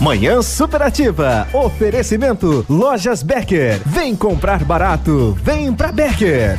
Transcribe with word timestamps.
Manhã 0.00 0.40
Superativa. 0.40 1.46
Oferecimento 1.52 2.64
Lojas 2.70 3.22
Becker. 3.22 3.82
Vem 3.84 4.16
comprar 4.16 4.64
barato. 4.64 5.36
Vem 5.42 5.74
pra 5.74 5.92
Becker. 5.92 6.58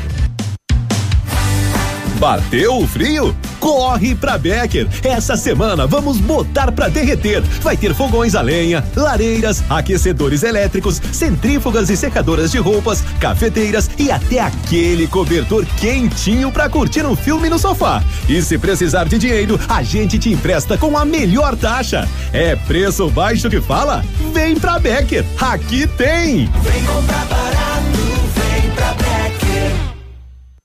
Bateu 2.19 2.77
o 2.77 2.87
frio? 2.87 3.35
Corre 3.61 4.15
pra 4.15 4.39
Becker! 4.39 4.87
Essa 5.03 5.37
semana 5.37 5.85
vamos 5.85 6.17
botar 6.17 6.71
pra 6.71 6.89
derreter. 6.89 7.41
Vai 7.61 7.77
ter 7.77 7.93
fogões 7.93 8.33
a 8.33 8.41
lenha, 8.41 8.83
lareiras, 8.95 9.63
aquecedores 9.69 10.41
elétricos, 10.41 10.99
centrífugas 11.13 11.91
e 11.91 11.95
secadoras 11.95 12.51
de 12.51 12.57
roupas, 12.57 13.03
cafeteiras 13.19 13.89
e 13.99 14.11
até 14.11 14.39
aquele 14.39 15.07
cobertor 15.07 15.63
quentinho 15.79 16.51
pra 16.51 16.67
curtir 16.67 17.05
um 17.05 17.15
filme 17.15 17.49
no 17.49 17.59
sofá. 17.59 18.03
E 18.27 18.41
se 18.41 18.57
precisar 18.57 19.07
de 19.07 19.19
dinheiro, 19.19 19.59
a 19.69 19.83
gente 19.83 20.17
te 20.17 20.31
empresta 20.31 20.75
com 20.75 20.97
a 20.97 21.05
melhor 21.05 21.55
taxa. 21.55 22.09
É 22.33 22.55
preço 22.55 23.09
baixo 23.11 23.47
que 23.47 23.61
fala? 23.61 24.03
Vem 24.33 24.59
pra 24.59 24.79
Becker! 24.79 25.23
Aqui 25.39 25.85
tem! 25.85 26.49
Vem 26.63 26.85
comprar 26.85 27.25
barato, 27.27 27.99
vem 28.35 28.71
pra 28.71 28.93
Becker. 28.95 29.71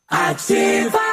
Ativa! 0.08 1.05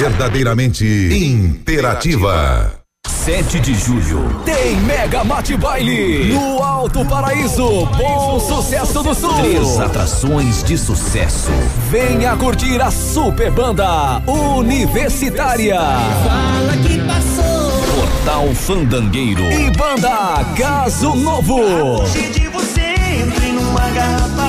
Verdadeiramente 0.00 0.82
interativa. 1.12 2.72
7 3.06 3.60
de 3.60 3.74
julho 3.74 4.40
tem 4.46 4.76
Mega 4.76 5.22
Mate 5.22 5.58
Baile 5.58 6.32
no 6.32 6.62
Alto 6.62 7.04
Paraíso, 7.04 7.84
Bom 7.98 8.40
Sucesso 8.40 9.02
do 9.02 9.14
Sul. 9.14 9.34
Três 9.34 9.78
atrações 9.78 10.64
de 10.64 10.78
sucesso. 10.78 11.50
Venha 11.90 12.34
curtir 12.34 12.80
a 12.80 12.90
super 12.90 13.50
banda 13.50 14.22
Universitária. 14.26 15.78
Fala 15.78 16.76
que 16.78 16.98
passou. 17.00 17.70
Portal 17.94 18.54
Fandangueiro 18.54 19.42
e 19.52 19.70
banda 19.76 20.42
Caso 20.56 21.14
Novo. 21.14 22.06
de 22.10 22.48
você, 22.48 22.94
entre 23.20 23.52
numa 23.52 23.90
garrafa. 23.90 24.39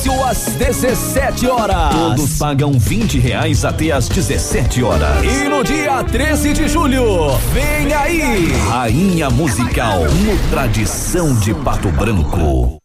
Início 0.00 0.24
às 0.24 0.46
17 0.54 1.46
horas. 1.46 1.94
Todos 1.94 2.38
pagam 2.38 2.72
20 2.72 3.18
reais 3.18 3.66
até 3.66 3.90
às 3.92 4.08
17 4.08 4.82
horas. 4.82 5.22
E 5.22 5.46
no 5.46 5.62
dia 5.62 6.02
13 6.02 6.54
de 6.54 6.68
julho, 6.68 7.36
vem 7.52 7.92
aí! 7.92 8.50
Rainha 8.66 9.28
Musical 9.28 10.00
no 10.04 10.50
Tradição 10.50 11.34
de 11.38 11.52
Pato 11.52 11.90
Branco. 11.90 12.79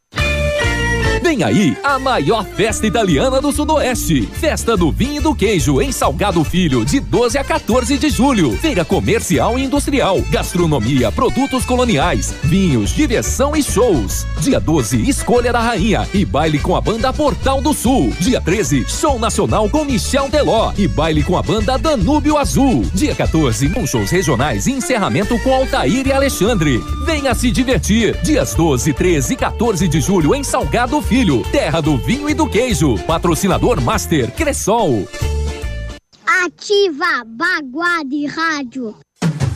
Vem 1.26 1.42
aí 1.42 1.76
a 1.84 1.98
maior 1.98 2.46
festa 2.46 2.86
italiana 2.86 3.42
do 3.42 3.52
Sudoeste. 3.52 4.28
Festa 4.28 4.78
do 4.78 4.92
Vinho 4.92 5.16
e 5.16 5.20
do 5.20 5.34
Queijo 5.34 5.82
em 5.82 5.92
Salgado 5.92 6.44
Filho, 6.44 6.86
de 6.86 7.00
12 7.00 7.40
a 7.40 7.44
14 7.44 7.98
de 7.98 8.12
julho. 8.12 8.56
Feira 8.58 8.86
comercial 8.86 9.58
e 9.58 9.64
industrial, 9.64 10.22
gastronomia, 10.30 11.12
produtos 11.12 11.66
coloniais, 11.66 12.32
vinhos, 12.44 12.92
diversão 12.92 13.56
e 13.56 13.64
shows. 13.64 14.28
Dia 14.40 14.60
12, 14.60 15.10
Escolha 15.10 15.52
da 15.52 15.60
Rainha 15.60 16.08
e 16.14 16.24
baile 16.24 16.60
com 16.60 16.76
a 16.76 16.82
banda 16.82 17.12
Portal 17.12 17.60
do 17.60 17.74
Sul. 17.74 18.14
Dia 18.20 18.40
13, 18.40 18.86
show 18.88 19.18
nacional 19.18 19.68
com 19.68 19.84
Michel 19.84 20.30
Teló 20.30 20.74
e 20.78 20.88
baile 20.88 21.24
com 21.24 21.36
a 21.36 21.42
banda 21.42 21.76
Danúbio 21.76 22.38
Azul. 22.38 22.86
Dia 22.94 23.16
14, 23.16 23.70
com 23.70 23.88
shows 23.88 24.12
regionais 24.12 24.68
e 24.68 24.74
encerramento 24.74 25.40
com 25.40 25.56
Altair 25.56 26.06
e 26.06 26.14
Alexandre. 26.14 26.78
Venha 27.04 27.34
se 27.34 27.50
divertir. 27.50 28.16
Dias 28.22 28.54
12, 28.54 28.94
13 28.94 29.34
e 29.34 29.36
14 29.36 29.88
de 29.88 30.00
julho 30.00 30.36
em 30.36 30.44
Salgado 30.44 31.02
Filho, 31.02 31.15
terra 31.50 31.82
do 31.82 31.98
vinho 31.98 32.30
e 32.30 32.34
do 32.34 32.46
queijo. 32.46 32.98
Patrocinador 33.06 33.80
Master 33.80 34.30
Cressol. 34.32 35.08
Ativa 36.44 37.24
Baguá 37.26 38.04
de 38.04 38.26
Rádio. 38.26 38.98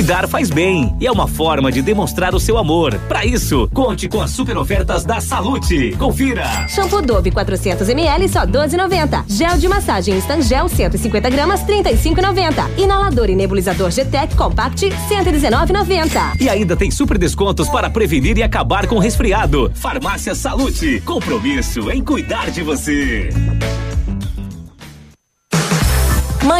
Cuidar 0.00 0.26
faz 0.26 0.48
bem 0.48 0.96
e 0.98 1.06
é 1.06 1.12
uma 1.12 1.28
forma 1.28 1.70
de 1.70 1.82
demonstrar 1.82 2.34
o 2.34 2.40
seu 2.40 2.56
amor. 2.56 2.98
Para 3.06 3.26
isso, 3.26 3.68
conte 3.70 4.08
com 4.08 4.22
as 4.22 4.30
super 4.30 4.56
ofertas 4.56 5.04
da 5.04 5.20
Salute. 5.20 5.94
Confira. 5.98 6.66
Shampoo 6.68 7.02
Dove 7.02 7.30
400 7.30 7.86
ml 7.86 8.26
só 8.26 8.46
12,90. 8.46 9.24
Gel 9.28 9.58
de 9.58 9.68
massagem 9.68 10.16
Stangel 10.16 10.70
150 10.70 11.28
gramas 11.28 11.62
35,90. 11.64 12.78
Inalador 12.78 13.28
e 13.28 13.36
nebulizador 13.36 13.90
GTEC 13.90 14.34
Compact 14.34 14.88
119,90. 14.88 16.40
E 16.40 16.48
ainda 16.48 16.74
tem 16.74 16.90
super 16.90 17.18
descontos 17.18 17.68
para 17.68 17.90
prevenir 17.90 18.38
e 18.38 18.42
acabar 18.42 18.86
com 18.86 18.98
resfriado. 18.98 19.70
Farmácia 19.74 20.34
Salute. 20.34 21.02
Compromisso 21.02 21.90
em 21.90 22.02
cuidar 22.02 22.50
de 22.50 22.62
você. 22.62 23.28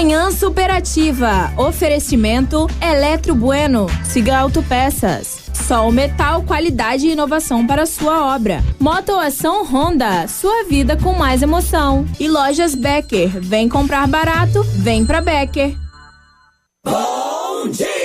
Manhã 0.01 0.31
Superativa. 0.31 1.53
Oferecimento 1.59 2.67
Eletro 2.81 3.35
Bueno. 3.35 3.87
Siga 4.03 4.39
Autopeças. 4.39 5.51
Sol 5.69 5.93
Metal, 5.93 6.43
qualidade 6.43 7.07
e 7.07 7.13
inovação 7.13 7.67
para 7.67 7.85
sua 7.85 8.35
obra. 8.35 8.65
Motoação 8.79 9.63
Honda, 9.63 10.27
sua 10.27 10.65
vida 10.65 10.97
com 10.97 11.13
mais 11.13 11.43
emoção. 11.43 12.07
E 12.19 12.27
lojas 12.29 12.75
Becker, 12.75 13.29
vem 13.43 13.69
comprar 13.69 14.09
barato, 14.09 14.63
vem 14.79 15.05
pra 15.05 15.21
Becker. 15.21 15.77
Bom 16.83 17.69
dia! 17.69 18.00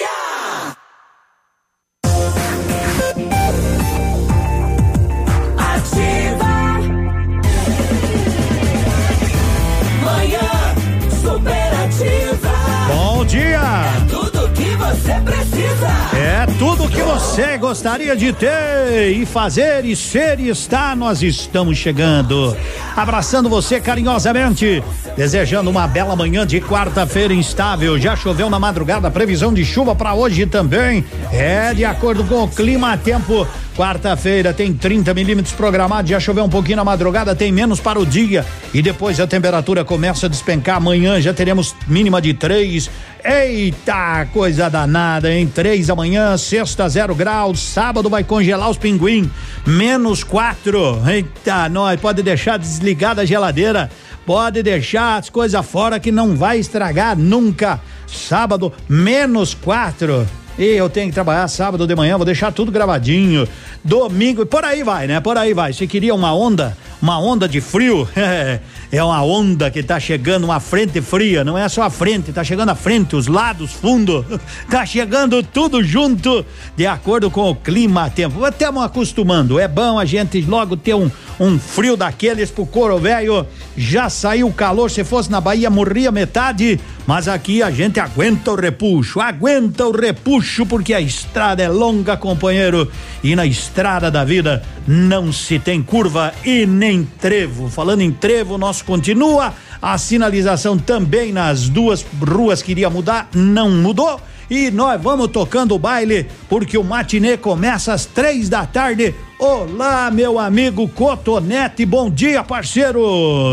Tudo 16.85 16.91
que 16.91 17.01
você 17.01 17.57
gostaria 17.57 18.15
de 18.15 18.31
ter 18.31 19.11
e 19.11 19.25
fazer 19.25 19.85
e 19.85 19.95
ser 19.95 20.39
e 20.39 20.49
estar, 20.49 20.95
nós 20.95 21.23
estamos 21.23 21.77
chegando. 21.77 22.55
Abraçando 22.95 23.49
você 23.49 23.79
carinhosamente, 23.79 24.83
desejando 25.17 25.69
uma 25.69 25.87
bela 25.87 26.15
manhã 26.15 26.45
de 26.45 26.61
quarta-feira 26.61 27.33
instável. 27.33 27.97
Já 27.97 28.15
choveu 28.15 28.49
na 28.49 28.59
madrugada, 28.59 29.09
previsão 29.09 29.53
de 29.53 29.65
chuva 29.65 29.95
para 29.95 30.13
hoje 30.13 30.45
também. 30.45 31.03
É 31.31 31.73
de 31.73 31.83
acordo 31.83 32.23
com 32.23 32.43
o 32.43 32.47
clima, 32.47 32.97
tempo 32.97 33.47
Quarta-feira 33.75 34.54
tem 34.54 34.74
30 34.74 35.13
milímetros 35.13 35.54
programados, 35.54 36.10
já 36.10 36.18
choveu 36.18 36.45
um 36.45 36.50
pouquinho 36.50 36.77
na 36.77 36.86
madrugada, 36.86 37.36
tem 37.36 37.51
menos 37.51 37.77
para 37.77 38.00
o 38.00 38.06
dia. 38.06 38.45
E 38.74 38.81
depois 38.81 39.19
a 39.19 39.27
temperatura 39.27 39.83
começa 39.83 40.27
a 40.27 40.30
despencar. 40.30 40.77
Amanhã 40.77 41.19
já 41.19 41.33
teremos 41.33 41.75
mínima 41.86 42.22
de 42.22 42.33
3. 42.33 42.89
Eita, 43.22 44.27
coisa 44.31 44.69
danada, 44.69 45.30
hein? 45.30 45.51
3 45.54 45.89
amanhã, 45.89 46.38
sexta, 46.38 46.88
zero 46.88 47.13
graus. 47.13 47.60
Sábado 47.60 48.10
vai 48.10 48.24
congelar 48.24 48.69
os 48.69 48.77
pinguim, 48.77 49.30
menos 49.68 50.24
4. 50.24 51.01
Eita, 51.06 51.68
nós 51.68 52.00
pode 52.00 52.24
deixar 52.24 52.57
desligada 52.57 53.24
a 53.24 53.25
geladeira. 53.25 53.92
Pode 54.25 54.63
deixar 54.63 55.18
as 55.18 55.30
coisas 55.30 55.66
fora 55.66 56.00
que 56.00 56.13
não 56.13 56.33
vai 56.33 56.60
estragar 56.60 57.18
nunca. 57.18 57.81
Sábado, 58.07 58.71
menos 58.88 59.54
4. 59.54 60.44
E 60.57 60.63
eu 60.63 60.90
tenho 60.90 61.10
que 61.10 61.13
trabalhar 61.13 61.48
sábado 61.48 61.86
de 61.86 61.96
manhã, 61.96 62.16
vou 62.18 62.25
deixar 62.25 62.52
tudo 62.52 62.72
gravadinho. 62.72 63.48
Domingo, 63.84 64.44
e 64.44 64.46
por 64.46 64.63
aí 64.63 64.84
vai, 64.84 65.06
né? 65.06 65.19
Por 65.19 65.38
aí 65.38 65.54
vai. 65.54 65.74
Se 65.74 65.86
queria 65.86 66.16
uma 66.16 66.34
onda, 66.34 66.75
uma 67.06 67.19
onda 67.19 67.48
de 67.48 67.62
frio, 67.62 68.10
é 68.92 69.04
uma 69.04 69.24
onda 69.24 69.69
que 69.69 69.84
tá 69.84 70.00
chegando, 70.00 70.46
uma 70.46 70.60
frente 70.60 71.00
fria, 71.02 71.44
não 71.44 71.56
é 71.56 71.69
só 71.69 71.84
a 71.84 71.90
frente, 71.92 72.34
tá 72.34 72.44
chegando 72.44 72.69
a 72.69 72.75
frente, 72.75 73.16
os 73.16 73.28
lados, 73.28 73.74
fundo, 73.74 74.25
tá 74.72 74.84
chegando 74.88 75.44
tudo 75.44 75.84
junto, 75.84 76.44
de 76.75 76.88
acordo 76.88 77.30
com 77.30 77.48
o 77.48 77.56
clima, 77.56 78.10
tempo. 78.10 78.44
Estamos 78.48 78.84
acostumando, 78.84 79.60
é 79.60 79.68
bom 79.68 80.00
a 80.00 80.06
gente 80.06 80.42
logo 80.42 80.75
ter 80.75 80.96
um, 80.96 81.12
um 81.40 81.60
frio 81.60 81.96
daqueles 81.96 82.50
pro 82.50 82.66
couro 82.66 82.98
velho. 82.98 83.46
Já 83.78 84.10
saiu 84.10 84.48
o 84.48 84.54
calor, 84.54 84.90
se 84.90 85.04
fosse 85.04 85.30
na 85.30 85.40
Bahia 85.40 85.69
morria 85.69 86.12
metade, 86.12 86.80
mas 87.06 87.28
aqui 87.28 87.62
a 87.62 87.69
gente 87.69 88.00
aguenta 88.00 88.52
o 88.52 88.56
repuxo, 88.56 89.19
aguenta 89.19 89.86
o 89.86 89.92
repuxo 89.92 90.66
porque 90.66 90.92
a 90.92 91.00
estrada 91.02 91.62
é 91.62 91.69
longa, 91.69 92.18
companheiro, 92.18 92.92
e 93.24 93.36
na 93.36 93.46
estrada 93.46 94.10
da 94.10 94.24
vida 94.24 94.63
não 94.88 95.31
se 95.31 95.60
tem 95.60 95.84
curva 95.84 96.34
e 96.44 96.66
nem 96.66 96.94
trevo. 97.03 97.69
Falando 97.69 98.01
em 98.01 98.12
trevo, 98.12 98.57
nosso 98.57 98.86
continua, 98.86 99.53
a 99.81 99.97
sinalização 99.97 100.77
também 100.77 101.31
nas 101.31 101.68
duas 101.68 102.06
ruas 102.21 102.62
que 102.62 102.71
iria 102.71 102.89
mudar, 102.89 103.30
não 103.33 103.69
mudou 103.69 104.19
e 104.50 104.69
nós 104.69 105.01
vamos 105.01 105.27
tocando 105.27 105.74
o 105.74 105.80
baile 105.80 106.27
porque 106.47 106.77
o 106.77 106.83
matinê 106.83 107.38
começa 107.38 107.94
às 107.94 108.06
três 108.06 108.50
da 108.50 108.65
tarde. 108.65 109.15
Olá, 109.39 110.09
meu 110.12 110.39
amigo 110.39 110.88
Cotonete, 110.88 111.86
bom 111.86 112.09
dia, 112.09 112.44
parceiro. 112.44 113.01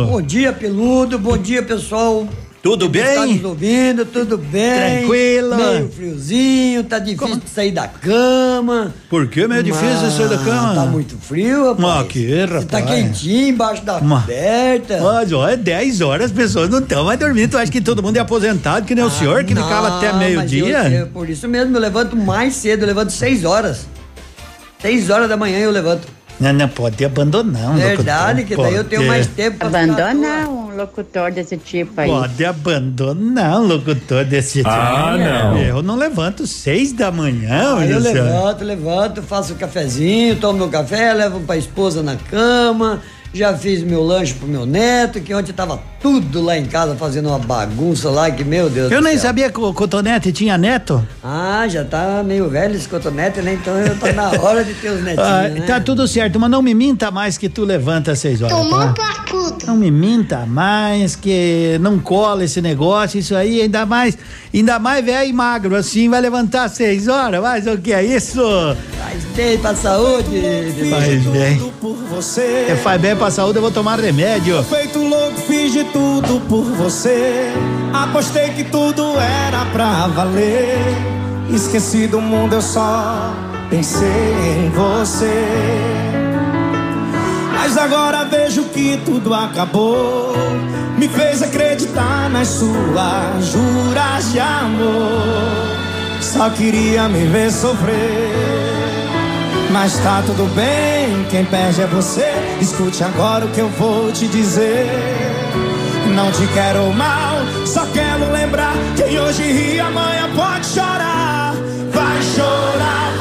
Bom 0.08 0.22
dia, 0.22 0.52
peludo, 0.52 1.18
bom 1.18 1.36
dia, 1.36 1.62
pessoal. 1.62 2.28
Tudo 2.62 2.86
Está 2.86 3.22
bem? 3.24 3.34
nos 3.34 3.44
ouvindo, 3.44 4.04
tudo 4.04 4.38
bem. 4.38 4.98
Tranquilo. 5.00 5.56
Meio 5.56 5.88
friozinho, 5.90 6.84
tá 6.84 7.00
difícil 7.00 7.36
de 7.40 7.50
sair 7.50 7.72
da 7.72 7.88
cama. 7.88 8.94
Por 9.10 9.26
que 9.26 9.48
meio 9.48 9.64
difícil 9.64 10.08
sair 10.12 10.28
da 10.28 10.38
cama? 10.38 10.72
Tá 10.76 10.86
muito 10.86 11.16
frio, 11.18 11.70
rapaz. 11.74 12.00
Ah, 12.00 12.04
que, 12.08 12.44
rapaz. 12.44 12.64
Tá 12.66 12.82
quentinho 12.82 13.48
embaixo 13.48 13.84
da 13.84 14.00
Mas- 14.00 14.20
coberta. 14.20 15.00
Mas 15.02 15.32
olha, 15.32 15.56
10 15.56 16.00
horas 16.02 16.26
as 16.26 16.32
pessoas 16.32 16.68
não 16.70 16.78
estão 16.78 17.04
mais 17.04 17.18
dormindo. 17.18 17.50
Tu 17.50 17.58
acha 17.58 17.72
que 17.72 17.80
todo 17.80 18.00
mundo 18.00 18.16
é 18.16 18.20
aposentado, 18.20 18.86
que 18.86 18.94
nem 18.94 19.02
o 19.04 19.10
senhor, 19.10 19.42
que 19.42 19.56
ficava 19.56 19.96
até 19.98 20.12
Não, 20.12 20.18
mas 20.20 20.52
eu- 20.52 20.64
meio-dia? 20.66 21.10
Por 21.12 21.28
isso 21.28 21.48
mesmo, 21.48 21.76
eu 21.76 21.80
levanto 21.80 22.14
mais 22.16 22.54
cedo, 22.54 22.82
eu 22.82 22.86
levanto 22.86 23.10
seis 23.10 23.44
horas. 23.44 23.86
Seis 24.80 25.10
horas 25.10 25.28
da 25.28 25.36
manhã 25.36 25.58
eu 25.58 25.70
levanto. 25.72 26.06
Não, 26.38 26.52
não 26.52 26.68
pode 26.68 27.04
abandonar 27.04 27.70
um 27.70 27.74
Verdade, 27.74 28.44
que 28.44 28.56
daí 28.56 28.74
eu 28.74 28.84
tenho 28.84 29.06
mais 29.06 29.26
tempo 29.26 29.58
pra 29.58 29.68
Abandonar 29.68 30.48
um 30.72 30.76
locutor 30.76 31.30
desse 31.30 31.56
tipo 31.56 32.00
aí. 32.00 32.08
Pode 32.08 32.44
abandonar 32.44 33.60
um 33.60 33.66
locutor 33.66 34.24
desse 34.24 34.58
tipo. 34.58 34.68
Ah, 34.70 35.16
não. 35.16 35.58
Eu 35.58 35.82
não 35.82 35.96
levanto 35.96 36.46
seis 36.46 36.92
da 36.92 37.10
manhã, 37.10 37.76
Aí 37.78 37.90
eu 37.90 37.98
levanto, 37.98 38.64
levanto, 38.64 39.22
faço 39.22 39.52
um 39.54 39.56
cafezinho, 39.56 40.36
tomo 40.36 40.58
meu 40.58 40.68
café, 40.68 41.12
levo 41.12 41.40
pra 41.40 41.56
esposa 41.56 42.02
na 42.02 42.16
cama, 42.16 43.00
já 43.32 43.56
fiz 43.56 43.82
meu 43.82 44.02
lanche 44.02 44.34
pro 44.34 44.48
meu 44.48 44.66
neto, 44.66 45.20
que 45.20 45.34
ontem 45.34 45.52
tava 45.52 45.80
tudo 46.02 46.42
lá 46.42 46.58
em 46.58 46.64
casa 46.66 46.96
fazendo 46.96 47.28
uma 47.28 47.38
bagunça 47.38 48.10
lá, 48.10 48.30
que 48.30 48.42
meu 48.44 48.68
Deus 48.68 48.90
Eu 48.90 48.98
do 49.00 49.04
nem 49.04 49.12
céu. 49.14 49.22
sabia 49.28 49.50
que 49.50 49.60
o 49.60 49.72
Cotonete 49.72 50.32
tinha 50.32 50.58
neto. 50.58 51.06
Ah, 51.22 51.64
já 51.68 51.84
tá 51.84 52.22
meio 52.24 52.48
velho 52.50 52.74
esse 52.74 52.88
cotonete, 52.88 53.40
né? 53.40 53.52
Então 53.54 53.76
eu 53.78 53.96
tá 53.98 54.12
na 54.12 54.30
hora 54.42 54.64
de 54.64 54.74
ter 54.74 54.90
os 54.90 55.00
netinhos, 55.04 55.26
Ah, 55.28 55.48
né? 55.48 55.60
Tá 55.66 55.80
tudo 55.80 56.06
certo, 56.08 56.40
mas 56.40 56.50
não 56.50 56.60
me 56.60 56.74
minta 56.74 57.10
mais 57.10 57.38
que 57.38 57.48
tu 57.48 57.64
levanta 57.64 58.12
às 58.12 58.18
seis 58.18 58.42
horas. 58.42 58.56
Tomou 58.56 58.80
tá? 58.80 58.94
parcudo. 58.94 59.66
Não 59.66 59.76
me 59.76 59.90
minta 59.90 60.44
mais 60.46 61.14
que 61.14 61.78
não 61.80 61.98
cola 61.98 62.44
esse 62.44 62.60
negócio, 62.60 63.18
isso 63.20 63.34
aí, 63.36 63.60
ainda 63.62 63.86
mais, 63.86 64.18
ainda 64.52 64.78
mais 64.78 65.04
velho 65.04 65.28
e 65.30 65.32
magro 65.32 65.76
assim, 65.76 66.08
vai 66.08 66.20
levantar 66.20 66.64
às 66.64 66.72
seis 66.72 67.06
horas, 67.06 67.40
mas 67.40 67.66
o 67.66 67.78
que 67.78 67.92
é 67.92 68.02
isso? 68.04 68.40
Faz 68.98 69.24
bem 69.36 69.58
pra 69.58 69.74
saúde. 69.74 70.42
Faz 70.90 71.22
bem. 71.26 71.72
você. 72.10 72.66
É, 72.70 72.76
faz 72.76 73.00
bem 73.00 73.14
pra 73.14 73.30
saúde, 73.30 73.56
eu 73.58 73.62
vou 73.62 73.70
tomar 73.70 73.98
remédio. 74.00 74.62
Feito 74.64 74.98
louco, 74.98 75.38
de 75.72 75.84
tudo 75.84 76.38
por 76.48 76.64
você. 76.64 77.50
Apostei 77.94 78.50
que 78.50 78.64
tudo 78.64 79.18
era 79.18 79.64
pra 79.72 80.06
valer. 80.08 80.76
Esqueci 81.48 82.06
do 82.06 82.20
mundo, 82.20 82.54
eu 82.54 82.60
só 82.60 83.32
pensei 83.70 84.06
em 84.58 84.68
você. 84.68 85.46
Mas 87.54 87.78
agora 87.78 88.24
vejo 88.24 88.64
que 88.64 89.00
tudo 89.04 89.32
acabou. 89.32 90.34
Me 90.98 91.08
fez 91.08 91.42
acreditar 91.42 92.28
nas 92.28 92.48
suas 92.48 93.46
juras 93.46 94.30
de 94.30 94.40
amor. 94.40 95.72
Só 96.20 96.50
queria 96.50 97.08
me 97.08 97.26
ver 97.28 97.50
sofrer. 97.50 98.30
Mas 99.70 99.98
tá 100.00 100.22
tudo 100.26 100.54
bem, 100.54 101.26
quem 101.30 101.46
perde 101.46 101.80
é 101.80 101.86
você. 101.86 102.30
Escute 102.60 103.02
agora 103.02 103.46
o 103.46 103.48
que 103.48 103.60
eu 103.60 103.70
vou 103.70 104.12
te 104.12 104.26
dizer. 104.28 105.31
Não 106.14 106.30
te 106.30 106.46
quero 106.48 106.92
mal, 106.92 107.36
só 107.66 107.86
quero 107.86 108.30
lembrar. 108.30 108.74
Quem 108.96 109.18
hoje 109.18 109.42
ri, 109.50 109.80
amanhã 109.80 110.28
pode 110.36 110.66
chorar. 110.66 111.01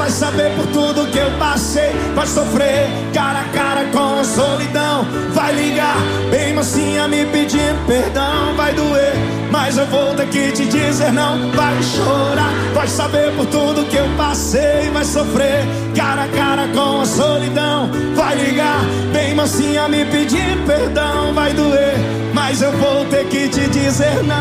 Vai 0.02 0.10
saber 0.10 0.50
por 0.56 0.66
tudo 0.66 1.06
que 1.12 1.18
eu 1.18 1.30
passei. 1.38 1.92
Vai 2.16 2.26
sofrer 2.26 2.88
cara 3.14 3.42
a 3.42 3.44
cara 3.44 3.84
com 3.92 4.18
a 4.18 4.24
solidão. 4.24 5.06
Vai 5.32 5.54
ligar, 5.54 5.94
bem 6.28 6.52
mocinha, 6.52 7.06
me 7.06 7.24
pedindo 7.26 7.86
perdão. 7.86 8.52
Vai 8.56 8.74
doer, 8.74 9.14
mas 9.52 9.78
eu 9.78 9.86
vou 9.86 10.12
ter 10.16 10.26
que 10.26 10.50
te 10.50 10.66
dizer 10.66 11.12
não. 11.12 11.52
Vai 11.52 11.80
chorar, 11.84 12.50
vai 12.74 12.88
saber 12.88 13.32
por 13.36 13.46
tudo 13.46 13.84
que 13.84 13.96
eu 13.96 14.08
passei. 14.16 14.90
Vai 14.92 15.04
sofrer 15.04 15.64
cara 15.94 16.24
a 16.24 16.28
cara 16.30 16.66
com 16.74 17.02
a 17.02 17.06
solidão. 17.06 17.88
Vai 18.16 18.34
ligar, 18.34 18.80
bem 19.12 19.36
mocinha, 19.36 19.88
me 19.88 20.04
pedindo 20.04 20.66
perdão. 20.66 21.32
Vai 21.32 21.52
doer, 21.52 21.94
mas 22.34 22.60
eu 22.60 22.72
vou 22.72 23.04
ter 23.04 23.24
que 23.28 23.48
te 23.48 23.68
dizer 23.68 24.24
não. 24.24 24.32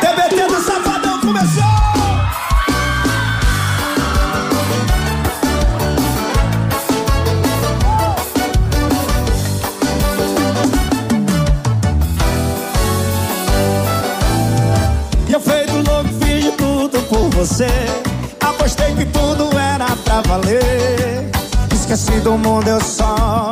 TBT 0.00 0.46
do 0.46 0.62
Safadão 0.62 1.18
começou! 1.18 1.89
Você. 17.40 17.68
Apostei 18.38 18.94
que 18.94 19.06
tudo 19.06 19.48
era 19.58 19.86
pra 20.04 20.20
valer. 20.20 21.24
Esqueci 21.72 22.20
do 22.20 22.36
mundo, 22.36 22.68
eu 22.68 22.80
só. 22.82 23.50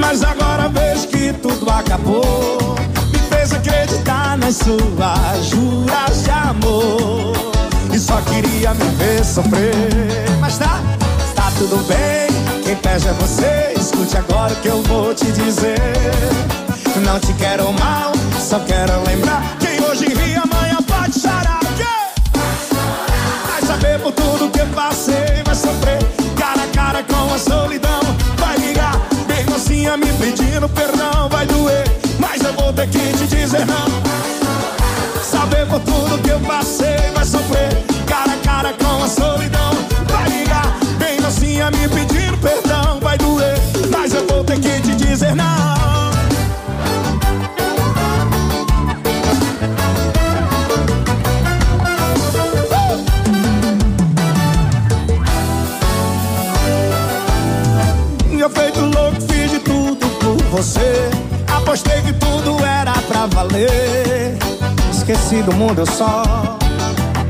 Mas 0.00 0.24
agora 0.24 0.70
vejo 0.70 1.08
que 1.08 1.30
tudo 1.34 1.68
acabou. 1.70 2.74
Me 3.12 3.18
fez 3.18 3.52
acreditar 3.52 4.38
nas 4.38 4.56
suas 4.56 5.44
juras 5.44 6.24
de 6.24 6.30
amor. 6.30 7.34
E 7.92 7.98
só 7.98 8.16
queria 8.22 8.72
me 8.72 8.84
ver 8.96 9.22
sofrer. 9.22 9.74
Mas 10.40 10.56
tá, 10.56 10.80
tá 11.34 11.52
tudo 11.58 11.76
bem. 11.86 12.62
Quem 12.62 12.76
perde 12.76 13.08
é 13.08 13.12
você. 13.12 13.74
Escute 13.78 14.16
agora 14.16 14.54
o 14.54 14.56
que 14.56 14.68
eu 14.68 14.82
vou 14.84 15.14
te 15.14 15.26
dizer. 15.32 15.78
Não 17.04 17.20
te 17.20 17.34
quero 17.34 17.70
mal, 17.74 18.12
só 18.40 18.58
quero 18.60 19.02
lembrar. 19.06 19.53
Passei, 25.04 25.42
vai 25.44 25.54
sofrer 25.54 25.98
cara 26.36 26.62
a 26.62 26.68
cara 26.68 27.02
com 27.02 27.34
a 27.34 27.38
solidão. 27.38 28.00
Vai 28.38 28.56
ligar, 28.56 28.98
bem 29.26 29.44
mocinha 29.46 29.96
me 29.96 30.12
pedindo 30.14 30.68
perdão, 30.68 31.28
vai 31.28 31.46
doer, 31.46 31.84
mas 32.18 32.42
eu 32.42 32.52
vou 32.54 32.72
ter 32.72 32.88
que 32.88 32.98
te 32.98 33.26
dizer 33.26 33.66
não. 33.66 34.03
Pra 63.08 63.26
valer. 63.26 64.36
Esqueci 64.92 65.42
do 65.42 65.52
mundo, 65.52 65.80
eu 65.80 65.86
só 65.86 66.22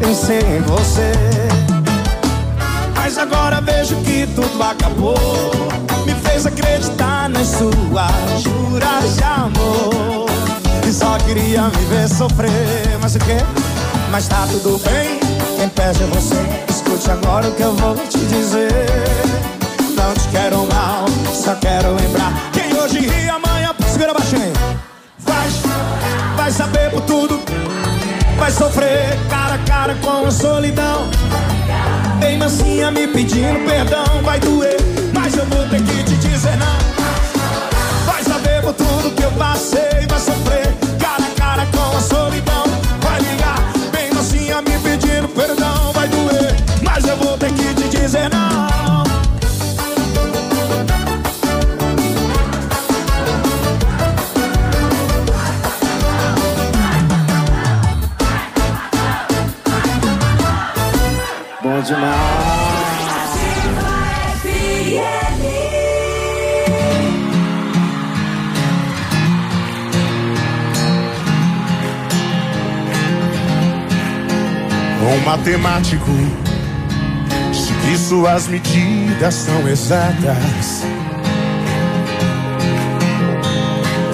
pensei 0.00 0.40
em 0.40 0.60
você. 0.62 1.12
Mas 2.94 3.18
agora 3.18 3.60
vejo 3.60 3.96
que 3.96 4.26
tudo 4.34 4.62
acabou. 4.62 5.16
Me 6.06 6.14
fez 6.14 6.46
acreditar 6.46 7.28
nas 7.28 7.48
suas 7.48 8.42
juras 8.42 9.16
de 9.16 9.22
amor. 9.22 10.26
E 10.86 10.92
só 10.92 11.16
queria 11.18 11.62
me 11.62 11.84
ver 11.86 12.08
sofrer. 12.08 12.98
Mas 13.00 13.14
o 13.14 13.18
quê? 13.20 13.38
Mas 14.10 14.28
tá 14.28 14.46
tudo 14.50 14.78
bem. 14.84 15.18
Quem 15.56 15.68
perde 15.68 16.02
é 16.02 16.06
você. 16.06 16.42
Escute 16.68 17.10
agora 17.10 17.48
o 17.48 17.52
que 17.52 17.62
eu 17.62 17.74
vou 17.74 17.96
te 17.96 18.18
dizer. 18.18 18.86
Não 19.96 20.12
te 20.14 20.28
quero 20.28 20.58
mal, 20.66 21.04
só 21.32 21.54
quero 21.54 21.94
lembrar. 21.94 22.53
Hoje 22.84 22.98
ri 22.98 23.30
amanhã, 23.30 23.74
segura 23.90 24.12
baixinho. 24.12 24.52
Vai, 25.20 25.48
vai 26.36 26.50
saber 26.50 26.90
por 26.90 27.00
tudo. 27.00 27.40
Vai 28.38 28.50
sofrer 28.50 29.18
cara 29.30 29.54
a 29.54 29.58
cara 29.60 29.94
com 29.94 30.26
a 30.26 30.30
solidão. 30.30 31.08
Tem 32.20 32.36
mansinha 32.36 32.90
me 32.90 33.08
pedindo 33.08 33.66
perdão, 33.66 34.04
vai 34.22 34.38
doer, 34.38 34.76
mas 35.14 35.34
eu 35.34 35.46
vou 35.46 35.66
ter 35.70 35.82
que 35.82 36.04
te 36.04 36.14
dizer 36.28 36.58
não. 36.58 38.04
Vai 38.04 38.22
saber 38.22 38.60
por 38.60 38.74
tudo 38.74 39.12
que 39.12 39.22
eu 39.22 39.32
passei, 39.32 40.06
vai 40.06 40.20
sofrer 40.20 40.63
demais. 61.94 62.44
Um 75.02 75.24
matemático 75.24 76.10
disse 77.50 77.72
que 77.72 77.98
suas 77.98 78.48
medidas 78.48 79.34
são 79.34 79.68
exatas. 79.68 80.82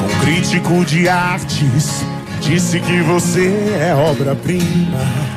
Um 0.04 0.24
crítico 0.24 0.84
de 0.84 1.08
artes 1.08 2.04
disse 2.40 2.80
que 2.80 3.00
você 3.02 3.78
é 3.80 3.94
obra-prima. 3.94 5.29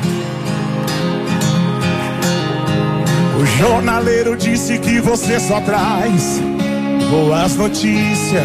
Jornaleiro 3.58 4.36
disse 4.36 4.78
que 4.80 5.00
você 5.00 5.40
só 5.40 5.62
traz 5.62 6.42
boas 7.10 7.56
notícias. 7.56 8.44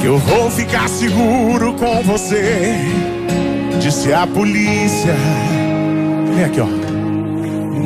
Que 0.00 0.06
eu 0.06 0.18
vou 0.18 0.50
ficar 0.50 0.88
seguro 0.88 1.74
com 1.74 2.02
você, 2.02 2.74
disse 3.80 4.12
a 4.12 4.26
polícia. 4.26 5.14
Vem 6.34 6.44
aqui, 6.44 6.60
ó. 6.60 6.66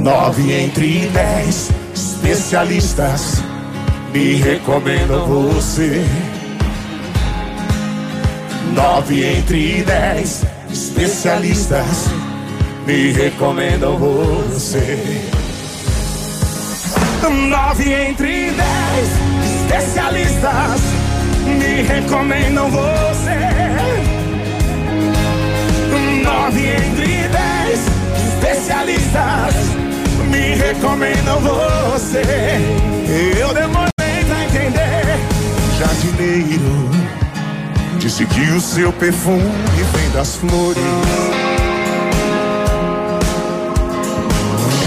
Nove 0.00 0.52
entre 0.52 1.06
dez 1.08 1.70
especialistas 1.94 3.42
me 4.12 4.34
recomendam 4.34 5.26
você. 5.26 6.04
Nove 8.74 9.24
entre 9.24 9.82
dez 9.82 10.44
especialistas 10.70 12.13
me 12.86 13.12
recomendam 13.12 13.96
você. 13.98 15.22
Nove 17.48 17.92
entre 17.92 18.50
dez 18.50 19.08
especialistas 19.62 20.80
me 21.46 21.82
recomendam 21.82 22.70
você. 22.70 23.38
Nove 26.22 26.76
entre 26.76 27.28
dez 27.28 27.80
especialistas 28.34 29.54
me 30.30 30.54
recomendam 30.54 31.40
você. 31.40 32.22
Eu 33.38 33.54
demorei 33.54 33.90
pra 34.26 34.44
entender. 34.44 35.18
Jardineiro 35.78 36.90
disse 37.98 38.26
que 38.26 38.42
o 38.50 38.60
seu 38.60 38.92
perfume 38.92 39.40
vem 39.92 40.10
das 40.10 40.36
flores. 40.36 41.33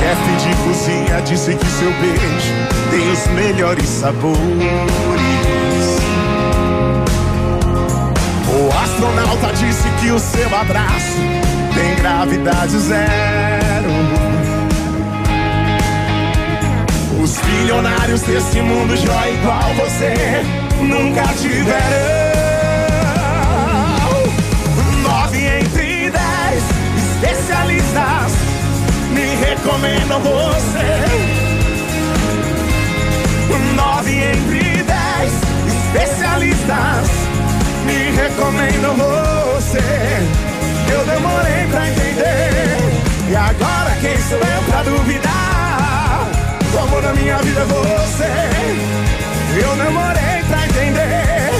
Chefe 0.08 0.32
de 0.38 0.56
cozinha 0.64 1.22
disse 1.22 1.54
que 1.54 1.66
seu 1.66 1.92
beijo 2.00 2.54
tem 2.90 3.12
os 3.12 3.28
melhores 3.28 3.90
sabores. 3.90 4.38
O 8.48 8.84
astronauta 8.84 9.54
disse 9.54 9.90
que 10.00 10.12
o 10.12 10.20
seu 10.20 10.56
abraço 10.56 11.18
tem 11.74 11.96
gravidade 11.96 12.80
zero. 12.80 13.90
Os 17.22 17.38
bilionários 17.40 18.22
desse 18.22 18.62
mundo 18.62 18.96
jóia 18.96 19.32
igual 19.32 19.74
você 19.76 20.14
nunca 20.80 21.24
tiveram. 21.34 22.28
Nove 25.04 25.46
entre 25.60 26.12
dez 26.12 26.64
especialistas 26.96 28.47
me 29.58 29.64
recomendam 29.64 30.20
você. 30.22 30.88
Nove 33.76 34.12
entre 34.12 34.84
dez 34.84 35.34
especialistas 35.68 37.10
me 37.86 38.12
recomendam 38.12 38.96
você. 38.96 39.80
Eu 40.92 41.06
demorei 41.06 41.68
pra 41.72 41.90
entender. 41.90 42.78
E 43.30 43.36
agora 43.36 43.98
quem 44.02 44.18
sou 44.18 44.38
eu 44.38 44.64
pra 44.70 44.84
duvidar? 44.84 46.28
O 46.74 46.80
amor 46.80 47.02
da 47.02 47.14
minha 47.14 47.38
vida 47.38 47.66
você. 47.66 48.32
Eu 49.60 49.76
demorei 49.76 50.44
pra 50.48 50.66
entender. 50.66 51.52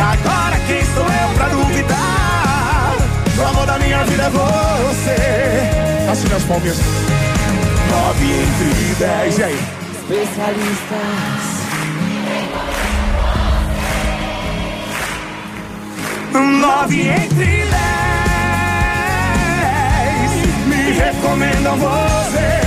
Agora 0.00 0.56
quem 0.66 0.84
sou 0.94 1.04
eu 1.04 1.34
pra 1.36 1.48
duvidar? 1.48 2.96
O 3.38 3.42
amor 3.48 3.66
da 3.66 3.78
minha 3.78 4.04
vida 4.04 4.22
é 4.24 4.30
você. 4.30 6.10
Assine 6.10 6.34
as 6.34 6.42
palminhas. 6.44 6.78
Nove 7.90 8.24
entre 8.24 8.94
dez, 8.98 9.38
e 9.38 9.42
aí? 9.42 9.58
Especialistas. 9.92 11.50
Nove 16.32 17.08
entre 17.08 17.46
dez 17.46 17.70
me 20.66 20.92
recomendam 20.92 21.76
você. 21.76 22.59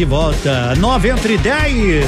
De 0.00 0.04
volta. 0.06 0.74
9 0.76 1.10
entre 1.10 1.36
10. 1.36 2.06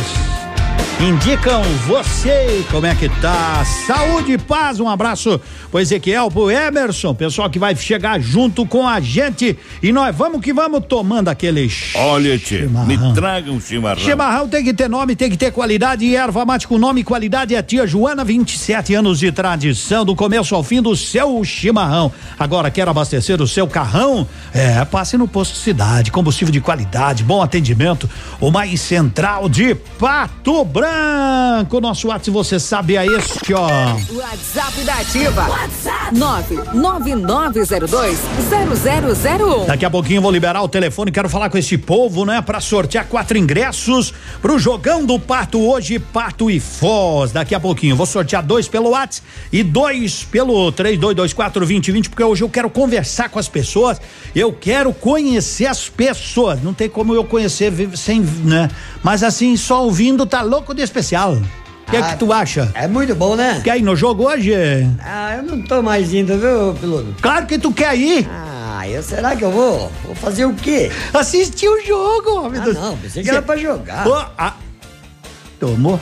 indicam 0.99 1.63
você 1.87 2.65
como 2.71 2.87
é 2.87 2.95
que 2.95 3.07
tá. 3.21 3.63
Saúde 3.87 4.39
paz, 4.39 4.81
um 4.81 4.89
abraço 4.89 5.39
pro 5.73 5.81
Ezequiel, 5.81 6.31
pro 6.31 6.51
Emerson, 6.51 7.15
pessoal 7.15 7.49
que 7.49 7.59
vai 7.59 7.75
chegar 7.75 8.21
junto 8.21 8.67
com 8.67 8.87
a 8.87 9.01
gente 9.01 9.59
e 9.83 9.91
nós 9.91 10.15
vamos 10.15 10.43
que 10.43 10.53
vamos 10.53 10.85
tomando 10.87 11.29
aquele 11.29 11.67
Olha, 11.95 12.39
tio, 12.39 12.69
me 12.87 12.99
traga 13.15 13.51
um 13.51 13.59
chimarrão. 13.59 13.99
Chimarrão 13.99 14.49
tem 14.49 14.63
que 14.63 14.75
ter 14.75 14.87
nome, 14.87 15.17
tem 15.17 15.31
que 15.31 15.37
ter 15.37 15.51
qualidade 15.51 16.05
e 16.05 16.15
erva 16.15 16.45
mate 16.45 16.69
com 16.69 16.77
nome 16.77 17.01
e 17.01 17.05
qualidade 17.05 17.55
é 17.55 17.59
a 17.59 17.63
tia 17.63 17.87
Joana, 17.87 18.23
27 18.23 18.95
anos 18.95 19.19
de 19.19 19.33
tradição, 19.33 20.05
do 20.05 20.15
começo 20.15 20.55
ao 20.55 20.63
fim 20.63 20.83
do 20.83 20.95
seu 20.95 21.43
chimarrão. 21.43 22.13
Agora 22.39 22.71
quer 22.71 22.87
abastecer 22.87 23.41
o 23.41 23.49
seu 23.49 23.67
carrão? 23.67 24.29
É, 24.53 24.85
passe 24.85 25.17
no 25.17 25.27
posto 25.27 25.57
cidade, 25.57 26.11
combustível 26.11 26.53
de 26.53 26.61
qualidade, 26.61 27.25
bom 27.25 27.41
atendimento, 27.41 28.11
o 28.39 28.51
mais 28.51 28.79
central 28.79 29.49
de 29.49 29.75
Pato 29.75 30.67
Branco. 30.67 31.81
Nosso 31.81 32.09
WhatsApp, 32.09 32.31
você 32.31 32.61
sabe, 32.61 32.95
é 32.95 33.07
este, 33.07 33.55
ó. 33.55 33.67
WhatsApp 34.13 34.81
da 34.85 34.97
Ativa. 34.97 35.62
WhatsApp 35.63 36.17
999020001. 36.75 39.67
Daqui 39.67 39.85
a 39.85 39.91
pouquinho 39.91 40.21
vou 40.21 40.33
liberar 40.33 40.61
o 40.63 40.69
telefone, 40.69 41.13
quero 41.13 41.29
falar 41.29 41.51
com 41.51 41.59
esse 41.59 41.79
povo, 41.79 42.25
né? 42.25 42.43
Pra 42.43 42.61
sortear 42.61 43.07
quatro 43.07 43.39
ingressos 43.39 44.13
pro 44.41 44.59
Jogão 44.59 45.07
do 45.07 45.21
Pato 45.21 45.61
hoje, 45.61 46.01
Pato 46.01 46.51
e 46.51 46.59
Foz. 46.59 47.31
Daqui 47.31 47.55
a 47.55 47.61
pouquinho, 47.61 47.95
vou 47.95 48.07
sortear 48.07 48.45
dois 48.45 48.67
pelo 48.67 48.91
WhatsApp 48.91 49.25
e 49.53 49.63
dois 49.63 50.25
pelo 50.25 50.73
32242020, 50.73 52.09
porque 52.09 52.25
hoje 52.25 52.43
eu 52.43 52.49
quero 52.49 52.69
conversar 52.69 53.29
com 53.29 53.39
as 53.39 53.49
pessoas, 53.49 54.01
eu 54.35 54.53
quero 54.53 54.93
conhecer 54.93 55.67
as 55.67 55.89
pessoas. 55.89 56.61
Não 56.61 56.75
tem 56.75 56.89
como 56.89 57.15
eu 57.15 57.23
conhecer 57.23 57.73
sem, 57.97 58.19
né? 58.21 58.69
Mas 59.03 59.23
assim, 59.23 59.57
só 59.57 59.85
ouvindo 59.85 60.27
tá 60.27 60.43
louco 60.43 60.75
de 60.75 60.83
especial. 60.83 61.39
O 61.93 61.95
que 61.95 61.97
é 61.99 62.03
que 62.13 62.17
tu 62.19 62.33
acha? 62.33 62.71
É 62.75 62.87
muito 62.89 63.15
bom, 63.15 63.37
né? 63.37 63.61
Quer 63.63 63.77
ir 63.79 63.83
no 63.83 63.95
jogo 63.95 64.25
hoje? 64.27 64.55
Ah, 65.05 65.37
eu 65.37 65.43
não 65.43 65.61
tô 65.63 65.83
mais 65.83 66.13
indo, 66.15 66.39
viu, 66.39 66.73
piloto? 66.81 67.15
Claro 67.21 67.45
que 67.47 67.59
tu 67.59 67.71
quer 67.71 67.95
ir. 67.99 68.27
Ah, 68.31 68.89
eu 68.89 69.03
será 69.03 69.37
que 69.37 69.45
eu 69.45 69.51
vou? 69.51 69.93
Vou 70.05 70.15
fazer 70.15 70.47
o 70.47 70.55
quê? 70.55 70.91
Assistir 71.13 71.69
o 71.69 71.85
jogo, 71.85 72.47
homem 72.47 72.61
Ah, 72.61 72.65
do- 72.65 72.73
não, 72.73 72.97
pensei 72.97 73.23
que 73.23 73.29
era 73.29 73.43
pra 73.43 73.57
jogar. 73.59 74.09
Ô, 74.09 74.15
ah, 74.39 74.55
Tomou? 75.61 76.01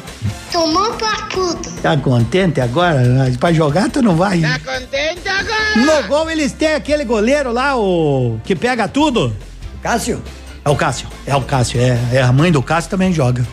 Tomou 0.51 0.91
placudo. 0.95 1.69
Tá 1.83 1.95
contente 1.97 2.61
agora? 2.63 3.03
Mas 3.19 3.37
Pra 3.37 3.53
jogar 3.53 3.91
tu 3.91 4.01
não 4.01 4.15
vai. 4.17 4.41
Tá 4.41 4.59
contente 4.61 5.29
agora? 5.29 5.77
No 6.03 6.09
gol 6.09 6.31
eles 6.31 6.53
têm 6.53 6.73
aquele 6.75 7.05
goleiro 7.05 7.53
lá, 7.53 7.77
o 7.77 8.41
que 8.45 8.55
pega 8.57 8.87
tudo. 8.89 9.37
Cássio? 9.83 10.23
É 10.65 10.71
o 10.71 10.77
Cássio. 10.77 11.09
É 11.27 11.35
o 11.37 11.43
Cássio, 11.43 11.79
é, 11.81 11.99
é 12.13 12.23
a 12.23 12.33
mãe 12.33 12.51
do 12.53 12.63
Cássio 12.63 12.91
também 12.91 13.13
joga. 13.13 13.45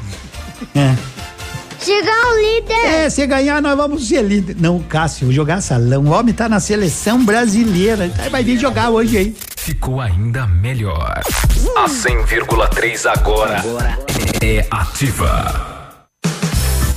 É. 0.75 0.95
Chegar 1.79 2.33
o 2.33 2.37
líder. 2.39 2.85
É, 2.85 3.09
se 3.09 3.25
ganhar 3.27 3.61
nós 3.61 3.77
vamos 3.77 4.07
ser 4.07 4.23
líder. 4.23 4.55
Não, 4.59 4.79
Cássio, 4.79 5.31
jogar 5.31 5.61
salão. 5.61 6.03
O 6.05 6.09
homem 6.09 6.33
tá 6.33 6.49
na 6.49 6.59
seleção 6.59 7.23
brasileira. 7.23 8.11
Aí 8.19 8.29
Vai 8.29 8.43
vir 8.43 8.57
jogar 8.57 8.89
hoje 8.89 9.17
aí. 9.17 9.35
Ficou 9.55 9.99
ainda 9.99 10.47
melhor. 10.47 11.21
A 11.77 11.85
100,3 11.85 13.05
agora 13.05 13.63
é 14.41 14.65
ativa. 14.71 15.77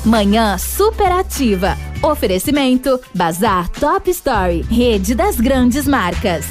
Manhã 0.04 0.56
superativa. 0.56 1.76
Oferecimento 2.02 2.98
Bazar 3.14 3.68
Top 3.68 4.10
Story, 4.10 4.62
rede 4.62 5.14
das 5.14 5.36
grandes 5.36 5.86
marcas. 5.86 6.46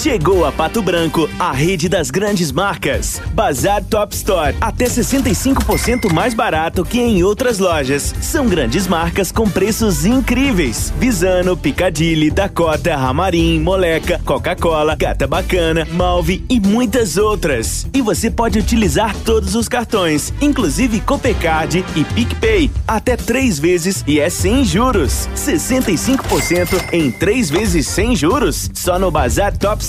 Chegou 0.00 0.46
a 0.46 0.52
Pato 0.52 0.80
Branco, 0.80 1.28
a 1.40 1.50
rede 1.50 1.88
das 1.88 2.08
grandes 2.08 2.52
marcas. 2.52 3.20
Bazar 3.34 3.82
Top 3.82 4.14
Store, 4.14 4.54
até 4.60 4.84
65% 4.84 6.12
mais 6.12 6.34
barato 6.34 6.84
que 6.84 7.00
em 7.00 7.24
outras 7.24 7.58
lojas. 7.58 8.14
São 8.20 8.46
grandes 8.46 8.86
marcas 8.86 9.32
com 9.32 9.50
preços 9.50 10.06
incríveis. 10.06 10.92
Visano, 11.00 11.56
Picadilly, 11.56 12.30
Dakota, 12.30 12.94
Ramarim, 12.94 13.58
Moleca, 13.58 14.20
Coca-Cola, 14.24 14.94
Gata 14.94 15.26
Bacana, 15.26 15.84
Malve 15.90 16.44
e 16.48 16.60
muitas 16.60 17.16
outras. 17.16 17.84
E 17.92 18.00
você 18.00 18.30
pode 18.30 18.56
utilizar 18.56 19.16
todos 19.24 19.56
os 19.56 19.66
cartões, 19.68 20.32
inclusive 20.40 21.00
Copecard 21.00 21.84
e 21.96 22.04
PicPay, 22.04 22.70
até 22.86 23.16
três 23.16 23.58
vezes 23.58 24.04
e 24.06 24.20
é 24.20 24.30
sem 24.30 24.64
juros. 24.64 25.28
65% 25.34 26.92
em 26.92 27.10
três 27.10 27.50
vezes 27.50 27.88
sem 27.88 28.14
juros, 28.14 28.70
só 28.72 28.96
no 28.96 29.10
Bazar 29.10 29.58
Top 29.58 29.82
Store, 29.82 29.87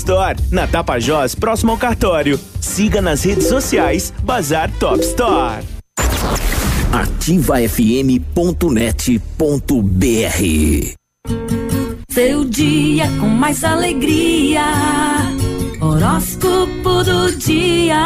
na 0.52 0.68
Tapajós, 0.68 1.36
próximo 1.36 1.72
ao 1.72 1.78
cartório. 1.78 2.40
Siga 2.60 3.02
nas 3.02 3.24
redes 3.24 3.48
sociais 3.48 4.14
Bazar 4.24 4.72
Top 4.80 5.00
Store. 5.04 5.64
ativafm.net.br 6.92 8.14
Seu 12.10 12.46
dia 12.46 13.08
com 13.20 13.28
mais 13.28 13.64
alegria. 13.64 14.64
Horóscopo 15.82 17.04
do 17.04 17.32
dia. 17.38 17.98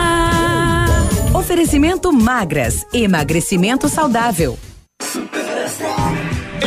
Oferecimento 1.34 2.14
magras, 2.14 2.86
emagrecimento 2.94 3.90
saudável. 3.90 4.58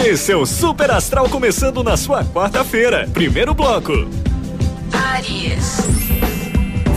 Esse 0.05 0.33
é 0.33 0.37
o 0.37 0.44
Super 0.44 0.90
Astral 0.90 1.29
começando 1.29 1.83
na 1.83 1.96
sua 1.96 2.24
quarta-feira. 2.24 3.09
Primeiro 3.12 3.55
bloco. 3.55 3.92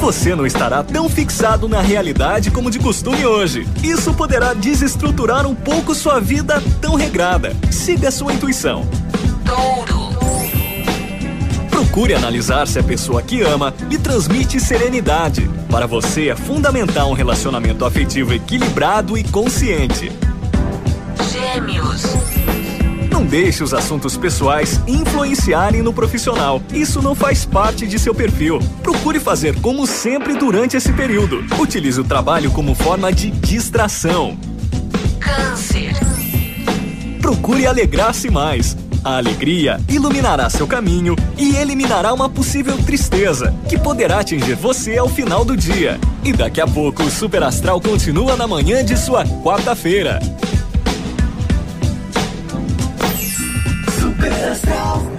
Você 0.02 0.36
não 0.36 0.46
estará 0.46 0.84
tão 0.84 1.08
fixado 1.08 1.70
na 1.70 1.80
realidade 1.80 2.52
como 2.52 2.70
de 2.70 2.78
costume 2.78 3.26
hoje. 3.26 3.66
Isso 3.82 4.14
poderá 4.14 4.54
desestruturar 4.54 5.48
um 5.48 5.56
pouco 5.56 5.96
sua 5.96 6.20
vida 6.20 6.62
tão 6.82 6.96
regrada. 6.96 7.56
Siga 7.72 8.12
sua 8.12 8.34
intuição. 8.34 8.86
Touro. 9.46 10.10
Procure 11.72 12.14
analisar 12.14 12.68
se 12.68 12.78
a 12.78 12.84
pessoa 12.84 13.22
que 13.22 13.42
ama 13.42 13.74
lhe 13.90 13.98
transmite 13.98 14.60
serenidade. 14.60 15.50
Para 15.72 15.88
você 15.88 16.28
é 16.28 16.36
fundamental 16.36 17.10
um 17.10 17.14
relacionamento 17.14 17.86
afetivo 17.86 18.34
equilibrado 18.34 19.18
e 19.18 19.24
consciente. 19.24 20.12
Gêmeos. 21.32 22.29
Deixe 23.30 23.64
os 23.64 23.76
assuntos 23.76 24.18
pessoais 24.18 24.82
influenciarem 24.88 25.84
no 25.84 25.94
profissional. 25.94 26.60
Isso 26.74 27.00
não 27.00 27.14
faz 27.14 27.46
parte 27.46 27.86
de 27.86 28.00
seu 28.00 28.16
perfil. 28.16 28.58
Procure 28.82 29.20
fazer 29.20 29.62
como 29.62 29.86
sempre 29.86 30.34
durante 30.34 30.76
esse 30.76 30.92
período. 30.92 31.46
Utilize 31.60 32.02
o 32.02 32.04
trabalho 32.04 32.50
como 32.50 32.74
forma 32.74 33.14
de 33.14 33.30
distração. 33.30 34.36
Câncer. 35.20 35.94
Procure 37.22 37.68
alegrar-se 37.68 38.32
mais. 38.32 38.76
A 39.04 39.18
alegria 39.18 39.80
iluminará 39.88 40.50
seu 40.50 40.66
caminho 40.66 41.16
e 41.38 41.56
eliminará 41.56 42.12
uma 42.12 42.28
possível 42.28 42.78
tristeza 42.80 43.54
que 43.70 43.78
poderá 43.78 44.22
atingir 44.22 44.56
você 44.56 44.98
ao 44.98 45.08
final 45.08 45.46
do 45.46 45.56
dia. 45.56 46.00
E 46.24 46.34
daqui 46.34 46.60
a 46.60 46.68
pouco 46.68 47.04
o 47.04 47.12
Super 47.12 47.44
Astral 47.44 47.80
continua 47.80 48.36
na 48.36 48.48
manhã 48.48 48.84
de 48.84 48.98
sua 48.98 49.24
quarta-feira. 49.24 50.20
Let's 54.42 54.64
go. 54.64 55.19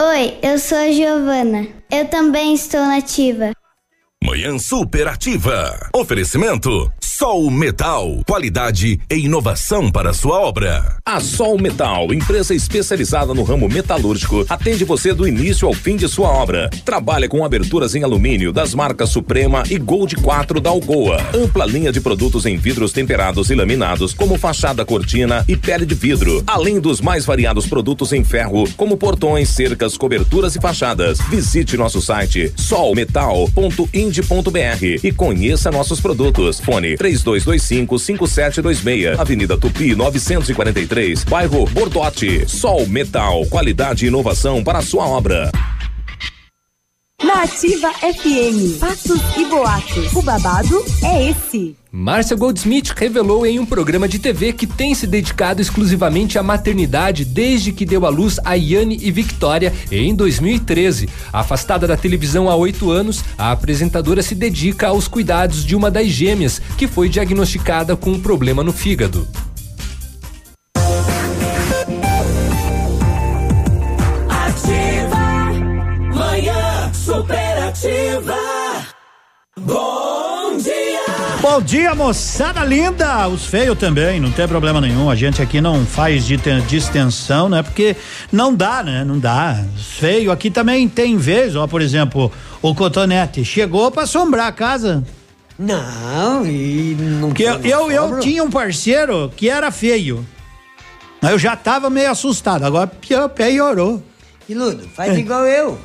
Oi, 0.00 0.38
eu 0.42 0.60
sou 0.60 0.78
a 0.78 0.92
Giovana. 0.92 1.66
Eu 1.90 2.06
também 2.06 2.54
estou 2.54 2.80
nativa. 2.86 3.50
Manhã 4.22 4.56
superativa. 4.56 5.90
Oferecimento 5.92 6.88
Sol 7.18 7.50
Metal. 7.50 8.22
Qualidade 8.24 9.00
e 9.10 9.14
inovação 9.16 9.90
para 9.90 10.12
sua 10.12 10.38
obra. 10.38 10.98
A 11.04 11.18
Sol 11.18 11.58
Metal, 11.58 12.14
empresa 12.14 12.54
especializada 12.54 13.34
no 13.34 13.42
ramo 13.42 13.68
metalúrgico, 13.68 14.46
atende 14.48 14.84
você 14.84 15.12
do 15.12 15.26
início 15.26 15.66
ao 15.66 15.74
fim 15.74 15.96
de 15.96 16.08
sua 16.08 16.28
obra. 16.28 16.70
Trabalha 16.84 17.28
com 17.28 17.44
aberturas 17.44 17.96
em 17.96 18.04
alumínio 18.04 18.52
das 18.52 18.72
marcas 18.72 19.10
Suprema 19.10 19.64
e 19.68 19.78
Gold 19.78 20.14
4 20.14 20.60
da 20.60 20.70
Algoa. 20.70 21.20
Ampla 21.34 21.66
linha 21.66 21.90
de 21.90 22.00
produtos 22.00 22.46
em 22.46 22.56
vidros 22.56 22.92
temperados 22.92 23.50
e 23.50 23.54
laminados, 23.56 24.14
como 24.14 24.38
fachada 24.38 24.84
cortina 24.84 25.44
e 25.48 25.56
pele 25.56 25.84
de 25.84 25.96
vidro. 25.96 26.44
Além 26.46 26.78
dos 26.78 27.00
mais 27.00 27.26
variados 27.26 27.66
produtos 27.66 28.12
em 28.12 28.22
ferro, 28.22 28.62
como 28.76 28.96
portões, 28.96 29.48
cercas, 29.48 29.96
coberturas 29.96 30.54
e 30.54 30.60
fachadas. 30.60 31.18
Visite 31.22 31.76
nosso 31.76 32.00
site 32.00 32.52
solmetal.ind.br 32.54 33.88
e 35.02 35.10
conheça 35.10 35.72
nossos 35.72 36.00
produtos. 36.00 36.60
Fone 36.60 36.96
3225-5726. 37.08 39.18
Avenida 39.18 39.56
Tupi 39.56 39.94
943, 39.94 41.24
bairro 41.24 41.64
Bordote. 41.66 42.48
Sol 42.48 42.86
Metal, 42.86 43.44
qualidade 43.46 44.04
e 44.04 44.08
inovação 44.08 44.62
para 44.62 44.78
a 44.78 44.82
sua 44.82 45.06
obra. 45.06 45.50
Na 47.24 47.42
Ativa 47.42 47.92
FM, 47.94 48.78
fatos 48.78 49.20
e 49.36 49.44
boatos. 49.46 50.12
O 50.14 50.22
babado 50.22 50.84
é 51.02 51.30
esse. 51.30 51.74
Márcia 51.90 52.36
Goldsmith 52.36 52.92
revelou 52.96 53.44
em 53.44 53.58
um 53.58 53.66
programa 53.66 54.06
de 54.06 54.20
TV 54.20 54.52
que 54.52 54.68
tem 54.68 54.94
se 54.94 55.04
dedicado 55.04 55.60
exclusivamente 55.60 56.38
à 56.38 56.44
maternidade 56.44 57.24
desde 57.24 57.72
que 57.72 57.84
deu 57.84 58.06
à 58.06 58.08
luz 58.08 58.38
a 58.44 58.54
Yane 58.54 59.00
e 59.02 59.10
Victoria 59.10 59.72
em 59.90 60.14
2013. 60.14 61.08
Afastada 61.32 61.88
da 61.88 61.96
televisão 61.96 62.48
há 62.48 62.54
oito 62.54 62.88
anos, 62.88 63.24
a 63.36 63.50
apresentadora 63.50 64.22
se 64.22 64.36
dedica 64.36 64.86
aos 64.86 65.08
cuidados 65.08 65.64
de 65.64 65.74
uma 65.74 65.90
das 65.90 66.06
gêmeas 66.06 66.62
que 66.76 66.86
foi 66.86 67.08
diagnosticada 67.08 67.96
com 67.96 68.12
um 68.12 68.20
problema 68.20 68.62
no 68.62 68.72
fígado. 68.72 69.26
Superativa. 77.78 78.36
Bom 79.60 80.56
dia. 80.56 80.98
Bom 81.40 81.62
dia, 81.62 81.94
moçada 81.94 82.64
linda! 82.64 83.28
Os 83.28 83.46
feios 83.46 83.78
também, 83.78 84.20
não 84.20 84.32
tem 84.32 84.48
problema 84.48 84.80
nenhum. 84.80 85.08
A 85.08 85.14
gente 85.14 85.40
aqui 85.40 85.60
não 85.60 85.86
faz 85.86 86.26
de 86.26 86.36
distensão, 86.66 87.48
né? 87.48 87.62
Porque 87.62 87.96
não 88.32 88.52
dá, 88.52 88.82
né? 88.82 89.04
Não 89.04 89.18
dá. 89.18 89.64
Os 89.76 89.98
feios 89.98 90.32
aqui 90.32 90.50
também 90.50 90.88
tem 90.88 91.16
vez, 91.16 91.54
ó, 91.54 91.66
por 91.66 91.80
exemplo, 91.80 92.32
o 92.60 92.74
cotonete 92.74 93.44
chegou 93.44 93.90
pra 93.90 94.02
assombrar 94.02 94.48
a 94.48 94.52
casa. 94.52 95.04
Não, 95.58 96.46
e 96.46 96.96
não 96.98 97.28
Porque 97.28 97.42
eu, 97.42 97.60
eu, 97.62 97.90
eu 97.90 98.20
tinha 98.20 98.42
um 98.42 98.50
parceiro 98.50 99.32
que 99.36 99.48
era 99.48 99.70
feio. 99.70 100.26
Aí 101.20 101.32
eu 101.32 101.38
já 101.38 101.56
tava 101.56 101.90
meio 101.90 102.10
assustado, 102.10 102.64
agora 102.64 102.86
pior, 102.86 103.28
piorou. 103.28 104.02
Ludo, 104.48 104.88
faz 104.94 105.16
igual 105.18 105.44
eu. 105.44 105.78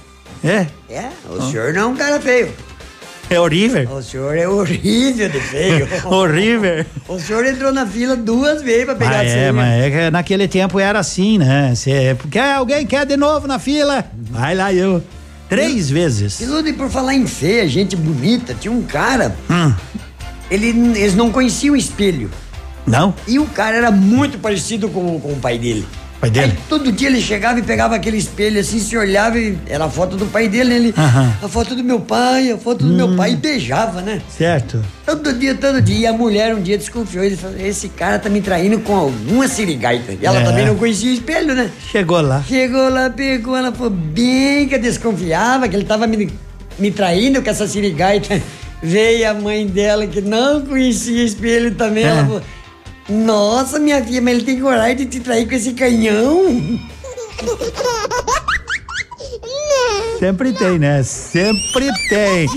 É? 0.43 0.67
É, 0.89 1.09
o 1.29 1.41
senhor 1.49 1.73
não 1.73 1.81
é 1.81 1.85
um 1.85 1.95
cara 1.95 2.19
feio. 2.19 2.51
É 3.29 3.39
horrível. 3.39 3.89
O 3.89 4.01
senhor 4.03 4.37
é 4.37 4.47
horrível 4.47 5.29
de 5.29 5.39
feio. 5.39 5.87
horrível. 6.05 6.85
O 7.07 7.17
senhor 7.19 7.45
entrou 7.45 7.71
na 7.71 7.85
fila 7.87 8.15
duas 8.15 8.61
vezes 8.61 8.85
pra 8.85 8.95
pegar 8.95 9.17
Ah, 9.17 9.19
a 9.21 9.23
é, 9.25 9.51
mas 9.51 9.81
é 9.83 9.89
que 9.89 10.11
naquele 10.11 10.47
tempo 10.47 10.79
era 10.79 10.99
assim, 10.99 11.37
né? 11.37 11.73
Cê, 11.75 12.15
quer 12.29 12.55
alguém 12.55 12.85
quer 12.85 13.05
de 13.05 13.15
novo 13.15 13.47
na 13.47 13.57
fila? 13.57 14.05
Vai 14.29 14.53
lá 14.53 14.73
eu. 14.73 15.01
Três 15.49 15.89
vezes. 15.89 16.39
E 16.41 16.45
Ludo, 16.45 16.67
e 16.67 16.73
por 16.73 16.89
falar 16.89 17.13
em 17.15 17.25
feia, 17.25 17.67
gente 17.67 17.95
bonita, 17.95 18.53
tinha 18.53 18.71
um 18.71 18.81
cara, 18.83 19.35
Hum, 19.49 19.73
ele, 20.51 20.67
eles 20.97 21.15
não 21.15 21.31
conheciam 21.31 21.73
o 21.73 21.77
espelho. 21.77 22.29
não? 22.85 23.13
E 23.27 23.39
o 23.39 23.45
cara 23.45 23.77
era 23.77 23.91
muito 23.91 24.37
parecido 24.39 24.89
com, 24.89 25.19
com 25.19 25.31
o 25.31 25.37
pai 25.39 25.57
dele. 25.57 25.87
Pai 26.23 26.29
dele? 26.29 26.53
Aí 26.53 26.57
todo 26.69 26.89
dia 26.89 27.09
ele 27.09 27.19
chegava 27.19 27.59
e 27.59 27.61
pegava 27.61 27.95
aquele 27.95 28.15
espelho 28.15 28.57
assim, 28.57 28.79
se 28.79 28.95
olhava 28.95 29.37
e 29.37 29.57
era 29.67 29.83
a 29.83 29.89
foto 29.89 30.15
do 30.15 30.25
pai 30.25 30.47
dele, 30.47 30.73
ele. 30.73 30.93
Aham. 30.97 31.33
A 31.43 31.49
foto 31.49 31.75
do 31.75 31.83
meu 31.83 31.99
pai, 31.99 32.49
a 32.49 32.57
foto 32.57 32.85
do 32.85 32.93
meu 32.93 33.13
pai, 33.17 33.33
e 33.33 33.35
beijava, 33.35 34.01
né? 34.01 34.21
Certo. 34.29 34.81
Todo 35.05 35.33
dia, 35.33 35.53
todo 35.53 35.81
dia. 35.81 35.97
E 35.97 36.07
a 36.07 36.13
mulher 36.13 36.55
um 36.55 36.61
dia 36.61 36.77
desconfiou. 36.77 37.25
Ele 37.25 37.35
falou: 37.35 37.57
Esse 37.59 37.89
cara 37.89 38.17
tá 38.19 38.29
me 38.29 38.39
traindo 38.39 38.79
com 38.79 38.95
alguma 38.95 39.49
sirigaita. 39.49 40.13
E 40.13 40.25
ela 40.25 40.39
É. 40.39 40.43
também 40.45 40.65
não 40.65 40.75
conhecia 40.77 41.11
o 41.11 41.13
espelho, 41.13 41.53
né? 41.53 41.69
Chegou 41.91 42.21
lá. 42.21 42.41
Chegou 42.47 42.87
lá, 42.87 43.09
pegou, 43.09 43.57
ela 43.57 43.73
falou 43.73 43.89
bem 43.89 44.65
que 44.69 44.77
desconfiava 44.77 45.67
que 45.67 45.75
ele 45.75 45.83
tava 45.83 46.07
me, 46.07 46.29
me 46.79 46.89
traindo 46.89 47.41
com 47.41 47.49
essa 47.49 47.67
sirigaita. 47.67 48.41
Veio 48.81 49.29
a 49.29 49.33
mãe 49.33 49.67
dela 49.67 50.07
que 50.07 50.21
não 50.21 50.61
conhecia 50.61 51.21
espelho 51.25 51.75
também. 51.75 52.05
É. 52.05 52.07
Ela 52.07 52.23
falou: 52.25 52.41
Nossa, 53.09 53.79
minha 53.79 54.03
filha, 54.03 54.21
mas 54.21 54.35
ele 54.35 54.43
tem 54.43 54.59
coragem 54.61 54.95
de 54.97 55.05
te 55.05 55.19
trair 55.19 55.47
com 55.47 55.55
esse 55.55 55.73
canhão? 55.73 56.79
Sempre 60.19 60.53
tem, 60.53 60.79
né? 60.79 61.03
Sempre 61.03 61.91
tem. 62.07 62.47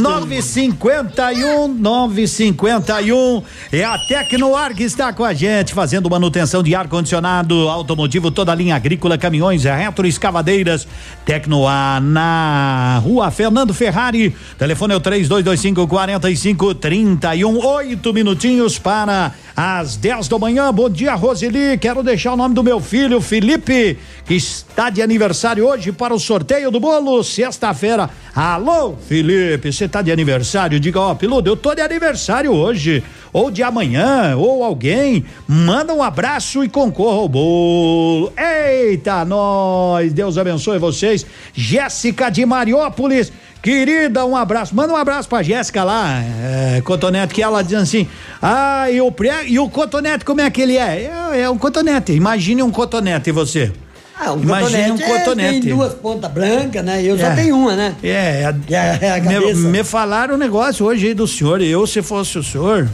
951 0.00 1.66
951 1.66 3.42
é 3.72 3.82
a 3.82 3.98
Tecnoar 3.98 4.72
que 4.76 4.84
está 4.84 5.12
com 5.12 5.24
a 5.24 5.34
gente 5.34 5.74
fazendo 5.74 6.08
manutenção 6.08 6.62
de 6.62 6.72
ar 6.72 6.86
condicionado, 6.86 7.68
automotivo, 7.68 8.30
toda 8.30 8.52
a 8.52 8.54
linha 8.54 8.76
agrícola, 8.76 9.18
caminhões, 9.18 9.64
retroescavadeiras. 9.64 10.86
Tecnoar 11.24 12.00
na 12.00 13.00
Rua 13.02 13.28
Fernando 13.32 13.74
Ferrari. 13.74 14.32
Telefone 14.56 14.94
é 14.94 14.96
o 14.96 15.00
3225 15.00 15.88
4531. 15.88 17.58
Oito 17.58 18.12
minutinhos 18.12 18.78
para 18.78 19.32
às 19.56 19.96
10 19.96 20.28
da 20.28 20.38
manhã. 20.38 20.70
Bom 20.70 20.90
dia, 20.90 21.14
Roseli. 21.14 21.78
Quero 21.78 22.02
deixar 22.02 22.34
o 22.34 22.36
nome 22.36 22.54
do 22.54 22.62
meu 22.62 22.78
filho, 22.78 23.22
Felipe, 23.22 23.98
que 24.26 24.34
está 24.34 24.90
de 24.90 25.00
aniversário 25.00 25.66
hoje 25.66 25.90
para 25.92 26.14
o 26.14 26.20
sorteio 26.20 26.70
do 26.70 26.78
bolo, 26.78 27.24
sexta-feira. 27.24 28.10
Alô, 28.34 28.94
Felipe, 29.08 29.72
você 29.72 29.86
está 29.86 30.02
de 30.02 30.12
aniversário? 30.12 30.78
Diga, 30.78 31.00
ó, 31.00 31.14
Piludo, 31.14 31.48
eu 31.48 31.56
tô 31.56 31.74
de 31.74 31.80
aniversário 31.80 32.52
hoje, 32.52 33.02
ou 33.32 33.50
de 33.50 33.62
amanhã, 33.62 34.36
ou 34.36 34.62
alguém. 34.62 35.24
Manda 35.48 35.94
um 35.94 36.02
abraço 36.02 36.62
e 36.62 36.68
concorra 36.68 37.16
ao 37.16 37.28
bolo. 37.28 38.30
Eita, 38.36 39.24
nós! 39.24 40.12
Deus 40.12 40.36
abençoe 40.36 40.78
vocês. 40.78 41.24
Jéssica 41.54 42.28
de 42.28 42.44
Mariópolis. 42.44 43.32
Querida, 43.70 44.24
um 44.24 44.36
abraço. 44.36 44.72
Manda 44.76 44.92
um 44.92 44.96
abraço 44.96 45.28
pra 45.28 45.42
Jéssica 45.42 45.82
lá, 45.82 46.22
é, 46.22 46.80
Cotonete, 46.82 47.34
que 47.34 47.42
ela 47.42 47.62
diz 47.62 47.74
assim: 47.74 48.06
ah, 48.40 48.88
e 48.88 49.00
o, 49.00 49.10
pré, 49.10 49.44
e 49.44 49.58
o 49.58 49.68
Cotonete, 49.68 50.24
como 50.24 50.40
é 50.40 50.48
que 50.48 50.62
ele 50.62 50.76
é? 50.76 51.10
É, 51.32 51.40
é 51.40 51.50
um 51.50 51.58
cotonete. 51.58 52.12
Imagine 52.12 52.62
um 52.62 52.70
cotonete, 52.70 53.28
e 53.30 53.32
você? 53.32 53.72
Ah, 54.16 54.34
um 54.34 54.40
Imagine 54.40 54.92
um 54.92 54.96
cotonete, 54.98 55.02
é, 55.02 55.18
cotonete. 55.18 55.60
tem 55.62 55.74
duas 55.74 55.94
pontas 55.94 56.30
brancas, 56.30 56.84
né? 56.84 57.02
Eu 57.02 57.18
só 57.18 57.26
É. 57.26 57.34
tenho 57.34 57.56
uma, 57.56 57.74
né? 57.74 57.96
É, 58.04 58.44
a, 58.46 58.54
E 58.68 58.74
a- 58.76 59.16
a 59.16 59.20
me, 59.20 59.34
cabeça? 59.34 59.60
me 59.68 59.82
falaram 59.82 60.36
um 60.36 60.38
negócio 60.38 60.86
hoje 60.86 61.08
aí 61.08 61.14
do 61.14 61.26
senhor. 61.26 61.60
Eu, 61.60 61.84
se 61.88 62.00
fosse 62.02 62.38
o 62.38 62.44
senhor, 62.44 62.88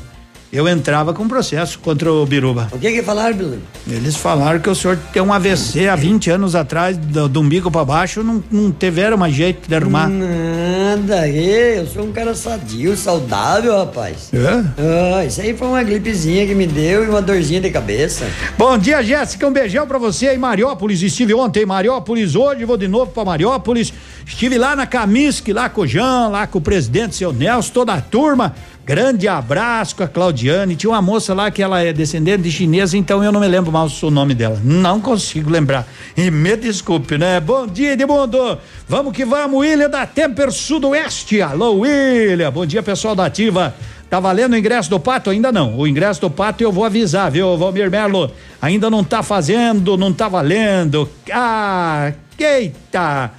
eu 0.52 0.68
entrava 0.68 1.14
com 1.14 1.26
processo 1.26 1.78
contra 1.78 2.12
o 2.12 2.26
Biruba. 2.26 2.68
O 2.70 2.78
que 2.78 2.92
que 2.92 3.02
falaram, 3.02 3.34
Bilu? 3.34 3.58
Eles 3.88 4.14
falaram 4.16 4.60
que 4.60 4.68
o 4.68 4.74
senhor 4.74 4.98
tem 5.10 5.22
um 5.22 5.32
AVC 5.32 5.88
há 5.88 5.96
20 5.96 6.30
anos 6.30 6.54
atrás, 6.54 6.94
do, 6.98 7.26
do 7.26 7.40
umbigo 7.40 7.70
pra 7.70 7.82
baixo, 7.86 8.22
não, 8.22 8.44
não 8.50 8.70
tiveram 8.70 9.16
mais 9.16 9.34
jeito 9.34 9.66
de 9.66 9.74
arrumar. 9.74 10.10
Nada, 10.10 11.26
eu 11.26 11.86
sou 11.86 12.04
um 12.04 12.12
cara 12.12 12.34
sadio, 12.34 12.94
saudável, 12.98 13.78
rapaz. 13.78 14.28
É? 14.30 15.18
Ah, 15.18 15.24
isso 15.24 15.40
aí 15.40 15.56
foi 15.56 15.68
uma 15.68 15.82
gripezinha 15.82 16.46
que 16.46 16.54
me 16.54 16.66
deu 16.66 17.02
e 17.02 17.08
uma 17.08 17.22
dorzinha 17.22 17.60
de 17.60 17.70
cabeça. 17.70 18.26
Bom 18.58 18.76
dia, 18.76 19.02
Jéssica. 19.02 19.48
Um 19.48 19.52
beijão 19.52 19.86
pra 19.86 19.96
você 19.96 20.34
em 20.34 20.38
Mariópolis. 20.38 21.00
Estive 21.00 21.32
ontem 21.32 21.62
em 21.62 21.66
Mariópolis, 21.66 22.34
hoje 22.34 22.66
vou 22.66 22.76
de 22.76 22.88
novo 22.88 23.10
pra 23.10 23.24
Mariópolis. 23.24 23.90
Estive 24.26 24.58
lá 24.58 24.76
na 24.76 24.86
Camisque, 24.86 25.50
lá 25.50 25.70
com 25.70 25.80
o 25.80 25.86
Jean, 25.86 26.28
lá 26.28 26.46
com 26.46 26.58
o 26.58 26.62
presidente 26.62 27.16
seu 27.16 27.32
Nelson, 27.32 27.72
toda 27.72 27.94
a 27.94 28.00
turma. 28.02 28.54
Grande 28.84 29.28
abraço 29.28 29.94
com 29.94 30.02
a 30.02 30.08
Claudiane. 30.08 30.74
Tinha 30.74 30.90
uma 30.90 31.00
moça 31.00 31.32
lá 31.32 31.52
que 31.52 31.62
ela 31.62 31.80
é 31.80 31.92
descendente 31.92 32.42
de 32.42 32.50
chinesa, 32.50 32.98
então 32.98 33.22
eu 33.22 33.30
não 33.30 33.40
me 33.40 33.46
lembro 33.46 33.70
mais 33.70 34.02
o 34.02 34.10
nome 34.10 34.34
dela. 34.34 34.60
Não 34.64 35.00
consigo 35.00 35.48
lembrar. 35.48 35.86
E 36.16 36.32
me 36.32 36.56
desculpe, 36.56 37.16
né? 37.16 37.38
Bom 37.38 37.64
dia, 37.64 37.92
Edmundo. 37.92 38.58
Vamos 38.88 39.12
que 39.12 39.24
vamos, 39.24 39.60
William 39.60 39.88
da 39.88 40.04
Temper 40.04 40.50
Sudoeste. 40.50 41.40
Alô, 41.40 41.74
William. 41.74 42.50
Bom 42.50 42.66
dia, 42.66 42.82
pessoal 42.82 43.14
da 43.14 43.26
Ativa. 43.26 43.72
Tá 44.10 44.18
valendo 44.18 44.54
o 44.54 44.56
ingresso 44.56 44.90
do 44.90 44.98
pato? 44.98 45.30
Ainda 45.30 45.52
não. 45.52 45.78
O 45.78 45.86
ingresso 45.86 46.20
do 46.20 46.28
pato 46.28 46.64
eu 46.64 46.72
vou 46.72 46.84
avisar, 46.84 47.30
viu, 47.30 47.56
Valmir 47.56 47.88
Melo? 47.88 48.32
Ainda 48.60 48.90
não 48.90 49.04
tá 49.04 49.22
fazendo, 49.22 49.96
não 49.96 50.12
tá 50.12 50.28
valendo. 50.28 51.08
Ah, 51.32 52.12
eita! 52.36 53.30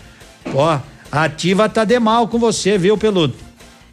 Ó, 0.56 0.80
a 1.12 1.24
ativa 1.26 1.68
tá 1.68 1.84
de 1.84 2.00
mal 2.00 2.30
com 2.30 2.40
você, 2.40 2.78
viu, 2.78 2.98
Peludo? 2.98 3.36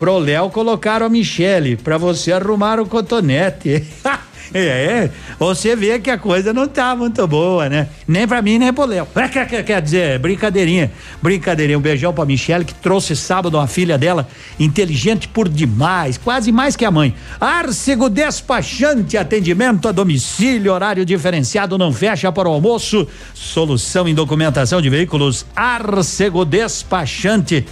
Pro 0.00 0.18
Léo 0.18 0.48
colocaram 0.48 1.04
a 1.04 1.10
Michele, 1.10 1.76
pra 1.76 1.98
você 1.98 2.32
arrumar 2.32 2.80
o 2.80 2.86
cotonete. 2.86 3.84
É, 4.52 5.08
você 5.38 5.76
vê 5.76 6.00
que 6.00 6.10
a 6.10 6.18
coisa 6.18 6.52
não 6.52 6.66
tá 6.66 6.96
muito 6.96 7.24
boa, 7.24 7.68
né? 7.68 7.88
Nem 8.08 8.26
pra 8.26 8.42
mim, 8.42 8.58
nem 8.58 8.72
pro 8.72 8.84
Léo. 8.84 9.06
Quer, 9.32 9.62
quer, 9.62 9.80
dizer, 9.80 10.18
brincadeirinha. 10.18 10.90
Brincadeirinha. 11.22 11.78
Um 11.78 11.80
beijão 11.80 12.12
pra 12.12 12.24
Michele, 12.24 12.64
que 12.64 12.74
trouxe 12.74 13.14
sábado 13.14 13.56
uma 13.56 13.68
filha 13.68 13.96
dela, 13.96 14.26
inteligente 14.58 15.28
por 15.28 15.48
demais, 15.48 16.18
quase 16.18 16.50
mais 16.50 16.74
que 16.74 16.84
a 16.84 16.90
mãe. 16.90 17.14
Arcego 17.40 18.10
Despachante, 18.10 19.16
atendimento 19.16 19.86
a 19.86 19.92
domicílio, 19.92 20.72
horário 20.72 21.04
diferenciado, 21.04 21.78
não 21.78 21.92
fecha 21.92 22.32
para 22.32 22.48
o 22.48 22.52
almoço. 22.52 23.06
Solução 23.32 24.08
em 24.08 24.16
documentação 24.16 24.82
de 24.82 24.90
veículos, 24.90 25.46
Arcego 25.54 26.44
Despachante. 26.44 27.64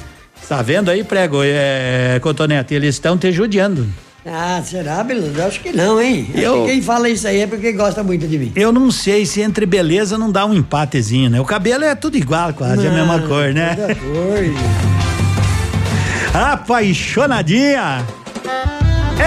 Tá 0.46 0.61
vendo 0.62 0.90
aí, 0.90 1.03
prego, 1.05 1.40
é, 1.42 2.18
Cotonete? 2.22 2.74
Eles 2.74 2.94
estão 2.94 3.16
te 3.16 3.33
judiando. 3.33 3.87
Ah, 4.27 4.61
será, 4.62 5.03
Bilu? 5.05 5.33
Eu 5.35 5.46
acho 5.46 5.61
que 5.61 5.72
não, 5.72 6.01
hein? 6.01 6.27
Acho 6.35 6.38
Eu- 6.42 6.64
que 6.64 6.72
quem 6.72 6.83
fala 6.83 7.09
isso 7.09 7.27
aí 7.27 7.40
é 7.40 7.46
porque 7.46 7.72
gosta 7.72 8.03
muito 8.03 8.27
de 8.27 8.38
mim. 8.38 8.53
Eu 8.55 8.70
não 8.72 8.90
sei 8.90 9.24
se 9.24 9.40
entre 9.40 9.64
beleza 9.64 10.18
não 10.18 10.31
dá 10.31 10.44
um 10.44 10.53
empatezinho, 10.53 11.31
né? 11.31 11.40
O 11.40 11.44
cabelo 11.44 11.85
é 11.85 11.94
tudo 11.94 12.16
igual, 12.18 12.53
quase 12.53 12.87
a 12.87 12.90
mesma 12.90 13.20
cor, 13.20 13.55
né? 13.55 13.74
Toda 13.74 13.94
cor. 13.94 14.44
Apaixonadinha. 16.35 18.05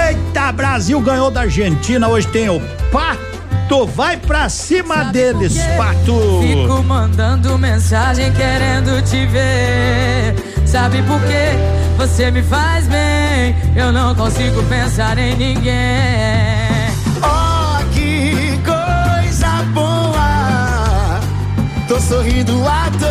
Eita, 0.07 0.51
Brasil 0.51 0.99
ganhou 1.01 1.31
da 1.31 1.41
Argentina, 1.41 2.07
hoje 2.07 2.27
tem 2.27 2.49
o 2.49 2.61
Pato, 2.91 3.85
vai 3.87 4.17
pra 4.17 4.49
cima 4.49 5.05
deles, 5.05 5.57
Pato. 5.77 6.41
Fico 6.41 6.83
mandando 6.83 7.57
mensagem 7.57 8.31
querendo 8.33 9.01
te 9.03 9.25
ver. 9.25 10.35
Sabe 10.71 11.03
por 11.03 11.19
quê? 11.23 11.49
Você 11.97 12.31
me 12.31 12.41
faz 12.41 12.87
bem. 12.87 13.53
Eu 13.75 13.91
não 13.91 14.15
consigo 14.15 14.63
pensar 14.63 15.17
em 15.17 15.35
ninguém. 15.35 15.73
Oh, 17.21 17.83
que 17.91 18.57
coisa 18.63 19.63
boa. 19.73 21.19
Tô 21.89 21.99
sorrindo 21.99 22.65
à 22.65 22.89
toa. 22.97 23.10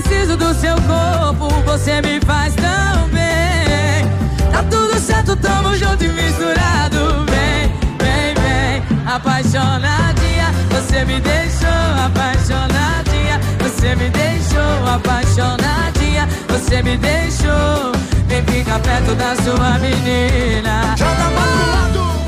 Preciso 0.00 0.36
do 0.36 0.54
seu 0.54 0.76
corpo. 0.82 1.48
Você 1.64 2.00
me 2.00 2.20
faz 2.20 2.54
tão 2.54 3.08
bem. 3.08 4.06
Tá 4.52 4.62
tudo 4.70 4.98
certo, 4.98 5.36
tamo 5.36 5.74
junto 5.76 6.04
e 6.04 6.08
misturado. 6.08 7.26
Vem, 7.26 7.72
vem, 7.98 8.34
vem. 8.34 9.06
Apaixonadinha, 9.06 10.52
você 10.70 11.04
me 11.04 11.20
deixou 11.20 11.68
apaixonadinha. 12.04 13.40
Você 13.60 13.96
me 13.96 14.08
deixou 14.10 14.94
apaixonadinha. 14.94 16.28
Você 16.48 16.82
me 16.82 16.96
deixou. 16.96 17.92
Vem 18.28 18.42
ficar 18.44 18.78
perto 18.80 19.14
da 19.14 19.34
sua 19.36 19.78
menina. 19.78 20.94
Joga 20.96 21.24
pro 21.34 21.70
lado, 21.72 22.27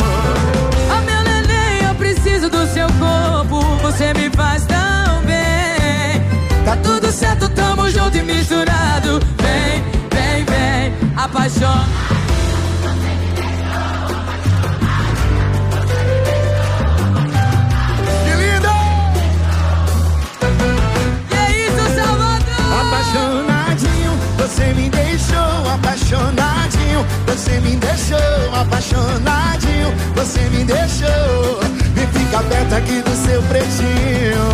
Você 3.91 4.13
me 4.13 4.29
faz 4.31 4.65
tão 4.65 5.21
bem. 5.25 6.63
Tá 6.63 6.77
tudo 6.77 7.11
certo, 7.11 7.49
tamo 7.49 7.89
junto 7.89 8.17
e 8.17 8.21
misturado. 8.23 9.19
Vem, 9.37 9.83
vem, 10.09 10.45
vem, 10.45 10.93
apaixona. 11.17 11.85
Que 18.23 18.33
lindo! 18.41 18.73
Que 21.27 21.35
é 21.35 21.67
isso, 21.67 21.83
Salvador? 21.93 22.63
Apaixonadinho, 22.81 24.11
você 24.37 24.73
me 24.73 24.89
deixou 24.89 25.69
apaixonadinho. 25.73 27.05
Você 27.27 27.59
me 27.59 27.75
deixou 27.75 28.55
apaixonadinho. 28.55 29.93
Você 30.15 30.39
me 30.49 30.63
deixou. 30.63 31.59
Vem 31.93 32.07
ficar 32.07 32.41
perto 32.43 32.73
aqui 32.73 33.01
do 33.01 33.10
seu 33.31 33.41
pretinho. 33.43 34.45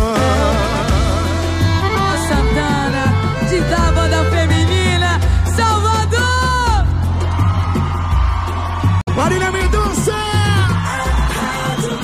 Ô, 1.82 2.06
Santana, 2.28 3.04
de 3.48 3.60
da 3.62 3.92
banda 3.92 4.24
feminina, 4.30 5.20
Salvador! 5.56 6.86
Marília 9.16 9.50
Mendonça! 9.50 10.14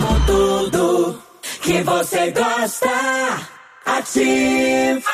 Com 0.01 0.21
tudo 0.27 1.23
que 1.63 1.81
você 1.83 2.33
gosta. 2.33 2.91
Ativa. 3.87 5.11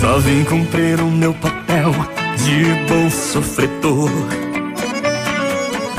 Só 0.00 0.18
vim 0.20 0.44
cumprir 0.44 1.00
o 1.00 1.10
meu 1.10 1.34
papel 1.34 1.63
de 1.92 2.64
bom 2.88 3.10
sofredor. 3.10 4.10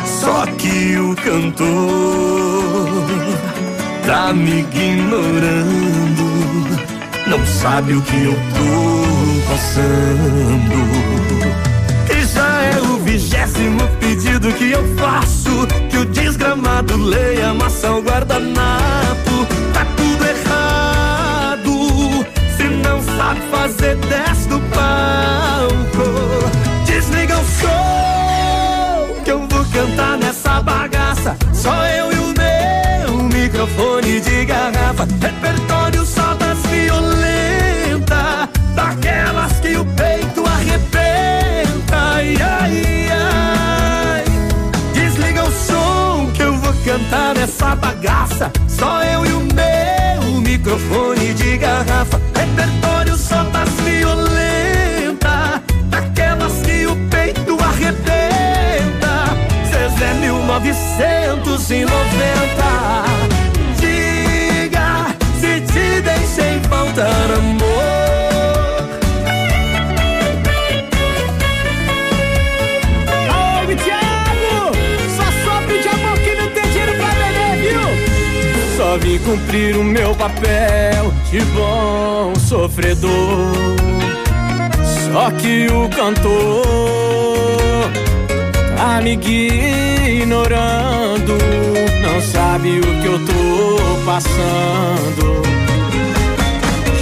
Só 0.06 0.46
que 0.58 0.98
o 0.98 1.16
cantor 1.16 1.66
tá 4.06 4.34
me 4.34 4.62
ignorando. 4.62 6.26
Não 7.28 7.46
sabe 7.46 7.94
o 7.94 8.02
que 8.02 8.24
eu 8.24 8.34
tô 8.34 9.52
passando. 9.52 10.78
E 12.10 12.26
já 12.26 12.64
é 12.64 12.82
o 12.82 12.98
vigésimo 13.04 13.88
pedido 14.00 14.52
que 14.54 14.72
eu 14.72 14.84
faço. 14.96 15.68
Que 15.90 15.98
o 15.98 16.06
desgramado 16.06 16.98
leia, 16.98 17.50
amassa 17.50 17.92
o 17.92 18.02
guardanapo. 18.02 19.46
Tá 19.74 19.86
tudo 19.96 20.26
errado. 20.26 20.45
Não 22.86 23.02
sabe 23.18 23.42
fazer, 23.50 23.96
desce 23.98 24.48
do 24.48 24.60
palco. 24.70 26.08
Desliga 26.86 27.38
o 27.38 27.46
som 27.46 29.24
que 29.24 29.32
eu 29.32 29.40
vou 29.48 29.66
cantar 29.66 30.18
nessa 30.18 30.62
bagaça. 30.62 31.36
Só 31.54 31.74
eu 31.88 32.12
e 32.12 32.16
o 32.16 32.34
meu 32.38 33.24
microfone 33.24 34.22
de 34.22 34.46
garrafa. 34.46 34.75
1990. 60.66 61.86
Diga 63.80 65.16
se 65.40 65.62
te 65.62 66.02
deixei 66.02 66.60
faltar 66.68 67.32
amor. 67.38 67.62
Ô, 73.30 73.76
Thiago! 73.76 74.74
Só 75.16 75.28
sopro 75.44 75.76
de 75.80 75.88
amor 75.88 76.18
que 76.20 76.34
não 76.36 76.50
tem 76.50 76.66
dinheiro 76.72 76.94
pra 76.96 77.10
beber, 77.14 77.54
viu? 77.62 77.86
Só 78.76 78.98
vim 78.98 79.20
cumprir 79.20 79.78
o 79.78 79.84
meu 79.84 80.16
papel 80.16 81.14
de 81.30 81.42
bom 81.54 82.34
sofredor. 82.40 83.54
Só 85.14 85.30
que 85.32 85.68
o 85.68 85.88
cantor 85.90 87.06
tá 88.86 89.02
me 89.02 89.14
ignorando. 89.14 91.34
Não 92.04 92.22
sabe 92.22 92.80
o 92.80 92.84
que 93.02 93.08
eu 93.08 93.18
tô 93.26 93.80
passando. 94.06 95.42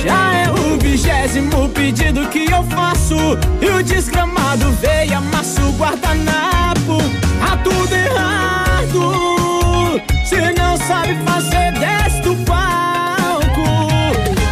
Já 0.05 0.33
é 0.33 0.49
o 0.49 0.77
vigésimo 0.79 1.67
pedido 1.69 2.25
que 2.29 2.49
eu 2.49 2.63
faço. 2.63 3.37
E 3.61 3.69
o 3.69 3.83
desgramado 3.83 4.71
veio, 4.81 5.17
amasso 5.17 5.61
o 5.61 5.73
guardanapo. 5.73 6.97
Tá 7.39 7.57
tudo 7.57 7.93
errado. 7.93 10.01
Se 10.23 10.53
não 10.57 10.77
sabe 10.77 11.17
fazer, 11.25 11.73
desce 11.73 12.21
do 12.21 12.33
palco. 12.45 13.67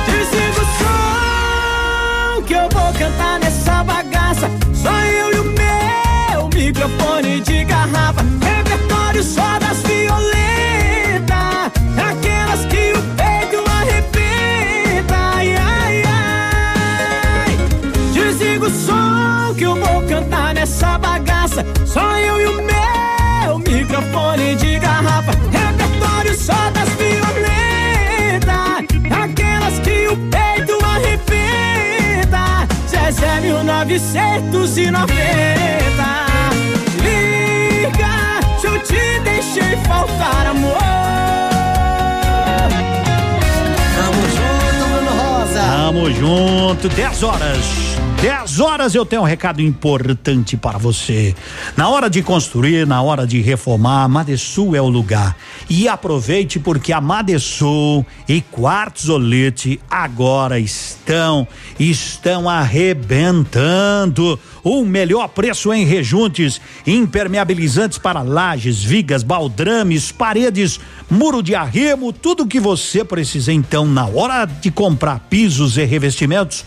Dizendo 0.05 0.65
só 0.79 2.41
que 2.41 2.53
eu 2.53 2.67
vou 2.69 2.91
cantar 2.93 3.39
nessa 3.39 3.83
bagaça. 3.85 4.51
Só 4.73 4.91
eu 4.91 5.31
e 5.33 5.39
o 5.39 5.50
microfone 6.81 7.39
de 7.41 7.63
garrafa, 7.63 8.25
repertório 8.41 9.23
só 9.23 9.59
das 9.59 9.83
violetas, 9.83 11.71
aquelas 11.95 12.65
que 12.65 12.93
o 12.93 13.01
peito 13.15 13.63
arrebenta. 13.69 15.15
Ai, 15.15 15.55
ai, 15.55 16.01
ai. 16.07 17.55
Desliga 18.13 18.65
o 18.65 18.69
som 18.71 19.53
que 19.55 19.63
eu 19.63 19.75
vou 19.75 20.01
cantar 20.07 20.55
nessa 20.55 20.97
bagaça, 20.97 21.63
só 21.85 22.17
eu 22.17 22.41
e 22.41 22.47
o 22.47 22.63
meu 22.63 23.59
microfone 23.59 24.55
de 24.55 24.79
garrafa, 24.79 25.33
repertório 25.51 26.33
só 26.35 26.71
das 26.71 26.89
violetas, 26.95 28.87
aquelas 29.11 29.77
que 29.79 30.07
o 30.07 30.17
peito 30.17 30.79
arrebenta. 30.83 32.67
Zezé 32.87 33.39
1990 33.41 36.30
deixei 39.53 39.75
faltar 39.83 40.47
amor. 40.47 40.77
Tamo 43.97 44.21
junto, 44.29 44.89
Bruno 44.89 45.11
Rosa. 45.11 45.61
Tamo 45.61 46.11
junto, 46.11 46.89
10 46.89 47.23
horas. 47.23 48.00
10 48.21 48.59
horas 48.59 48.93
eu 48.93 49.03
tenho 49.03 49.23
um 49.23 49.25
recado 49.25 49.63
importante 49.63 50.55
para 50.55 50.77
você. 50.77 51.33
Na 51.75 51.89
hora 51.89 52.07
de 52.07 52.21
construir, 52.21 52.85
na 52.85 53.01
hora 53.01 53.25
de 53.25 53.41
reformar, 53.41 54.07
Madesul 54.07 54.75
é 54.75 54.81
o 54.81 54.87
lugar. 54.87 55.35
E 55.67 55.87
aproveite 55.87 56.59
porque 56.59 56.93
a 56.93 57.01
Madesul 57.01 58.05
e 58.29 58.39
Quartzolite 58.39 59.79
agora 59.89 60.59
estão 60.59 61.47
estão 61.79 62.47
arrebentando. 62.47 64.39
O 64.63 64.85
melhor 64.85 65.27
preço 65.29 65.73
em 65.73 65.83
rejuntes, 65.83 66.61
impermeabilizantes 66.85 67.97
para 67.97 68.21
lajes, 68.21 68.83
vigas, 68.83 69.23
baldrames, 69.23 70.11
paredes, 70.11 70.79
muro 71.09 71.41
de 71.41 71.55
arrimo, 71.55 72.13
tudo 72.13 72.45
que 72.45 72.59
você 72.59 73.03
precisa 73.03 73.51
então 73.51 73.83
na 73.83 74.05
hora 74.05 74.45
de 74.45 74.69
comprar 74.69 75.21
pisos 75.27 75.75
e 75.77 75.85
revestimentos. 75.85 76.63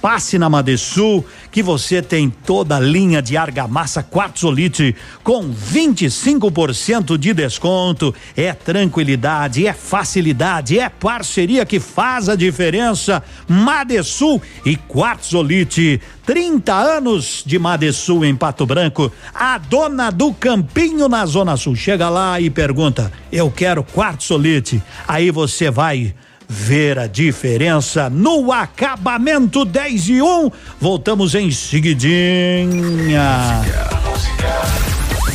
Passe 0.00 0.38
na 0.38 0.48
Madesul 0.48 1.24
que 1.50 1.60
você 1.60 2.00
tem 2.00 2.30
toda 2.30 2.76
a 2.76 2.80
linha 2.80 3.20
de 3.20 3.36
argamassa 3.36 4.02
Quartzolite 4.02 4.94
com 5.24 5.52
25% 5.52 7.18
de 7.18 7.34
desconto. 7.34 8.14
É 8.36 8.52
tranquilidade, 8.52 9.66
é 9.66 9.72
facilidade, 9.72 10.78
é 10.78 10.88
parceria 10.88 11.66
que 11.66 11.80
faz 11.80 12.28
a 12.28 12.36
diferença. 12.36 13.22
Madesul 13.48 14.40
e 14.64 14.76
Quartzolite. 14.76 16.00
30 16.24 16.74
anos 16.74 17.42
de 17.44 17.58
Madesul 17.58 18.24
em 18.24 18.36
Pato 18.36 18.66
Branco. 18.66 19.10
A 19.34 19.58
dona 19.58 20.10
do 20.10 20.32
Campinho 20.32 21.08
na 21.08 21.26
Zona 21.26 21.56
Sul. 21.56 21.74
Chega 21.74 22.08
lá 22.08 22.40
e 22.40 22.48
pergunta: 22.50 23.10
Eu 23.32 23.50
quero 23.50 23.82
Quartzolite. 23.82 24.80
Aí 25.08 25.30
você 25.32 25.70
vai 25.70 26.14
ver 26.48 26.98
a 26.98 27.06
diferença 27.06 28.08
no 28.08 28.50
acabamento 28.50 29.64
10 29.64 30.08
e 30.08 30.22
1. 30.22 30.50
Voltamos 30.80 31.34
em 31.34 31.50
seguidinha. 31.50 32.08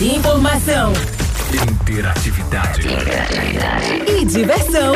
Informação 0.02 0.92
Interatividade. 1.54 2.82
e 4.08 4.26
diversão. 4.26 4.96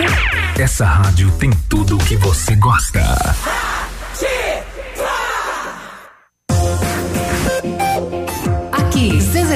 Essa 0.60 0.86
rádio 0.86 1.32
tem 1.34 1.52
tudo 1.70 1.96
o 1.96 2.00
que 2.00 2.16
você 2.18 2.56
gosta. 2.56 3.04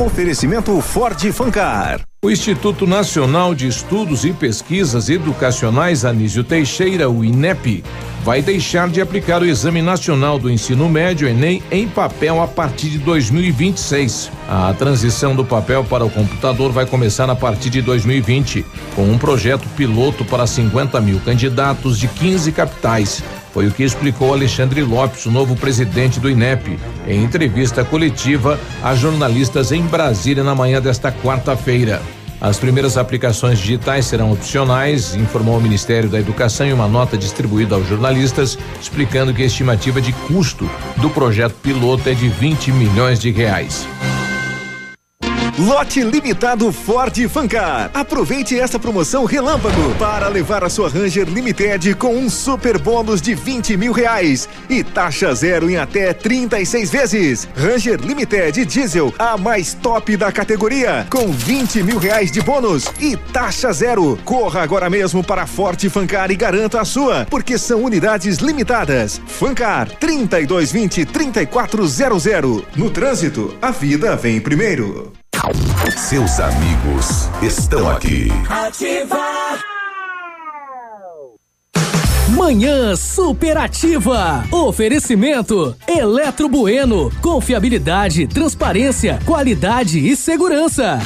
Oferecimento 0.00 0.80
Ford 0.80 1.20
Fancar. 1.30 2.00
O 2.24 2.28
Instituto 2.28 2.84
Nacional 2.84 3.54
de 3.54 3.68
Estudos 3.68 4.24
e 4.24 4.32
Pesquisas 4.32 5.08
Educacionais 5.08 6.04
Anísio 6.04 6.42
Teixeira, 6.42 7.08
o 7.08 7.24
INEP, 7.24 7.84
vai 8.24 8.42
deixar 8.42 8.88
de 8.88 9.00
aplicar 9.00 9.40
o 9.40 9.44
Exame 9.44 9.80
Nacional 9.82 10.36
do 10.36 10.50
Ensino 10.50 10.88
Médio 10.88 11.28
Enem 11.28 11.62
em 11.70 11.86
papel 11.86 12.42
a 12.42 12.48
partir 12.48 12.88
de 12.88 12.98
2026. 12.98 14.32
A 14.48 14.74
transição 14.74 15.36
do 15.36 15.44
papel 15.44 15.84
para 15.84 16.04
o 16.04 16.10
computador 16.10 16.72
vai 16.72 16.86
começar 16.86 17.30
a 17.30 17.36
partir 17.36 17.70
de 17.70 17.80
2020, 17.80 18.66
com 18.96 19.04
um 19.04 19.16
projeto 19.16 19.68
piloto 19.76 20.24
para 20.24 20.44
50 20.44 21.00
mil 21.00 21.20
candidatos 21.20 22.00
de 22.00 22.08
15 22.08 22.50
capitais. 22.50 23.22
Foi 23.54 23.68
o 23.68 23.70
que 23.70 23.84
explicou 23.84 24.34
Alexandre 24.34 24.82
Lopes, 24.82 25.26
o 25.26 25.30
novo 25.30 25.54
presidente 25.54 26.18
do 26.18 26.28
INEP, 26.28 26.76
em 27.06 27.22
entrevista 27.22 27.84
coletiva 27.84 28.58
a 28.82 28.96
jornalistas 28.96 29.70
em 29.70 29.80
Brasília 29.82 30.42
na 30.42 30.56
manhã 30.56 30.82
desta 30.82 31.12
quarta-feira. 31.12 32.02
As 32.40 32.58
primeiras 32.58 32.98
aplicações 32.98 33.60
digitais 33.60 34.06
serão 34.06 34.32
opcionais, 34.32 35.14
informou 35.14 35.56
o 35.56 35.60
Ministério 35.60 36.10
da 36.10 36.18
Educação 36.18 36.66
em 36.66 36.72
uma 36.72 36.88
nota 36.88 37.16
distribuída 37.16 37.76
aos 37.76 37.86
jornalistas, 37.86 38.58
explicando 38.82 39.32
que 39.32 39.44
a 39.44 39.46
estimativa 39.46 40.00
de 40.00 40.12
custo 40.12 40.68
do 40.96 41.08
projeto 41.08 41.54
piloto 41.62 42.08
é 42.08 42.12
de 42.12 42.28
20 42.28 42.72
milhões 42.72 43.20
de 43.20 43.30
reais. 43.30 43.86
Lote 45.56 46.02
limitado 46.02 46.72
Ford 46.72 47.16
Fancar. 47.28 47.88
Aproveite 47.94 48.58
essa 48.58 48.76
promoção 48.76 49.24
relâmpago 49.24 49.94
para 50.00 50.26
levar 50.26 50.64
a 50.64 50.68
sua 50.68 50.88
Ranger 50.88 51.28
Limited 51.28 51.94
com 51.94 52.16
um 52.16 52.28
super 52.28 52.76
bônus 52.76 53.22
de 53.22 53.36
20 53.36 53.76
mil 53.76 53.92
reais 53.92 54.48
e 54.68 54.82
taxa 54.82 55.32
zero 55.32 55.70
em 55.70 55.76
até 55.76 56.12
36 56.12 56.90
vezes. 56.90 57.48
Ranger 57.54 58.00
Limited 58.00 58.64
Diesel, 58.64 59.14
a 59.16 59.38
mais 59.38 59.74
top 59.74 60.16
da 60.16 60.32
categoria, 60.32 61.06
com 61.08 61.30
20 61.30 61.84
mil 61.84 61.98
reais 61.98 62.32
de 62.32 62.40
bônus 62.40 62.86
e 62.98 63.16
taxa 63.16 63.72
zero. 63.72 64.18
Corra 64.24 64.60
agora 64.60 64.90
mesmo 64.90 65.22
para 65.22 65.46
Forte 65.46 65.88
Fancar 65.88 66.32
e 66.32 66.36
garanta 66.36 66.80
a 66.80 66.84
sua, 66.84 67.28
porque 67.30 67.56
são 67.58 67.84
unidades 67.84 68.38
limitadas. 68.38 69.20
Fancar 69.24 69.88
3220 69.88 71.04
3400. 71.04 72.64
No 72.74 72.90
trânsito, 72.90 73.56
a 73.62 73.70
vida 73.70 74.16
vem 74.16 74.40
primeiro. 74.40 75.12
Seus 75.96 76.40
amigos 76.40 77.30
estão 77.40 77.88
aqui. 77.88 78.28
Ativa. 78.48 79.16
Manhã 82.30 82.96
superativa. 82.96 84.44
Oferecimento 84.50 85.76
Eletro 85.86 86.48
Bueno. 86.48 87.12
Confiabilidade, 87.22 88.26
transparência, 88.26 89.20
qualidade 89.24 90.00
e 90.00 90.16
segurança. 90.16 90.98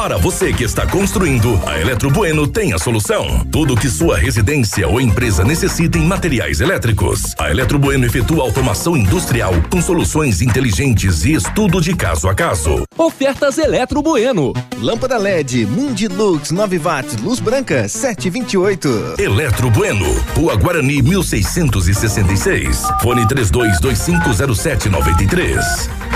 Para 0.00 0.16
você 0.16 0.48
que 0.50 0.64
está 0.64 0.86
construindo, 0.86 1.60
a 1.66 1.78
Eletro 1.78 2.10
Bueno 2.10 2.46
tem 2.46 2.72
a 2.72 2.78
solução. 2.78 3.44
Tudo 3.52 3.76
que 3.76 3.90
sua 3.90 4.16
residência 4.16 4.88
ou 4.88 4.98
empresa 4.98 5.44
necessita 5.44 5.98
em 5.98 6.06
materiais 6.06 6.62
elétricos. 6.62 7.34
A 7.38 7.50
Eletro 7.50 7.78
Bueno 7.78 8.06
efetua 8.06 8.44
automação 8.44 8.96
industrial 8.96 9.52
com 9.68 9.82
soluções 9.82 10.40
inteligentes 10.40 11.26
e 11.26 11.34
estudo 11.34 11.82
de 11.82 11.94
caso 11.94 12.30
a 12.30 12.34
caso. 12.34 12.84
Ofertas 12.96 13.58
Eletro 13.58 14.00
Bueno. 14.00 14.54
Lâmpada 14.80 15.18
LED 15.18 15.66
Mundilux 15.66 16.50
9 16.50 16.78
watts, 16.78 17.18
luz 17.22 17.38
branca 17.38 17.86
728. 17.86 19.16
Eletro 19.18 19.70
Bueno, 19.70 20.06
Rua 20.34 20.56
Guarani 20.56 21.02
1666. 21.02 22.84
Fone 23.02 23.26
32250793. 23.26 26.09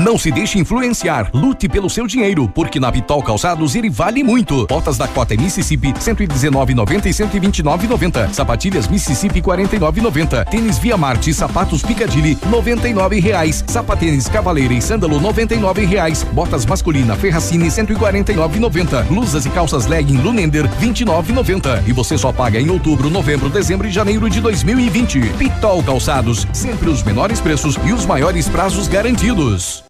Não 0.00 0.16
se 0.16 0.32
deixe 0.32 0.58
influenciar, 0.58 1.28
lute 1.34 1.68
pelo 1.68 1.90
seu 1.90 2.06
dinheiro, 2.06 2.48
porque 2.48 2.80
na 2.80 2.90
Pitol 2.90 3.22
Calçados 3.22 3.74
ele 3.74 3.90
vale 3.90 4.24
muito. 4.24 4.66
Botas 4.66 4.96
da 4.96 5.06
Cota 5.06 5.36
Mississippi 5.36 5.92
119,90 5.92 7.04
e 7.04 7.10
129,90. 7.10 8.32
Sapatilhas 8.32 8.88
Mississippi 8.88 9.42
49,90. 9.42 10.46
Tênis 10.46 10.78
Via 10.78 10.96
Marte, 10.96 11.34
sapatos 11.34 11.82
Picadilly 11.82 12.38
99 12.48 13.20
reais. 13.20 13.62
Sapatênis 13.66 14.26
Cavaleira 14.26 14.72
e 14.72 14.80
Sândalo 14.80 15.20
99 15.20 15.84
reais. 15.84 16.22
Botas 16.32 16.64
masculina 16.64 17.14
Ferracini 17.14 17.66
149,90. 17.66 19.04
Blusas 19.04 19.44
e 19.44 19.50
calças 19.50 19.86
legging 19.86 20.22
Lunender 20.22 20.66
29,90. 20.80 21.86
E 21.86 21.92
você 21.92 22.16
só 22.16 22.32
paga 22.32 22.58
em 22.58 22.70
outubro, 22.70 23.10
novembro, 23.10 23.50
dezembro 23.50 23.86
e 23.86 23.90
janeiro 23.90 24.30
de 24.30 24.40
2020. 24.40 25.20
Pitol 25.36 25.82
Calçados, 25.82 26.46
sempre 26.54 26.88
os 26.88 27.02
menores 27.02 27.38
preços 27.38 27.76
e 27.84 27.92
os 27.92 28.06
maiores 28.06 28.48
prazos 28.48 28.88
garantidos. 28.88 29.89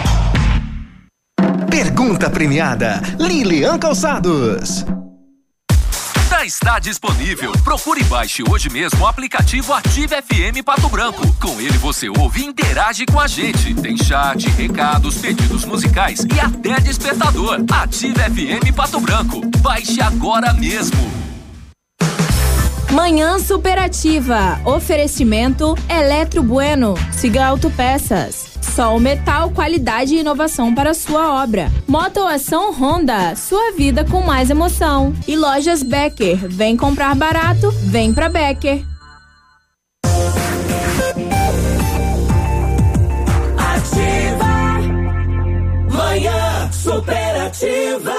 Pergunta 1.71 2.29
premiada, 2.29 3.01
Lilian 3.17 3.79
Calçados. 3.79 4.85
Já 6.29 6.45
está 6.45 6.79
disponível. 6.79 7.53
Procure 7.63 8.01
e 8.01 8.03
baixe 8.03 8.43
hoje 8.43 8.69
mesmo 8.69 8.99
o 8.99 9.07
aplicativo 9.07 9.73
Ative 9.73 10.21
FM 10.21 10.65
Pato 10.65 10.89
Branco. 10.89 11.25
Com 11.39 11.61
ele 11.61 11.77
você 11.77 12.09
ouve 12.09 12.41
e 12.41 12.45
interage 12.45 13.05
com 13.05 13.21
a 13.21 13.25
gente. 13.25 13.73
Tem 13.75 13.95
chat, 13.95 14.49
recados, 14.49 15.17
pedidos 15.19 15.63
musicais 15.63 16.19
e 16.35 16.39
até 16.41 16.77
despertador. 16.81 17.63
Ative 17.71 18.19
FM 18.19 18.75
Pato 18.75 18.99
Branco. 18.99 19.39
Baixe 19.59 20.01
agora 20.01 20.51
mesmo. 20.51 20.99
Manhã 22.91 23.39
superativa. 23.39 24.59
Oferecimento 24.65 25.77
Eletro 25.87 26.43
Bueno. 26.43 26.95
Siga 27.13 27.45
Autopeças. 27.45 28.50
Sol 28.61 28.99
Metal, 28.99 29.49
qualidade 29.51 30.15
e 30.15 30.19
inovação 30.19 30.73
para 30.73 30.93
sua 30.93 31.43
obra. 31.43 31.71
Motoação 31.87 32.71
Honda, 32.73 33.35
sua 33.35 33.71
vida 33.71 34.05
com 34.05 34.21
mais 34.21 34.49
emoção. 34.49 35.13
E 35.27 35.35
lojas 35.35 35.83
Becker, 35.83 36.37
vem 36.47 36.77
comprar 36.77 37.15
barato, 37.15 37.71
vem 37.71 38.13
pra 38.13 38.29
Becker. 38.29 38.85
Ativa. 43.57 44.51
Manhã 45.91 46.71
superativa. 46.71 48.13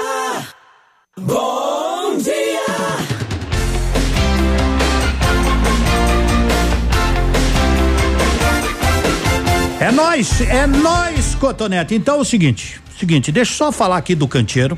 Bom 1.19 1.82
nós, 9.93 10.41
é 10.41 10.65
nós, 10.65 11.35
Cotonete. 11.35 11.93
Então 11.95 12.15
é 12.15 12.21
o 12.21 12.25
seguinte, 12.25 12.81
seguinte, 12.97 13.31
deixa 13.31 13.51
eu 13.51 13.55
só 13.55 13.71
falar 13.71 13.97
aqui 13.97 14.15
do 14.15 14.27
canteiro. 14.27 14.77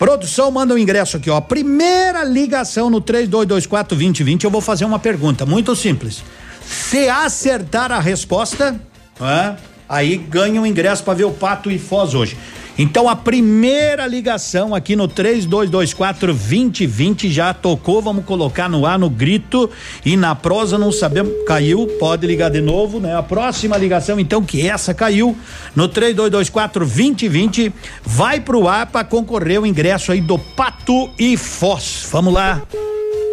Produção, 0.00 0.50
manda 0.50 0.72
um 0.72 0.78
ingresso 0.78 1.18
aqui, 1.18 1.28
ó. 1.28 1.38
Primeira 1.42 2.24
ligação 2.24 2.88
no 2.88 3.02
3224 3.02 3.94
2020. 3.94 4.44
Eu 4.44 4.50
vou 4.50 4.62
fazer 4.62 4.86
uma 4.86 4.98
pergunta 4.98 5.44
muito 5.44 5.76
simples. 5.76 6.24
Se 6.64 7.06
acertar 7.06 7.92
a 7.92 8.00
resposta, 8.00 8.80
é, 9.20 9.56
aí 9.86 10.16
ganha 10.16 10.58
um 10.58 10.64
ingresso 10.64 11.04
para 11.04 11.12
ver 11.12 11.24
o 11.24 11.30
Pato 11.30 11.70
e 11.70 11.78
Foz 11.78 12.14
hoje. 12.14 12.34
Então 12.78 13.08
a 13.08 13.16
primeira 13.16 14.06
ligação 14.06 14.74
aqui 14.74 14.96
no 14.96 15.06
3224 15.06 16.28
2020 16.28 17.30
já 17.30 17.52
tocou, 17.52 18.00
vamos 18.00 18.24
colocar 18.24 18.68
no 18.68 18.86
ar 18.86 18.98
no 18.98 19.10
grito 19.10 19.68
e 20.04 20.16
na 20.16 20.34
prosa 20.34 20.78
não 20.78 20.90
sabemos, 20.90 21.32
caiu, 21.46 21.86
pode 21.98 22.26
ligar 22.26 22.50
de 22.50 22.60
novo, 22.60 22.98
né? 22.98 23.14
A 23.14 23.22
próxima 23.22 23.76
ligação 23.76 24.18
então 24.18 24.42
que 24.42 24.66
essa 24.66 24.94
caiu 24.94 25.36
no 25.74 25.88
3224 25.88 26.84
2020 26.86 27.72
vai 28.02 28.40
pro 28.40 28.66
ar 28.66 28.86
para 28.86 29.04
concorrer 29.04 29.60
o 29.60 29.66
ingresso 29.66 30.12
aí 30.12 30.20
do 30.20 30.38
Pato 30.38 31.10
e 31.18 31.36
Foz. 31.36 32.08
Vamos 32.10 32.32
lá. 32.32 32.62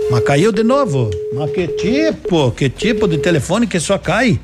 Mas 0.09 0.23
caiu 0.23 0.51
de 0.51 0.63
novo. 0.63 1.09
Mas 1.33 1.51
que 1.51 1.67
tipo, 1.67 2.51
que 2.51 2.69
tipo 2.69 3.07
de 3.07 3.17
telefone 3.17 3.67
que 3.67 3.79
só 3.79 3.97
cai, 3.97 4.39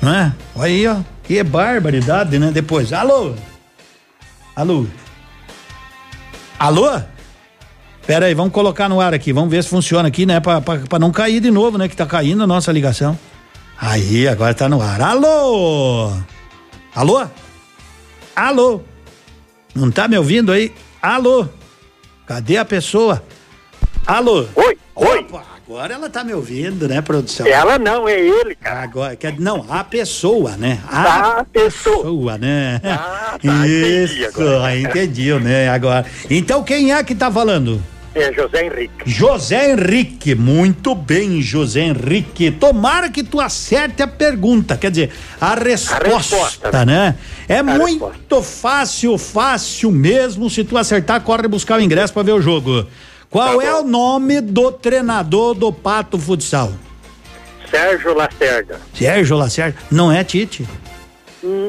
né? 0.00 0.34
Olha 0.54 0.66
aí, 0.66 0.86
ó. 0.86 0.96
Que 1.24 1.42
barbaridade, 1.42 2.38
né? 2.38 2.50
Depois, 2.52 2.92
alô? 2.92 3.34
Alô? 4.56 4.86
Alô? 6.58 6.98
Pera 8.06 8.24
aí, 8.24 8.32
vamos 8.32 8.54
colocar 8.54 8.88
no 8.88 9.02
ar 9.02 9.12
aqui, 9.12 9.30
vamos 9.30 9.50
ver 9.50 9.62
se 9.62 9.68
funciona 9.68 10.08
aqui, 10.08 10.24
né? 10.24 10.40
Pra, 10.40 10.98
não 10.98 11.12
cair 11.12 11.40
de 11.40 11.50
novo, 11.50 11.76
né? 11.76 11.88
Que 11.88 11.94
tá 11.94 12.06
caindo 12.06 12.42
a 12.42 12.46
nossa 12.46 12.72
ligação. 12.72 13.18
Aí, 13.78 14.26
agora 14.26 14.54
tá 14.54 14.66
no 14.66 14.80
ar. 14.80 15.02
Alô? 15.02 16.10
Alô? 16.94 17.26
Alô? 18.34 18.80
Não 19.74 19.90
tá 19.90 20.08
me 20.08 20.16
ouvindo 20.16 20.50
aí? 20.50 20.72
Alô? 21.02 21.46
Cadê 22.26 22.56
a 22.56 22.64
pessoa? 22.64 23.22
Alô? 24.06 24.46
Oi, 24.54 24.78
agora 25.68 25.94
ela 25.94 26.08
tá 26.08 26.22
me 26.22 26.32
ouvindo, 26.32 26.86
né, 26.88 27.00
produção? 27.02 27.46
Ela 27.46 27.78
não, 27.78 28.08
é 28.08 28.18
ele, 28.20 28.54
cara. 28.54 28.82
Agora, 28.82 29.16
quer, 29.16 29.38
não, 29.38 29.66
a 29.68 29.82
pessoa, 29.82 30.56
né? 30.56 30.78
A 30.88 31.44
pessoa. 31.52 32.38
né? 32.38 32.80
Ah, 32.84 33.36
tá, 33.42 33.66
entendi 33.66 34.04
Isso, 34.04 34.26
agora. 34.26 34.78
entendi, 34.78 35.32
né? 35.34 35.68
Agora. 35.68 36.06
Então 36.30 36.62
quem 36.62 36.92
é 36.92 37.02
que 37.02 37.14
tá 37.14 37.30
falando? 37.30 37.82
É 38.14 38.32
José 38.32 38.64
Henrique. 38.64 39.02
José 39.04 39.72
Henrique, 39.72 40.34
muito 40.34 40.94
bem, 40.94 41.42
José 41.42 41.82
Henrique. 41.82 42.50
Tomara 42.50 43.10
que 43.10 43.22
tu 43.22 43.38
acerte 43.38 44.02
a 44.02 44.06
pergunta, 44.06 44.74
quer 44.74 44.90
dizer, 44.90 45.10
a 45.38 45.54
resposta, 45.54 46.36
resposta, 46.36 46.84
né? 46.86 47.14
É 47.46 47.62
muito 47.62 48.40
fácil, 48.40 49.18
fácil 49.18 49.92
mesmo. 49.92 50.48
Se 50.48 50.64
tu 50.64 50.78
acertar, 50.78 51.20
corre 51.20 51.46
buscar 51.46 51.78
o 51.78 51.82
ingresso 51.82 52.14
para 52.14 52.22
ver 52.22 52.32
o 52.32 52.40
jogo. 52.40 52.86
Qual 53.36 53.60
é 53.60 53.74
o 53.74 53.82
nome 53.82 54.40
do 54.40 54.72
treinador 54.72 55.52
do 55.54 55.70
Pato 55.70 56.18
Futsal? 56.18 56.72
Sérgio 57.70 58.14
Lacerda. 58.14 58.80
Sérgio 58.94 59.36
Lacerda? 59.36 59.76
Não 59.90 60.10
é 60.10 60.24
Tite? 60.24 60.66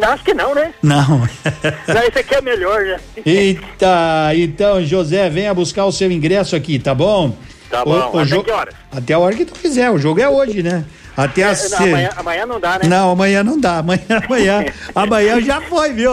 Acho 0.02 0.24
que 0.24 0.34
não, 0.34 0.56
né? 0.56 0.74
Não. 0.82 1.28
Não, 1.88 2.02
esse 2.08 2.20
aqui 2.20 2.36
é 2.36 2.42
melhor, 2.42 2.82
né? 2.84 2.98
Eita, 3.26 4.32
então, 4.36 4.82
José, 4.86 5.30
venha 5.30 5.54
buscar 5.54 5.84
o 5.86 5.92
seu 5.92 6.10
ingresso 6.10 6.56
aqui, 6.56 6.80
tá 6.80 6.96
bom? 6.96 7.36
Tá 7.70 7.84
bom. 7.84 8.18
Até 8.18 8.24
jo- 8.24 8.44
que 8.46 8.52
horas? 8.52 8.74
Até 8.90 9.14
a 9.14 9.20
hora 9.20 9.36
que 9.36 9.44
tu 9.44 9.54
quiser. 9.54 9.92
O 9.92 9.98
jogo 9.98 10.22
é 10.22 10.30
hoje, 10.30 10.64
né? 10.64 10.86
Até 11.18 11.42
É, 11.42 11.46
às 11.46 11.72
não, 11.72 11.80
amanhã, 11.80 12.10
amanhã 12.16 12.46
não 12.46 12.60
dá, 12.60 12.78
né? 12.78 12.88
Não, 12.88 13.10
amanhã 13.10 13.44
não 13.44 13.60
dá. 13.60 13.78
Amanhã, 13.80 14.04
amanhã, 14.24 14.66
amanhã 14.94 15.42
já 15.42 15.60
foi, 15.62 15.92
viu? 15.92 16.12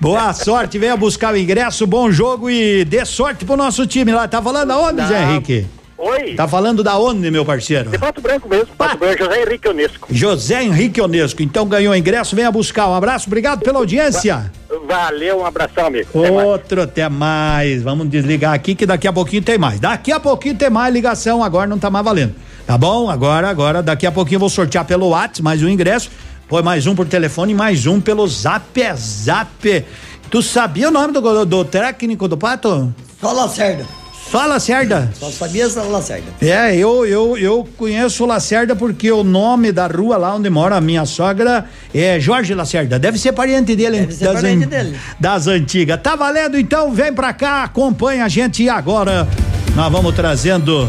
Boa 0.00 0.32
sorte, 0.32 0.78
venha 0.78 0.96
buscar 0.96 1.34
o 1.34 1.36
ingresso, 1.36 1.84
bom 1.84 2.12
jogo 2.12 2.48
e 2.48 2.84
dê 2.84 3.04
sorte 3.04 3.44
pro 3.44 3.56
nosso 3.56 3.84
time 3.88 4.12
lá. 4.12 4.28
Tá 4.28 4.40
falando 4.40 4.70
aonde, 4.70 5.04
Zé 5.04 5.20
Henrique? 5.20 5.66
Oi. 5.98 6.34
Tá 6.34 6.48
falando 6.48 6.82
da 6.82 6.96
onde, 6.96 7.30
meu 7.30 7.44
parceiro? 7.44 7.90
De 7.90 7.98
Pato 7.98 8.22
Branco 8.22 8.48
mesmo, 8.48 8.68
Pato 8.74 8.96
Branco, 8.96 9.22
José 9.22 9.42
Henrique 9.42 9.68
Onesco. 9.68 10.08
José 10.10 10.62
Henrique 10.62 11.00
Onesco. 11.00 11.42
Então 11.42 11.66
ganhou 11.66 11.92
o 11.92 11.96
ingresso, 11.96 12.34
venha 12.34 12.50
buscar. 12.50 12.88
Um 12.88 12.94
abraço, 12.94 13.26
obrigado 13.26 13.60
pela 13.60 13.78
audiência. 13.78 14.50
Valeu, 14.86 15.40
um 15.40 15.44
abração, 15.44 15.86
amigo. 15.86 16.08
Outro 16.14 16.82
até 16.82 17.06
mais. 17.08 17.82
Vamos 17.82 18.08
desligar 18.08 18.54
aqui 18.54 18.74
que 18.74 18.86
daqui 18.86 19.06
a 19.06 19.12
pouquinho 19.12 19.42
tem 19.42 19.58
mais. 19.58 19.78
Daqui 19.78 20.10
a 20.10 20.18
pouquinho 20.18 20.54
tem 20.54 20.70
mais 20.70 20.94
ligação, 20.94 21.44
agora 21.44 21.66
não 21.66 21.78
tá 21.78 21.90
mais 21.90 22.04
valendo. 22.04 22.34
Tá 22.70 22.78
bom? 22.78 23.10
Agora, 23.10 23.48
agora, 23.48 23.82
daqui 23.82 24.06
a 24.06 24.12
pouquinho 24.12 24.36
eu 24.36 24.40
vou 24.42 24.48
sortear 24.48 24.84
pelo 24.84 25.08
WhatsApp 25.08 25.42
mais 25.42 25.60
um 25.60 25.68
ingresso. 25.68 26.08
Põe 26.48 26.62
mais 26.62 26.86
um 26.86 26.94
por 26.94 27.04
telefone 27.04 27.50
e 27.50 27.54
mais 27.56 27.84
um 27.84 28.00
pelo 28.00 28.24
Zap 28.28 28.80
é 28.80 28.94
Zap. 28.94 29.84
Tu 30.30 30.40
sabia 30.40 30.86
o 30.86 30.90
nome 30.92 31.12
do, 31.12 31.44
do 31.44 31.64
técnico 31.64 32.28
do 32.28 32.36
Pato? 32.36 32.94
Só 33.20 33.32
Lacerda. 33.32 33.84
Só 34.30 34.46
Lacerda. 34.46 35.10
Só 35.18 35.32
sabia 35.32 35.64
essa 35.64 35.82
Lacerda. 35.82 36.28
É, 36.40 36.76
eu, 36.76 37.04
eu, 37.04 37.36
eu 37.36 37.68
conheço 37.76 38.24
Lacerda 38.24 38.76
porque 38.76 39.10
o 39.10 39.24
nome 39.24 39.72
da 39.72 39.88
rua 39.88 40.16
lá 40.16 40.36
onde 40.36 40.48
mora 40.48 40.76
a 40.76 40.80
minha 40.80 41.04
sogra 41.04 41.64
é 41.92 42.20
Jorge 42.20 42.54
Lacerda. 42.54 43.00
Deve 43.00 43.18
ser 43.18 43.32
parente 43.32 43.74
dele. 43.74 43.98
Deve 43.98 44.14
ser 44.14 44.32
parente 44.32 44.66
dele. 44.66 44.96
Das 45.18 45.48
antigas. 45.48 46.00
Tá 46.00 46.14
valendo 46.14 46.56
então, 46.56 46.92
vem 46.92 47.12
pra 47.12 47.32
cá, 47.32 47.64
acompanha 47.64 48.24
a 48.24 48.28
gente 48.28 48.62
e 48.62 48.68
agora 48.68 49.26
nós 49.74 49.90
vamos 49.90 50.14
trazendo 50.14 50.88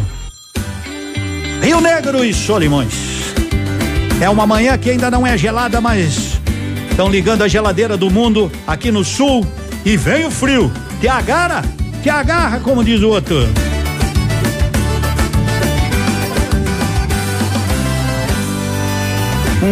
Rio 1.62 1.80
Negro 1.80 2.26
e 2.26 2.34
Solimões. 2.34 2.94
É 4.20 4.28
uma 4.28 4.48
manhã 4.48 4.78
que 4.78 4.90
ainda 4.90 5.12
não 5.12 5.26
é 5.26 5.38
gelada, 5.38 5.80
mas 5.80 6.40
estão 6.90 7.08
ligando 7.08 7.44
a 7.44 7.48
geladeira 7.48 7.96
do 7.96 8.10
mundo 8.10 8.52
aqui 8.66 8.92
no 8.92 9.04
sul 9.04 9.46
e 9.86 9.96
vem 9.96 10.26
o 10.26 10.32
frio. 10.32 10.72
Te 11.00 11.08
agarra, 11.08 11.64
te 12.02 12.10
agarra, 12.10 12.60
como 12.60 12.84
diz 12.84 13.02
o 13.02 13.10
outro. 13.10 13.48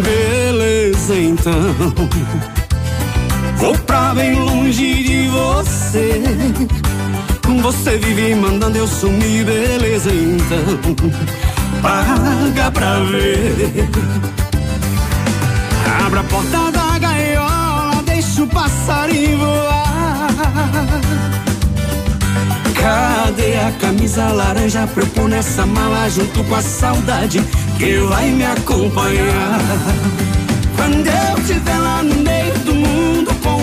Beleza, 0.03 1.15
então. 1.15 1.75
Vou 3.57 3.75
pra 3.79 4.13
bem 4.13 4.35
longe 4.35 5.03
de 5.03 5.27
você. 5.27 6.21
Você 7.61 7.97
vive 7.97 8.35
mandando 8.35 8.77
eu 8.77 8.87
sumir, 8.87 9.43
beleza, 9.43 10.11
então. 10.11 11.48
Paga 11.81 12.71
pra 12.71 12.99
ver. 12.99 13.89
Abra 16.05 16.19
a 16.19 16.23
porta 16.23 16.71
da 16.71 16.99
gaiola, 16.99 18.03
deixa 18.05 18.43
o 18.43 18.47
passarinho 18.47 19.37
voar. 19.37 20.29
Cadê 22.75 23.55
a 23.57 23.71
camisa 23.79 24.27
laranja 24.29 24.87
pra 24.87 25.03
eu 25.03 25.07
pôr 25.07 25.29
nessa 25.29 25.65
mala 25.65 26.09
junto 26.09 26.43
com 26.43 26.55
a 26.55 26.61
saudade 26.61 27.41
que 27.77 27.97
vai 28.09 28.29
me 28.31 28.45
acompanhar? 28.45 29.59
Quando 30.75 31.07
eu 31.07 31.37
estiver 31.39 31.77
lá 31.77 32.03
no 32.03 32.15
meio 32.15 32.57
do 32.59 32.75
mundo 32.75 33.33
com 33.43 33.61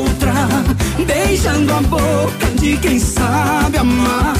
outra, 0.00 0.32
beijando 1.06 1.72
a 1.72 1.82
boca 1.82 2.46
de 2.60 2.76
quem 2.78 2.98
sabe 2.98 3.78
amar. 3.78 4.34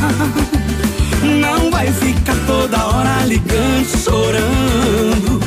Não 1.29 1.71
vai 1.71 1.93
ficar 1.93 2.35
toda 2.47 2.87
hora 2.87 3.25
ligando, 3.27 3.87
chorando, 4.03 5.41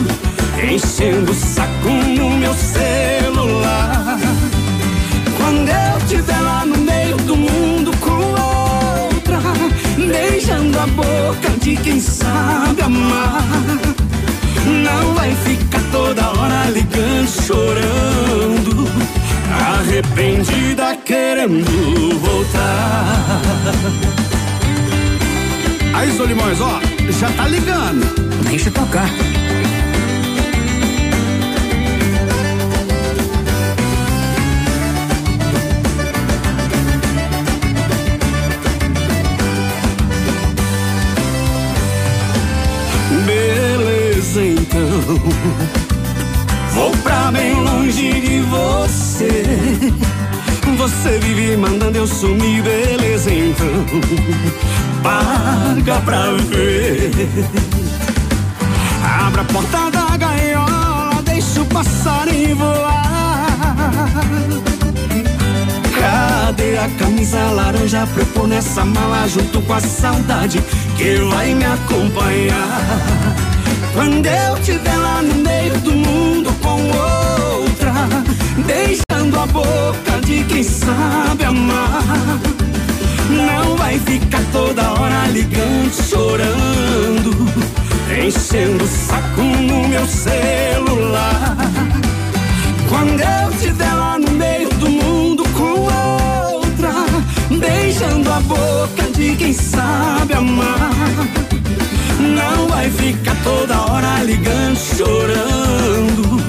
enchendo 0.64 1.32
o 1.32 1.36
saco 1.36 1.90
no 1.90 2.30
meu 2.38 2.54
celular. 2.54 4.20
Quando 5.38 5.70
eu 5.70 5.98
estiver 5.98 6.40
lá 6.40 6.66
no 6.66 6.78
meio 6.78 7.18
do 7.18 7.36
mundo 7.36 7.92
com 7.98 8.12
outra, 8.12 9.40
beijando 9.98 10.80
a 10.80 10.88
boca 10.88 11.50
de 11.60 11.76
quem 11.78 12.00
sabe 12.00 12.84
amar. 12.84 13.44
Não 14.66 15.16
vai 15.16 15.36
ficar 15.36 15.82
toda 15.92 16.30
hora 16.30 16.70
ligando, 16.70 17.28
chorando, 17.28 18.88
arrependida 19.80 20.96
querendo 21.04 22.20
voltar. 22.20 23.42
Aí, 25.94 26.12
Solimões, 26.16 26.60
ó, 26.62 26.80
já 27.20 27.30
tá 27.32 27.48
ligando. 27.48 28.06
Deixa 28.50 28.72
tocar. 28.72 29.10
Beleza, 43.26 44.44
então. 44.44 45.22
Vou 46.74 46.92
pra 47.04 47.32
bem 47.32 47.54
longe 47.54 48.22
de 48.22 48.40
você. 48.42 49.44
Você 50.78 51.20
vive 51.20 51.58
mandando 51.58 51.98
eu 51.98 52.08
sumir, 52.08 52.64
beleza, 52.64 53.32
então. 53.32 53.86
Paga 55.04 56.00
pra 56.06 56.32
ver. 56.50 57.12
Abra 59.04 59.42
a 59.42 59.46
porta 59.46 59.90
da 59.90 60.18
gaiola, 60.18 61.22
deixa 61.24 61.62
o 61.62 61.66
passarinho 61.66 62.56
voar. 62.56 63.02
Cadê 66.00 66.78
a 66.78 66.90
camisa 67.00 67.40
laranja 67.52 68.08
pra 68.14 68.22
eu 68.22 68.26
pôr 68.28 68.48
nessa 68.48 68.86
mala 68.86 69.28
junto 69.28 69.62
com 69.62 69.74
a 69.74 69.80
saudade 69.80 70.62
que 70.98 71.16
vai 71.32 71.54
me 71.56 71.66
acompanhar? 71.66 73.36
Quando 73.94 74.26
eu 74.26 74.58
estiver 74.58 74.98
lá 74.98 75.22
no 75.22 75.36
meio 75.36 75.78
do 75.80 75.92
mundo 75.92 76.54
com 76.62 76.80
outra, 77.60 77.94
beijando 78.66 79.40
a 79.40 79.46
boca 79.48 80.22
de 80.26 80.44
quem 80.44 80.64
sabe 80.64 81.46
amar. 81.46 82.04
Não 83.32 83.76
vai 83.78 83.98
ficar 84.00 84.44
toda 84.52 84.92
hora 84.94 85.28
ligando, 85.28 85.92
chorando, 86.10 87.32
enchendo 88.26 88.84
o 88.84 88.88
saco 88.88 89.42
no 89.42 89.88
meu 89.88 90.06
celular. 90.06 91.56
Quando 92.90 93.22
eu 93.22 93.50
estiver 93.52 93.94
lá 93.94 94.20
no 94.20 94.32
meio 94.32 94.70
do 94.72 94.90
mundo 94.90 95.44
com 95.50 95.82
outra, 96.60 96.92
beijando 97.50 98.32
a 98.32 98.40
boca 98.42 99.04
de 99.16 99.36
quem 99.36 99.54
sabe 99.54 100.34
amar. 100.34 100.92
Não 102.20 102.68
vai 102.68 102.90
ficar 102.90 103.36
toda 103.44 103.80
hora 103.82 104.24
ligando, 104.24 104.78
chorando, 104.78 106.42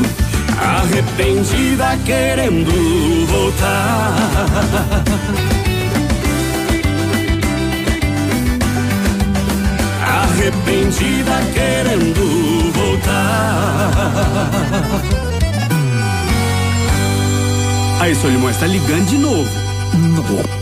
arrependida 0.59 1.97
querendo 2.05 3.27
voltar. 3.27 4.13
Arrependida 10.43 11.39
querendo 11.55 12.73
voltar. 12.73 13.93
Aí, 18.01 18.13
Solimões, 18.17 18.57
tá 18.57 18.67
ligando 18.67 19.07
de 19.07 19.19
novo. 19.19 19.49
Tem 19.93 20.62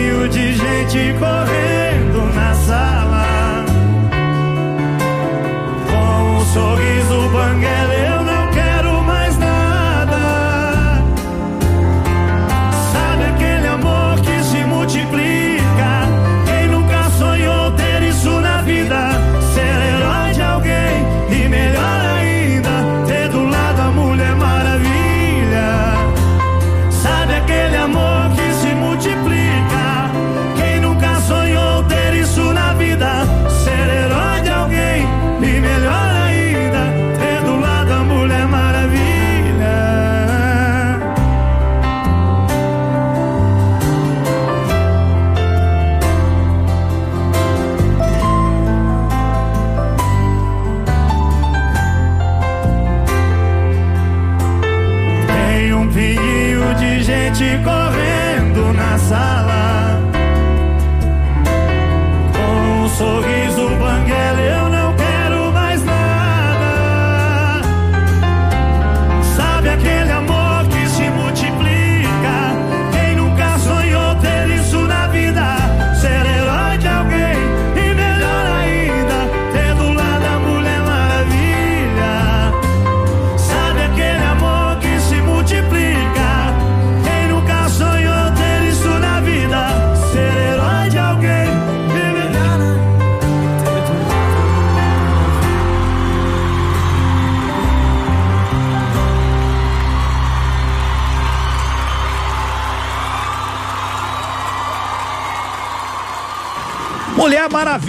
gente 0.81 1.13
correndo 1.19 2.33
na 2.33 2.53
sala. 2.55 3.65
Com 5.89 6.37
um 6.37 6.45
sorriso 6.45 7.29
banguela, 7.29 7.93
eu 7.93 8.20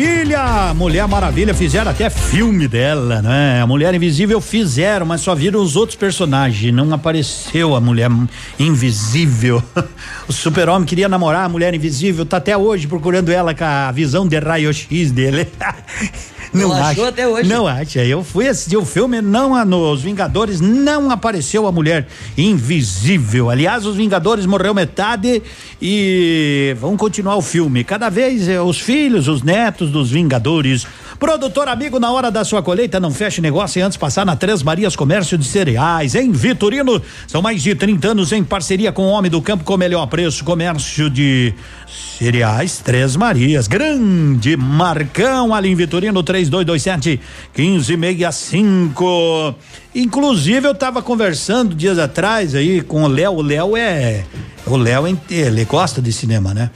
Maravilha! 0.03 0.75
Mulher 0.75 1.07
Maravilha 1.07 1.55
fizeram 1.55 1.93
até 1.93 2.11
filme 2.11 2.67
dela, 2.67 3.23
né? 3.23 3.63
A 3.63 3.67
Mulher 3.69 3.95
Invisível 3.95 4.41
fizeram, 4.41 5.07
mas 5.07 5.21
só 5.21 5.33
viram 5.33 5.63
os 5.63 5.77
outros 5.77 5.97
personagens. 5.97 6.75
Não 6.75 6.93
apareceu 6.93 7.77
a 7.77 7.81
Mulher 7.81 8.11
Invisível. 8.59 9.63
O 10.29 10.33
Super-Homem 10.33 10.87
queria 10.87 11.09
namorar 11.09 11.45
a 11.45 11.49
Mulher 11.49 11.75
Invisível, 11.75 12.25
tá 12.25 12.37
até 12.37 12.57
hoje 12.57 12.87
procurando 12.87 13.31
ela 13.31 13.55
com 13.55 13.65
a 13.65 13.91
visão 13.91 14.27
de 14.27 14.39
raio-x 14.39 15.11
dele. 15.11 15.47
Não 16.53 16.73
achou 16.73 17.07
até 17.07 17.27
hoje. 17.27 17.49
Não 17.49 17.67
acha. 17.67 18.05
Eu 18.05 18.23
fui 18.23 18.47
assistir 18.47 18.77
o 18.77 18.85
filme, 18.85 19.21
não 19.21 19.65
nos 19.65 20.03
Vingadores 20.03 20.61
não 20.61 21.11
apareceu 21.11 21.67
a 21.67 21.73
mulher 21.73 22.07
invisível. 22.37 23.49
Aliás, 23.49 23.87
os 23.87 23.97
Vingadores 23.97 24.45
morreu 24.45 24.75
metade 24.75 25.43
e 25.81 26.77
vão 26.79 26.97
continuar 26.97 27.37
o 27.37 27.43
filme. 27.43 27.83
Cada 27.85 28.09
vez 28.09 28.49
eh, 28.49 28.61
os 28.61 28.79
filhos, 28.79 29.29
os 29.29 29.43
netos 29.43 29.91
dos 29.91 30.11
Vingadores. 30.11 30.87
Produtor 31.23 31.69
amigo, 31.69 32.01
na 32.01 32.11
hora 32.11 32.33
da 32.33 32.45
sua 32.45 32.61
colheita, 32.65 32.99
não 32.99 33.13
feche 33.13 33.41
negócio 33.41 33.79
e 33.79 33.83
antes 33.83 33.97
passar 33.97 34.27
na 34.27 34.35
Três 34.35 34.61
Marias 34.61 34.97
Comércio 34.97 35.39
de 35.39 35.45
Cereais, 35.45 36.17
em 36.17 36.33
Vitorino. 36.33 37.01
São 37.29 37.41
mais 37.41 37.63
de 37.63 37.77
30 37.77 38.09
anos 38.09 38.33
em 38.33 38.43
parceria 38.43 38.91
com 38.91 39.03
o 39.03 39.11
Homem 39.11 39.31
do 39.31 39.41
Campo 39.41 39.63
com 39.63 39.77
melhor 39.77 40.05
preço. 40.09 40.43
Comércio 40.43 41.09
de 41.09 41.55
cereais 42.19 42.79
Três 42.79 43.15
Marias. 43.15 43.69
Grande 43.69 44.57
Marcão 44.57 45.55
ali 45.55 45.69
em 45.69 45.77
Vitorino, 45.77 46.21
3227 46.25 47.21
1565. 47.57 49.55
Inclusive, 49.95 50.67
eu 50.67 50.75
tava 50.75 51.01
conversando 51.03 51.73
dias 51.73 52.01
atrás 52.01 52.53
aí 52.53 52.81
com 52.81 53.05
o 53.05 53.07
Léo. 53.07 53.35
O 53.35 53.43
Léo 53.43 53.77
é. 53.77 54.25
O 54.67 54.77
Léo, 54.77 55.07
ele 55.31 55.65
gosta 55.67 56.03
de 56.03 56.13
cinema, 56.13 56.53
né? 56.53 56.73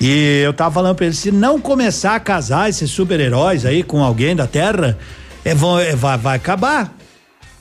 E 0.00 0.40
eu 0.42 0.54
tava 0.54 0.74
falando 0.74 0.96
pra 0.96 1.06
ele, 1.06 1.14
se 1.14 1.30
não 1.30 1.60
começar 1.60 2.14
a 2.14 2.20
casar 2.20 2.70
esses 2.70 2.90
super-heróis 2.90 3.66
aí 3.66 3.82
com 3.82 4.02
alguém 4.02 4.34
da 4.34 4.46
Terra, 4.46 4.96
é, 5.44 5.54
vão, 5.54 5.78
é, 5.78 5.94
vai, 5.94 6.16
vai 6.16 6.36
acabar. 6.36 6.96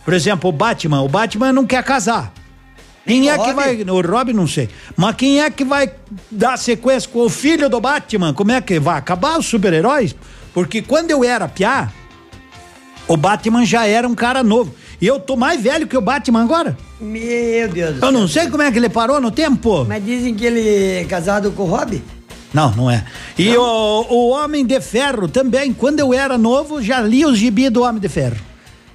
Por 0.06 0.14
exemplo, 0.14 0.50
o 0.50 0.54
Batman, 0.54 1.02
o 1.02 1.10
Batman 1.10 1.52
não 1.52 1.66
quer 1.66 1.84
casar. 1.84 2.34
Quem 3.06 3.30
é 3.30 3.38
que 3.38 3.54
vai. 3.54 3.82
O 3.82 4.02
Robin 4.02 4.34
não 4.34 4.48
sei. 4.48 4.70
Mas 4.96 5.16
quem 5.16 5.42
é 5.42 5.50
que 5.50 5.66
vai 5.66 5.92
dar 6.30 6.58
sequência 6.58 7.10
com 7.10 7.20
o 7.20 7.30
filho 7.30 7.68
do 7.68 7.82
Batman? 7.82 8.34
Como 8.34 8.52
é 8.52 8.62
que 8.62 8.80
vai 8.80 8.98
acabar 8.98 9.38
os 9.38 9.46
super-heróis? 9.46 10.16
Porque 10.54 10.82
quando 10.82 11.12
eu 11.12 11.24
era 11.24 11.48
piá, 11.48 11.92
o 13.08 13.18
Batman 13.18 13.66
já 13.66 13.86
era 13.88 14.08
um 14.08 14.16
cara 14.16 14.44
novo. 14.44 14.74
E 15.02 15.08
eu 15.08 15.20
tô 15.20 15.36
mais 15.36 15.62
velho 15.62 15.88
que 15.88 15.98
o 15.98 16.02
Batman 16.02 16.44
agora. 16.44 16.78
Meu 17.02 17.68
Deus 17.70 17.96
do 17.96 18.06
Eu 18.06 18.12
não 18.12 18.28
sei 18.28 18.50
como 18.50 18.62
é 18.62 18.72
que 18.72 18.78
ele 18.78 18.90
parou 18.90 19.20
no 19.20 19.32
tempo. 19.32 19.86
Mas 19.86 20.06
dizem 20.06 20.36
que 20.36 20.46
ele 20.46 21.00
é 21.00 21.06
casado 21.06 21.52
com 21.52 21.64
o 21.64 21.66
Rob? 21.66 22.02
Não, 22.54 22.72
não 22.72 22.90
é. 22.90 23.06
E 23.38 23.56
o, 23.56 23.62
o 24.10 24.30
Homem 24.30 24.66
de 24.66 24.80
Ferro 24.82 25.28
também, 25.28 25.72
quando 25.74 26.00
eu 26.00 26.14
era 26.14 26.38
novo, 26.38 26.82
já 26.82 27.00
li 27.00 27.24
os 27.26 27.38
gibi 27.38 27.70
do 27.70 27.84
Homem 27.84 28.02
de 28.02 28.10
Ferro. 28.10 28.38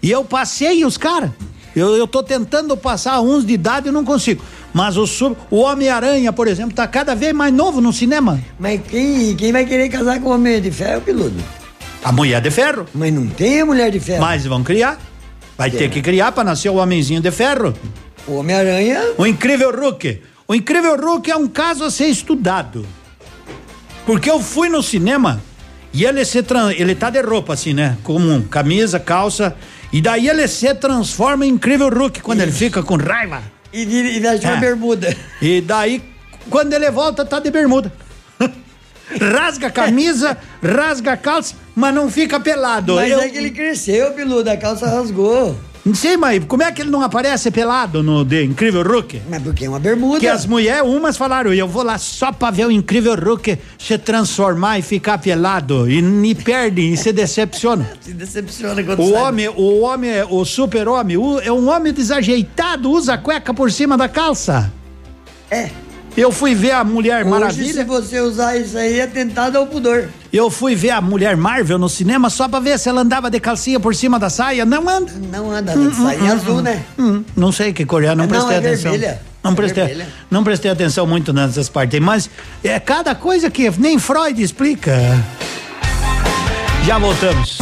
E 0.02 0.10
eu 0.10 0.24
passei 0.24 0.84
os 0.84 0.96
caras. 0.96 1.30
Eu, 1.74 1.96
eu 1.96 2.06
tô 2.06 2.22
tentando 2.22 2.76
passar 2.76 3.20
uns 3.20 3.44
de 3.44 3.52
idade 3.52 3.88
e 3.88 3.92
não 3.92 4.04
consigo. 4.04 4.42
Mas 4.72 4.96
o, 4.96 5.06
sub- 5.06 5.36
o 5.50 5.58
Homem-Aranha, 5.60 6.32
por 6.32 6.46
exemplo, 6.48 6.74
tá 6.74 6.86
cada 6.86 7.14
vez 7.14 7.32
mais 7.32 7.52
novo 7.52 7.80
no 7.80 7.92
cinema. 7.92 8.40
Mas 8.58 8.80
quem, 8.88 9.34
quem 9.36 9.52
vai 9.52 9.64
querer 9.64 9.88
casar 9.88 10.20
com 10.20 10.28
o 10.28 10.32
Homem 10.34 10.60
de 10.60 10.70
Ferro, 10.70 11.00
Piludo? 11.00 11.34
A 12.02 12.12
Mulher 12.12 12.40
de 12.40 12.50
Ferro. 12.50 12.86
Mas 12.94 13.12
não 13.12 13.26
tem 13.26 13.60
a 13.60 13.66
Mulher 13.66 13.90
de 13.90 13.98
Ferro. 13.98 14.20
Mas 14.20 14.44
vão 14.44 14.62
criar. 14.62 14.98
Vai 15.56 15.70
ter 15.70 15.88
que 15.90 16.02
criar 16.02 16.32
pra 16.32 16.42
nascer 16.44 16.68
o 16.68 16.74
Homenzinho 16.76 17.20
de 17.20 17.30
Ferro. 17.30 17.72
O 18.26 18.34
Homem-Aranha. 18.36 19.00
O 19.16 19.24
Incrível 19.26 19.70
Hulk. 19.70 20.20
O 20.46 20.54
Incrível 20.54 20.96
Hulk 20.96 21.30
é 21.30 21.36
um 21.36 21.46
caso 21.48 21.84
a 21.84 21.90
ser 21.90 22.06
estudado. 22.06 22.84
Porque 24.06 24.30
eu 24.30 24.40
fui 24.40 24.68
no 24.68 24.82
cinema 24.82 25.42
e 25.92 26.04
ele 26.04 26.24
se 26.24 26.44
ele 26.76 26.94
tá 26.94 27.10
de 27.10 27.20
roupa 27.22 27.54
assim, 27.54 27.72
né? 27.72 27.96
Comum, 28.02 28.42
camisa, 28.42 28.98
calça. 29.00 29.54
E 29.92 30.00
daí 30.00 30.28
ele 30.28 30.46
se 30.48 30.74
transforma 30.74 31.46
em 31.46 31.50
Incrível 31.50 31.88
Hulk 31.88 32.20
quando 32.20 32.40
ele 32.40 32.52
fica 32.52 32.82
com 32.82 32.96
raiva. 32.96 33.42
E, 33.72 33.82
e, 33.84 34.16
e 34.16 34.20
veste 34.20 34.46
uma 34.46 34.56
É. 34.56 34.60
bermuda. 34.60 35.16
E 35.40 35.60
daí, 35.60 36.02
quando 36.50 36.72
ele 36.72 36.90
volta, 36.90 37.24
tá 37.24 37.38
de 37.40 37.50
bermuda. 37.50 37.92
rasga 39.20 39.68
a 39.68 39.70
camisa, 39.70 40.36
rasga 40.62 41.12
a 41.12 41.16
calça, 41.16 41.54
mas 41.74 41.94
não 41.94 42.10
fica 42.10 42.38
pelado. 42.40 42.96
Mas 42.96 43.10
Eu- 43.10 43.20
é 43.20 43.28
que 43.28 43.36
ele 43.38 43.50
cresceu, 43.50 44.12
Piludo, 44.12 44.50
a 44.50 44.56
calça 44.56 44.86
rasgou. 44.86 45.56
Não 45.84 45.94
sei, 45.94 46.16
mas 46.16 46.42
como 46.46 46.62
é 46.62 46.72
que 46.72 46.80
ele 46.80 46.90
não 46.90 47.02
aparece 47.02 47.50
pelado 47.50 48.02
no 48.02 48.24
The 48.24 48.42
Incrível 48.42 48.82
Hulk? 48.82 49.20
Mas 49.28 49.42
porque 49.42 49.66
é 49.66 49.68
uma 49.68 49.78
bermuda. 49.78 50.18
Que 50.18 50.26
as 50.26 50.46
mulheres, 50.46 50.82
umas 50.88 51.14
falaram, 51.14 51.52
eu 51.52 51.68
vou 51.68 51.82
lá 51.82 51.98
só 51.98 52.32
pra 52.32 52.50
ver 52.50 52.66
o 52.66 52.70
Incrível 52.70 53.14
Hulk 53.14 53.58
se 53.78 53.98
transformar 53.98 54.78
e 54.78 54.82
ficar 54.82 55.18
pelado. 55.18 55.90
E 55.90 56.00
me 56.00 56.34
perdem 56.34 56.94
e 56.94 56.96
se 56.96 57.12
decepcionam. 57.12 57.86
Se 58.00 58.14
decepciona 58.14 58.82
quando 58.82 59.00
O 59.02 59.10
sai. 59.12 59.22
homem, 59.22 59.48
o 59.48 59.80
homem, 59.80 60.10
o 60.30 60.44
super-homem, 60.44 61.16
é 61.42 61.52
um 61.52 61.68
homem 61.68 61.92
desajeitado, 61.92 62.90
usa 62.90 63.18
cueca 63.18 63.52
por 63.52 63.70
cima 63.70 63.96
da 63.98 64.08
calça. 64.08 64.72
É. 65.50 65.68
Eu 66.16 66.30
fui 66.30 66.54
ver 66.54 66.70
a 66.70 66.84
Mulher 66.84 67.22
Hoje, 67.22 67.30
Maravilha. 67.30 67.72
se 67.72 67.84
você 67.84 68.20
usar 68.20 68.56
isso 68.56 68.78
aí, 68.78 69.00
é 69.00 69.06
tentado 69.06 69.58
ao 69.58 69.66
pudor. 69.66 70.08
Eu 70.32 70.48
fui 70.48 70.76
ver 70.76 70.90
a 70.90 71.00
Mulher 71.00 71.36
Marvel 71.36 71.76
no 71.76 71.88
cinema 71.88 72.30
só 72.30 72.46
pra 72.48 72.60
ver 72.60 72.78
se 72.78 72.88
ela 72.88 73.00
andava 73.00 73.28
de 73.28 73.40
calcinha 73.40 73.80
por 73.80 73.94
cima 73.96 74.16
da 74.18 74.30
saia. 74.30 74.64
Não 74.64 74.88
anda. 74.88 75.10
Não 75.32 75.50
anda, 75.50 75.72
anda 75.72 75.90
de 75.90 75.96
saia 75.96 76.32
azul, 76.32 76.62
né? 76.62 76.82
Hum, 76.96 77.24
não 77.36 77.50
sei 77.50 77.72
que 77.72 77.84
cor 77.84 78.04
é, 78.04 78.08
não 78.14 78.16
Não, 78.16 78.28
prestei 78.28 78.54
é 78.54 78.58
atenção. 78.58 78.92
vermelha. 78.92 79.20
Não 79.42 79.52
É 79.52 79.54
prestei, 79.56 80.02
não 80.30 80.44
prestei 80.44 80.70
atenção 80.70 81.06
muito 81.06 81.32
nessas 81.32 81.68
partes, 81.68 81.94
aí, 81.96 82.00
mas 82.00 82.30
é 82.62 82.78
cada 82.80 83.14
coisa 83.14 83.50
que 83.50 83.68
nem 83.78 83.98
Freud 83.98 84.40
explica. 84.40 84.96
Já 86.86 86.96
voltamos. 86.98 87.58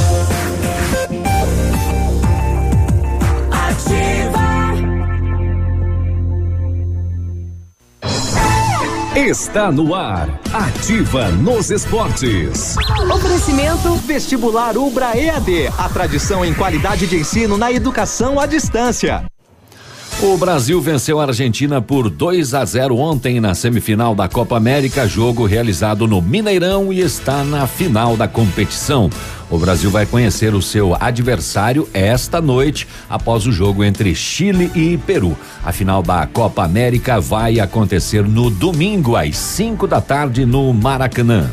Está 9.14 9.70
no 9.70 9.94
ar. 9.94 10.40
Ativa 10.54 11.28
nos 11.28 11.70
esportes. 11.70 12.76
Oferecimento 13.14 13.94
Vestibular 13.96 14.78
Ubra 14.78 15.14
EAD, 15.14 15.66
a 15.76 15.86
tradição 15.90 16.42
em 16.42 16.54
qualidade 16.54 17.06
de 17.06 17.16
ensino 17.16 17.58
na 17.58 17.70
educação 17.70 18.40
à 18.40 18.46
distância. 18.46 19.26
O 20.22 20.36
Brasil 20.36 20.80
venceu 20.80 21.18
a 21.18 21.24
Argentina 21.24 21.82
por 21.82 22.08
2 22.08 22.54
a 22.54 22.64
0 22.64 22.96
ontem 22.96 23.40
na 23.40 23.56
semifinal 23.56 24.14
da 24.14 24.28
Copa 24.28 24.56
América, 24.56 25.04
jogo 25.04 25.44
realizado 25.46 26.06
no 26.06 26.22
Mineirão 26.22 26.92
e 26.92 27.00
está 27.00 27.42
na 27.42 27.66
final 27.66 28.16
da 28.16 28.28
competição. 28.28 29.10
O 29.50 29.58
Brasil 29.58 29.90
vai 29.90 30.06
conhecer 30.06 30.54
o 30.54 30.62
seu 30.62 30.96
adversário 31.00 31.88
esta 31.92 32.40
noite, 32.40 32.86
após 33.10 33.48
o 33.48 33.52
jogo 33.52 33.82
entre 33.82 34.14
Chile 34.14 34.70
e 34.76 34.96
Peru. 34.96 35.36
A 35.64 35.72
final 35.72 36.04
da 36.04 36.24
Copa 36.24 36.62
América 36.62 37.20
vai 37.20 37.58
acontecer 37.58 38.22
no 38.22 38.48
domingo, 38.48 39.16
às 39.16 39.36
5 39.36 39.88
da 39.88 40.00
tarde, 40.00 40.46
no 40.46 40.72
Maracanã. 40.72 41.50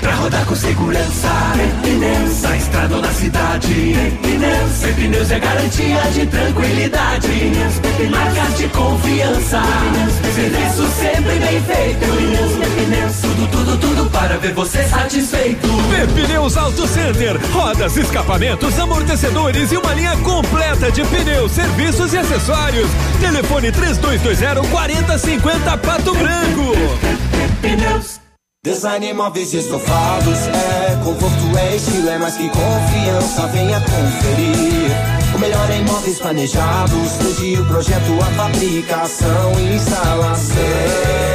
Pra 0.00 0.14
rodar 0.14 0.44
com 0.46 0.54
segurança, 0.54 1.28
pneus. 1.82 2.42
Na 2.42 2.56
estrada 2.56 2.96
ou 2.96 3.02
na 3.02 3.12
cidade, 3.12 3.94
pneus. 4.22 4.84
É 4.84 4.92
pneus 4.92 5.30
é 5.30 5.40
garantia 5.40 6.00
de 6.12 6.26
tranquilidade. 6.26 7.28
Pneus, 7.28 8.10
marcas 8.10 8.58
de 8.58 8.68
confiança. 8.68 9.62
Serviço 10.34 10.86
sempre 10.98 11.38
bem 11.38 11.62
feito. 11.62 12.06
Pneus. 12.84 13.20
Tudo, 13.20 13.46
tudo, 13.50 13.78
tudo 13.78 14.10
para 14.10 14.36
ver 14.38 14.52
você 14.52 14.82
satisfeito. 14.84 15.68
Pneus 16.14 16.56
Auto 16.56 16.86
Center. 16.86 17.38
Rodas, 17.52 17.96
escapamentos, 17.96 18.78
amortecedores 18.78 19.72
e 19.72 19.76
uma 19.76 19.94
linha 19.94 20.16
completa 20.18 20.90
de 20.90 21.02
pneus, 21.04 21.52
serviços 21.52 22.12
e 22.12 22.18
acessórios. 22.18 22.90
Telefone 23.20 23.72
3220 23.72 24.70
4050 24.70 25.78
Pato 25.78 26.14
Branco. 26.14 26.72
Design 28.64 29.12
móveis 29.12 29.52
e 29.52 29.58
estofados 29.58 30.46
é 30.46 30.96
conforto, 31.04 31.58
é 31.58 31.76
estilo, 31.76 32.08
é 32.08 32.16
mais 32.16 32.34
que 32.34 32.48
confiança. 32.48 33.46
Venha 33.48 33.78
conferir 33.78 34.90
o 35.34 35.38
melhor 35.38 35.70
em 35.70 35.84
móveis 35.84 36.18
planejados, 36.18 37.12
desde 37.20 37.60
o 37.60 37.66
projeto, 37.66 38.18
a 38.22 38.24
fabricação 38.24 39.52
e 39.60 39.74
instalação. 39.74 41.33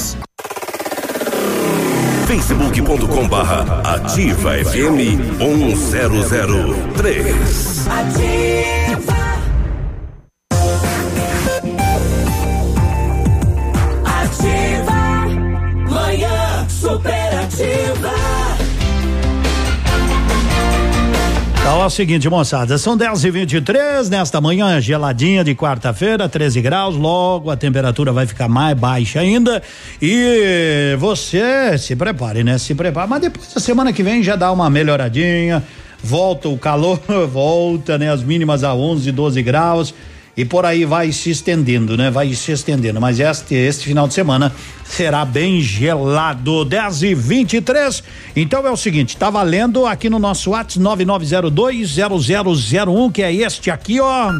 facebook.com 2.31 3.27
barra 3.27 3.81
ativa 3.83 4.55
FM 4.55 5.17
1003 5.37 7.87
Ativa. 7.89 9.17
Ativa. 14.05 15.25
Manhã 15.89 16.65
superativa. 16.69 18.20
Ó, 21.63 21.83
é 21.83 21.85
o 21.85 21.89
seguinte, 21.89 22.27
moçada, 22.27 22.77
são 22.77 22.97
10 22.97 23.23
e 23.23 23.31
23 23.31 24.09
nesta 24.09 24.41
manhã 24.41 24.81
geladinha 24.81 25.43
de 25.43 25.53
quarta-feira, 25.53 26.27
13 26.27 26.59
graus, 26.59 26.95
logo 26.95 27.51
a 27.51 27.55
temperatura 27.55 28.11
vai 28.11 28.25
ficar 28.25 28.47
mais 28.47 28.77
baixa 28.77 29.19
ainda 29.19 29.61
e 30.01 30.95
você 30.99 31.77
se 31.77 31.95
prepare, 31.95 32.43
né? 32.43 32.57
Se 32.57 32.73
prepare, 32.73 33.07
mas 33.07 33.21
depois 33.21 33.53
da 33.53 33.61
semana 33.61 33.93
que 33.93 34.01
vem 34.01 34.23
já 34.23 34.35
dá 34.35 34.51
uma 34.51 34.69
melhoradinha, 34.69 35.63
volta 36.03 36.49
o 36.49 36.57
calor, 36.57 36.99
volta, 37.31 37.97
né? 37.97 38.11
As 38.11 38.23
mínimas 38.23 38.63
a 38.63 38.73
11, 38.73 39.11
12 39.11 39.43
graus 39.43 39.93
e 40.35 40.43
por 40.45 40.65
aí 40.65 40.85
vai 40.85 41.11
se 41.11 41.29
estendendo, 41.29 41.95
né? 41.97 42.09
Vai 42.09 42.33
se 42.33 42.51
estendendo, 42.51 42.99
mas 43.01 43.19
este, 43.19 43.53
este 43.53 43.85
final 43.85 44.07
de 44.07 44.13
semana 44.13 44.53
será 44.85 45.25
bem 45.25 45.61
gelado, 45.61 46.63
10 46.65 47.03
e 47.03 47.13
23 47.15 48.03
Então 48.35 48.65
é 48.65 48.71
o 48.71 48.77
seguinte, 48.77 49.17
tá 49.17 49.29
valendo 49.29 49.85
aqui 49.85 50.09
no 50.09 50.19
nosso 50.19 50.51
WhatsApp 50.51 50.79
99020001, 50.79 53.11
que 53.11 53.21
é 53.21 53.33
este 53.33 53.69
aqui, 53.69 53.99
ó. 53.99 54.31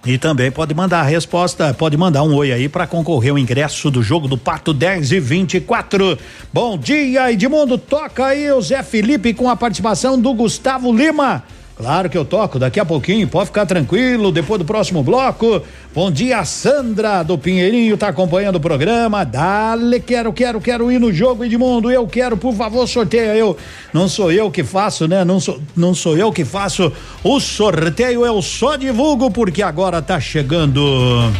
e 0.05 0.15
também 0.19 0.51
pode 0.51 0.71
mandar 0.75 0.99
a 0.99 1.03
resposta, 1.03 1.73
pode 1.73 1.97
mandar 1.97 2.21
um 2.21 2.35
oi 2.35 2.51
aí 2.51 2.69
para 2.69 2.85
concorrer 2.85 3.33
o 3.33 3.37
ingresso 3.39 3.89
do 3.89 4.03
jogo 4.03 4.27
do 4.27 4.37
Pato 4.37 4.75
10 4.75 5.11
e 5.11 5.19
24. 5.19 6.19
Bom 6.53 6.77
dia, 6.77 7.31
Edmundo. 7.31 7.79
Toca 7.79 8.27
aí 8.27 8.51
o 8.51 8.61
Zé 8.61 8.83
Felipe 8.83 9.33
com 9.33 9.49
a 9.49 9.55
participação 9.55 10.21
do 10.21 10.31
Gustavo 10.31 10.95
Lima. 10.95 11.43
Claro 11.75 12.09
que 12.09 12.17
eu 12.17 12.23
toco 12.23 12.59
daqui 12.59 12.79
a 12.79 12.85
pouquinho, 12.85 13.27
pode 13.27 13.47
ficar 13.47 13.65
tranquilo, 13.65 14.31
depois 14.31 14.59
do 14.59 14.65
próximo 14.65 15.01
bloco. 15.01 15.61
Bom 15.95 16.11
dia, 16.11 16.43
Sandra 16.45 17.23
do 17.23 17.37
Pinheirinho, 17.37 17.97
tá 17.97 18.09
acompanhando 18.09 18.57
o 18.57 18.59
programa. 18.59 19.23
Dale, 19.23 19.99
quero, 19.99 20.31
quero, 20.31 20.61
quero 20.61 20.91
ir 20.91 20.99
no 20.99 21.11
jogo, 21.11 21.43
Edmundo. 21.43 21.89
Eu 21.89 22.05
quero, 22.07 22.37
por 22.37 22.53
favor, 22.53 22.87
sorteia 22.87 23.35
eu. 23.35 23.57
Não 23.91 24.07
sou 24.07 24.31
eu 24.31 24.51
que 24.51 24.63
faço, 24.63 25.07
né? 25.07 25.25
Não 25.25 25.39
sou, 25.39 25.59
não 25.75 25.95
sou 25.95 26.15
eu 26.15 26.31
que 26.31 26.45
faço 26.45 26.91
o 27.23 27.39
sorteio, 27.39 28.25
eu 28.25 28.41
só 28.41 28.75
divulgo 28.75 29.31
porque 29.31 29.63
agora 29.63 30.01
tá 30.01 30.19
chegando 30.19 31.31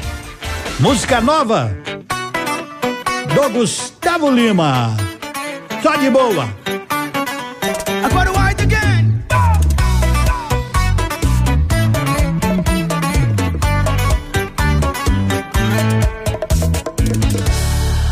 música 0.80 1.22
nova 1.22 1.72
do 3.36 3.50
Gustavo 3.52 4.30
Lima. 4.32 4.98
Só 5.82 5.96
de 5.96 6.10
boa. 6.10 6.48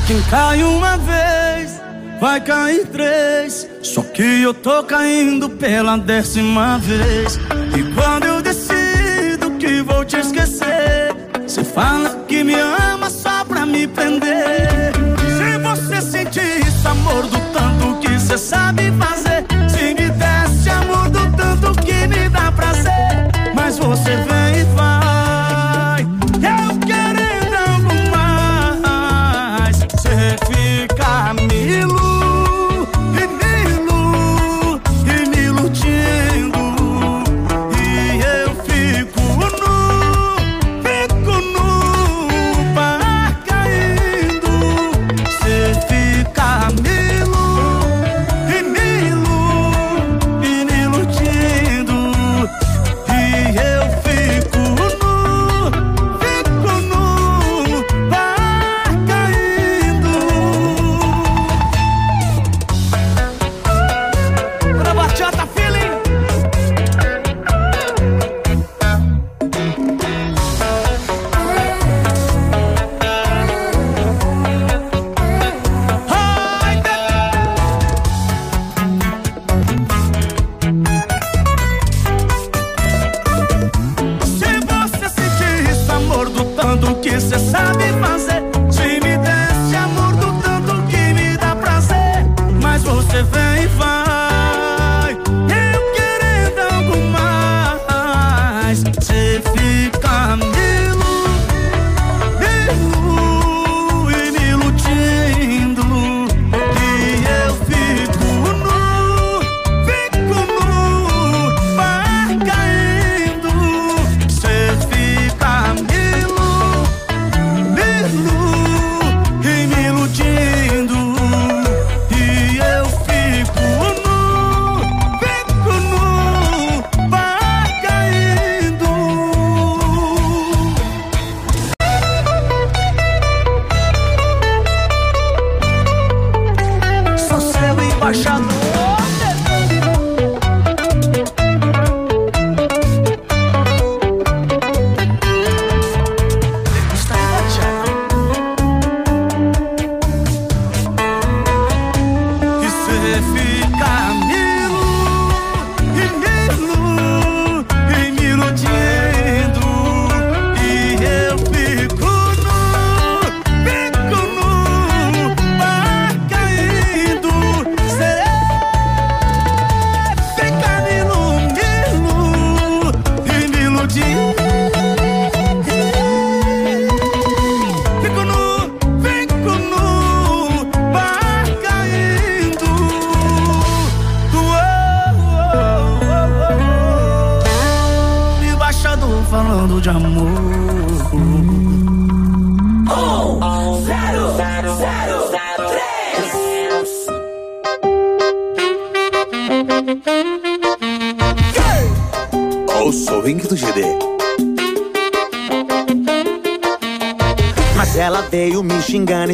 Quem 0.10 0.20
cai 0.24 0.64
uma 0.64 0.98
vez, 0.98 1.80
vai 2.20 2.42
cair 2.42 2.84
três. 2.88 3.70
Só 3.84 4.02
que 4.02 4.42
eu 4.42 4.56
tô 4.56 4.82
caindo 4.82 5.48
pela 5.52 6.00
décima 6.00 6.80
vez. 6.80 7.40
E 7.78 7.94
quando 7.94 8.26
eu 8.26 8.42
decido 8.42 9.52
que 9.60 9.84
vou 9.84 10.04
te 10.04 10.18
esquecer, 10.18 11.16
você 11.44 11.64
fala 11.64 12.26
que 12.28 12.44
me 12.44 12.56
ama 12.56 13.08
só 13.08 13.46
pra 13.46 13.68
me 13.68 13.86
prender. 13.86 14.94
Se 15.38 15.60
você 15.60 16.02
sentir 16.02 16.68
esse 16.68 16.88
amor 16.88 17.28
do 17.28 17.40
tanto 17.54 18.00
que 18.00 18.20
você 18.20 18.36
sabe 18.36 18.92
fazer, 18.94 19.46
se 19.70 19.94
me 19.94 20.10
desse 20.10 20.72
amor 20.72 21.08
do 21.12 21.20
tanto 21.38 21.72
que 21.84 22.08
me 22.08 22.28
dá 22.30 22.52
prazer, 22.52 23.30
mas 23.54 23.78
você 23.78 24.16
vem 24.28 24.39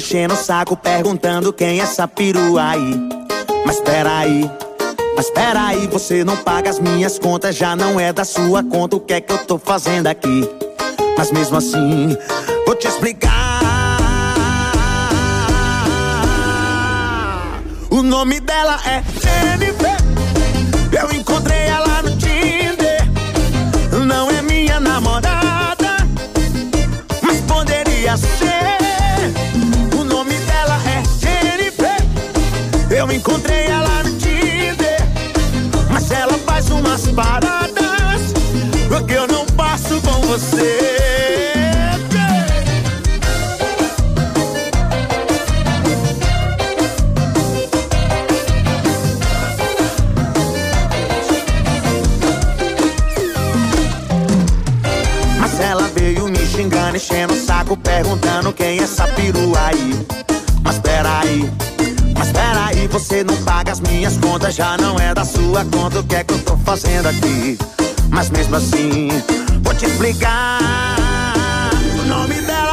enchendo 0.06 0.36
o 0.36 0.38
saco, 0.38 0.78
perguntando 0.78 1.52
quem 1.52 1.80
é 1.80 1.84
essa 1.84 2.08
perua 2.08 2.70
aí. 2.70 2.96
Mas 3.66 3.80
peraí, 3.80 4.50
mas 5.16 5.32
peraí, 5.32 5.88
você 5.88 6.24
não 6.24 6.38
paga 6.38 6.70
as 6.70 6.80
minhas 6.80 7.18
contas, 7.18 7.56
já 7.56 7.76
não 7.76 8.00
é 8.00 8.14
da 8.14 8.24
sua 8.24 8.64
conta, 8.64 8.98
o 8.98 9.00
que 9.00 9.14
é 9.14 9.22
que 9.22 9.34
eu 9.34 9.40
tô 9.40 9.58
fazendo 9.58 10.06
aqui? 10.06 10.48
Mas 11.18 11.32
mesmo 11.32 11.58
assim, 11.58 12.16
vou 12.68 12.76
te 12.76 12.88
explicar. 12.88 13.32
O 17.90 18.04
nome 18.04 18.40
dela 18.42 18.80
é 18.86 19.02
Jennifer. 19.20 19.96
Eu 21.02 21.12
encontrei 21.18 21.62
ela 21.62 21.85
você. 40.38 40.80
Mas 55.40 55.60
ela 55.62 55.90
veio 55.96 56.28
me 56.28 56.46
xingando, 56.46 56.98
enchendo 56.98 57.34
o 57.34 57.38
saco, 57.38 57.78
perguntando 57.78 58.52
quem 58.52 58.80
é 58.80 58.84
essa 58.84 59.08
perua 59.08 59.68
aí. 59.68 60.06
Mas 60.64 60.80
peraí, 60.80 61.50
mas 62.18 62.32
peraí, 62.32 62.88
você 62.88 63.24
não 63.24 63.38
paga 63.44 63.72
as 63.72 63.80
minhas 63.80 64.18
contas, 64.18 64.56
já 64.56 64.76
não 64.76 65.00
é 65.00 65.14
da 65.14 65.24
sua 65.24 65.64
conta, 65.66 66.00
o 66.00 66.04
que 66.04 66.16
é 66.16 66.24
que 66.26 66.34
eu 66.34 66.40
tô 66.40 66.58
fazendo 66.58 67.08
aqui? 67.08 67.58
Mas 68.10 68.30
mesmo 68.30 68.56
assim, 68.56 69.10
te 69.78 69.86
explicar. 69.86 70.60
O 72.00 72.06
nome 72.06 72.42
dela 72.42 72.65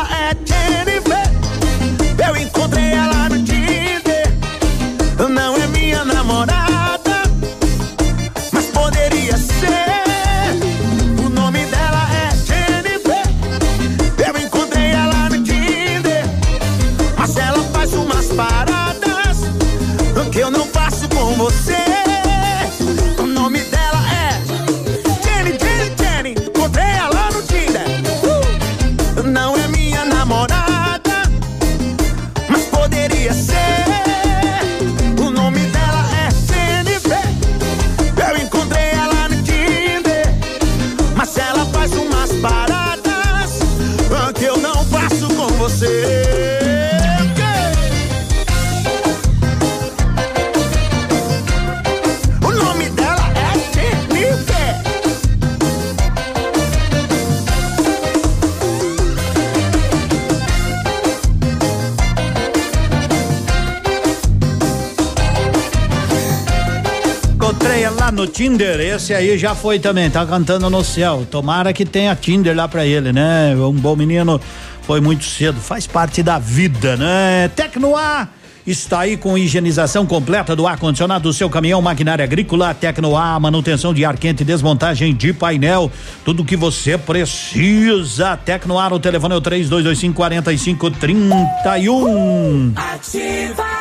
Tinder, 68.32 68.80
esse 68.80 69.12
aí 69.12 69.36
já 69.36 69.54
foi 69.54 69.78
também, 69.78 70.10
tá 70.10 70.24
cantando 70.24 70.70
no 70.70 70.82
céu. 70.82 71.26
Tomara 71.30 71.72
que 71.72 71.84
tenha 71.84 72.16
Tinder 72.16 72.56
lá 72.56 72.66
pra 72.66 72.86
ele, 72.86 73.12
né? 73.12 73.54
Um 73.56 73.72
bom 73.72 73.94
menino, 73.94 74.40
foi 74.82 75.00
muito 75.00 75.24
cedo, 75.24 75.60
faz 75.60 75.86
parte 75.86 76.22
da 76.22 76.38
vida, 76.38 76.96
né? 76.96 77.50
Tecnoar 77.54 78.30
está 78.66 79.00
aí 79.00 79.16
com 79.16 79.36
higienização 79.36 80.06
completa 80.06 80.54
do 80.54 80.66
ar-condicionado 80.66 81.28
do 81.28 81.32
seu 81.32 81.50
caminhão, 81.50 81.82
maquinária 81.82 82.24
agrícola, 82.24 82.74
Tecnoar, 82.74 83.40
manutenção 83.40 83.92
de 83.92 84.04
ar 84.04 84.16
quente, 84.16 84.44
desmontagem 84.44 85.14
de 85.14 85.32
painel, 85.32 85.90
tudo 86.24 86.44
que 86.44 86.56
você 86.56 86.96
precisa. 86.96 88.36
Tecnoar, 88.36 88.92
o 88.92 89.00
telefone 89.00 89.34
é 89.34 89.36
o 89.36 89.40
3225 89.40 90.14
4531. 90.14 92.74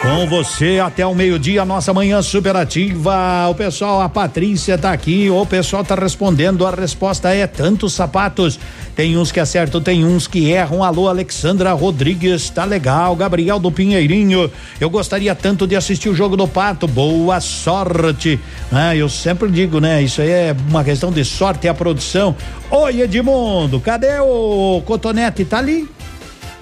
Com 0.02 0.26
você 0.26 0.80
até 0.80 1.06
o 1.06 1.14
meio-dia, 1.14 1.64
nossa 1.64 1.94
manhã 1.94 2.24
superativa. 2.24 3.48
O 3.52 3.54
pessoal, 3.54 4.02
a 4.02 4.10
Patrícia 4.10 4.76
tá 4.76 4.92
aqui, 4.92 5.30
o 5.30 5.46
pessoal 5.46 5.84
tá 5.84 5.94
respondendo. 5.94 6.66
A 6.66 6.72
resposta 6.72 7.30
é 7.30 7.46
tantos 7.46 7.94
sapatos. 7.94 8.60
Tem 8.96 9.16
uns 9.16 9.32
que 9.32 9.40
acertam, 9.40 9.80
tem 9.80 10.04
uns 10.04 10.26
que 10.26 10.50
erram. 10.50 10.84
Alô, 10.84 11.08
Alexandra 11.08 11.72
Rodrigues, 11.74 12.50
tá 12.50 12.66
legal. 12.66 13.16
Gabriel 13.16 13.60
do 13.60 13.72
Pinheirinho. 13.72 14.52
Eu 14.80 14.90
gostaria 14.90 15.36
tanto 15.36 15.68
de 15.68 15.76
assistir 15.76 16.10
o 16.10 16.16
jogo 16.16 16.36
do 16.36 16.48
Pato. 16.48 16.88
Boa 16.88 17.40
sorte. 17.40 18.40
Ah, 18.72 18.96
eu 18.96 19.08
sempre 19.08 19.52
digo, 19.52 19.80
né? 19.80 20.02
Isso 20.02 20.20
aí 20.20 20.32
é 20.32 20.56
uma 20.68 20.84
questão 20.84 21.12
de 21.12 21.24
sorte 21.24 21.68
a 21.68 21.76
produção. 21.76 22.36
Oi, 22.72 23.02
Edmundo, 23.02 23.80
cadê 23.80 24.20
o 24.20 24.82
Cotonete? 24.84 25.46
Tá 25.46 25.60
ali? 25.60 25.88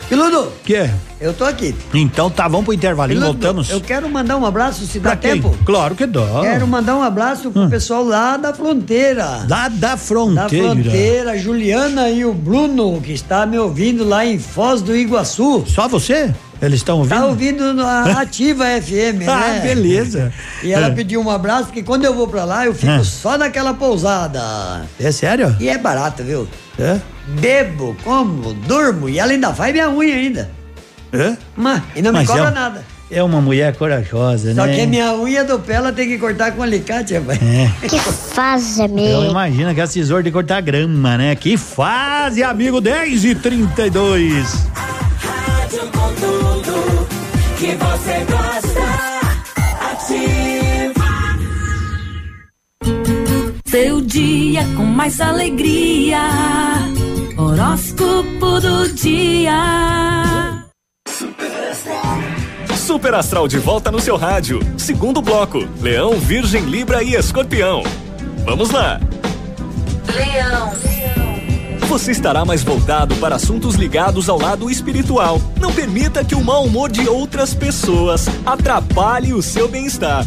Piludo. 0.10 0.52
Que? 0.66 0.90
Eu 1.22 1.34
tô 1.34 1.46
aqui. 1.46 1.76
Então 1.94 2.30
tá, 2.32 2.48
vamos 2.48 2.66
pro 2.66 2.74
intervalinho, 2.74 3.20
Piludo, 3.20 3.40
voltamos. 3.40 3.70
Eu 3.70 3.80
quero 3.80 4.10
mandar 4.10 4.38
um 4.38 4.46
abraço, 4.46 4.86
se 4.88 5.00
dá 5.00 5.12
Pra 5.12 5.18
quem? 5.18 5.34
tempo. 5.42 5.56
Claro 5.66 5.94
que 5.94 6.06
dá. 6.08 6.42
Quero 6.42 6.66
mandar 6.68 6.96
um 6.96 7.04
abraço 7.04 7.52
pro 7.52 7.70
pessoal 7.70 8.04
lá 8.04 8.36
da 8.36 8.54
fronteira. 8.54 9.46
Lá 9.48 9.68
da 9.68 9.90
Da 9.90 9.98
fronteira. 9.98 10.48
fronteira, 10.74 11.38
Juliana 11.38 12.10
e 12.10 12.26
o 12.26 12.34
Bruno, 12.34 13.00
que 13.02 13.12
está 13.12 13.46
me 13.46 13.58
ouvindo 13.60 14.04
lá 14.04 14.26
em 14.26 14.40
Foz 14.40 14.82
do 14.82 14.96
Iguaçu. 14.96 15.64
Só 15.68 15.88
você? 15.88 16.34
Eles 16.62 16.80
estão 16.80 16.98
ouvindo? 16.98 17.16
Tá 17.18 17.26
ouvindo 17.26 17.74
na 17.74 18.04
Ativa 18.20 18.66
FM, 18.82 19.20
né? 19.20 19.28
Ah, 19.30 19.60
beleza. 19.62 20.34
E 20.64 20.74
ela 20.74 20.88
É. 20.88 20.92
pediu 20.92 21.22
um 21.22 21.30
abraço, 21.30 21.66
porque 21.66 21.84
quando 21.84 22.04
eu 22.06 22.14
vou 22.14 22.28
pra 22.28 22.44
lá, 22.46 22.66
eu 22.66 22.74
fico 22.74 22.92
Ah. 22.92 23.04
só 23.04 23.38
naquela 23.38 23.74
pousada. 23.74 24.42
É 25.00 25.12
sério? 25.12 25.56
E 25.60 25.70
é 25.70 25.78
barato, 25.78 26.24
viu? 26.24 26.48
É? 26.78 26.98
Bebo, 27.40 27.96
como, 28.04 28.54
durmo 28.54 29.08
e 29.10 29.20
ela 29.20 29.32
ainda 29.32 29.54
faz 29.54 29.72
minha 29.74 29.90
unha 29.90 30.16
ainda. 30.16 30.50
É? 31.12 31.36
Mas, 31.56 31.82
e 31.96 32.02
não 32.02 32.12
me 32.12 32.20
Mas 32.20 32.28
cobra 32.28 32.44
é 32.44 32.48
um- 32.50 32.54
nada. 32.54 32.86
É 33.12 33.24
uma 33.24 33.42
mulher 33.42 33.76
corajosa, 33.76 34.54
Só 34.54 34.68
né? 34.68 34.76
que 34.76 34.82
a 34.82 34.86
minha 34.88 35.16
unha 35.16 35.44
do 35.44 35.58
pé 35.58 35.74
ela 35.74 35.92
tem 35.92 36.08
que 36.08 36.20
cortar 36.20 36.52
com 36.52 36.62
alicate, 36.62 37.16
rapaz. 37.18 37.40
É. 37.42 37.72
Que 37.90 37.98
fase, 38.00 38.82
Eu 38.84 39.26
imagino 39.32 39.74
que 39.74 39.82
é 39.82 39.88
tesouro 39.88 40.22
de 40.22 40.30
cortar 40.30 40.62
grama, 40.62 41.18
né? 41.18 41.36
Que 41.36 41.58
fase, 41.58 42.44
amigo 42.44 42.80
10 42.80 43.26
e 43.26 43.34
32. 43.34 44.68
Rádio 44.76 45.80
com 45.92 46.14
tudo 46.14 47.08
que 47.58 47.76
você 47.76 48.26
gosta. 48.30 48.90
Ativa. 49.92 51.10
Seu 53.66 54.02
dia 54.02 54.64
com 54.78 54.84
mais 54.84 55.20
alegria. 55.20 56.20
Horóscopo 57.40 58.60
do 58.60 58.94
dia. 58.94 60.68
Super 62.76 63.14
Astral 63.14 63.48
de 63.48 63.58
volta 63.58 63.90
no 63.90 64.02
seu 64.02 64.18
rádio. 64.18 64.60
Segundo 64.78 65.22
bloco: 65.22 65.66
Leão, 65.80 66.20
Virgem, 66.20 66.64
Libra 66.64 67.02
e 67.02 67.16
Escorpião. 67.16 67.82
Vamos 68.44 68.72
lá. 68.72 69.00
Leão. 70.14 70.74
Você 71.88 72.12
estará 72.12 72.44
mais 72.44 72.62
voltado 72.62 73.16
para 73.16 73.38
assuntos 73.38 73.76
ligados 73.76 74.28
ao 74.28 74.38
lado 74.38 74.70
espiritual. 74.70 75.42
Não 75.58 75.72
permita 75.72 76.26
que 76.26 76.36
o 76.36 76.44
mau 76.44 76.66
humor 76.66 76.92
de 76.92 77.08
outras 77.08 77.54
pessoas 77.54 78.28
atrapalhe 78.46 79.34
o 79.34 79.42
seu 79.42 79.70
bem-estar. 79.70 80.26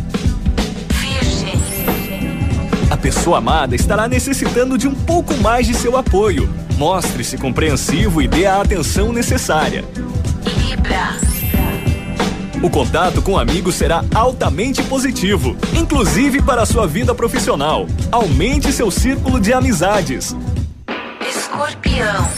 pessoa 3.03 3.39
amada 3.39 3.75
estará 3.75 4.07
necessitando 4.07 4.79
de 4.79 4.87
um 4.87 4.95
pouco 4.95 5.37
mais 5.39 5.67
de 5.67 5.75
seu 5.75 5.97
apoio. 5.97 6.49
Mostre-se 6.77 7.39
compreensivo 7.39 8.21
e 8.21 8.29
dê 8.29 8.47
a 8.47 8.61
atenção 8.61 9.13
necessária. 9.13 9.85
Libra. 10.69 11.17
O 12.63 12.71
contato 12.71 13.21
com 13.21 13.37
amigos 13.37 13.75
será 13.75 14.05
altamente 14.15 14.83
positivo, 14.85 15.57
inclusive 15.77 16.41
para 16.41 16.63
a 16.63 16.67
sua 16.67 16.87
vida 16.87 17.15
profissional. 17.15 17.87
Aumente 18.11 18.73
seu 18.73 18.91
círculo 18.91 19.41
de 19.41 19.53
amizades. 19.53 20.37
Escorpião. 21.29 22.29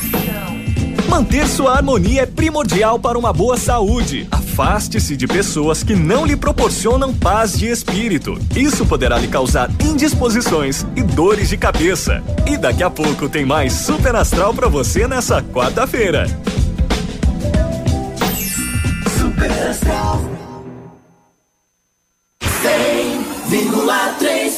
Manter 1.08 1.46
sua 1.46 1.76
harmonia 1.76 2.22
é 2.22 2.26
primordial 2.26 2.98
para 2.98 3.18
uma 3.18 3.32
boa 3.32 3.58
saúde. 3.58 4.26
Afaste-se 4.54 5.16
de 5.16 5.26
pessoas 5.26 5.82
que 5.82 5.96
não 5.96 6.24
lhe 6.24 6.36
proporcionam 6.36 7.12
paz 7.12 7.58
de 7.58 7.66
espírito. 7.66 8.38
Isso 8.54 8.86
poderá 8.86 9.18
lhe 9.18 9.26
causar 9.26 9.68
indisposições 9.80 10.86
e 10.94 11.02
dores 11.02 11.48
de 11.48 11.56
cabeça. 11.56 12.22
E 12.46 12.56
daqui 12.56 12.84
a 12.84 12.88
pouco 12.88 13.28
tem 13.28 13.44
mais 13.44 13.72
Super 13.72 14.14
Astral 14.14 14.54
para 14.54 14.68
você 14.68 15.08
nessa 15.08 15.42
quarta-feira. 15.42 16.28
Super 19.18 19.50
Astral 19.68 20.22
100,3 22.40 24.52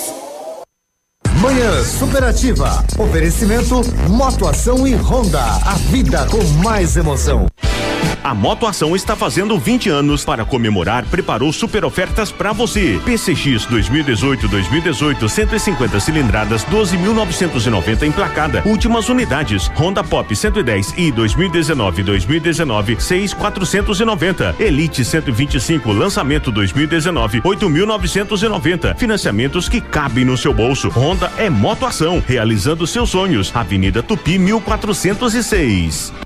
Manhã 1.40 1.84
Superativa. 1.84 2.84
Oferecimento 2.98 3.80
Motoação 4.10 4.86
e 4.86 4.94
Honda. 4.94 5.42
A 5.42 5.72
vida 5.90 6.26
com 6.26 6.44
mais 6.62 6.98
emoção. 6.98 7.46
A 8.26 8.34
Motoação 8.34 8.96
está 8.96 9.14
fazendo 9.14 9.56
20 9.56 9.88
anos 9.88 10.24
para 10.24 10.44
comemorar, 10.44 11.06
preparou 11.06 11.52
super 11.52 11.84
ofertas 11.84 12.32
para 12.32 12.52
você. 12.52 13.00
PCX 13.04 13.68
2018-2018 13.68 15.28
150 15.28 16.00
cilindradas 16.00 16.64
12.990 16.64 18.02
emplacada. 18.02 18.64
Últimas 18.66 19.08
unidades. 19.08 19.70
Honda 19.76 20.02
Pop 20.02 20.34
110 20.34 20.94
e 20.96 21.12
2019-2019 21.12 22.96
6.490. 22.96 24.60
Elite 24.60 25.04
125 25.04 25.92
lançamento 25.92 26.50
2019 26.50 27.42
8.990. 27.42 28.96
Financiamentos 28.96 29.68
que 29.68 29.80
cabem 29.80 30.24
no 30.24 30.36
seu 30.36 30.52
bolso. 30.52 30.88
Honda 30.88 31.30
é 31.38 31.48
Motoação, 31.48 32.20
realizando 32.26 32.88
seus 32.88 33.08
sonhos. 33.08 33.54
Avenida 33.54 34.02
Tupi 34.02 34.36
1406. 34.36 36.25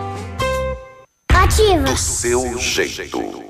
Do 1.85 1.97
seu 1.97 2.57
jeito. 2.57 3.40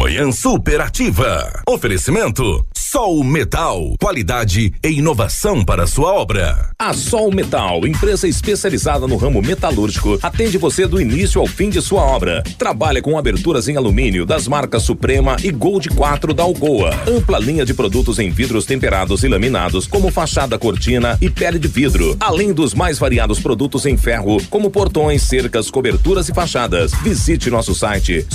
Manhã 0.00 0.32
superativa. 0.32 1.62
Oferecimento 1.68 2.66
Sol 2.74 3.22
Metal. 3.22 3.94
Qualidade 4.00 4.72
e 4.82 4.88
inovação 4.88 5.64
para 5.64 5.86
sua 5.86 6.12
obra. 6.12 6.70
A 6.76 6.92
Sol 6.92 7.30
Metal, 7.30 7.86
empresa 7.86 8.26
especializada 8.26 9.06
no 9.06 9.16
ramo 9.16 9.40
metalúrgico, 9.40 10.18
atende 10.20 10.58
você 10.58 10.88
do 10.88 11.00
início 11.00 11.40
ao 11.40 11.46
fim 11.46 11.70
de 11.70 11.80
sua 11.80 12.02
obra. 12.02 12.42
Trabalha 12.58 13.00
com 13.00 13.16
aberturas 13.16 13.68
em 13.68 13.76
alumínio 13.76 14.26
das 14.26 14.48
marcas 14.48 14.82
Suprema 14.82 15.36
e 15.44 15.52
Gold 15.52 15.90
4 15.90 16.34
da 16.34 16.42
Algoa. 16.42 16.90
Ampla 17.06 17.38
linha 17.38 17.64
de 17.64 17.74
produtos 17.74 18.18
em 18.18 18.30
vidros 18.30 18.64
temperados 18.64 19.22
e 19.22 19.28
laminados, 19.28 19.86
como 19.86 20.10
fachada 20.10 20.58
cortina 20.58 21.16
e 21.20 21.30
pele 21.30 21.60
de 21.60 21.68
vidro. 21.68 22.16
Além 22.18 22.52
dos 22.52 22.74
mais 22.74 22.98
variados 22.98 23.38
produtos 23.38 23.86
em 23.86 23.96
ferro, 23.96 24.42
como 24.50 24.68
portões, 24.68 25.22
cercas, 25.22 25.70
coberturas 25.70 26.28
e 26.28 26.34
fachadas. 26.34 26.90
Visite 27.04 27.50
nosso 27.50 27.72
site 27.72 28.26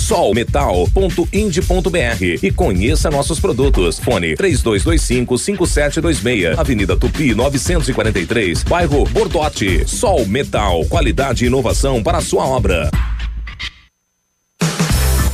e 2.42 2.50
conheça 2.50 3.10
nossos 3.10 3.40
produtos. 3.40 3.98
Fone 3.98 4.34
3225 4.34 5.38
5726, 5.38 6.58
Avenida 6.58 6.96
Tupi 6.96 7.34
943, 7.34 8.62
bairro 8.64 9.04
Bordote. 9.06 9.86
Sol 9.88 10.26
Metal, 10.26 10.84
qualidade 10.86 11.44
e 11.44 11.46
inovação 11.48 12.02
para 12.02 12.18
a 12.18 12.22
sua 12.22 12.46
obra. 12.46 12.90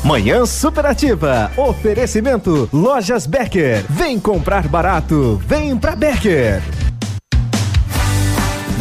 Manhã 0.05 0.45
Superativa. 0.45 1.53
Oferecimento 1.57 2.69
Lojas 2.73 3.25
Becker. 3.25 3.85
Vem 3.89 4.19
comprar 4.19 4.67
barato. 4.67 5.41
Vem 5.47 5.77
pra 5.77 5.95
Becker. 5.95 6.61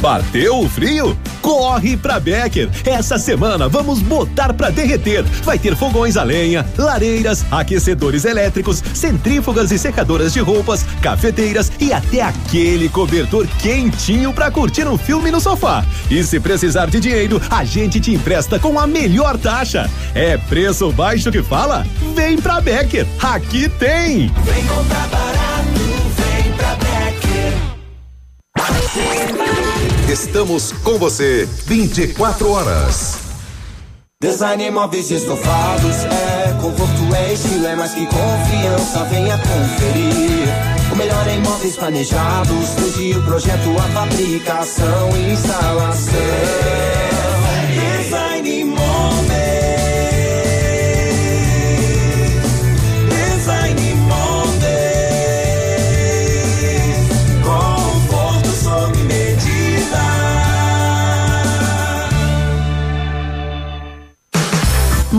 Bateu 0.01 0.57
o 0.59 0.67
frio? 0.67 1.15
Corre 1.43 1.95
pra 1.95 2.19
Becker! 2.19 2.69
Essa 2.83 3.19
semana 3.19 3.69
vamos 3.69 3.99
botar 3.99 4.51
pra 4.51 4.71
derreter. 4.71 5.23
Vai 5.43 5.59
ter 5.59 5.75
fogões 5.75 6.17
a 6.17 6.23
lenha, 6.23 6.65
lareiras, 6.75 7.45
aquecedores 7.51 8.25
elétricos, 8.25 8.83
centrífugas 8.95 9.71
e 9.71 9.77
secadoras 9.77 10.33
de 10.33 10.39
roupas, 10.39 10.83
cafeteiras 11.03 11.71
e 11.79 11.93
até 11.93 12.23
aquele 12.23 12.89
cobertor 12.89 13.47
quentinho 13.59 14.33
pra 14.33 14.49
curtir 14.49 14.87
um 14.87 14.97
filme 14.97 15.29
no 15.29 15.39
sofá. 15.39 15.85
E 16.09 16.23
se 16.23 16.39
precisar 16.39 16.87
de 16.87 16.99
dinheiro, 16.99 17.39
a 17.51 17.63
gente 17.63 17.99
te 17.99 18.11
empresta 18.11 18.57
com 18.57 18.79
a 18.79 18.87
melhor 18.87 19.37
taxa. 19.37 19.87
É 20.15 20.35
preço 20.35 20.91
baixo 20.91 21.31
que 21.31 21.43
fala? 21.43 21.85
Vem 22.15 22.37
pra 22.37 22.59
Becker! 22.59 23.05
Aqui 23.21 23.69
tem! 23.69 24.31
Vem 24.45 24.65
comprar 24.65 25.07
Estamos 30.23 30.71
com 30.83 30.99
você 30.99 31.49
24 31.65 32.51
horas. 32.51 33.17
Design 34.21 34.69
móveis 34.69 35.09
e 35.09 35.15
estofados 35.15 35.95
é 36.05 36.55
conforto, 36.61 37.15
é 37.15 37.33
estilo, 37.33 37.65
é 37.65 37.75
mais 37.75 37.91
que 37.95 38.05
confiança. 38.05 39.03
Venha 39.05 39.35
conferir. 39.39 40.47
O 40.91 40.95
melhor 40.95 41.27
em 41.27 41.41
móveis 41.41 41.75
planejados, 41.75 42.69
desde 42.77 43.17
o 43.17 43.23
projeto, 43.23 43.75
a 43.79 43.81
fabricação 43.93 45.09
e 45.17 45.33
instalação. 45.33 47.00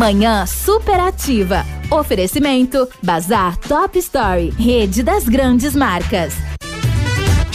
Manhã 0.02 0.44
superativa. 0.46 1.64
Oferecimento 1.88 2.88
Bazar 3.00 3.56
Top 3.56 3.96
Story, 3.96 4.50
rede 4.58 5.00
das 5.00 5.28
grandes 5.28 5.76
marcas. 5.76 6.51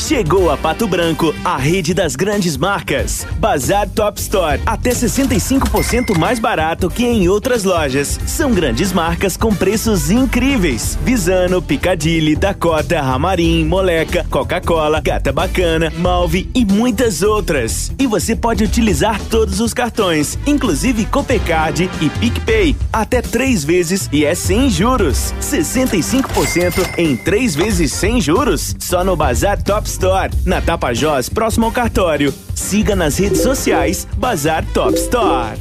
Chegou 0.08 0.50
a 0.50 0.56
Pato 0.56 0.88
Branco, 0.88 1.36
a 1.44 1.58
rede 1.58 1.94
das 1.94 2.16
grandes 2.16 2.56
marcas. 2.56 3.28
Bazar 3.40 3.90
Top 3.90 4.18
Store, 4.22 4.58
até 4.66 4.92
65% 4.92 6.18
mais 6.18 6.40
barato 6.40 6.90
que 6.90 7.06
em 7.06 7.28
outras 7.28 7.66
lojas. 7.66 8.18
São 8.26 8.54
grandes 8.54 8.94
marcas 8.94 9.36
com 9.36 9.54
preços 9.54 10.10
incríveis. 10.10 10.98
Visano, 11.04 11.62
Picadilly, 11.62 12.38
Dakota, 12.38 13.02
Ramarim, 13.02 13.66
Moleca, 13.66 14.26
Coca-Cola, 14.30 15.02
Gata 15.02 15.34
Bacana, 15.34 15.92
Malve 15.98 16.50
e 16.56 16.64
muitas 16.64 17.22
outras. 17.22 17.92
E 18.00 18.08
você 18.08 18.34
pode 18.34 18.64
utilizar 18.64 19.22
todos 19.30 19.60
os 19.60 19.74
cartões, 19.74 20.40
inclusive 20.48 21.04
Copecard 21.04 21.90
e 22.00 22.10
PicPay, 22.10 22.78
até 22.94 23.22
três 23.22 23.66
vezes 23.66 24.08
e 24.14 24.24
é 24.24 24.34
sem 24.34 24.70
juros. 24.70 25.34
65% 25.42 26.98
em 26.98 27.18
três 27.18 27.54
vezes 27.54 27.92
sem 27.92 28.22
juros, 28.22 28.74
só 28.80 29.04
no 29.04 29.14
Bazar 29.14 29.62
Top 29.62 29.86
Store, 29.86 29.97
na 30.46 30.62
Tapajós, 30.62 31.30
próximo 31.30 31.66
ao 31.66 31.72
cartório. 31.72 32.34
Siga 32.56 32.96
nas 32.96 33.18
redes 33.18 33.42
sociais 33.42 34.08
Bazar 34.18 34.66
Top 34.74 34.96
Store. 34.96 35.58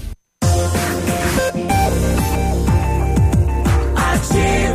Ativa. 3.96 4.65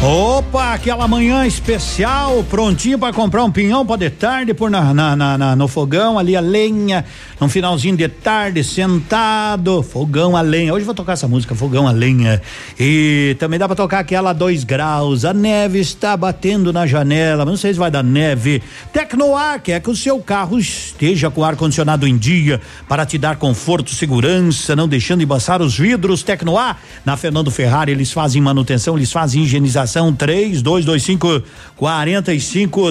Opa, 0.00 0.74
aquela 0.74 1.08
manhã 1.08 1.44
especial, 1.44 2.44
prontinho 2.44 2.96
para 2.96 3.12
comprar 3.12 3.42
um 3.42 3.50
pinhão 3.50 3.84
para 3.84 3.96
de 3.96 4.10
tarde, 4.10 4.54
por 4.54 4.70
na, 4.70 4.94
na, 4.94 5.16
na, 5.16 5.56
no 5.56 5.66
fogão 5.66 6.16
ali 6.16 6.36
a 6.36 6.40
lenha, 6.40 7.04
no 7.40 7.48
finalzinho 7.48 7.96
de 7.96 8.06
tarde, 8.06 8.62
sentado, 8.62 9.82
fogão 9.82 10.36
a 10.36 10.40
lenha. 10.40 10.72
Hoje 10.72 10.84
vou 10.84 10.94
tocar 10.94 11.14
essa 11.14 11.26
música, 11.26 11.52
fogão 11.52 11.88
a 11.88 11.90
lenha. 11.90 12.40
E 12.78 13.36
também 13.40 13.58
dá 13.58 13.66
para 13.66 13.74
tocar 13.74 13.98
aquela 13.98 14.32
dois 14.32 14.62
graus. 14.62 15.24
A 15.24 15.34
neve 15.34 15.80
está 15.80 16.16
batendo 16.16 16.72
na 16.72 16.86
janela, 16.86 17.44
mas 17.44 17.52
não 17.54 17.58
sei 17.58 17.72
se 17.72 17.78
vai 17.78 17.90
dar 17.90 18.04
neve. 18.04 18.62
Tecnoar 18.92 19.60
quer 19.60 19.80
que 19.80 19.90
o 19.90 19.96
seu 19.96 20.20
carro 20.20 20.60
esteja 20.60 21.28
com 21.28 21.42
ar 21.42 21.56
condicionado 21.56 22.06
em 22.06 22.16
dia 22.16 22.60
para 22.88 23.04
te 23.04 23.18
dar 23.18 23.34
conforto, 23.34 23.90
segurança, 23.90 24.76
não 24.76 24.86
deixando 24.86 25.24
embaçar 25.24 25.60
os 25.60 25.76
vidros. 25.76 26.22
Tecnoar 26.22 26.78
na 27.04 27.16
Fernando 27.16 27.50
Ferrari 27.50 27.90
eles 27.90 28.12
fazem 28.12 28.40
manutenção, 28.40 28.96
eles 28.96 29.10
fazem 29.10 29.42
higienização 29.42 29.87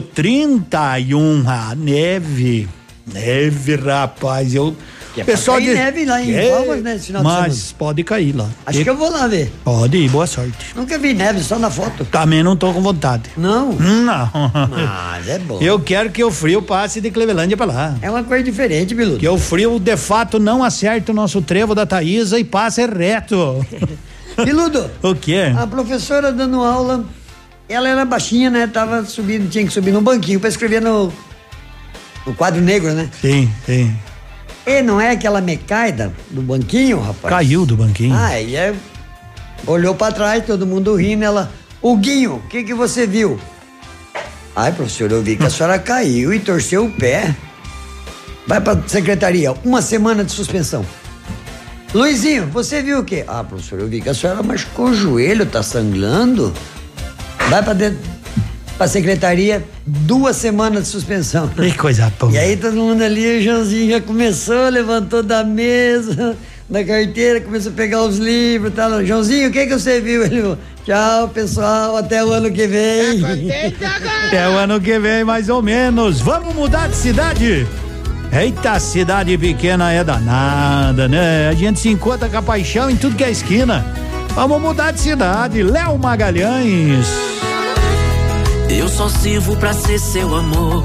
trinta 0.02 1.00
e 1.00 1.14
um. 1.16 1.44
Ah, 1.48 1.74
neve, 1.76 2.68
neve, 3.12 3.76
rapaz, 3.76 4.54
eu. 4.54 4.76
É 5.20 5.24
pessoal 5.24 5.60
de 5.60 5.74
neve 5.74 6.06
lá 6.06 6.22
em 6.22 6.32
é, 6.32 6.52
Palmas, 6.52 6.84
né, 6.84 6.96
esse 6.96 7.08
final 7.08 7.24
de 7.24 7.28
Mas 7.28 7.56
semana. 7.56 7.76
pode 7.80 8.04
cair 8.04 8.36
lá. 8.36 8.48
Acho 8.64 8.82
E- 8.82 8.84
que 8.84 8.90
eu 8.92 8.96
vou 8.96 9.10
lá 9.10 9.26
ver. 9.26 9.52
Pode 9.64 9.98
ir, 9.98 10.08
boa 10.10 10.28
sorte. 10.28 10.76
Nunca 10.76 10.96
vi 11.00 11.16
neve, 11.16 11.42
só 11.42 11.58
na 11.58 11.72
foto. 11.72 12.06
Também 12.06 12.44
não 12.44 12.56
tô 12.56 12.72
com 12.72 12.82
vontade. 12.84 13.24
Não? 13.36 13.72
Não. 13.74 14.30
Mas 14.70 15.28
é 15.28 15.40
bom. 15.40 15.58
Eu 15.60 15.80
quero 15.80 16.12
que 16.12 16.24
o 16.24 16.30
frio 16.30 16.62
passe 16.62 17.02
de 17.02 17.10
Clevelândia 17.10 17.58
pra 17.58 17.66
lá. 17.66 17.96
É 18.00 18.12
uma 18.12 18.24
coisa 18.24 18.44
diferente, 18.44 18.94
Bilu. 18.94 19.18
Que 19.18 19.28
o 19.28 19.40
frio, 19.40 19.80
de 19.80 19.98
fato, 19.98 20.38
não 20.38 20.64
acerte 20.64 21.10
o 21.10 21.16
nosso 21.16 21.42
trevo 21.42 21.74
da 21.74 21.88
Taísa 21.88 22.38
e 22.40 22.44
passe 22.44 22.86
reto. 22.86 23.66
Biludo. 24.44 24.90
o 25.02 25.16
quê? 25.16 25.54
A 25.58 25.66
professora 25.66 26.32
dando 26.32 26.64
aula, 26.64 27.04
ela 27.68 27.88
era 27.90 28.06
baixinha, 28.06 28.50
né? 28.50 28.68
Tava 28.68 29.04
subindo, 29.06 29.50
tinha 29.50 29.66
que 29.66 29.72
subir 29.72 29.92
num 29.92 30.02
banquinho 30.02 30.40
pra 30.40 30.50
escrever 30.50 30.82
no, 30.82 31.12
no 32.26 32.34
quadro 32.34 32.62
negro, 32.62 32.94
né? 32.94 33.10
Sim, 33.22 33.52
sim. 33.66 33.96
E 34.66 34.82
não 34.82 35.00
é 35.00 35.12
aquela 35.12 35.40
mecaida 35.40 36.14
do 36.30 36.42
banquinho, 36.42 37.00
rapaz? 37.00 37.34
Caiu 37.34 37.66
do 37.66 37.78
banquinho. 37.78 38.14
Ah, 38.16 38.40
e 38.40 38.58
aí 38.58 38.76
olhou 39.66 39.96
pra 39.96 40.12
trás, 40.12 40.46
todo 40.46 40.68
mundo 40.68 40.96
rindo, 40.96 41.24
ela, 41.24 41.52
o 41.82 41.96
Guinho, 41.96 42.36
o 42.36 42.42
que 42.50 42.64
que 42.64 42.74
você 42.74 43.08
viu? 43.08 43.40
Ai, 44.56 44.72
professor, 44.72 45.12
eu 45.12 45.22
vi 45.22 45.36
que 45.36 45.46
a 45.46 45.50
senhora 45.50 45.80
caiu 45.80 46.34
e 46.34 46.40
torceu 46.40 46.86
o 46.86 46.92
pé. 46.92 47.36
Vai 48.46 48.60
pra 48.62 48.78
secretaria, 48.88 49.54
uma 49.64 49.82
semana 49.82 50.24
de 50.24 50.32
suspensão. 50.32 50.86
Luizinho, 51.98 52.46
você 52.54 52.84
viu 52.84 53.00
o 53.00 53.04
quê? 53.04 53.24
Ah, 53.28 53.44
professor, 53.44 53.80
eu 53.80 53.88
vi 53.88 54.00
que 54.00 54.08
a 54.08 54.14
senhora 54.14 54.44
machucou 54.44 54.90
o 54.90 54.94
joelho, 54.94 55.48
tá 55.48 55.64
sangrando. 55.64 56.54
Vai 57.50 57.64
pra 57.64 57.74
dentro, 57.74 57.98
pra 58.78 58.88
secretaria, 58.88 59.66
duas 59.84 60.36
semanas 60.36 60.84
de 60.84 60.90
suspensão. 60.90 61.48
Que 61.48 61.76
coisa 61.76 62.14
boa. 62.20 62.32
E 62.32 62.38
aí 62.38 62.56
todo 62.56 62.76
mundo 62.76 63.02
ali, 63.02 63.40
o 63.40 63.42
Joãozinho 63.42 63.90
já 63.90 64.00
começou, 64.00 64.70
levantou 64.70 65.24
da 65.24 65.44
mesa, 65.44 66.38
da 66.70 66.84
carteira, 66.84 67.42
começou 67.42 67.72
a 67.72 67.76
pegar 67.76 68.04
os 68.04 68.20
livros 68.20 68.72
e 68.74 68.76
tal. 68.76 69.04
Joãozinho, 69.04 69.50
o 69.50 69.52
que 69.52 69.66
que 69.66 69.74
você 69.74 70.00
viu? 70.00 70.24
Ele 70.24 70.42
falou, 70.42 70.58
tchau, 70.86 71.30
pessoal, 71.30 71.98
até 71.98 72.24
o 72.24 72.32
ano 72.32 72.52
que 72.52 72.68
vem. 72.68 73.24
Até 74.28 74.48
o 74.48 74.52
ano 74.52 74.80
que 74.80 75.00
vem, 75.00 75.24
mais 75.24 75.50
ou 75.50 75.64
menos. 75.64 76.22
Vamos 76.22 76.54
mudar 76.54 76.90
de 76.90 76.96
cidade? 76.96 77.66
Eita, 78.32 78.80
cidade 78.80 79.38
pequena 79.38 79.92
é 79.92 80.04
danada, 80.04 81.08
né? 81.08 81.50
A 81.50 81.54
gente 81.54 81.80
se 81.80 81.90
encontra 81.90 82.30
com 82.30 82.38
a 82.38 82.42
paixão 82.42 82.90
em 82.90 82.96
tudo 82.96 83.16
que 83.16 83.24
é 83.24 83.32
esquina. 83.32 83.86
Vamos 84.36 84.62
mudar 84.62 84.92
de 84.92 85.00
cidade. 85.00 85.64
Léo 85.64 85.98
Magalhães. 85.98 87.08
Eu 88.70 88.88
só 88.90 89.10
sirvo 89.10 89.56
pra 89.56 89.74
ser 89.74 89.98
seu 89.98 90.36
amor. 90.36 90.84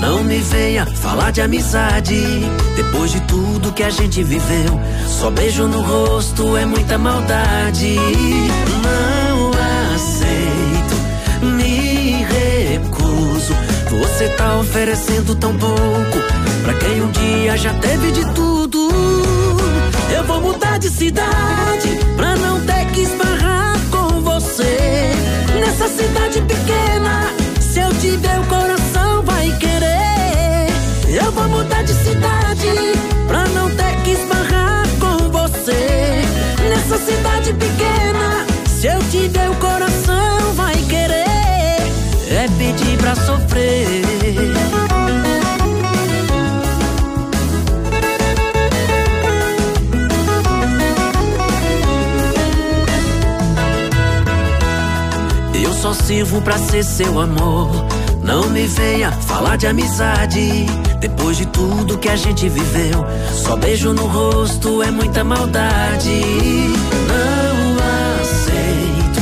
Não 0.00 0.22
me 0.22 0.38
venha 0.38 0.86
falar 0.86 1.32
de 1.32 1.40
amizade. 1.40 2.22
Depois 2.76 3.12
de 3.12 3.20
tudo 3.22 3.72
que 3.72 3.82
a 3.82 3.90
gente 3.90 4.22
viveu, 4.22 4.80
só 5.06 5.30
beijo 5.30 5.66
no 5.66 5.82
rosto 5.82 6.56
é 6.56 6.64
muita 6.64 6.96
maldade. 6.96 7.96
Não 8.82 9.50
aceito, 9.94 10.96
me 11.42 12.24
recuso. 12.24 13.54
Você 13.90 14.28
tá 14.30 14.56
oferecendo 14.56 15.34
tão 15.34 15.56
pouco 15.56 16.35
pra 16.62 16.74
quem 16.74 17.02
um 17.02 17.10
dia 17.10 17.56
já 17.56 17.72
teve 17.74 18.12
de 18.12 18.24
tudo. 18.34 18.88
Eu 20.14 20.24
vou 20.24 20.40
mudar 20.40 20.78
de 20.78 20.88
cidade 20.88 21.98
pra 22.16 22.36
não 22.36 22.60
ter 22.60 22.86
que 22.92 23.02
esbarrar 23.02 23.78
com 23.90 24.20
você. 24.20 25.10
Nessa 25.60 25.88
cidade 25.88 26.40
pequena, 26.42 27.32
se 27.60 27.80
eu 27.80 27.90
tiver 27.94 28.38
o 28.40 28.44
coração 28.44 29.22
vai 29.22 29.50
querer. 29.58 30.68
Eu 31.08 31.32
vou 31.32 31.48
mudar 31.48 31.82
de 31.82 31.92
cidade 31.92 32.68
pra 33.26 33.46
não 33.48 33.70
ter 33.70 34.02
que 34.02 34.10
esbarrar 34.10 34.86
com 35.00 35.30
você. 35.30 36.22
Nessa 36.68 36.98
cidade 36.98 37.52
pequena, 37.54 37.85
sirvo 56.06 56.40
pra 56.40 56.56
ser 56.56 56.84
seu 56.84 57.18
amor. 57.18 57.68
Não 58.22 58.48
me 58.50 58.64
venha 58.68 59.10
falar 59.10 59.56
de 59.56 59.66
amizade. 59.66 60.66
Depois 61.00 61.36
de 61.36 61.46
tudo 61.46 61.98
que 61.98 62.08
a 62.08 62.14
gente 62.14 62.48
viveu, 62.48 63.04
só 63.32 63.56
beijo 63.56 63.92
no 63.92 64.06
rosto 64.06 64.84
é 64.84 64.90
muita 64.90 65.24
maldade. 65.24 66.22
Não 67.10 67.76
aceito, 68.22 69.20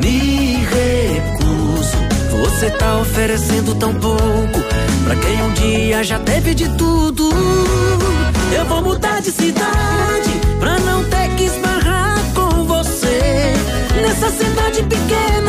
me 0.00 0.64
recuso. 0.64 1.96
Você 2.40 2.70
tá 2.70 2.98
oferecendo 2.98 3.74
tão 3.74 3.92
pouco 3.94 4.60
pra 5.04 5.16
quem 5.16 5.42
um 5.42 5.52
dia 5.54 6.04
já 6.04 6.20
teve 6.20 6.54
de 6.54 6.68
tudo. 6.76 7.30
Eu 8.56 8.64
vou 8.66 8.80
mudar 8.80 9.20
de 9.20 9.32
cidade 9.32 10.30
pra 10.60 10.78
não 10.78 11.02
ter 11.02 11.28
que 11.36 11.44
esbarrar 11.44 12.22
com 12.32 12.64
você. 12.64 13.54
Nessa 14.00 14.30
cidade 14.30 14.82
pequena, 14.84 15.41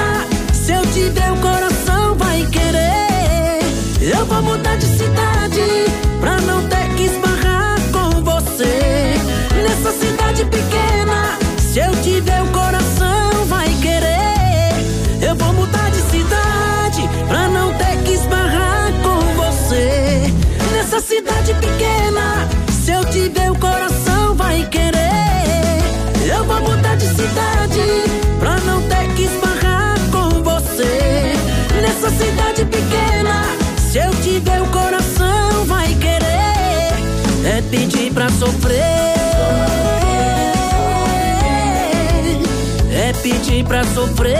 se 1.14 1.20
eu 1.20 1.22
tiver 1.22 1.32
o 1.32 1.38
coração 1.38 2.16
vai 2.16 2.46
querer. 2.48 3.60
Eu 4.02 4.26
vou 4.26 4.42
mudar 4.42 4.76
de 4.78 4.86
cidade 4.86 5.62
pra 6.20 6.40
não 6.42 6.68
ter 6.68 6.90
que 6.96 7.04
esbarrar 7.04 7.80
com 7.92 8.22
você. 8.24 9.16
Nessa 9.64 9.92
cidade 9.92 10.46
pequena, 10.46 11.38
se 11.60 11.80
eu 11.80 11.92
tiver 12.02 12.42
o 12.42 12.48
coração 12.48 12.83
cidade 32.64 32.66
pequena, 32.66 33.44
se 33.78 33.98
eu 33.98 34.12
tiver 34.22 34.62
o 34.62 34.68
coração 34.68 35.66
vai 35.66 35.88
querer. 35.96 36.24
É 37.46 37.62
pedir 37.70 38.12
pra 38.14 38.30
sofrer. 38.30 38.82
É 42.92 43.14
pedir 43.22 43.66
pra 43.66 43.84
sofrer. 43.86 44.38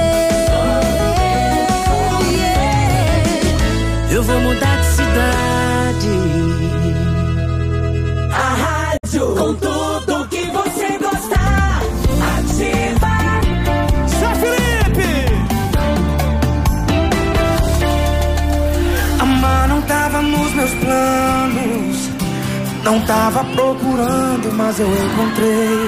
Eu 4.12 4.24
vou 4.24 4.40
mudar 4.42 4.83
Não 22.84 23.00
tava 23.02 23.46
procurando, 23.46 24.52
mas 24.54 24.78
eu 24.80 24.88
encontrei. 24.88 25.88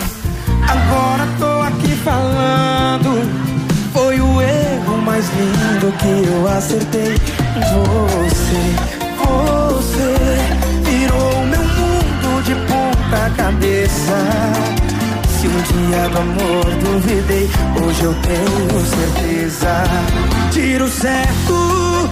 Agora 0.67 1.27
tô 1.37 1.61
aqui 1.61 1.95
falando. 1.97 3.45
Foi 3.91 4.19
o 4.21 4.41
erro 4.41 4.97
mais 5.05 5.25
lindo 5.29 5.91
que 5.97 6.27
eu 6.27 6.47
acertei. 6.47 7.15
Você, 7.73 8.63
você 9.17 10.15
virou 10.83 11.45
meu 11.47 11.63
mundo 11.63 12.43
de 12.43 12.55
ponta 12.67 13.29
cabeça. 13.35 14.15
Se 15.27 15.47
um 15.47 15.61
dia 15.61 16.09
do 16.09 16.17
amor 16.17 16.65
duvidei, 16.81 17.49
hoje 17.83 18.03
eu 18.03 18.15
tenho 18.21 18.85
certeza. 18.85 19.83
Tiro 20.51 20.87
certo, 20.87 22.09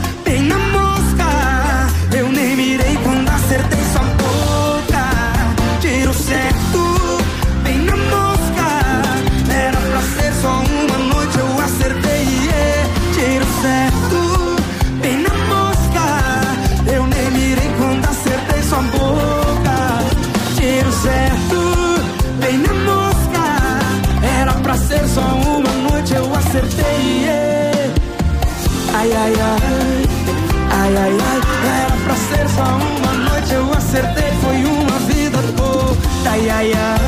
Ai, 29.04 29.12
ai, 29.12 29.34
ai, 29.34 30.08
ai, 30.72 30.96
ai, 30.96 31.18
ai. 31.20 31.40
Era 31.82 31.98
pra 32.06 32.16
ser 32.16 32.48
só 32.56 32.64
uma 32.64 33.14
noite, 33.30 33.54
eu 33.54 33.74
acertei. 33.74 34.32
Foi 34.42 34.64
uma 34.64 35.00
vida 35.00 35.40
toda. 35.58 36.30
Ai, 36.30 36.50
ai, 36.50 36.72
ai, 36.72 37.00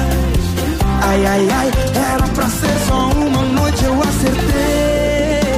ai, 1.04 1.26
ai, 1.26 1.50
ai. 1.52 1.72
Era 2.14 2.28
pra 2.28 2.50
ser 2.50 2.78
só 2.86 3.12
uma 3.12 3.44
noite, 3.44 3.86
eu 3.86 3.94
acertei. 4.02 5.54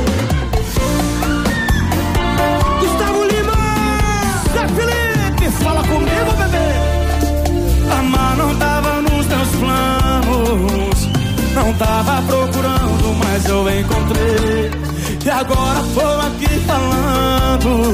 Gustavo 2.81 3.23
Lima, 3.23 3.53
Zé 4.53 5.49
fala 5.63 5.81
comigo, 5.87 6.31
bebê. 6.37 7.93
Amar 7.99 8.37
não 8.37 8.55
tava 8.57 9.01
nos 9.01 9.25
teus 9.25 9.49
planos. 9.59 11.07
Não 11.55 11.73
tava 11.73 12.21
procurando, 12.27 13.15
mas 13.23 13.43
eu 13.47 13.79
encontrei. 13.79 14.86
E 15.27 15.29
agora 15.29 15.83
tô 15.93 16.21
aqui 16.25 16.57
falando. 16.65 17.93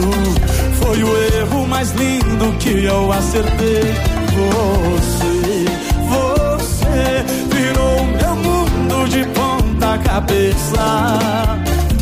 Foi 0.80 1.03
o 1.03 1.18
erro 1.34 1.68
mais 1.68 1.89
lindo 1.93 2.55
que 2.60 2.85
eu 2.85 3.11
acertei. 3.11 3.91
Você, 4.38 5.65
você 6.10 7.26
virou 7.55 8.05
meu 8.05 8.35
mundo 8.35 9.10
de 9.10 9.26
ponta 9.30 9.97
cabeça. 9.97 11.18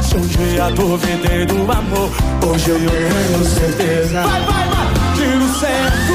Se 0.03 0.17
um 0.17 0.27
dia 0.27 0.69
duvidei 0.71 1.45
do 1.45 1.61
amor, 1.61 2.11
hoje 2.45 2.71
eu 2.71 2.79
tenho 2.79 3.45
certeza. 3.45 4.23
Vai, 4.23 4.41
vai, 4.41 4.67
vai! 4.67 5.15
Tiro 5.15 5.47
certo, 5.61 6.13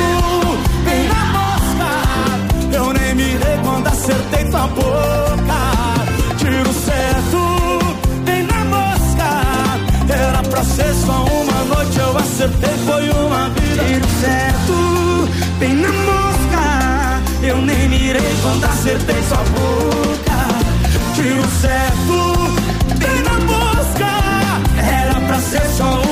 bem 0.84 1.08
na 1.08 1.24
mosca. 1.32 2.76
Eu 2.76 2.92
nem 2.92 3.14
mirei 3.14 3.56
quando 3.64 3.86
acertei 3.86 4.44
tua 4.50 4.66
boca. 4.66 5.45
Pra 10.56 10.94
só 10.94 11.24
uma 11.24 11.64
noite, 11.74 11.98
eu 11.98 12.16
acertei, 12.16 12.74
foi 12.86 13.10
uma 13.10 13.50
vida. 13.50 13.84
Tiro 13.84 14.06
certo, 14.20 15.28
bem 15.58 15.74
na 15.74 15.92
mosca. 15.92 17.22
Eu 17.42 17.58
nem 17.58 17.88
mirei 17.88 18.34
quando 18.42 18.64
acertei 18.64 19.22
sua 19.28 19.36
boca. 19.36 20.48
Tiro 21.14 21.44
certo, 21.60 22.96
bem 22.98 23.22
na 23.22 23.38
mosca. 23.44 24.06
Era 24.82 25.20
pra 25.20 25.38
ser 25.40 25.66
só 25.76 26.00
uma 26.00 26.05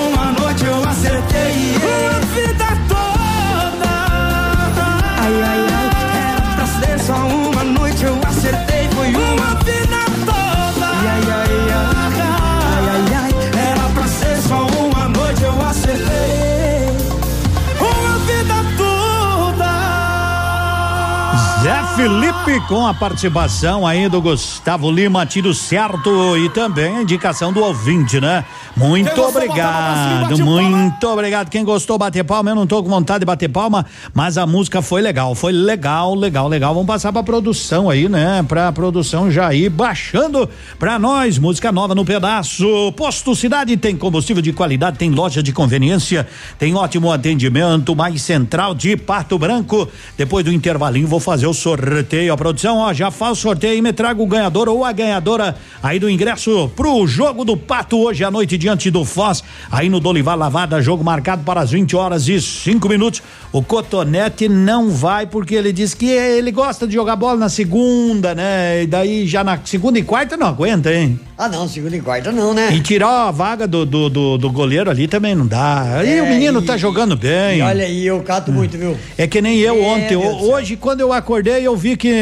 Felipe 21.97 22.61
com 22.67 22.85
a 22.85 22.93
participação 22.93 23.87
aí 23.87 24.09
do 24.09 24.21
Gustavo 24.21 24.91
Lima, 24.91 25.25
tiro 25.25 25.55
certo 25.55 26.37
e 26.37 26.49
também 26.49 26.97
a 26.97 27.03
indicação 27.03 27.53
do 27.53 27.63
ouvinte, 27.63 28.21
né? 28.21 28.45
Muito 28.89 29.23
obrigado, 29.23 30.29
bate 30.29 30.43
palma. 30.43 30.61
muito 30.63 31.09
obrigado. 31.09 31.49
Quem 31.49 31.65
gostou, 31.65 31.97
bater 31.97 32.23
palma. 32.23 32.51
Eu 32.51 32.55
não 32.55 32.67
tô 32.67 32.83
com 32.83 32.91
vontade 32.91 33.21
de 33.21 33.25
bater 33.25 33.49
palma, 33.49 33.87
mas 34.13 34.37
a 34.37 34.47
música 34.47 34.83
foi 34.83 35.01
legal, 35.01 35.35
foi 35.35 35.53
legal, 35.53 36.15
legal, 36.15 36.47
legal. 36.49 36.75
Vamos 36.75 36.87
passar 36.87 37.11
pra 37.11 37.23
produção 37.23 37.89
aí, 37.89 38.11
né? 38.11 38.45
Pra 38.47 38.71
produção 38.73 39.31
já 39.31 39.55
ir 39.55 39.71
baixando 39.71 40.47
pra 40.79 40.99
nós. 40.99 41.39
Música 41.39 41.73
nova 41.73 41.95
no 41.95 42.05
pedaço. 42.05 42.93
Posto 42.93 43.35
Cidade 43.35 43.75
tem 43.79 43.97
combustível 43.97 44.43
de 44.43 44.53
qualidade, 44.53 44.99
tem 44.99 45.11
loja 45.11 45.43
de 45.43 45.53
conveniência, 45.53 46.27
tem 46.59 46.75
ótimo 46.75 47.11
atendimento, 47.11 47.97
mais 47.97 48.21
central 48.21 48.75
de 48.75 48.99
Pato 48.99 49.39
Branco. 49.39 49.89
Depois 50.17 50.45
do 50.45 50.53
intervalinho, 50.53 51.09
vou 51.09 51.21
fazer 51.21 51.47
o 51.47 51.55
sorteio. 51.55 52.33
A 52.33 52.37
produção, 52.37 52.79
ó, 52.79 52.93
já 52.93 53.11
faz 53.11 53.39
o 53.39 53.41
sorteio 53.41 53.79
e 53.79 53.83
me 53.83 53.95
traga 53.95 54.23
o 54.23 54.27
ganhador 54.27 54.69
ou 54.69 54.85
a 54.85 54.93
ganhadora 54.93 55.57
aí 55.83 55.99
do 55.99 56.11
ingresso 56.11 56.71
pro 56.77 57.07
jogo 57.07 57.47
do 57.47 57.57
Pato 57.57 57.99
hoje 57.99 58.23
à 58.23 58.31
noite 58.31 58.59
diante 58.59 58.74
do 58.91 59.05
Foz, 59.05 59.43
aí 59.71 59.89
no 59.89 60.01
Dolivar 60.01 60.37
Lavada, 60.37 60.81
jogo 60.83 61.03
marcado 61.05 61.43
para 61.45 61.61
as 61.61 61.71
20 61.71 61.95
horas 61.97 62.29
e 62.29 62.41
5 62.41 62.89
minutos. 62.89 63.23
O 63.53 63.63
Cotonete 63.63 64.49
não 64.49 64.91
vai 64.91 65.27
porque 65.27 65.55
ele 65.55 65.73
diz 65.73 65.95
que 65.95 66.07
ele 66.07 66.51
gosta 66.51 66.87
de 66.87 66.95
jogar 66.95 67.17
bola 67.17 67.39
na 67.39 67.49
segunda, 67.49 68.35
né? 68.35 68.83
E 68.83 68.87
daí 68.87 69.27
já 69.27 69.45
na 69.45 69.59
segunda 69.65 69.99
e 69.99 70.03
quarta 70.03 70.37
não 70.37 70.47
aguenta, 70.49 70.93
hein? 70.93 71.19
Ah, 71.39 71.49
não, 71.49 71.69
segunda 71.69 71.97
e 71.97 72.01
quarta 72.01 72.31
não, 72.33 72.53
né? 72.53 72.73
E 72.75 72.81
tirar 72.81 73.29
a 73.29 73.31
vaga 73.31 73.67
do, 73.67 73.85
do, 73.87 74.09
do, 74.09 74.39
do 74.39 74.51
goleiro 74.51 74.91
ali 74.91 75.07
também 75.09 75.35
não 75.35 75.47
dá. 75.47 75.99
Aí 76.01 76.19
É, 76.19 76.23
o 76.23 76.27
menino 76.29 76.61
e- 76.61 76.65
tá 76.65 76.77
jogando 76.77 77.17
bem. 77.17 77.59
E 77.59 77.63
olha 77.63 77.85
aí, 77.85 78.07
eu 78.07 78.21
cato 78.23 78.51
muito, 78.53 78.77
viu? 78.77 78.97
É 79.17 79.27
que 79.27 79.41
nem 79.41 79.59
eu 79.59 79.77
É, 79.77 79.87
ontem. 79.87 80.17
hoje, 80.17 80.77
quando 80.77 81.01
eu 81.01 81.13
acordei, 81.13 81.63
eu 81.67 81.77
vi 81.77 81.97
que 81.97 82.13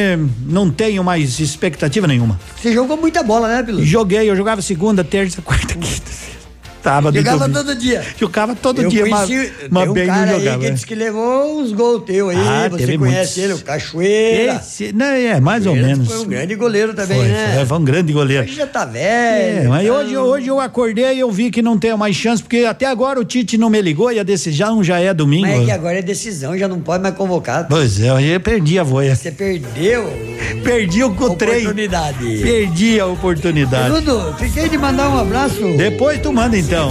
não 0.46 0.70
tenho 0.70 1.02
mais 1.02 1.40
expectativa 1.40 2.06
nenhuma. 2.06 2.38
Você 2.60 2.72
jogou 2.72 2.96
muita 2.96 3.22
bola, 3.22 3.48
né, 3.48 3.62
Pilu? 3.62 3.82
Joguei, 3.84 4.28
eu 4.30 4.36
jogava 4.36 4.60
segunda, 4.62 5.02
terça, 5.04 5.40
quarta, 5.42 5.74
quinta. 5.74 6.10
Sábado, 6.82 7.16
Jogava 7.16 7.38
domingo. 7.48 7.58
todo 7.64 7.74
dia. 7.76 8.02
Jogava 8.18 8.54
todo 8.56 8.82
eu 8.82 8.88
dia, 8.90 9.06
mas, 9.06 9.26
conheci, 9.28 9.52
mas 9.70 9.82
tem 9.82 9.90
um 9.90 9.94
bem 9.94 10.06
cara 10.06 10.26
não 10.26 10.34
aí 10.34 10.40
jogava. 10.44 10.64
que 10.64 10.70
disse 10.72 10.86
que 10.86 10.94
levou 10.96 11.60
uns 11.60 11.72
gols 11.72 12.02
teu 12.04 12.28
aí, 12.28 12.36
Ah, 12.36 12.68
você 12.68 12.98
conhece 12.98 12.98
muitos. 12.98 13.38
ele, 13.38 13.52
o 13.52 13.58
Cachoeira. 13.60 14.54
Esse, 14.56 14.92
não, 14.92 15.06
é, 15.06 15.40
mais 15.40 15.64
ou 15.66 15.72
Cachoeira 15.74 15.96
menos. 15.96 16.12
Foi 16.12 16.20
um 16.24 16.28
grande 16.28 16.54
goleiro 16.56 16.92
também, 16.94 17.18
Foi, 17.18 17.28
né? 17.28 17.52
foi, 17.56 17.66
foi 17.66 17.78
um 17.78 17.84
grande 17.84 18.12
goleiro. 18.12 18.42
Hoje 18.44 18.54
já 18.54 18.66
tá 18.66 18.84
velho. 18.84 19.64
É, 19.64 19.68
mas 19.68 19.84
então- 19.84 19.96
hoje, 19.96 20.16
hoje 20.16 20.46
eu 20.48 20.58
acordei 20.60 21.14
e 21.14 21.20
eu 21.20 21.30
vi 21.30 21.50
que 21.50 21.62
não 21.62 21.78
tenho 21.78 21.96
mais 21.96 22.16
chance, 22.16 22.42
porque 22.42 22.58
até 22.68 22.86
agora 22.86 23.20
o 23.20 23.24
Tite 23.24 23.56
não 23.56 23.70
me 23.70 23.80
ligou 23.80 24.10
e 24.10 24.18
a 24.18 24.22
decisão 24.24 24.82
já 24.82 24.98
é 24.98 25.14
domingo. 25.14 25.46
Mas 25.46 25.62
é 25.62 25.64
que 25.66 25.70
agora 25.70 25.98
é 25.98 26.02
decisão, 26.02 26.58
já 26.58 26.66
não 26.66 26.80
pode 26.80 27.02
mais 27.02 27.14
convocar. 27.14 27.66
Pois 27.68 28.00
é, 28.00 28.34
eu 28.34 28.40
perdi 28.40 28.78
a 28.78 28.82
voia. 28.82 29.14
Você 29.14 29.30
perdeu. 29.30 30.04
Perdi 30.64 31.04
o 31.04 31.10
trem. 31.36 31.58
Oportunidade. 31.62 32.38
Perdi 32.42 32.98
a 33.00 33.06
oportunidade. 33.06 34.00
Dudu, 34.00 34.34
fiquei 34.38 34.68
de 34.68 34.76
mandar 34.76 35.08
um 35.08 35.18
abraço. 35.18 35.76
Depois 35.76 36.20
tu 36.20 36.32
manda 36.32 36.56
então 36.58 36.71
então. 36.72 36.90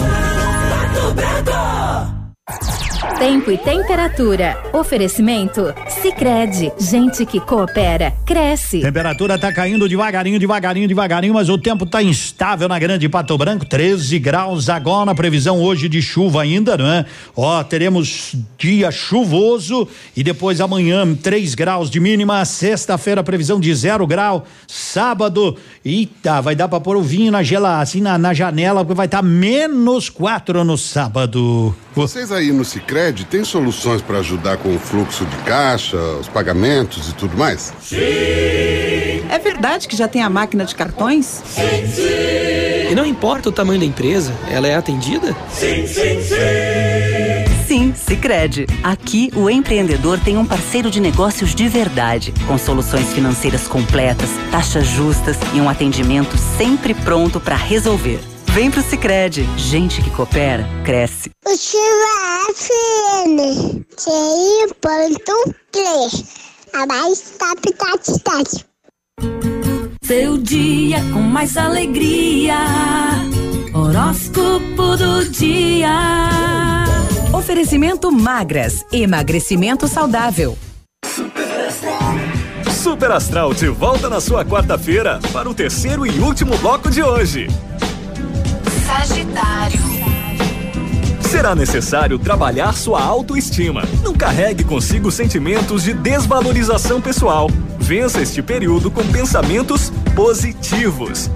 Tá 1.43 2.90
Tempo 3.01 3.51
e 3.51 3.57
temperatura. 3.57 4.61
Oferecimento? 4.71 5.73
Sicredi 5.89 6.71
Gente 6.79 7.25
que 7.25 7.39
coopera, 7.39 8.13
cresce. 8.23 8.79
Temperatura 8.79 9.39
tá 9.39 9.51
caindo 9.51 9.89
devagarinho, 9.89 10.39
devagarinho, 10.39 10.87
devagarinho, 10.87 11.33
mas 11.33 11.49
o 11.49 11.57
tempo 11.57 11.83
tá 11.83 12.03
instável 12.03 12.67
na 12.67 12.77
Grande 12.77 13.09
Pato 13.09 13.35
Branco, 13.39 13.65
13 13.65 14.19
graus 14.19 14.69
agora, 14.69 15.15
previsão 15.15 15.59
hoje 15.59 15.89
de 15.89 15.99
chuva 15.99 16.43
ainda, 16.43 16.77
não 16.77 16.85
é? 16.85 17.05
Ó, 17.35 17.63
teremos 17.63 18.35
dia 18.55 18.91
chuvoso 18.91 19.87
e 20.15 20.23
depois 20.23 20.61
amanhã 20.61 21.15
3 21.15 21.55
graus 21.55 21.89
de 21.89 21.99
mínima, 21.99 22.45
sexta-feira 22.45 23.23
previsão 23.23 23.59
de 23.59 23.73
zero 23.73 24.05
grau, 24.05 24.45
sábado, 24.67 25.57
eita, 25.83 26.39
vai 26.39 26.55
dar 26.55 26.67
pra 26.67 26.79
pôr 26.79 26.97
o 26.97 27.01
vinho 27.01 27.31
na 27.31 27.41
gela, 27.41 27.81
assim 27.81 27.99
na, 27.99 28.17
na 28.17 28.31
janela, 28.31 28.81
porque 28.81 28.93
vai 28.93 29.07
estar 29.07 29.23
menos 29.23 30.07
4 30.07 30.63
no 30.63 30.77
sábado. 30.77 31.75
Vocês 31.93 32.31
aí 32.31 32.51
no 32.51 32.63
Cicred 32.63 32.90
têm 33.29 33.45
soluções 33.45 34.01
para 34.01 34.19
ajudar 34.19 34.57
com 34.57 34.75
o 34.75 34.79
fluxo 34.79 35.25
de 35.25 35.37
caixa, 35.37 35.97
os 36.19 36.27
pagamentos 36.27 37.09
e 37.09 37.13
tudo 37.13 37.37
mais? 37.37 37.73
É 39.29 39.39
verdade 39.39 39.87
que 39.87 39.95
já 39.95 40.07
tem 40.09 40.21
a 40.21 40.29
máquina 40.29 40.65
de 40.65 40.75
cartões? 40.75 41.25
Sim, 41.25 41.87
sim. 41.87 42.91
E 42.91 42.93
não 42.93 43.05
importa 43.05 43.47
o 43.47 43.51
tamanho 43.51 43.79
da 43.79 43.85
empresa, 43.85 44.33
ela 44.49 44.67
é 44.67 44.75
atendida? 44.75 45.33
Sim, 45.49 45.87
sim, 45.87 46.21
sim. 46.21 46.35
Sim, 47.65 47.93
Sicredi. 47.95 48.67
Aqui 48.83 49.31
o 49.33 49.49
empreendedor 49.49 50.19
tem 50.19 50.35
um 50.35 50.45
parceiro 50.45 50.91
de 50.91 50.99
negócios 50.99 51.55
de 51.55 51.69
verdade, 51.69 52.33
com 52.45 52.57
soluções 52.57 53.13
financeiras 53.13 53.69
completas, 53.69 54.29
taxas 54.51 54.85
justas 54.85 55.37
e 55.53 55.61
um 55.61 55.69
atendimento 55.69 56.37
sempre 56.57 56.93
pronto 56.93 57.39
para 57.39 57.55
resolver. 57.55 58.30
Vem 58.53 58.69
pro 58.69 58.81
Sicredi. 58.81 59.47
Gente 59.57 60.01
que 60.01 60.09
coopera, 60.11 60.67
cresce. 60.83 61.29
O 61.45 61.55
Chiva 61.55 62.53
FM, 62.53 63.85
A 66.73 66.85
mais 66.85 67.33
top, 67.39 67.73
top, 67.73 68.19
top. 68.23 68.65
Seu 70.03 70.37
dia 70.37 70.97
com 71.13 71.21
mais 71.21 71.55
alegria. 71.55 72.57
Horóscopo 73.73 74.97
do 74.97 75.29
dia. 75.29 75.89
Oferecimento 77.33 78.11
magras, 78.11 78.85
emagrecimento 78.91 79.87
saudável. 79.87 80.57
Super 82.69 83.11
Astral 83.11 83.53
de 83.53 83.69
volta 83.69 84.09
na 84.09 84.19
sua 84.19 84.43
quarta-feira 84.43 85.21
para 85.31 85.49
o 85.49 85.53
terceiro 85.53 86.05
e 86.05 86.19
último 86.19 86.57
bloco 86.57 86.89
de 86.89 87.01
hoje. 87.01 87.47
Sagitário. 88.91 89.79
Será 91.21 91.55
necessário 91.55 92.19
trabalhar 92.19 92.73
sua 92.73 93.01
autoestima. 93.01 93.83
Não 94.03 94.13
carregue 94.13 94.65
consigo 94.65 95.09
sentimentos 95.09 95.83
de 95.83 95.93
desvalorização 95.93 96.99
pessoal. 96.99 97.49
Vença 97.79 98.21
este 98.21 98.41
período 98.41 98.91
com 98.91 99.01
pensamentos 99.07 99.91
positivos. 100.13 101.31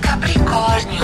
Capricórnio. 0.00 1.02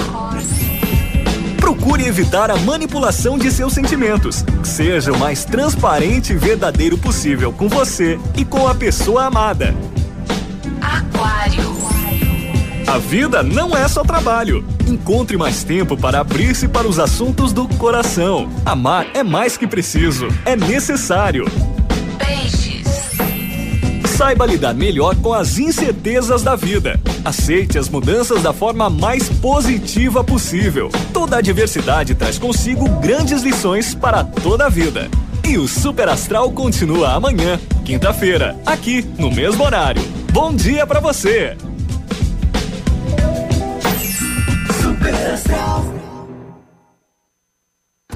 Procure 1.61 2.07
evitar 2.07 2.53
a 2.53 2.57
manipulação 2.57 3.37
de 3.37 3.51
seus 3.51 3.73
sentimentos. 3.73 4.45
Seja 4.63 5.13
o 5.13 5.19
mais 5.19 5.45
transparente 5.45 6.33
e 6.33 6.37
verdadeiro 6.37 6.97
possível 6.97 7.53
com 7.53 7.69
você 7.69 8.19
e 8.37 8.45
com 8.45 8.69
a 8.69 8.75
pessoa 8.77 9.25
amada. 9.25 9.75
Aquário. 10.81 11.78
A 12.89 12.97
vida 12.97 13.43
não 13.43 13.77
é 13.77 13.87
só 13.87 14.03
trabalho. 14.03 14.65
Encontre 14.87 15.37
mais 15.37 15.63
tempo 15.63 15.95
para 15.95 16.21
abrir-se 16.21 16.67
para 16.67 16.89
os 16.89 16.99
assuntos 16.99 17.53
do 17.53 17.69
coração. 17.69 18.49
Amar 18.65 19.07
é 19.13 19.23
mais 19.23 19.59
que 19.59 19.67
preciso, 19.67 20.27
é 20.47 20.57
necessário. 20.57 21.45
Peixes. 22.19 22.89
Saiba 24.17 24.47
lidar 24.47 24.73
melhor 24.73 25.15
com 25.17 25.35
as 25.35 25.59
incertezas 25.59 26.43
da 26.43 26.57
vida. 26.57 26.99
Aceite 27.23 27.77
as 27.77 27.91
mudanças 27.91 28.43
da 28.43 28.55
forma 28.55 28.89
mais 28.89 29.29
positiva 29.29 30.25
possível. 30.25 30.91
Toda 31.13 31.37
adversidade 31.37 32.15
traz 32.15 32.39
consigo 32.39 32.89
grandes 33.01 33.43
lições 33.43 33.95
para 33.95 34.25
toda 34.25 34.65
a 34.65 34.71
vida. 34.71 35.11
E 35.47 35.59
o 35.59 35.69
Super 35.69 36.09
Astral 36.09 36.51
continua 36.53 37.13
amanhã, 37.13 37.61
quinta-feira, 37.85 38.59
aqui 38.65 39.07
no 39.19 39.31
mesmo 39.31 39.63
horário. 39.63 40.03
Bom 40.33 40.55
dia 40.55 40.87
para 40.87 41.01
você! 41.01 41.55
yourself. 45.39 45.98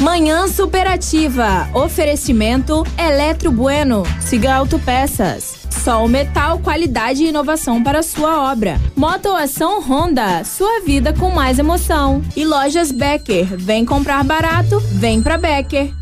Manhã 0.00 0.46
superativa. 0.46 1.68
Oferecimento 1.72 2.84
Eletro 2.98 3.50
Bueno. 3.50 4.02
Siga 4.20 4.54
Autopeças. 4.54 5.66
Sol 5.70 6.06
Metal, 6.06 6.58
qualidade 6.58 7.22
e 7.24 7.28
inovação 7.28 7.82
para 7.82 8.02
sua 8.02 8.50
obra. 8.52 8.78
Motoação 8.94 9.80
Honda, 9.80 10.44
sua 10.44 10.80
vida 10.80 11.14
com 11.14 11.30
mais 11.30 11.58
emoção. 11.58 12.22
E 12.36 12.44
lojas 12.44 12.90
Becker, 12.90 13.56
vem 13.56 13.84
comprar 13.84 14.22
barato, 14.22 14.80
vem 14.80 15.22
pra 15.22 15.38
Becker. 15.38 15.92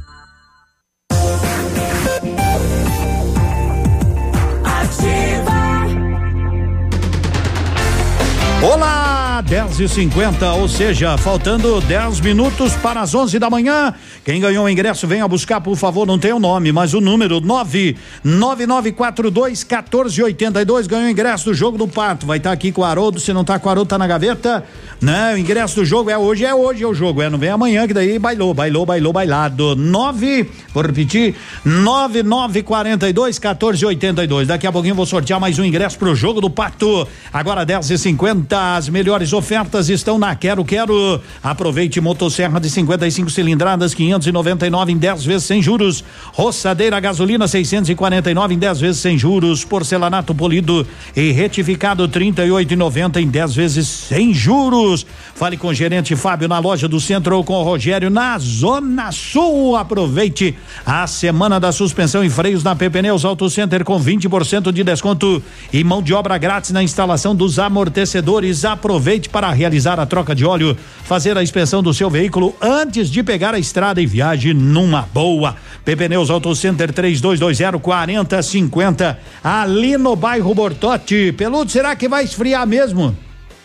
Olá, 8.63 9.34
10 9.41 9.81
e 9.81 9.89
50 9.89 10.53
ou 10.55 10.69
seja, 10.69 11.19
faltando 11.19 11.81
10 11.81 12.21
minutos 12.21 12.75
para 12.75 13.01
as 13.01 13.15
11 13.15 13.39
da 13.39 13.51
manhã. 13.51 13.95
Quem 14.25 14.41
ganhou 14.41 14.65
o 14.65 14.69
ingresso, 14.69 15.07
venha 15.07 15.27
buscar, 15.27 15.61
por 15.61 15.77
favor. 15.77 16.07
Não 16.07 16.19
tem 16.19 16.33
o 16.33 16.39
nome, 16.39 16.73
mas 16.73 16.95
o 16.95 17.01
número 17.01 17.41
99942 17.41 19.65
1482 19.65 20.87
ganhou 20.87 21.07
o 21.07 21.11
ingresso 21.11 21.47
do 21.47 21.55
jogo 21.55 21.77
do 21.77 21.89
Pato. 21.89 22.27
Vai 22.27 22.39
estar 22.39 22.53
aqui 22.53 22.71
com 22.71 22.83
o 22.83 22.85
Haroldo. 22.85 23.19
Se 23.19 23.33
não 23.33 23.45
tá 23.45 23.59
com 23.59 23.69
o 23.69 23.71
Haroldo, 23.71 23.89
tá 23.89 23.99
na 23.99 24.07
gaveta. 24.07 24.65
Né? 25.01 25.35
O 25.35 25.39
ingresso 25.39 25.77
do 25.77 25.85
jogo 25.85 26.11
é 26.11 26.17
hoje, 26.17 26.45
é 26.45 26.55
hoje 26.55 26.85
é 26.85 26.87
o 26.87 26.95
jogo. 26.95 27.21
É, 27.21 27.29
não 27.29 27.39
vem 27.39 27.51
amanhã, 27.51 27.87
que 27.87 27.95
daí 27.95 28.19
bailou, 28.19 28.55
bailou, 28.55 28.87
bailou, 28.87 29.13
bailado. 29.13 29.75
9, 29.75 30.49
vou 30.73 30.83
repetir: 30.83 31.35
9942 31.65 33.39
1482. 33.39 34.49
Daqui 34.49 34.67
a 34.67 34.73
pouquinho 34.73 34.95
vou 34.95 35.07
sortear 35.07 35.41
mais 35.41 35.59
um 35.59 35.65
ingresso 35.65 35.99
pro 35.99 36.15
jogo 36.15 36.41
do 36.41 36.49
Pato. 36.49 37.07
Agora 37.33 37.65
10 37.65 37.91
e 37.91 37.99
50 37.99 38.77
as 38.77 38.89
melhores 38.89 39.24
ofertas 39.33 39.89
estão 39.89 40.19
na 40.19 40.35
Quero 40.35 40.65
Quero. 40.65 41.21
Aproveite 41.43 42.01
motosserra 42.01 42.61
de 42.61 42.69
55 42.69 43.31
cilindradas, 43.31 43.95
599 43.95 44.93
em 44.93 44.97
10 44.97 45.25
vezes 45.25 45.45
sem 45.45 45.63
juros. 45.63 46.05
Roçadeira 46.33 47.01
gasolina 47.01 47.49
649 47.49 48.55
em 48.55 48.59
10 48.59 48.81
vezes 48.81 49.01
sem 49.01 49.17
juros. 49.19 49.65
Porcelanato 49.65 50.35
polido 50.35 50.87
e 51.17 51.31
retificado 51.31 52.09
38,90 52.09 53.23
em 53.23 53.29
10 53.29 53.55
vezes 53.55 53.89
sem 53.89 54.35
juros. 54.35 55.07
Fale 55.45 55.59
com 55.59 55.69
o 55.69 55.75
gerente 55.75 56.17
Fábio 56.17 56.49
na 56.49 56.59
loja 56.59 56.89
do 56.89 56.99
centro 56.99 57.37
ou 57.37 57.45
com 57.45 57.53
o 57.53 57.63
Rogério 57.63 58.09
na 58.09 58.39
Zona 58.39 59.13
Sul. 59.13 59.77
Aproveite 59.77 60.57
a 60.87 61.07
semana 61.07 61.61
da 61.61 61.71
suspensão 61.71 62.25
e 62.25 62.31
freios 62.31 62.65
na 62.65 62.75
PP 62.75 63.03
Neus 63.03 63.27
Auto 63.27 63.51
Center 63.51 63.85
com 63.85 64.01
20% 64.01 64.73
de 64.73 64.83
desconto 64.83 65.43
e 65.71 65.85
mão 65.85 66.03
de 66.03 66.15
obra 66.15 66.39
grátis 66.39 66.71
na 66.71 66.83
instalação 66.83 67.37
dos 67.37 67.59
amortecedores. 67.59 68.65
Aproveite 68.65 69.29
para 69.29 69.51
realizar 69.51 70.01
a 70.01 70.07
troca 70.07 70.35
de 70.35 70.47
óleo, 70.47 70.75
fazer 71.05 71.37
a 71.37 71.43
inspeção 71.43 71.83
do 71.83 71.93
seu 71.93 72.09
veículo 72.09 72.57
antes 72.59 73.11
de 73.11 73.23
pegar 73.23 73.53
a 73.53 73.59
estrada 73.59 74.01
e 74.01 74.07
viaje 74.07 74.55
numa 74.55 75.03
boa. 75.13 75.57
PP 75.85 76.09
Neus 76.09 76.31
Auto 76.31 76.57
Center 76.57 76.91
3220 76.91 77.83
4050 77.83 79.19
ali 79.45 79.99
no 79.99 80.17
bairro 80.17 80.55
Bortote. 80.55 81.35
Peludo, 81.37 81.71
será 81.71 81.95
que 81.95 82.09
vai 82.09 82.25
esfriar 82.25 82.67
mesmo? 82.67 83.15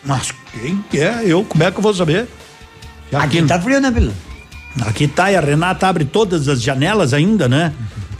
Mas 0.03 0.31
quem 0.51 0.83
que 0.89 0.99
é? 0.99 1.23
Eu, 1.25 1.43
como 1.43 1.63
é 1.63 1.71
que 1.71 1.77
eu 1.77 1.81
vou 1.83 1.93
saber? 1.93 2.27
Já 3.11 3.23
Aqui 3.23 3.41
tá 3.43 3.59
frio, 3.59 3.81
né, 3.81 3.91
Peludo? 3.91 4.13
Aqui 4.81 5.07
tá 5.07 5.31
e 5.31 5.35
a 5.35 5.41
Renata 5.41 5.87
abre 5.87 6.05
todas 6.05 6.47
as 6.47 6.61
janelas 6.61 7.13
ainda, 7.13 7.47
né? 7.49 7.73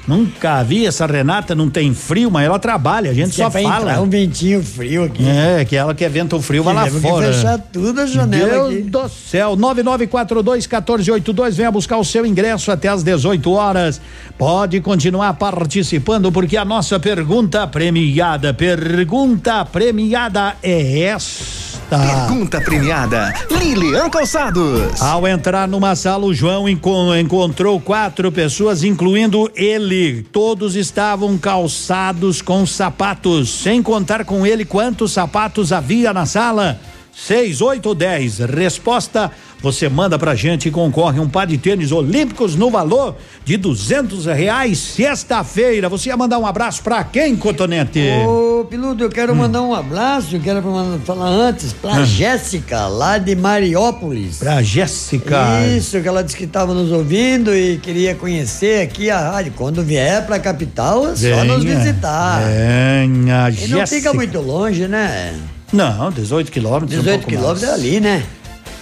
Nunca 0.09 0.63
vi 0.63 0.87
essa 0.87 1.05
Renata, 1.05 1.53
não 1.53 1.69
tem 1.69 1.93
frio, 1.93 2.31
mas 2.31 2.43
ela 2.45 2.57
trabalha, 2.57 3.11
a 3.11 3.13
gente 3.13 3.27
Diz 3.27 3.35
que 3.35 3.41
só 3.43 3.47
é 3.47 3.51
pra 3.51 3.61
fala. 3.61 3.77
entrar 3.91 4.01
um 4.01 4.09
ventinho 4.09 4.63
frio 4.63 5.03
aqui. 5.03 5.23
É, 5.27 5.63
que 5.63 5.75
ela 5.75 5.93
quer 5.93 6.09
vento 6.09 6.41
frio, 6.41 6.63
vai 6.63 6.73
lá 6.73 6.85
Tivemos 6.85 7.03
que 7.03 7.09
fora. 7.09 7.31
fechar 7.33 7.59
tudo 7.71 8.01
a 8.01 8.05
janela 8.07 8.49
Deus 8.49 8.73
aqui. 8.73 8.81
do 8.89 9.09
céu, 9.09 9.55
9942 9.55 10.65
1482, 10.65 11.55
venha 11.55 11.69
buscar 11.71 11.97
o 11.97 12.03
seu 12.03 12.25
ingresso 12.25 12.71
até 12.71 12.87
às 12.87 13.03
18 13.03 13.51
horas. 13.51 14.01
Pode 14.35 14.81
continuar 14.81 15.33
participando 15.35 16.31
porque 16.31 16.57
a 16.57 16.65
nossa 16.65 16.99
pergunta 16.99 17.67
premiada, 17.67 18.51
pergunta 18.53 19.63
premiada 19.65 20.55
é 20.63 21.01
esta. 21.03 21.69
Pergunta 21.89 22.61
premiada, 22.61 23.33
Lilian 23.49 24.11
Calçados. 24.11 25.01
Ao 25.01 25.27
entrar 25.27 25.67
numa 25.67 25.95
sala, 25.95 26.23
o 26.23 26.31
João 26.33 26.69
enco- 26.69 27.15
encontrou 27.15 27.79
quatro 27.79 28.31
pessoas, 28.31 28.83
incluindo 28.83 29.49
ele. 29.55 29.98
Todos 30.31 30.75
estavam 30.75 31.37
calçados 31.37 32.41
com 32.41 32.65
sapatos. 32.65 33.49
Sem 33.49 33.81
contar 33.81 34.25
com 34.25 34.45
ele 34.45 34.65
quantos 34.65 35.11
sapatos 35.11 35.71
havia 35.71 36.13
na 36.13 36.25
sala? 36.25 36.79
Seis, 37.15 37.61
oito 37.61 37.87
ou 37.89 37.95
dez? 37.95 38.39
Resposta: 38.39 39.29
você 39.61 39.89
manda 39.89 40.17
pra 40.17 40.35
gente 40.35 40.69
e 40.69 40.71
concorre 40.71 41.19
um 41.19 41.27
par 41.27 41.45
de 41.45 41.57
tênis 41.57 41.91
olímpicos 41.91 42.55
no 42.55 42.69
valor 42.71 43.15
de 43.43 43.57
duzentos 43.57 44.25
reais. 44.25 44.77
Sexta-feira. 44.79 45.89
Você 45.89 46.09
ia 46.09 46.15
mandar 46.17 46.39
um 46.39 46.45
abraço 46.47 46.81
pra 46.81 47.03
quem, 47.03 47.35
Cotonete? 47.35 47.99
Ô, 48.25 48.65
Piludo, 48.69 49.03
eu 49.03 49.09
quero 49.09 49.35
mandar 49.35 49.61
um 49.61 49.73
abraço, 49.73 50.35
eu 50.35 50.39
quero 50.39 50.61
falar 51.05 51.27
antes 51.27 51.73
pra 51.73 51.99
Hum. 51.99 52.05
Jéssica, 52.05 52.87
lá 52.87 53.17
de 53.17 53.35
Mariópolis. 53.35 54.37
Pra 54.37 54.61
Jéssica. 54.61 55.65
Isso, 55.75 55.99
que 56.01 56.07
ela 56.07 56.23
disse 56.23 56.37
que 56.37 56.45
estava 56.45 56.73
nos 56.73 56.91
ouvindo 56.91 57.53
e 57.53 57.77
queria 57.79 58.15
conhecer 58.15 58.81
aqui 58.81 59.09
a 59.09 59.19
rádio. 59.31 59.53
Quando 59.57 59.83
vier 59.83 60.25
pra 60.25 60.39
capital, 60.39 61.07
é 61.09 61.15
só 61.15 61.43
nos 61.43 61.63
Venha, 61.63 61.77
visitar. 61.79 62.41
Venha, 62.43 63.49
E 63.49 63.67
não 63.67 63.79
fica 63.79 63.87
Jéssica. 63.87 64.13
muito 64.13 64.39
longe, 64.39 64.87
né? 64.87 65.33
Não, 65.71 66.11
18 66.11 66.51
quilômetros. 66.51 66.89
18 66.91 67.23
um 67.25 67.27
quilômetros 67.27 67.63
é 67.63 67.67
mais. 67.67 67.79
ali, 67.79 67.99
né? 67.99 68.23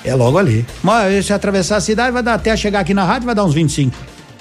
É 0.06 0.16
logo 0.16 0.38
ali. 0.38 0.66
Mas 0.82 1.26
se 1.26 1.34
atravessar 1.34 1.78
a 1.78 1.82
cidade, 1.82 2.12
vai 2.12 2.24
dar 2.24 2.36
até 2.36 2.56
chegar 2.56 2.80
aqui 2.80 2.94
na 2.94 3.04
rádio, 3.04 3.26
vai 3.26 3.36
dar 3.36 3.44
uns 3.44 3.54
25. 3.54 3.96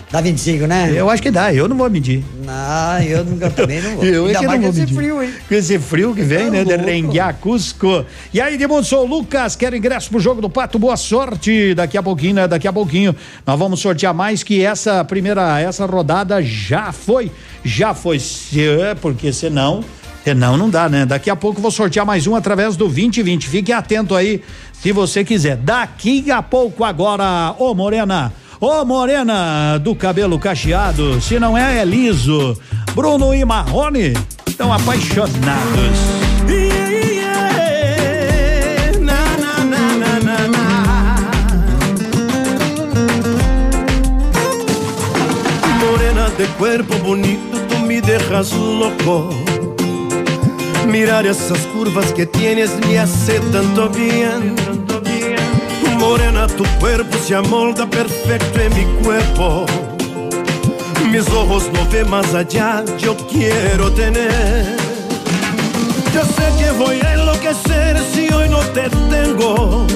Dá 0.08 0.20
25, 0.20 0.68
né? 0.68 0.92
Eu 0.94 1.10
acho 1.10 1.20
que 1.20 1.32
dá, 1.32 1.52
eu 1.52 1.66
não 1.66 1.76
vou 1.76 1.90
medir. 1.90 2.24
Não, 2.44 3.02
eu 3.02 3.24
nunca 3.24 3.50
também 3.50 3.82
não 3.82 3.96
vou. 3.96 4.04
Eu 4.06 4.26
é 4.28 4.28
Ainda 4.28 4.38
que 4.38 4.46
mais 4.46 4.60
não 4.60 4.68
com 4.68 4.72
vou 4.72 4.84
esse 4.84 4.92
medir. 4.92 4.94
frio, 4.94 5.22
hein? 5.22 5.30
Com 5.48 5.54
esse 5.56 5.78
frio 5.80 6.14
que 6.14 6.22
vem, 6.22 6.44
Tá 6.44 6.50
né? 6.52 6.64
De 6.64 6.70
louco. 6.76 6.84
Renguiar, 6.86 7.34
Cusco. 7.40 8.04
E 8.32 8.40
aí, 8.40 8.56
o 8.56 9.04
Lucas, 9.04 9.56
quero 9.56 9.74
ingresso 9.76 10.08
pro 10.08 10.20
jogo 10.20 10.40
do 10.40 10.48
Pato, 10.48 10.78
boa 10.78 10.96
sorte. 10.96 11.74
Daqui 11.74 11.98
a 11.98 12.02
pouquinho, 12.04 12.34
né? 12.36 12.46
Daqui 12.46 12.68
a 12.68 12.72
pouquinho 12.72 13.16
nós 13.44 13.58
vamos 13.58 13.80
sortear 13.80 14.14
mais 14.14 14.44
que 14.44 14.64
essa 14.64 15.04
primeira, 15.04 15.58
essa 15.60 15.84
rodada 15.86 16.40
já 16.40 16.92
foi, 16.92 17.32
já 17.64 17.92
foi, 17.92 18.20
se- 18.20 18.60
é, 18.64 18.94
porque 18.94 19.32
senão, 19.32 19.82
senão 20.26 20.56
não 20.56 20.68
dá, 20.68 20.88
né? 20.88 21.06
Daqui 21.06 21.30
a 21.30 21.36
pouco 21.36 21.60
vou 21.60 21.70
sortear 21.70 22.04
mais 22.04 22.26
um 22.26 22.34
através 22.34 22.76
do 22.76 22.86
2020. 22.86 23.46
Fique 23.46 23.72
atento 23.72 24.12
aí, 24.12 24.42
se 24.72 24.90
você 24.90 25.22
quiser. 25.22 25.56
Daqui 25.56 26.32
a 26.32 26.42
pouco 26.42 26.82
agora, 26.82 27.54
ô 27.60 27.72
Morena. 27.76 28.32
Ô 28.60 28.84
Morena 28.84 29.78
do 29.78 29.94
cabelo 29.94 30.36
cacheado, 30.36 31.20
se 31.20 31.38
não 31.38 31.56
é, 31.56 31.78
é 31.78 31.84
liso. 31.84 32.60
Bruno 32.92 33.32
e 33.32 33.44
Marrone 33.44 34.14
estão 34.48 34.72
apaixonados. 34.72 35.30
Morena 45.78 46.30
de 46.36 46.46
cuerpo 46.58 46.98
bonito, 46.98 47.60
tú 47.68 47.78
me 47.78 48.00
dejas 48.00 48.50
loco. 48.50 49.55
Mirar 50.86 51.26
esas 51.26 51.58
curvas 51.74 52.12
que 52.12 52.26
tienes 52.26 52.70
me 52.86 52.98
hace 52.98 53.40
tanto 53.52 53.88
bien. 53.90 54.54
Morena, 55.98 56.46
tu 56.46 56.64
cuerpo 56.80 57.16
se 57.18 57.34
amolda 57.34 57.86
perfecto 57.86 58.60
en 58.60 58.74
mi 58.74 58.84
cuerpo. 59.02 59.66
Mis 61.10 61.28
ojos 61.30 61.64
no 61.72 61.86
ven 61.90 62.08
más 62.10 62.34
allá, 62.34 62.84
yo 62.98 63.16
quiero 63.28 63.90
tener. 63.92 64.76
Yo 66.14 66.22
sé 66.22 66.52
que 66.58 66.70
voy 66.72 67.00
a 67.00 67.14
enloquecer 67.14 67.98
si 68.12 68.32
hoy 68.32 68.48
no 68.48 68.60
te 68.60 68.88
tengo. 69.10 69.86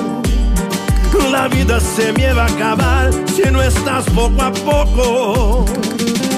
La 1.30 1.46
vida 1.46 1.78
se 1.78 2.12
me 2.12 2.32
va 2.32 2.42
a 2.42 2.46
acabar 2.46 3.10
si 3.32 3.48
no 3.50 3.62
estás 3.62 4.04
poco 4.10 4.42
a 4.42 4.52
poco. 4.52 5.64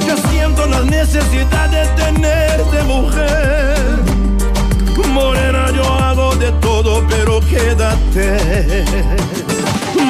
Yo 0.06 0.16
siento 0.30 0.66
la 0.66 0.82
necesidad 0.84 1.70
de 1.70 1.86
tenerte 1.96 2.82
mujer. 2.84 3.81
Morena, 5.08 5.70
yo 5.72 5.84
hago 5.84 6.34
de 6.36 6.50
todo, 6.52 7.04
pero 7.08 7.40
quédate. 7.40 8.84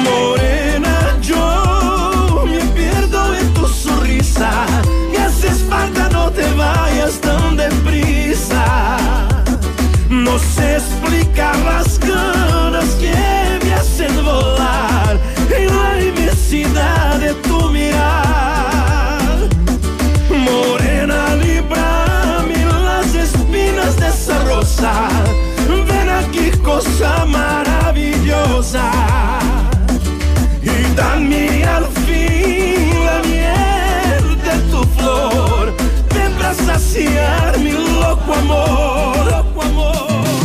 Morena, 0.03 1.17
yo 1.21 2.43
me 2.45 2.59
pierdo 2.75 3.33
en 3.35 3.53
tu 3.53 3.67
sonrisa. 3.67 4.65
Me 5.11 5.17
haces 5.17 5.63
falta, 5.69 6.09
no 6.09 6.31
te 6.31 6.51
vayas 6.53 7.19
tan 7.21 7.57
deprisa. 7.57 9.27
No 10.09 10.37
sé 10.39 10.77
explicar 10.77 11.55
las 11.59 11.99
ganas 11.99 12.89
que 13.01 13.13
me 13.63 13.73
hacen 13.73 14.23
volar 14.23 15.19
en 15.49 15.67
la 15.67 16.01
inmensidad 16.03 17.19
de 17.19 17.33
tu 17.35 17.69
mirar. 17.69 19.49
Morena, 20.29 21.35
de 21.35 21.61
Ven 24.83 26.09
aquí, 26.09 26.51
cosa 26.61 27.25
maravillosa. 27.25 28.91
Y 30.61 30.93
dame 30.93 31.63
al 31.63 31.85
fin 32.05 33.05
la 33.05 33.21
miel 33.21 34.41
de 34.43 34.55
tu 34.69 34.83
flor. 34.95 35.73
Ven 36.13 36.33
para 36.33 36.53
saciar 36.53 37.57
mi 37.59 37.71
loco 37.71 38.33
amor. 38.33 39.25
Loco 39.31 39.61
amor. 39.61 40.42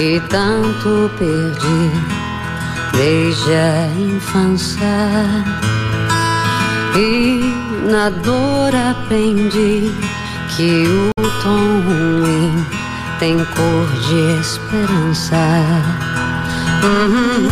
E 0.00 0.18
tanto 0.30 1.10
perdi 1.18 1.90
desde 2.96 3.52
a 3.52 3.86
infância. 3.98 4.86
E 6.96 7.40
na 7.90 8.08
dor 8.08 8.74
aprendi 8.74 9.92
que 10.56 10.86
o 11.18 11.42
tom 11.42 11.82
ruim 11.86 12.66
tem 13.18 13.36
cor 13.36 13.86
de 14.08 14.40
esperança. 14.40 15.36
Uhum. 16.82 17.48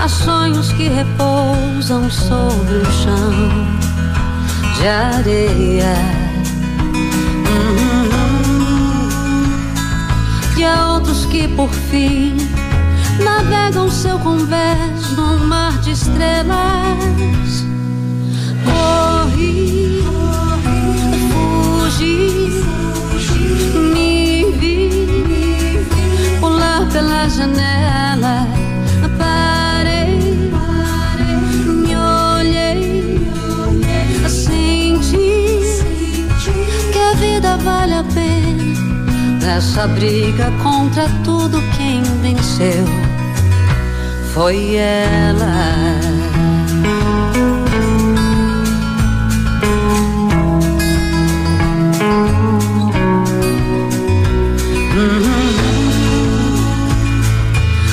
Há 0.00 0.08
sonhos 0.08 0.70
que 0.72 0.88
repousam 0.88 2.08
sobre 2.08 2.76
o 2.76 2.92
chão 2.92 3.32
de 4.78 4.86
areia. 4.86 6.15
Outros 11.06 11.26
que 11.26 11.46
por 11.46 11.70
fim 11.70 12.36
navegam 13.22 13.88
seu 13.88 14.18
convés 14.18 15.12
num 15.16 15.38
mar 15.46 15.78
de 15.78 15.92
estrelas. 15.92 17.64
Corri, 18.64 20.02
fugi, 21.30 22.60
me 23.94 24.50
vi 24.58 25.86
pular 26.40 26.88
pela 26.90 27.28
janela. 27.28 28.65
Nessa 39.56 39.88
briga 39.88 40.52
contra 40.62 41.08
tudo, 41.24 41.62
quem 41.78 42.02
venceu 42.20 42.84
foi 44.34 44.74
ela. 44.74 45.46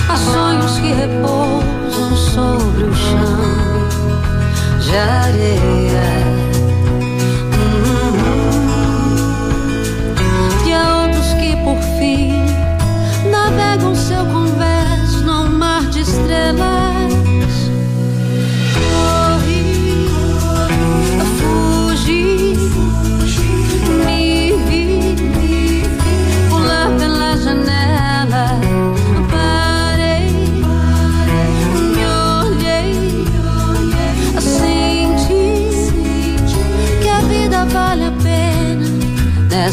Há 0.09 0.17
sonhos 0.17 0.79
que 0.79 0.91
repousam 0.91 2.17
sobre 2.17 2.83
o 2.83 2.93
chão 2.93 3.39
de 4.81 4.97
areia. 4.97 5.82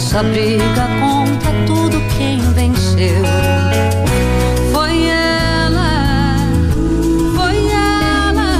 Nessa 0.01 0.22
briga 0.22 0.89
contra 0.98 1.52
tudo, 1.66 2.01
quem 2.16 2.40
venceu 2.55 3.22
foi 4.72 5.06
ela, 5.06 6.36
foi 7.36 7.68
ela. 7.68 8.51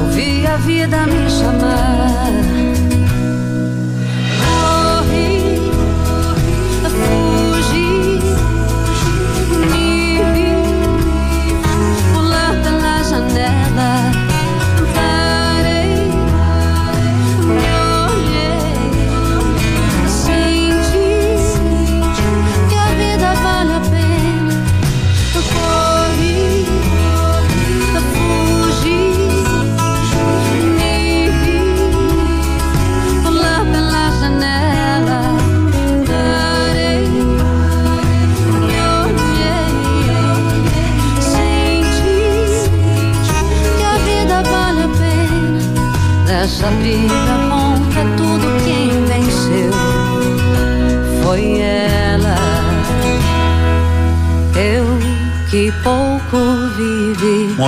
Ouvi 0.00 0.46
a 0.46 0.56
vida 0.56 1.06
me 1.06 1.30
chamar. 1.30 1.87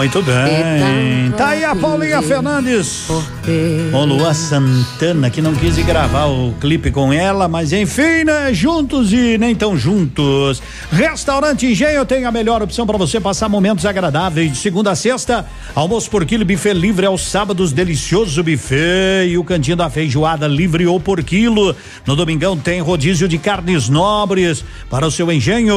Muito 0.01 0.23
bem. 0.23 1.27
tanto 1.27 1.37
Tá 1.37 1.49
aí 1.49 1.63
a 1.63 1.77
Paulinha 1.77 2.23
Fernandes. 2.23 3.07
Com 3.91 4.05
Lua 4.05 4.33
Santana, 4.33 5.29
que 5.31 5.43
não 5.43 5.55
quis 5.55 5.77
gravar 5.79 6.27
o 6.27 6.55
clipe 6.61 6.91
com 6.91 7.13
ela, 7.13 7.49
mas 7.49 7.73
enfim, 7.73 8.25
né? 8.25 8.55
Juntos 8.55 9.13
e 9.13 9.37
nem 9.37 9.55
tão 9.55 9.77
juntos. 9.77 10.63
Restaurante 10.93 11.67
Engenho 11.67 12.05
tem 12.07 12.25
a 12.25 12.31
melhor 12.31 12.63
opção 12.63 12.87
para 12.87 12.97
você 12.97 13.19
passar 13.19 13.49
momentos 13.49 13.85
agradáveis. 13.85 14.53
De 14.53 14.59
segunda 14.59 14.93
a 14.93 14.95
sexta, 14.95 15.45
almoço 15.75 16.09
por 16.11 16.25
quilo, 16.25 16.45
buffet 16.45 16.73
livre 16.73 17.07
aos 17.07 17.23
sábados, 17.23 17.73
delicioso 17.73 18.45
buffet 18.45 19.27
e 19.29 19.37
o 19.37 19.43
cantinho 19.43 19.77
da 19.77 19.91
feijoada 19.91 20.47
livre 20.47 20.87
ou 20.87 21.01
por 21.01 21.23
quilo. 21.25 21.75
No 22.07 22.15
domingão 22.15 22.57
tem 22.57 22.81
rodízio 22.81 23.27
de 23.27 23.39
carnes 23.39 23.89
nobres. 23.89 24.65
Para 24.89 25.07
o 25.07 25.11
seu 25.11 25.31
engenho, 25.33 25.75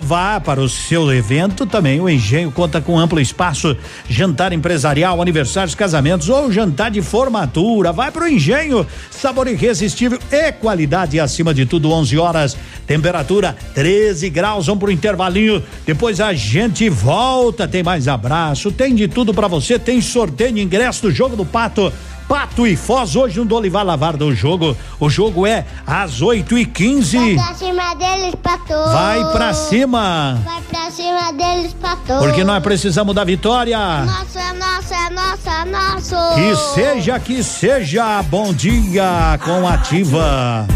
vá 0.00 0.40
para 0.40 0.60
o 0.60 0.68
seu 0.68 1.12
evento 1.12 1.66
também. 1.66 2.00
O 2.00 2.08
engenho 2.08 2.50
conta 2.50 2.80
com 2.80 2.98
amplo 2.98 3.20
espaço, 3.20 3.76
jantar 4.08 4.52
empresarial, 4.52 5.22
aniversários, 5.22 5.74
casamentos 5.74 6.28
ou 6.28 6.50
jantar 6.50 6.90
de 6.90 7.02
formatura. 7.12 7.92
Vai 7.92 8.10
pro 8.10 8.26
engenho, 8.26 8.86
sabor 9.10 9.46
irresistível 9.46 10.18
e 10.30 10.50
qualidade 10.50 11.20
acima 11.20 11.52
de 11.52 11.66
tudo, 11.66 11.90
11 11.90 12.16
horas, 12.16 12.56
temperatura 12.86 13.54
13 13.74 14.30
graus. 14.30 14.64
Vamos 14.64 14.80
pro 14.80 14.90
intervalinho. 14.90 15.62
Depois 15.84 16.22
a 16.22 16.32
gente 16.32 16.88
volta. 16.88 17.68
Tem 17.68 17.82
mais 17.82 18.08
abraço, 18.08 18.72
tem 18.72 18.94
de 18.94 19.08
tudo 19.08 19.34
para 19.34 19.46
você. 19.46 19.78
Tem 19.78 20.00
sorteio 20.00 20.54
de 20.54 20.62
ingresso 20.62 21.02
do 21.02 21.10
jogo 21.10 21.36
do 21.36 21.44
Pato. 21.44 21.92
Pato 22.28 22.66
e 22.66 22.76
Foz 22.76 23.16
hoje 23.16 23.38
no 23.38 23.44
Dolivar 23.44 23.84
Lavar 23.84 24.16
do 24.16 24.34
jogo. 24.34 24.76
O 24.98 25.10
jogo 25.10 25.46
é 25.46 25.64
às 25.86 26.22
8 26.22 26.58
e 26.58 26.66
15 26.66 27.34
Vai 27.36 27.44
pra 27.44 27.54
cima 27.54 27.94
deles, 27.94 28.34
pato. 28.42 28.74
Vai 28.92 29.32
pra 29.32 29.54
cima. 29.54 30.40
Vai 30.44 30.62
pra 30.62 30.90
cima 30.90 31.32
deles, 31.32 31.74
pato. 31.74 32.18
Porque 32.18 32.44
nós 32.44 32.62
precisamos 32.62 33.14
da 33.14 33.24
vitória. 33.24 33.78
Nossa, 34.04 34.40
é 34.40 34.52
nossa, 34.52 34.94
é 34.94 35.10
nossa, 35.10 35.50
é 35.50 35.64
nosso. 35.64 36.16
Que 36.34 36.56
seja, 36.74 37.18
que 37.20 37.42
seja. 37.42 38.22
Bom 38.22 38.52
dia 38.52 39.38
com 39.44 39.66
ativa. 39.66 40.66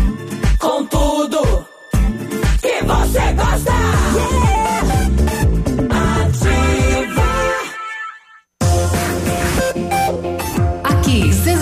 Com 0.58 0.84
tudo 0.86 1.66
que 2.60 2.82
você 2.82 3.32
gosta. 3.32 3.72
Aqui, 3.72 4.45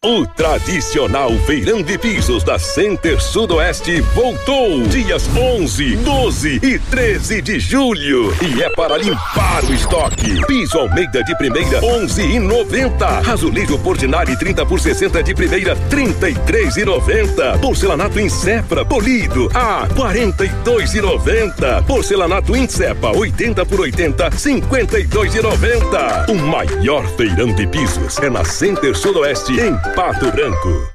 O 0.06 0.28
tradicional 0.28 1.32
feirão 1.46 1.82
de 1.82 1.98
pisos 1.98 2.44
da 2.44 2.60
Center 2.60 3.24
Sudoeste 3.24 4.02
voltou 4.02 4.84
dias 4.84 5.30
11, 5.34 5.96
12 5.96 6.60
e 6.62 6.78
13 6.78 7.42
de 7.42 7.58
julho 7.58 8.36
e 8.42 8.62
é 8.62 8.70
para 8.72 8.98
limpar 8.98 9.64
o 9.64 9.74
estoque. 9.74 10.46
Piso 10.46 10.78
Almeida 10.78 11.24
de 11.24 11.34
primeira 11.38 11.80
11 11.82 12.22
e 12.22 12.38
90. 12.38 13.32
Azulejo 13.32 13.80
Portinari 13.80 14.38
30 14.38 14.66
por 14.66 14.82
60 14.82 15.24
de 15.24 15.34
primeira 15.34 15.74
33 15.90 16.76
e 16.76 16.84
90. 16.84 17.60
Porcelanato 17.60 18.20
Incepra 18.20 18.84
polido 18.84 19.50
a 19.54 19.88
42 19.96 20.96
e 20.96 21.02
90. 21.02 21.84
Porcelanato 21.84 22.58
Incepa 22.58 23.16
80 23.16 23.66
por 23.66 23.80
80 23.80 24.32
52 24.32 25.36
e 25.36 25.42
90. 25.42 26.26
O 26.28 26.36
maior 26.36 27.08
feirão 27.16 27.56
de 27.56 27.66
pisos 27.68 28.18
é 28.18 28.30
na 28.30 28.44
Center 28.44 28.98
Sudoeste 28.98 29.54
em 29.54 29.93
Pato 29.95 30.32
Branco. 30.32 30.91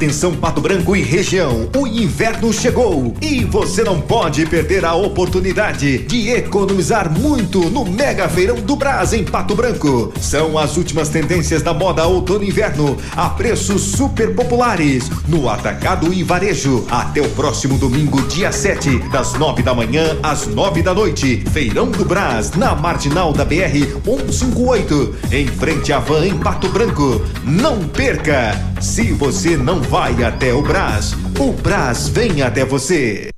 Atenção 0.00 0.34
Pato 0.34 0.62
Branco 0.62 0.96
e 0.96 1.02
região, 1.02 1.68
o 1.76 1.86
inverno 1.86 2.50
chegou 2.54 3.14
e 3.20 3.44
você 3.44 3.84
não 3.84 4.00
pode 4.00 4.46
perder 4.46 4.82
a 4.82 4.94
oportunidade 4.94 5.98
de 5.98 6.30
economizar 6.30 7.12
muito 7.12 7.68
no 7.68 7.84
Mega 7.84 8.26
Feirão 8.26 8.56
do 8.56 8.76
Brás 8.76 9.12
em 9.12 9.22
Pato 9.22 9.54
Branco. 9.54 10.10
São 10.18 10.56
as 10.56 10.78
últimas 10.78 11.10
tendências 11.10 11.60
da 11.60 11.74
moda 11.74 12.06
outono 12.06 12.42
e 12.42 12.48
inverno 12.48 12.96
a 13.14 13.28
preços 13.28 13.82
super 13.82 14.34
populares 14.34 15.10
no 15.28 15.50
atacado 15.50 16.14
e 16.14 16.24
varejo 16.24 16.86
até 16.90 17.20
o 17.20 17.28
próximo 17.32 17.76
domingo, 17.76 18.22
dia 18.22 18.50
7, 18.50 19.00
das 19.10 19.34
9 19.34 19.62
da 19.62 19.74
manhã 19.74 20.16
às 20.22 20.46
9 20.46 20.82
da 20.82 20.94
noite. 20.94 21.44
Feirão 21.52 21.90
do 21.90 22.06
Brás, 22.06 22.52
na 22.52 22.74
marginal 22.74 23.34
da 23.34 23.44
BR 23.44 24.00
158, 24.02 25.14
em 25.30 25.46
frente 25.46 25.92
à 25.92 25.98
van 25.98 26.26
em 26.26 26.38
Pato 26.38 26.70
Branco. 26.70 27.20
Não 27.44 27.80
perca! 27.80 28.70
Se 28.80 29.12
você 29.12 29.58
não 29.58 29.82
vai 29.90 30.22
até 30.22 30.54
o 30.54 30.62
Brás, 30.62 31.14
o 31.36 31.50
Brás 31.50 32.08
vem 32.08 32.42
até 32.42 32.64
você. 32.64 33.30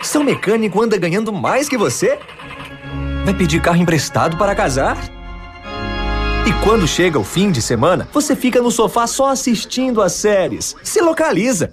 Seu 0.00 0.22
mecânico 0.22 0.80
anda 0.80 0.96
ganhando 0.96 1.32
mais 1.32 1.68
que 1.68 1.76
você? 1.76 2.16
Vai 3.24 3.34
pedir 3.34 3.60
carro 3.60 3.78
emprestado 3.78 4.36
para 4.38 4.54
casar? 4.54 4.96
E 6.46 6.52
quando 6.64 6.86
chega 6.86 7.18
o 7.18 7.24
fim 7.24 7.50
de 7.50 7.60
semana, 7.60 8.08
você 8.12 8.36
fica 8.36 8.62
no 8.62 8.70
sofá 8.70 9.04
só 9.08 9.30
assistindo 9.30 10.00
as 10.00 10.12
séries. 10.12 10.76
Se 10.84 11.00
localiza! 11.00 11.72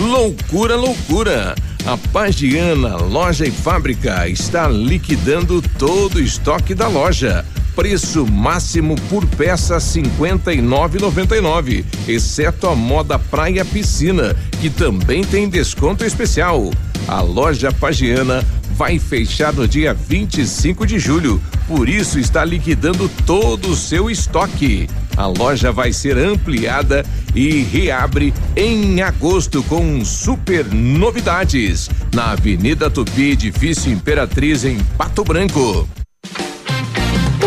Loucura, 0.00 0.76
loucura! 0.76 1.54
A 1.84 1.96
Pagiana 2.10 2.96
Loja 2.96 3.46
e 3.46 3.50
Fábrica 3.50 4.26
está 4.26 4.66
liquidando 4.66 5.60
todo 5.78 6.14
o 6.16 6.22
estoque 6.22 6.74
da 6.74 6.88
loja. 6.88 7.44
Preço 7.76 8.26
máximo 8.26 8.96
por 9.10 9.26
peça 9.26 9.74
R$ 9.74 9.80
59,99, 9.80 11.84
exceto 12.08 12.66
a 12.66 12.74
moda 12.74 13.18
praia 13.18 13.62
piscina, 13.62 14.34
que 14.60 14.70
também 14.70 15.22
tem 15.22 15.50
desconto 15.50 16.02
especial. 16.02 16.70
A 17.06 17.20
loja 17.20 17.70
Pagiana 17.70 18.42
vai 18.74 18.98
fechar 18.98 19.52
no 19.52 19.68
dia 19.68 19.92
25 19.92 20.86
de 20.86 20.98
julho, 20.98 21.42
por 21.68 21.90
isso 21.90 22.18
está 22.18 22.42
liquidando 22.42 23.06
todo 23.26 23.68
o 23.68 23.76
seu 23.76 24.10
estoque. 24.10 24.88
A 25.16 25.26
loja 25.26 25.70
vai 25.72 25.92
ser 25.92 26.16
ampliada 26.16 27.04
e 27.34 27.62
reabre 27.62 28.32
em 28.56 29.02
agosto 29.02 29.62
com 29.64 30.04
super 30.04 30.64
novidades 30.72 31.88
na 32.14 32.32
Avenida 32.32 32.90
Tupi, 32.90 33.30
edifício 33.32 33.92
Imperatriz 33.92 34.64
em 34.64 34.78
Pato 34.96 35.24
Branco. 35.24 35.88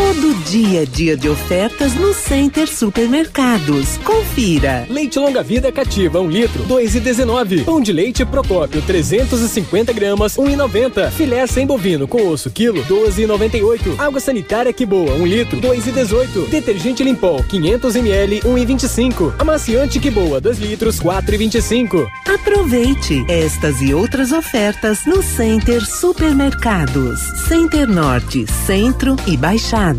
Todo 0.04 0.36
dia 0.44 0.86
dia 0.86 1.16
de 1.16 1.30
ofertas 1.30 1.96
no 1.96 2.14
Center 2.14 2.68
Supermercados. 2.68 3.98
Confira. 4.04 4.86
Leite 4.90 5.18
longa 5.18 5.42
vida 5.42 5.72
cativa 5.72 6.20
1 6.20 6.24
um 6.24 6.30
litro, 6.30 6.66
2,19. 6.66 7.64
Pão 7.64 7.80
de 7.80 7.94
leite 7.94 8.26
Procópio 8.26 8.82
350 8.82 9.94
gramas, 9.94 10.36
1,90. 10.36 11.10
Filé 11.12 11.48
sem 11.48 11.66
bovino 11.66 12.06
com 12.06 12.28
osso 12.28 12.50
quilo, 12.50 12.84
12,98. 12.84 13.98
Água 13.98 14.20
sanitária 14.20 14.74
que 14.74 14.86
boa 14.86 15.14
1 15.14 15.22
um 15.22 15.26
litro, 15.26 15.62
2,18. 15.62 16.50
Detergente 16.50 17.02
Limpol 17.02 17.42
500 17.42 17.96
ml, 17.96 18.42
1,25. 18.42 19.34
Amaciante 19.40 20.02
que 20.02 20.12
boa 20.12 20.42
2 20.42 20.60
litros, 20.60 21.00
4,25. 21.00 22.06
Aproveite 22.28 23.24
estas 23.30 23.82
e 23.82 23.94
outras 23.94 24.34
ofertas 24.34 25.06
no 25.06 25.24
Center 25.24 25.84
Supermercados. 25.86 27.22
Center 27.48 27.88
Norte, 27.88 28.46
Centro 28.68 29.16
e 29.26 29.38
Baixada. 29.38 29.93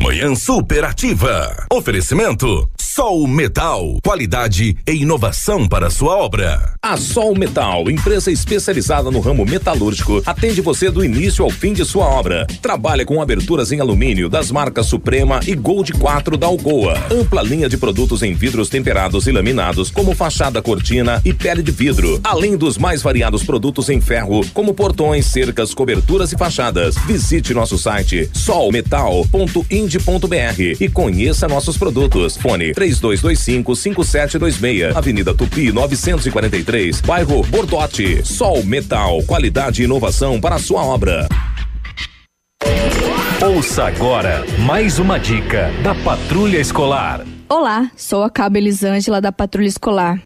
Manhã 0.00 0.34
Superativa. 0.34 1.66
Oferecimento 1.70 2.68
Sol 2.92 3.28
Metal. 3.28 4.00
Qualidade 4.02 4.76
e 4.84 4.92
inovação 4.92 5.68
para 5.68 5.88
sua 5.90 6.16
obra. 6.16 6.74
A 6.82 6.96
Sol 6.96 7.36
Metal, 7.36 7.88
empresa 7.88 8.32
especializada 8.32 9.12
no 9.12 9.20
ramo 9.20 9.46
metalúrgico, 9.46 10.20
atende 10.26 10.60
você 10.60 10.90
do 10.90 11.04
início 11.04 11.44
ao 11.44 11.50
fim 11.50 11.72
de 11.72 11.84
sua 11.84 12.06
obra. 12.06 12.48
Trabalha 12.60 13.06
com 13.06 13.22
aberturas 13.22 13.70
em 13.70 13.78
alumínio 13.78 14.28
das 14.28 14.50
marcas 14.50 14.86
Suprema 14.86 15.38
e 15.46 15.54
Gold 15.54 15.92
4 15.92 16.36
da 16.36 16.48
Algoa. 16.48 16.94
Ampla 17.12 17.42
linha 17.42 17.68
de 17.68 17.78
produtos 17.78 18.24
em 18.24 18.34
vidros 18.34 18.68
temperados 18.68 19.28
e 19.28 19.30
laminados, 19.30 19.88
como 19.88 20.12
fachada 20.12 20.60
cortina 20.60 21.22
e 21.24 21.32
pele 21.32 21.62
de 21.62 21.70
vidro. 21.70 22.18
Além 22.24 22.56
dos 22.56 22.76
mais 22.76 23.02
variados 23.02 23.44
produtos 23.44 23.88
em 23.88 24.00
ferro, 24.00 24.44
como 24.52 24.74
portões, 24.74 25.26
cercas, 25.26 25.72
coberturas 25.72 26.32
e 26.32 26.36
fachadas. 26.36 26.96
Visite 27.06 27.54
nosso 27.54 27.78
site 27.78 28.28
solmetal.ind.br 28.34 30.60
e 30.80 30.88
conheça 30.88 31.46
nossos 31.46 31.78
produtos. 31.78 32.36
Fone 32.36 32.79
3225 32.80 33.76
5726. 33.76 34.96
Avenida 34.96 35.34
Tupi 35.34 35.70
943, 35.70 37.02
bairro 37.02 37.42
Bordote. 37.42 38.24
Sol 38.24 38.64
Metal, 38.64 39.22
qualidade 39.24 39.82
e 39.82 39.84
inovação 39.84 40.40
para 40.40 40.54
a 40.54 40.58
sua 40.58 40.82
obra. 40.82 41.28
Ouça 43.42 43.84
agora 43.84 44.44
mais 44.64 44.98
uma 44.98 45.18
dica 45.18 45.70
da 45.82 45.94
Patrulha 45.94 46.58
Escolar. 46.58 47.26
Olá, 47.48 47.90
sou 47.96 48.22
a 48.22 48.30
Cabo 48.30 48.56
Elisângela 48.56 49.20
da 49.20 49.32
Patrulha 49.32 49.66
Escolar. 49.66 50.22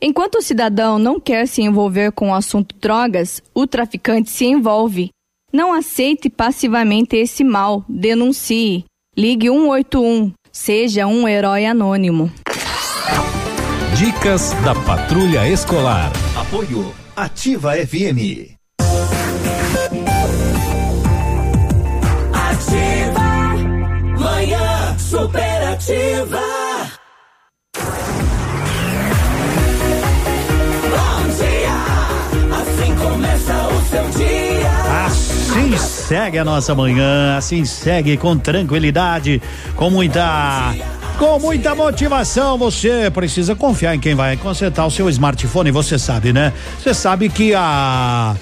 Enquanto 0.00 0.36
o 0.36 0.42
cidadão 0.42 0.98
não 0.98 1.18
quer 1.18 1.46
se 1.46 1.60
envolver 1.60 2.12
com 2.12 2.30
o 2.30 2.34
assunto 2.34 2.74
drogas, 2.80 3.42
o 3.52 3.66
traficante 3.66 4.30
se 4.30 4.46
envolve. 4.46 5.10
Não 5.52 5.72
aceite 5.72 6.30
passivamente 6.30 7.16
esse 7.16 7.42
mal, 7.42 7.84
denuncie. 7.88 8.84
Ligue 9.16 9.48
181. 9.48 10.32
Seja 10.52 11.06
um 11.06 11.28
herói 11.28 11.66
anônimo. 11.66 12.30
Dicas 13.96 14.52
da 14.64 14.74
Patrulha 14.74 15.48
Escolar. 15.48 16.12
Apoio 16.36 16.94
Ativa 17.16 17.72
FM. 17.74 18.56
Ativa, 22.32 24.20
manhã 24.20 24.98
superativa. 24.98 26.47
Segue 35.78 36.38
a 36.38 36.44
nossa 36.44 36.74
manhã, 36.74 37.36
assim 37.36 37.64
segue 37.64 38.16
com 38.16 38.36
tranquilidade, 38.36 39.40
com 39.76 39.90
muita. 39.90 40.74
Com 41.18 41.36
muita 41.40 41.74
motivação, 41.74 42.56
você 42.56 43.10
precisa 43.10 43.56
confiar 43.56 43.92
em 43.92 43.98
quem 43.98 44.14
vai 44.14 44.36
consertar 44.36 44.86
o 44.86 44.90
seu 44.90 45.10
smartphone, 45.10 45.72
você 45.72 45.98
sabe, 45.98 46.32
né? 46.32 46.52
Você 46.78 46.94
sabe 46.94 47.28
que 47.28 47.52
a 47.56 48.36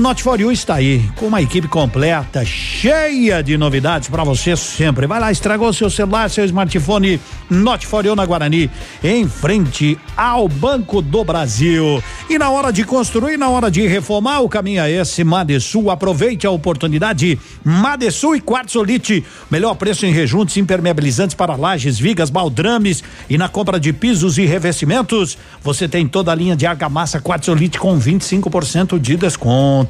Not 0.00 0.22
for 0.22 0.40
You 0.40 0.50
está 0.50 0.76
aí, 0.76 1.04
com 1.16 1.26
uma 1.26 1.42
equipe 1.42 1.68
completa, 1.68 2.42
cheia 2.42 3.42
de 3.42 3.58
novidades 3.58 4.08
para 4.08 4.24
você 4.24 4.56
sempre. 4.56 5.06
Vai 5.06 5.20
lá, 5.20 5.30
estragou 5.30 5.70
seu 5.74 5.90
celular, 5.90 6.30
seu 6.30 6.42
smartphone, 6.46 7.20
Not 7.50 7.86
for 7.86 8.06
You 8.06 8.16
na 8.16 8.24
Guarani, 8.24 8.70
em 9.04 9.28
frente 9.28 9.98
ao 10.16 10.48
Banco 10.48 11.02
do 11.02 11.22
Brasil. 11.22 12.02
E 12.30 12.38
na 12.38 12.48
hora 12.48 12.72
de 12.72 12.82
construir, 12.82 13.36
na 13.36 13.50
hora 13.50 13.70
de 13.70 13.86
reformar, 13.86 14.40
o 14.40 14.48
caminho 14.48 14.80
é 14.80 14.90
esse, 14.90 15.22
Madesul. 15.22 15.90
Aproveite 15.90 16.46
a 16.46 16.50
oportunidade. 16.50 17.38
Madesul 17.62 18.36
e 18.36 18.40
Quartzolite, 18.40 19.22
melhor 19.50 19.74
preço 19.74 20.06
em 20.06 20.12
rejuntos 20.12 20.56
impermeabilizantes 20.56 21.34
para 21.34 21.56
lajes, 21.56 21.98
vigas, 21.98 22.30
baldrames 22.30 23.04
e 23.28 23.36
na 23.36 23.50
compra 23.50 23.78
de 23.78 23.92
pisos 23.92 24.38
e 24.38 24.46
revestimentos, 24.46 25.36
você 25.62 25.86
tem 25.86 26.08
toda 26.08 26.32
a 26.32 26.34
linha 26.34 26.56
de 26.56 26.64
argamassa 26.64 27.20
Quartzolite 27.20 27.78
com 27.78 28.00
25% 28.00 28.98
de 28.98 29.18
desconto. 29.18 29.89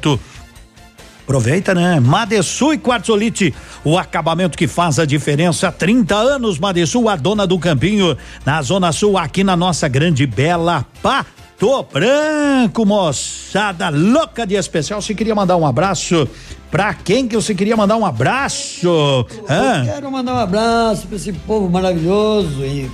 Aproveita, 1.23 1.73
né? 1.73 1.99
Madesul 1.99 2.73
e 2.73 2.77
Quartzolite, 2.77 3.53
o 3.85 3.97
acabamento 3.97 4.57
que 4.57 4.67
faz 4.67 4.99
a 4.99 5.05
diferença. 5.05 5.71
30 5.71 6.13
anos, 6.13 6.59
Madesul, 6.59 7.07
a 7.07 7.15
dona 7.15 7.47
do 7.47 7.57
Campinho, 7.57 8.17
na 8.45 8.61
Zona 8.61 8.91
Sul, 8.91 9.17
aqui 9.17 9.43
na 9.43 9.55
nossa 9.55 9.87
grande 9.87 10.25
bela 10.25 10.85
Pato 11.01 11.85
Branco, 11.93 12.85
moçada 12.85 13.89
louca 13.89 14.45
de 14.45 14.55
especial. 14.55 15.01
Você 15.01 15.13
queria 15.13 15.35
mandar 15.35 15.55
um 15.55 15.65
abraço? 15.65 16.27
Pra 16.69 16.93
quem 16.93 17.27
que 17.27 17.35
você 17.35 17.53
queria 17.53 17.77
mandar 17.77 17.97
um 17.97 18.05
abraço? 18.05 18.87
Eu 18.87 19.85
quero 19.85 20.11
mandar 20.11 20.33
um 20.33 20.39
abraço 20.39 21.07
pra 21.07 21.15
esse 21.15 21.31
povo 21.31 21.69
maravilhoso 21.69 22.65
e 22.65 22.89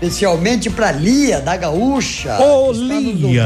especialmente 0.00 0.70
pra 0.70 0.90
Lia 0.90 1.40
da 1.40 1.56
Gaúcha. 1.56 2.38
Ô, 2.40 2.72
Lia. 2.72 3.44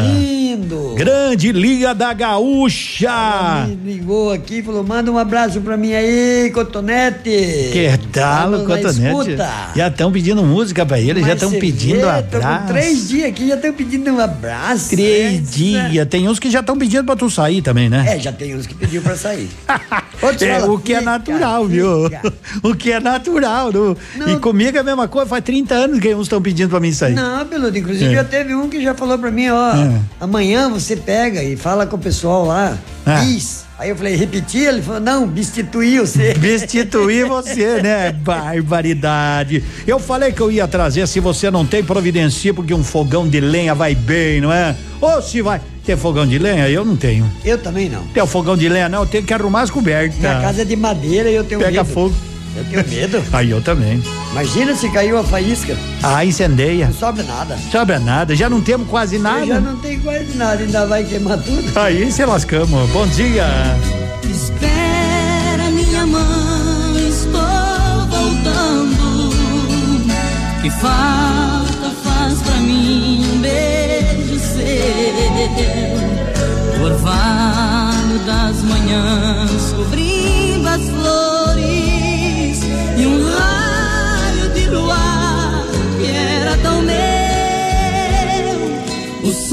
Grande 0.94 1.50
Lia 1.50 1.92
da 1.94 2.12
Gaúcha. 2.12 3.08
Ela 3.08 3.66
me 3.66 3.92
ligou 3.94 4.32
aqui 4.32 4.58
e 4.58 4.62
falou: 4.62 4.84
manda 4.84 5.10
um 5.10 5.18
abraço 5.18 5.60
pra 5.60 5.76
mim 5.76 5.92
aí, 5.92 6.50
Cotonete. 6.54 7.70
Que 7.72 7.90
tal, 8.12 8.52
Cotonete? 8.64 8.86
escuta. 9.04 9.48
Já 9.74 9.88
estão 9.88 10.12
pedindo 10.12 10.44
música 10.44 10.86
pra 10.86 11.00
ele, 11.00 11.20
já 11.20 11.26
Mas 11.26 11.34
estão 11.34 11.50
você 11.50 11.58
pedindo 11.58 12.02
vê, 12.02 12.08
abraço. 12.08 12.66
três 12.68 13.08
dias 13.08 13.28
aqui, 13.28 13.48
já 13.48 13.56
estão 13.56 13.72
pedindo 13.72 14.10
um 14.12 14.20
abraço. 14.20 14.90
Três 14.90 15.50
dias. 15.50 16.06
Tem 16.08 16.28
uns 16.28 16.38
que 16.38 16.50
já 16.50 16.60
estão 16.60 16.78
pedindo 16.78 17.04
pra 17.04 17.16
tu 17.16 17.28
sair 17.28 17.60
também, 17.60 17.88
né? 17.88 18.04
É, 18.16 18.18
já 18.20 18.30
tem 18.32 18.54
uns 18.54 18.66
que 18.66 18.74
pediu 18.74 19.02
pra 19.02 19.16
sair. 19.16 19.48
É, 20.40 20.64
o 20.64 20.78
que 20.78 20.94
é 20.94 20.98
"Fica, 21.00 21.10
natural, 21.10 21.66
viu? 21.66 21.88
O 22.62 22.74
que 22.74 22.90
é 22.92 22.98
natural. 23.00 23.70
não- 24.16 24.28
E 24.28 24.36
comigo 24.38 24.74
é 24.74 24.80
a 24.80 24.84
mesma 24.84 25.06
coisa, 25.06 25.28
faz 25.28 25.44
30 25.44 25.74
anos 25.74 26.00
que 26.00 26.14
uns 26.14 26.22
estão 26.22 26.40
pedindo 26.44 26.68
pra 26.70 26.78
mim 26.78 26.92
sair. 26.92 27.14
Não, 27.14 27.44
Peludo, 27.46 27.76
inclusive 27.76 28.12
É. 28.12 28.14
já 28.14 28.22
teve 28.24 28.54
um 28.54 28.68
que 28.68 28.80
já 28.82 28.94
falou 28.94 29.18
pra 29.18 29.30
mim, 29.30 29.48
ó, 29.48 29.74
É. 29.74 30.00
amanhã 30.20 30.68
você 30.70 30.94
pega 30.94 31.42
e 31.42 31.56
fala 31.56 31.86
com 31.86 31.96
o 31.96 31.98
pessoal 31.98 32.44
lá, 32.46 32.78
É. 33.06 33.20
bis. 33.20 33.64
Aí 33.76 33.90
eu 33.90 33.96
falei, 33.96 34.14
repetir? 34.14 34.68
Ele 34.68 34.80
falou, 34.80 35.00
não, 35.00 35.26
destituir 35.26 35.98
você. 36.00 36.32
Destituir 36.38 37.26
você, 37.26 37.82
né? 37.82 38.12
Barbaridade. 38.12 39.64
Eu 39.86 39.98
falei 39.98 40.32
que 40.32 40.40
eu 40.40 40.50
ia 40.50 40.66
trazer, 40.68 41.06
se 41.08 41.18
você 41.20 41.50
não 41.50 41.66
tem, 41.66 41.82
providencia, 41.82 42.54
porque 42.54 42.72
um 42.72 42.84
fogão 42.84 43.28
de 43.28 43.40
lenha 43.40 43.74
vai 43.74 43.94
bem, 43.94 44.40
não 44.40 44.52
é? 44.52 44.76
Ou 45.00 45.20
se 45.20 45.42
vai. 45.42 45.60
Tem 45.84 45.96
fogão 45.96 46.26
de 46.26 46.38
lenha? 46.38 46.68
Eu 46.68 46.84
não 46.84 46.96
tenho. 46.96 47.30
Eu 47.44 47.58
também 47.58 47.88
não. 47.90 48.04
Tem 48.04 48.22
o 48.22 48.26
fogão 48.26 48.56
de 48.56 48.68
lenha, 48.68 48.88
não? 48.88 49.00
Eu 49.00 49.06
tenho 49.06 49.24
que 49.24 49.34
arrumar 49.34 49.62
as 49.62 49.70
cobertas. 49.70 50.18
Minha 50.18 50.40
casa 50.40 50.62
é 50.62 50.64
de 50.64 50.76
madeira 50.76 51.28
e 51.28 51.34
eu 51.34 51.44
tenho 51.44 51.60
Pega 51.60 51.82
medo. 51.82 51.92
fogo. 51.92 52.14
Eu 52.56 52.64
tenho 52.64 52.88
medo. 52.88 53.24
Aí 53.32 53.50
eu 53.50 53.60
também. 53.60 54.02
Imagina 54.32 54.74
se 54.74 54.88
caiu 54.90 55.18
a 55.18 55.24
faísca. 55.24 55.76
Ah, 56.02 56.24
incendeia. 56.24 56.86
Não 56.86 56.94
sobe 56.94 57.22
nada. 57.22 57.56
Sobra 57.70 57.98
nada, 57.98 58.34
já 58.34 58.48
não 58.48 58.60
temos 58.60 58.88
quase 58.88 59.18
nada. 59.18 59.46
Já 59.46 59.60
não 59.60 59.76
tem 59.76 60.00
quase 60.00 60.36
nada, 60.36 60.62
ainda 60.62 60.86
vai 60.86 61.04
queimar 61.04 61.38
tudo. 61.38 61.78
Aí 61.78 62.10
se 62.10 62.24
lascamos. 62.24 62.90
Bom 62.90 63.06
dia. 63.08 63.46
Espera, 64.28 65.70
minha 65.70 66.06
mãe, 66.06 67.08
estou 67.08 67.40
voltando. 68.08 69.34
Que 70.62 70.70
falta 70.70 71.90
faz 72.02 72.40
pra 72.42 72.56
mim 72.56 73.22
um 73.34 73.40
beijo 73.40 74.38
seu. 74.38 76.04
Orvalho 76.84 78.18
das 78.26 78.62
manhãs 78.62 79.72
cobrindo 79.72 80.03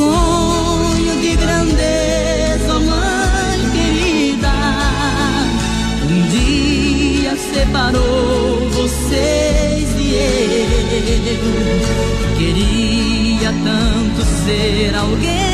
sonho 0.02 1.22
de 1.22 1.36
grandeza, 1.36 2.74
mãe 2.90 3.60
querida, 3.76 4.54
um 6.10 6.22
dia 6.30 7.36
separou 7.36 8.70
vocês 8.70 9.90
e 10.00 10.14
eu. 10.16 11.42
Queria 12.38 13.54
tanto 13.64 14.26
ser 14.44 14.96
alguém 14.96 15.51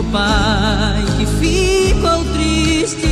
meu 0.00 0.10
pai 0.12 1.04
que 1.18 1.26
ficou 1.26 2.24
triste 2.32 3.06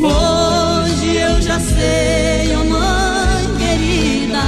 Hoje 0.00 1.16
eu 1.16 1.42
já 1.42 1.58
sei, 1.58 2.54
oh 2.54 2.64
mãe 2.64 3.48
querida, 3.58 4.44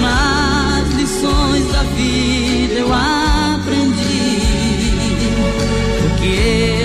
nas 0.00 0.88
lições 0.94 1.66
da 1.72 1.82
vida 1.96 2.74
eu 2.74 2.92
aprendi 2.92 4.40
o 6.06 6.10
que 6.20 6.32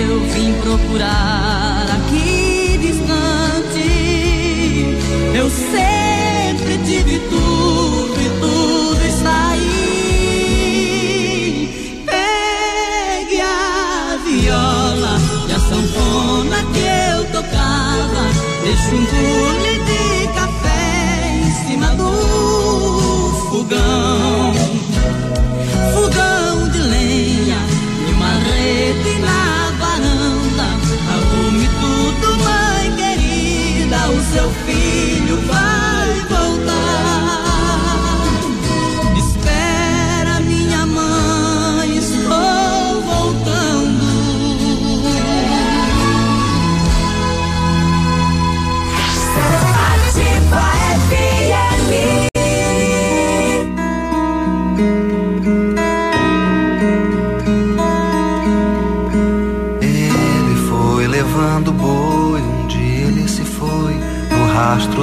eu 0.08 0.20
vim 0.32 0.52
procurar 0.60 1.67
Deixe 18.88 19.02
um 19.02 19.47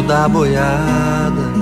da 0.06 0.28
boiada. 0.28 1.54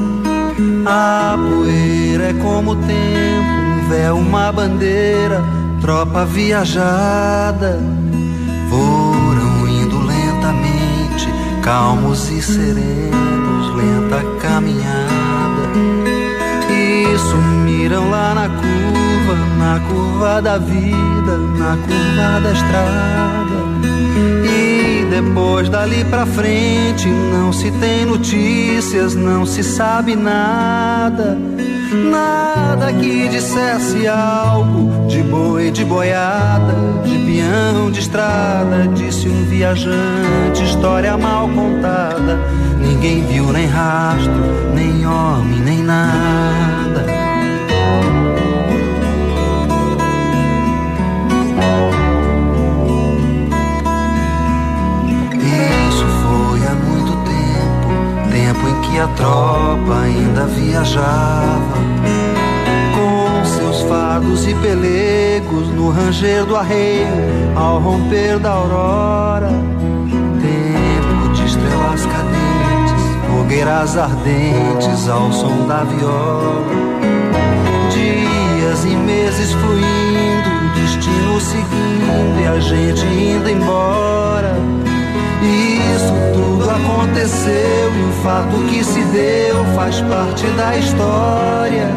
A 0.86 1.38
poeira 1.38 2.30
é 2.30 2.34
como 2.34 2.72
o 2.72 2.76
tempo, 2.76 2.92
um 2.92 3.90
véu, 3.90 4.18
uma 4.18 4.52
bandeira, 4.52 5.44
tropa 5.82 6.26
viajada. 6.26 7.80
Foram 8.70 9.68
indo 9.68 9.98
lentamente, 10.06 11.28
calmos 11.62 12.30
e 12.30 12.42
serenos, 12.42 13.76
lenta 13.76 14.24
caminhada. 14.42 15.64
E 16.70 17.18
sumiram 17.18 18.10
lá 18.10 18.34
na 18.34 18.50
curva, 18.50 19.36
na 19.58 19.80
curva 19.88 20.42
da 20.42 20.58
vida, 20.58 21.38
na 21.58 21.78
curva 21.78 22.42
da 22.42 22.52
estrada. 22.52 23.43
Depois 25.14 25.70
dali 25.70 26.04
pra 26.06 26.26
frente 26.26 27.08
não 27.08 27.54
se 27.54 27.70
tem 27.74 28.04
notícias, 28.04 29.14
não 29.14 29.46
se 29.46 29.64
sabe 29.64 30.16
nada. 30.16 31.38
Nada 32.10 32.92
que 32.92 33.28
dissesse 33.28 34.08
algo 34.08 35.08
de 35.08 35.22
boi, 35.22 35.70
de 35.70 35.86
boiada, 35.86 36.74
de 37.06 37.20
peão, 37.20 37.92
de 37.92 38.00
estrada. 38.00 38.88
Disse 38.88 39.30
um 39.30 39.46
viajante, 39.46 40.64
história 40.64 41.16
mal 41.16 41.48
contada. 41.48 42.40
Ninguém 42.80 43.24
viu 43.28 43.54
nem 43.54 43.68
rastro, 43.68 44.34
nem 44.74 45.06
homem, 45.06 45.60
nem 45.60 45.84
nada. 45.84 46.73
Que 58.94 59.00
a 59.00 59.08
tropa 59.08 60.02
ainda 60.04 60.46
viajava. 60.46 61.78
Com 62.96 63.44
seus 63.44 63.82
fardos 63.90 64.48
e 64.48 64.54
pelegos 64.54 65.68
no 65.70 65.90
ranger 65.90 66.46
do 66.46 66.56
arreio, 66.56 67.08
ao 67.56 67.80
romper 67.80 68.38
da 68.38 68.52
aurora. 68.52 69.50
Tempo 70.40 71.34
de 71.34 71.44
estrelas 71.44 72.06
cadentes, 72.06 73.04
fogueiras 73.28 73.98
ardentes 73.98 75.10
ao 75.10 75.32
som 75.32 75.68
da 75.68 75.84
viola. 75.84 76.64
Dias 77.90 78.86
e 78.86 78.96
meses 78.96 79.54
fluindo, 79.54 80.72
destino 80.76 81.42
seguindo 81.42 82.42
e 82.42 82.46
a 82.46 82.60
gente 82.60 83.06
indo 83.06 83.50
embora. 83.50 84.54
Isso 85.44 86.14
tudo 86.34 86.70
aconteceu 86.70 87.92
e 87.96 88.10
o 88.10 88.24
fato 88.24 88.56
que 88.70 88.84
se 88.84 89.02
deu 89.06 89.66
faz 89.76 90.00
parte 90.02 90.46
da 90.58 90.78
história. 90.78 91.90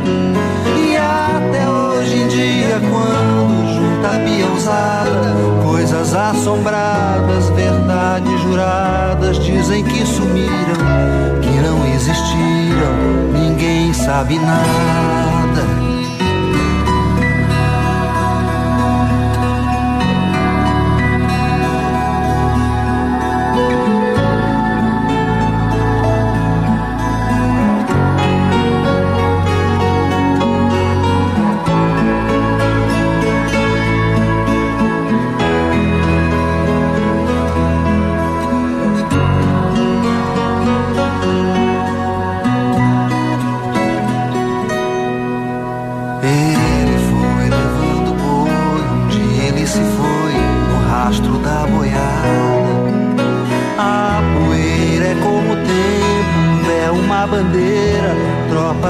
E 0.77 0.97
até 0.97 1.69
hoje 1.69 2.17
em 2.17 2.29
dia, 2.29 2.81
quando 2.91 3.75
junta 3.75 4.09
a 4.09 4.19
peãozada, 4.19 5.35
coisas 5.63 6.15
assombradas, 6.15 7.49
verdades 7.51 8.41
juradas, 8.41 9.39
dizem 9.39 9.85
que 9.85 10.05
sumiram, 10.05 10.51
que 11.41 11.61
não 11.61 11.87
existiram, 11.95 13.33
ninguém 13.33 13.93
sabe 13.93 14.39
nada. 14.39 15.36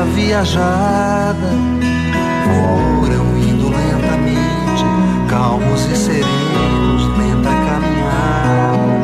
Viajada. 0.04 1.48
Foram 2.44 3.36
indo 3.38 3.68
lentamente, 3.68 4.84
calmos 5.28 5.84
e 5.86 5.96
serenos, 5.96 7.02
lenta 7.18 7.50
caminhada. 7.50 8.96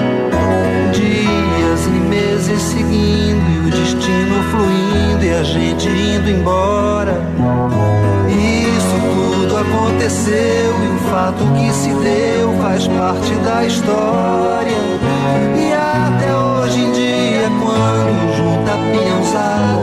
Dias 0.92 1.86
e 1.86 1.90
meses 1.90 2.62
seguindo 2.62 3.50
e 3.50 3.58
o 3.66 3.70
destino 3.70 4.42
fluindo 4.50 5.24
e 5.24 5.32
a 5.32 5.42
gente 5.42 5.88
indo 5.88 6.30
embora. 6.30 7.20
Isso 8.28 8.96
tudo 9.14 9.56
aconteceu 9.56 10.74
e 10.84 10.88
o 10.94 10.98
fato 11.10 11.44
que 11.54 11.72
se 11.72 11.90
deu 11.94 12.52
faz 12.62 12.86
parte 12.88 13.34
da 13.44 13.64
história. 13.64 14.76
E 15.56 15.72
até 15.72 16.34
hoje 16.34 16.80
em 16.80 16.92
dia, 16.92 17.50
quando 17.62 18.36
junta 18.36 18.72
a 18.72 18.76
pinhãozada, 18.76 19.81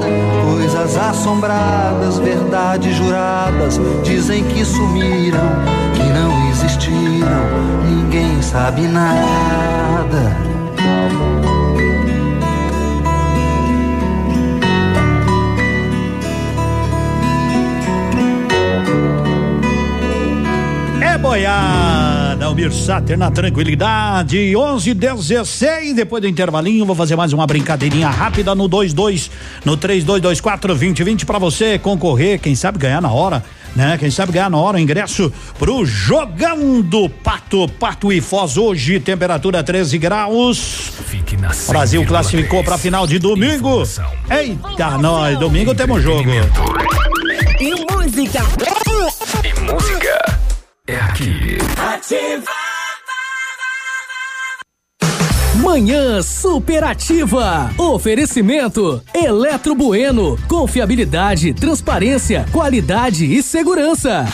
assombradas, 1.10 2.20
verdades 2.20 2.96
juradas, 2.96 3.80
dizem 4.04 4.44
que 4.44 4.64
sumiram, 4.64 5.50
que 5.96 6.04
não 6.04 6.50
existiram, 6.50 7.46
ninguém 7.84 8.42
sabe 8.42 8.88
nada. 8.88 10.38
É 21.02 21.18
boiada, 21.18 22.09
Almir 22.60 22.74
Sater 22.74 23.18
na 23.18 23.32
tranquilidade, 23.32 24.54
11 24.54 24.94
16 24.94 25.96
depois 25.96 26.22
do 26.22 26.28
intervalinho, 26.28 26.86
vou 26.86 26.94
fazer 26.94 27.16
mais 27.16 27.32
uma 27.32 27.48
brincadeirinha 27.48 28.10
rápida 28.10 28.54
no 28.54 28.68
22, 28.68 29.32
no 29.64 29.78
3224 29.78 30.68
2020 30.68 31.26
para 31.26 31.40
você 31.40 31.80
concorrer, 31.80 32.38
quem 32.38 32.56
sabe 32.56 32.78
ganhar 32.78 33.02
na 33.02 33.10
hora, 33.10 33.46
né? 33.74 33.98
Quem 33.98 34.12
sabe 34.12 34.34
ganhar 34.34 34.50
na 34.50 34.58
hora 34.58 34.76
o 34.76 34.80
ingresso 34.80 35.32
pro 35.58 35.86
Jogão 35.86 36.82
do 36.82 37.08
Pato, 37.08 37.66
Pato 37.80 38.12
e 38.12 38.20
Foz 38.20 38.58
hoje, 38.58 39.00
temperatura 39.00 39.64
13 39.64 39.98
graus. 39.98 40.92
Fique 41.06 41.38
na 41.38 41.52
Brasil 41.70 42.06
classificou 42.06 42.62
para 42.62 42.78
final 42.78 43.08
de 43.08 43.20
domingo. 43.20 43.84
Eita, 44.30 44.98
nós, 44.98 45.40
domingo 45.40 45.74
temos 45.74 46.04
jogo. 46.04 46.30
E 47.62 47.72
música. 47.90 48.44
Ativa. 52.10 52.44
Manhã 55.62 56.24
superativa. 56.24 57.70
Oferecimento 57.78 59.04
Eletro 59.14 59.76
Bueno. 59.76 60.36
Confiabilidade, 60.48 61.54
transparência, 61.54 62.48
qualidade 62.52 63.32
e 63.32 63.44
segurança. 63.44 64.26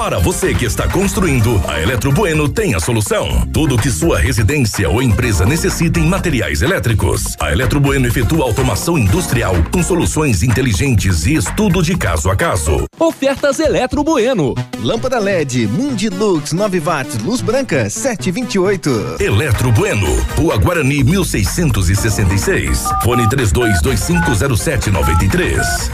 Para 0.00 0.18
você 0.18 0.54
que 0.54 0.64
está 0.64 0.88
construindo, 0.88 1.62
a 1.68 1.78
Eletro 1.78 2.10
Bueno 2.10 2.48
tem 2.48 2.74
a 2.74 2.80
solução. 2.80 3.46
Tudo 3.52 3.76
que 3.76 3.90
sua 3.90 4.18
residência 4.18 4.88
ou 4.88 5.02
empresa 5.02 5.44
necessita 5.44 6.00
em 6.00 6.06
materiais 6.06 6.62
elétricos. 6.62 7.36
A 7.38 7.52
Eletro 7.52 7.78
Bueno 7.78 8.06
efetua 8.06 8.44
automação 8.44 8.96
industrial 8.96 9.54
com 9.70 9.82
soluções 9.82 10.42
inteligentes 10.42 11.26
e 11.26 11.34
estudo 11.34 11.82
de 11.82 11.94
caso 11.98 12.30
a 12.30 12.34
caso. 12.34 12.86
Ofertas 12.98 13.60
Eletro 13.60 14.02
Bueno. 14.02 14.54
Lâmpada 14.82 15.18
LED 15.18 15.66
Mundilux 15.66 16.54
9 16.54 16.80
watts, 16.80 17.18
luz 17.22 17.42
branca 17.42 17.90
728. 17.90 19.16
Eletro 19.20 19.70
Bueno, 19.70 20.06
Rua 20.34 20.56
Guarani 20.56 21.04
1666. 21.04 22.88
Fone 23.04 23.28
32250793. 23.28 25.90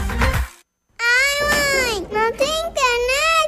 Não 2.09 2.31
tem 2.31 2.47
internet? 2.47 3.47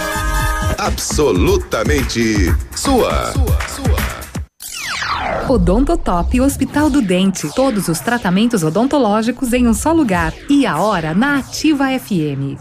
Absolutamente 0.81 2.47
sua. 2.75 3.33
Odontotop 5.47 6.41
Hospital 6.41 6.89
do 6.89 7.03
Dente. 7.03 7.53
Todos 7.53 7.87
os 7.87 7.99
tratamentos 7.99 8.63
odontológicos 8.63 9.53
em 9.53 9.67
um 9.67 9.75
só 9.75 9.91
lugar. 9.91 10.33
E 10.49 10.65
a 10.65 10.81
hora 10.81 11.13
na 11.13 11.37
Ativa 11.37 11.85
FM. 11.99 12.57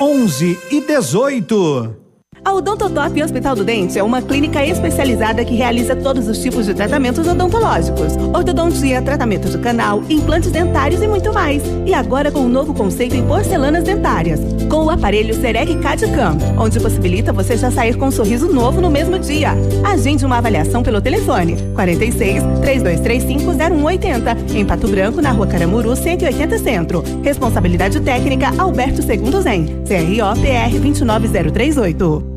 11 0.00 0.58
e 0.70 0.80
18. 0.80 2.01
A 2.44 2.52
Odontotop 2.54 3.22
Hospital 3.22 3.54
do 3.54 3.64
Dente 3.64 3.96
é 3.96 4.02
uma 4.02 4.20
clínica 4.20 4.66
especializada 4.66 5.44
que 5.44 5.54
realiza 5.54 5.94
todos 5.94 6.26
os 6.26 6.38
tipos 6.38 6.66
de 6.66 6.74
tratamentos 6.74 7.26
odontológicos. 7.26 8.16
Ortodontia, 8.34 9.00
tratamentos 9.00 9.52
do 9.52 9.60
canal, 9.60 10.02
implantes 10.10 10.50
dentários 10.50 11.00
e 11.00 11.06
muito 11.06 11.32
mais. 11.32 11.62
E 11.86 11.94
agora 11.94 12.32
com 12.32 12.40
um 12.40 12.48
novo 12.48 12.74
conceito 12.74 13.14
em 13.14 13.24
porcelanas 13.24 13.84
dentárias. 13.84 14.40
Com 14.68 14.86
o 14.86 14.90
aparelho 14.90 15.34
Serec 15.34 15.76
CAD-CAM, 15.76 16.36
onde 16.58 16.80
possibilita 16.80 17.32
você 17.32 17.56
já 17.56 17.70
sair 17.70 17.96
com 17.96 18.06
um 18.06 18.10
sorriso 18.10 18.52
novo 18.52 18.80
no 18.80 18.90
mesmo 18.90 19.20
dia. 19.20 19.52
Agende 19.84 20.26
uma 20.26 20.38
avaliação 20.38 20.82
pelo 20.82 21.00
telefone 21.00 21.56
46 21.74 22.42
3235 22.60 23.52
0180 23.54 24.36
em 24.58 24.64
Pato 24.64 24.88
Branco, 24.88 25.22
na 25.22 25.30
Rua 25.30 25.46
Caramuru, 25.46 25.94
180 25.94 26.58
Centro. 26.58 27.04
Responsabilidade 27.22 28.00
técnica 28.00 28.52
Alberto 28.58 29.00
Segundo 29.00 29.40
Zen. 29.40 29.84
CRO 29.86 30.40
PR 30.40 30.80
29038. 30.80 32.31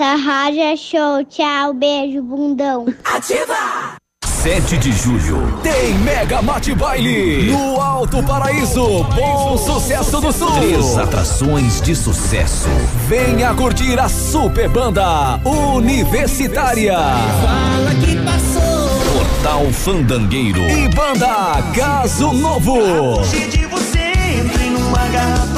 Essa 0.00 0.14
rádio 0.16 0.62
é 0.62 0.76
show. 0.76 1.22
Tchau, 1.28 1.74
beijo, 1.74 2.22
bundão. 2.22 2.86
Ativa! 3.04 3.98
7 4.24 4.78
de 4.78 4.92
julho 4.92 5.60
tem 5.62 5.92
Mega 5.98 6.40
Mate 6.40 6.74
Baile 6.74 7.52
no 7.52 7.78
Alto 7.78 8.22
Paraíso. 8.22 9.04
Bom 9.14 9.58
sucesso 9.58 10.18
do 10.18 10.32
Sul. 10.32 10.52
Três 10.52 10.96
atrações 10.96 11.82
de 11.82 11.94
sucesso. 11.94 12.70
Venha 13.08 13.52
curtir 13.52 14.00
a 14.00 14.08
super 14.08 14.70
banda 14.70 15.38
Universitária. 15.44 16.96
Fala 16.96 17.94
que 18.02 18.16
passou. 18.24 18.88
Portal 19.12 19.70
Fandangueiro 19.70 20.62
e 20.62 20.88
banda 20.94 21.62
Caso 21.76 22.32
Novo. 22.32 23.20
de 23.50 23.66
você, 23.66 24.12
entre 24.38 24.70
numa 24.70 25.06
garrafa. 25.08 25.49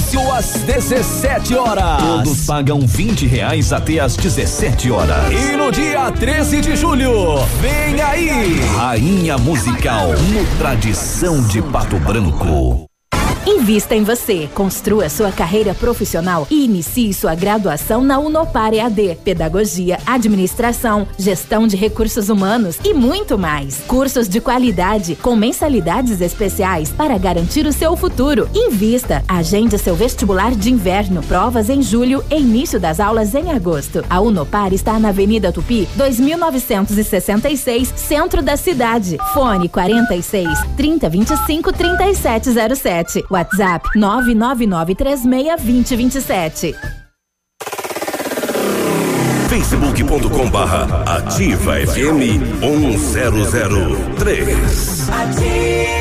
Início 0.00 0.32
às 0.32 0.62
17 0.62 1.54
horas. 1.56 2.02
Todos 2.02 2.46
pagam 2.46 2.80
20 2.80 3.26
reais 3.26 3.70
até 3.70 3.98
às 3.98 4.16
17 4.16 4.90
horas. 4.90 5.30
E 5.30 5.54
no 5.58 5.70
dia 5.70 6.10
13 6.10 6.62
de 6.62 6.74
julho, 6.74 7.36
vem 7.60 8.00
aí! 8.00 8.60
Rainha 8.76 9.36
Musical 9.36 10.08
no 10.08 10.58
Tradição 10.58 11.46
de 11.46 11.60
Pato 11.60 11.98
Branco. 11.98 12.89
Invista 13.46 13.94
em 13.94 14.04
você, 14.04 14.50
construa 14.54 15.08
sua 15.08 15.32
carreira 15.32 15.72
profissional 15.74 16.46
e 16.50 16.62
inicie 16.62 17.14
sua 17.14 17.34
graduação 17.34 18.04
na 18.04 18.18
Unopar 18.18 18.74
EAD, 18.74 19.16
Pedagogia, 19.24 19.98
Administração, 20.04 21.08
Gestão 21.18 21.66
de 21.66 21.74
Recursos 21.74 22.28
Humanos 22.28 22.78
e 22.84 22.92
muito 22.92 23.38
mais. 23.38 23.78
Cursos 23.86 24.28
de 24.28 24.42
qualidade 24.42 25.16
com 25.16 25.34
mensalidades 25.34 26.20
especiais 26.20 26.90
para 26.90 27.16
garantir 27.16 27.64
o 27.64 27.72
seu 27.72 27.96
futuro. 27.96 28.46
Invista, 28.54 29.24
agende 29.26 29.78
seu 29.78 29.96
vestibular 29.96 30.54
de 30.54 30.70
inverno, 30.70 31.22
provas 31.22 31.70
em 31.70 31.80
julho 31.80 32.22
e 32.30 32.36
início 32.36 32.78
das 32.78 33.00
aulas 33.00 33.34
em 33.34 33.50
agosto. 33.52 34.04
A 34.10 34.20
Unopar 34.20 34.74
está 34.74 34.98
na 34.98 35.08
Avenida 35.08 35.50
Tupi, 35.50 35.88
2966, 35.96 37.94
centro 37.96 38.42
da 38.42 38.56
cidade. 38.58 39.16
Fone 39.32 39.66
46 39.66 40.46
3025 40.76 41.72
3707. 41.72 43.29
WhatsApp 43.30 43.82
999362027. 43.96 46.74
facebook.com 49.48 50.50
barra 50.50 51.06
ativa 51.06 51.76
FM 51.86 52.20
1003. 52.62 54.56
Ativa. 55.10 55.99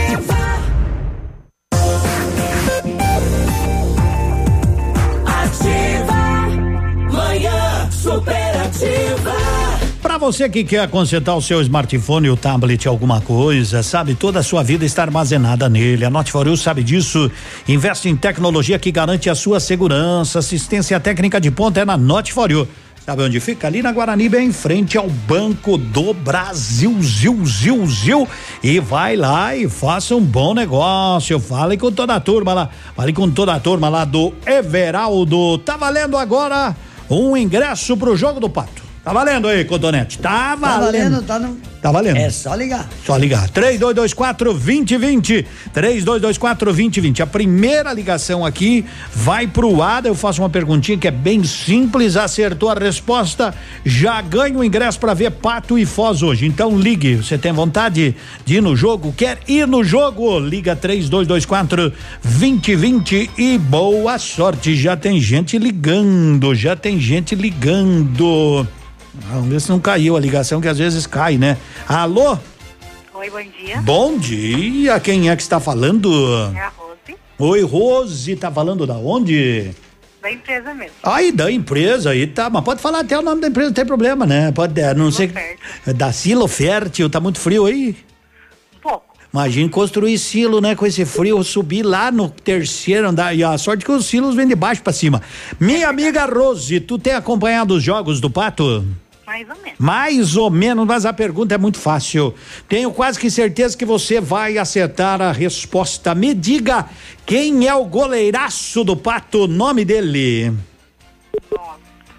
Você 10.20 10.50
que 10.50 10.66
quer 10.66 10.86
consertar 10.90 11.34
o 11.34 11.42
seu 11.42 11.62
smartphone, 11.62 12.30
o 12.30 12.36
tablet, 12.36 12.86
alguma 12.88 13.22
coisa, 13.22 13.82
sabe, 13.82 14.14
toda 14.14 14.40
a 14.40 14.44
sua 14.44 14.62
vida 14.62 14.86
está 14.86 15.04
armazenada 15.04 15.70
nele. 15.70 16.04
A 16.04 16.10
You 16.10 16.58
sabe 16.58 16.84
disso. 16.84 17.32
Investe 17.68 18.10
em 18.10 18.18
tecnologia 18.18 18.78
que 18.78 18.92
garante 18.92 19.30
a 19.30 19.36
sua 19.36 19.62
segurança. 19.62 20.40
Assistência 20.40 21.00
técnica 21.00 21.40
de 21.40 21.50
ponta 21.50 21.80
é 21.80 21.86
na 21.86 21.98
You. 22.50 22.68
Sabe 23.06 23.24
onde 23.24 23.40
fica? 23.40 23.68
Ali 23.68 23.82
na 23.82 23.94
Guarani, 23.94 24.28
bem 24.28 24.50
em 24.50 24.52
frente 24.52 24.98
ao 24.98 25.10
Banco 25.10 25.78
do 25.78 26.14
Brasil, 26.14 26.96
zil, 27.02 27.46
zil, 27.46 27.88
zil. 27.88 28.28
E 28.62 28.80
vai 28.80 29.16
lá 29.16 29.56
e 29.56 29.70
faça 29.70 30.16
um 30.16 30.22
bom 30.22 30.54
negócio. 30.54 31.40
Fale 31.40 31.78
com 31.78 31.92
toda 31.92 32.14
a 32.16 32.20
turma 32.20 32.54
lá. 32.54 32.70
Fale 32.94 33.14
com 33.14 33.32
toda 33.32 33.54
a 33.54 33.60
turma 33.60 33.88
lá 33.88 34.04
do 34.04 34.34
Everaldo. 34.46 35.58
Tá 35.60 35.78
valendo 35.78 36.18
agora 36.18 36.76
um 37.10 37.38
ingresso 37.38 37.96
pro 37.96 38.18
jogo 38.18 38.42
do 38.42 38.50
Pato. 38.50 38.89
Tá 39.04 39.14
valendo 39.14 39.48
aí, 39.48 39.64
Cotonete. 39.64 40.20
Tá 40.20 40.56
valendo. 40.56 40.62
Tá 40.62 40.86
valendo, 40.86 41.22
tá 41.24 41.40
no. 41.40 41.58
Tá 41.82 41.92
valendo. 41.92 42.18
É 42.18 42.30
só 42.30 42.54
ligar. 42.54 42.88
Só 43.06 43.16
ligar. 43.16 43.50
3224 43.50 44.52
2020. 44.52 45.48
3224 45.74 46.66
2020. 46.66 47.24
A 47.24 47.28
primeira 47.28 47.94
ligação 47.94 48.46
aqui 48.46 48.84
vai 49.16 49.48
pro 49.48 49.82
Ada. 49.82 50.10
Eu 50.10 50.16
faço 50.16 50.42
uma 50.42 50.50
perguntinha 50.50 50.98
que 50.98 51.08
é 51.08 51.12
bem 51.12 51.46
simples. 51.46 52.18
Acertou 52.18 52.70
a 52.70 52.74
resposta, 52.74 53.56
já 53.86 54.22
ganha 54.22 54.58
o 54.58 54.64
ingresso 54.64 55.00
para 55.00 55.14
ver 55.14 55.32
Pato 55.32 55.80
e 55.80 55.86
Foz 55.86 56.22
hoje. 56.22 56.46
Então 56.46 56.78
ligue. 56.78 57.16
Você 57.16 57.38
tem 57.38 57.54
vontade 57.54 58.14
de 58.46 58.56
ir 58.56 58.62
no 58.62 58.76
jogo? 58.76 59.14
Quer 59.16 59.40
ir 59.48 59.66
no 59.66 59.82
jogo? 59.82 60.38
Liga 60.40 60.76
3224 60.76 61.94
2020 62.22 63.32
e 63.38 63.58
boa 63.58 64.20
sorte. 64.20 64.76
Já 64.76 64.98
tem 64.98 65.22
gente 65.22 65.58
ligando. 65.58 66.54
Já 66.54 66.76
tem 66.76 67.00
gente 67.00 67.34
ligando. 67.36 68.68
Vamos 69.28 69.50
ver 69.50 69.62
se 69.62 69.70
não 69.70 69.80
caiu 69.80 70.16
a 70.16 70.20
ligação, 70.20 70.62
que 70.62 70.68
às 70.68 70.78
vezes 70.78 71.06
cai, 71.06 71.38
né? 71.38 71.58
Alô? 71.88 72.38
Oi, 73.14 73.30
bom 73.30 73.42
dia. 73.42 73.82
Bom 73.82 74.18
dia, 74.18 75.00
quem 75.00 75.30
é 75.30 75.36
que 75.36 75.42
está 75.42 75.60
falando? 75.60 76.10
É 76.56 76.60
a 76.60 76.70
Rose, 76.70 77.18
Oi, 77.38 77.62
Rose, 77.64 78.36
tá 78.36 78.52
falando 78.52 78.88
da 78.88 78.96
onde? 78.96 79.72
da 80.22 80.32
empresa 80.32 80.74
mesmo. 80.74 80.94
Aí, 81.02 81.32
da 81.32 81.50
empresa 81.52 82.10
aí, 82.12 82.28
tá, 82.28 82.50
mas 82.50 82.64
pode 82.64 82.82
falar 82.82 83.00
até 83.00 83.18
o 83.18 83.22
nome 83.22 83.42
da 83.42 83.48
empresa, 83.48 83.70
não 83.70 83.74
tem 83.74 83.86
problema, 83.86 84.26
né? 84.26 84.52
Pode, 84.52 84.80
é, 84.80 84.94
não 84.94 85.12
sei. 85.12 85.32
Da 85.96 86.12
Silo 86.12 86.48
Fértil, 86.48 87.10
tá 87.10 87.20
muito 87.20 87.40
frio 87.40 87.66
aí? 87.66 87.96
Um 88.76 88.80
pouco. 88.82 89.06
Imagina 89.34 89.70
construir 89.70 90.18
silo, 90.18 90.60
né? 90.60 90.76
Com 90.76 90.86
esse 90.86 91.06
frio, 91.06 91.42
subir 91.44 91.84
lá 91.84 92.12
no 92.12 92.30
terceiro 92.30 93.08
andar. 93.08 93.34
E 93.34 93.44
a 93.44 93.58
sorte 93.58 93.86
que 93.86 93.92
os 93.92 94.06
silos 94.08 94.36
vêm 94.36 94.48
de 94.48 94.56
baixo 94.56 94.82
pra 94.82 94.92
cima. 94.92 95.22
Minha 95.60 95.88
amiga 95.88 96.26
Rose, 96.26 96.80
tu 96.82 96.98
tem 96.98 97.14
acompanhado 97.14 97.76
os 97.76 97.84
jogos 97.84 98.20
do 98.20 98.30
Pato? 98.30 98.86
Mais 99.30 99.48
ou 99.48 99.56
menos. 99.58 99.78
Mais 99.78 100.36
ou 100.38 100.50
menos, 100.50 100.88
mas 100.88 101.06
a 101.06 101.14
pergunta 101.14 101.54
é 101.54 101.58
muito 101.60 101.78
fácil. 101.78 102.34
Tenho 102.68 102.92
quase 102.92 103.20
que 103.20 103.30
certeza 103.30 103.78
que 103.78 103.86
você 103.86 104.20
vai 104.20 104.58
acertar 104.58 105.22
a 105.22 105.32
resposta. 105.32 106.16
Me 106.16 106.34
diga 106.34 106.90
quem 107.28 107.68
é 107.68 107.76
o 107.76 107.86
goleiraço 107.86 108.84
do 108.84 108.98
Pato, 108.98 109.48
nome 109.48 109.86
dele? 109.86 110.52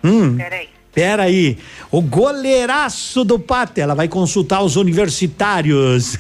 Hum. 0.05 0.37
Peraí. 0.37 0.69
Pera 0.93 1.25
aí, 1.25 1.59
o 1.91 2.01
goleiraço 2.01 3.25
do 3.25 3.41
Pato, 3.41 3.81
ela 3.81 3.95
vai 3.95 4.07
consultar 4.07 4.63
os 4.63 4.77
universitários. 4.77 6.17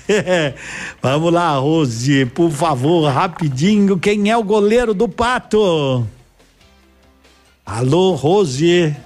Vamos 1.01 1.33
lá, 1.33 1.57
Rose, 1.57 2.27
por 2.27 2.51
favor, 2.51 3.09
rapidinho, 3.09 3.97
quem 3.97 4.29
é 4.29 4.37
o 4.37 4.43
goleiro 4.43 4.93
do 4.93 5.09
Pato? 5.09 6.07
Alô, 7.65 8.15
Rose. 8.15 8.97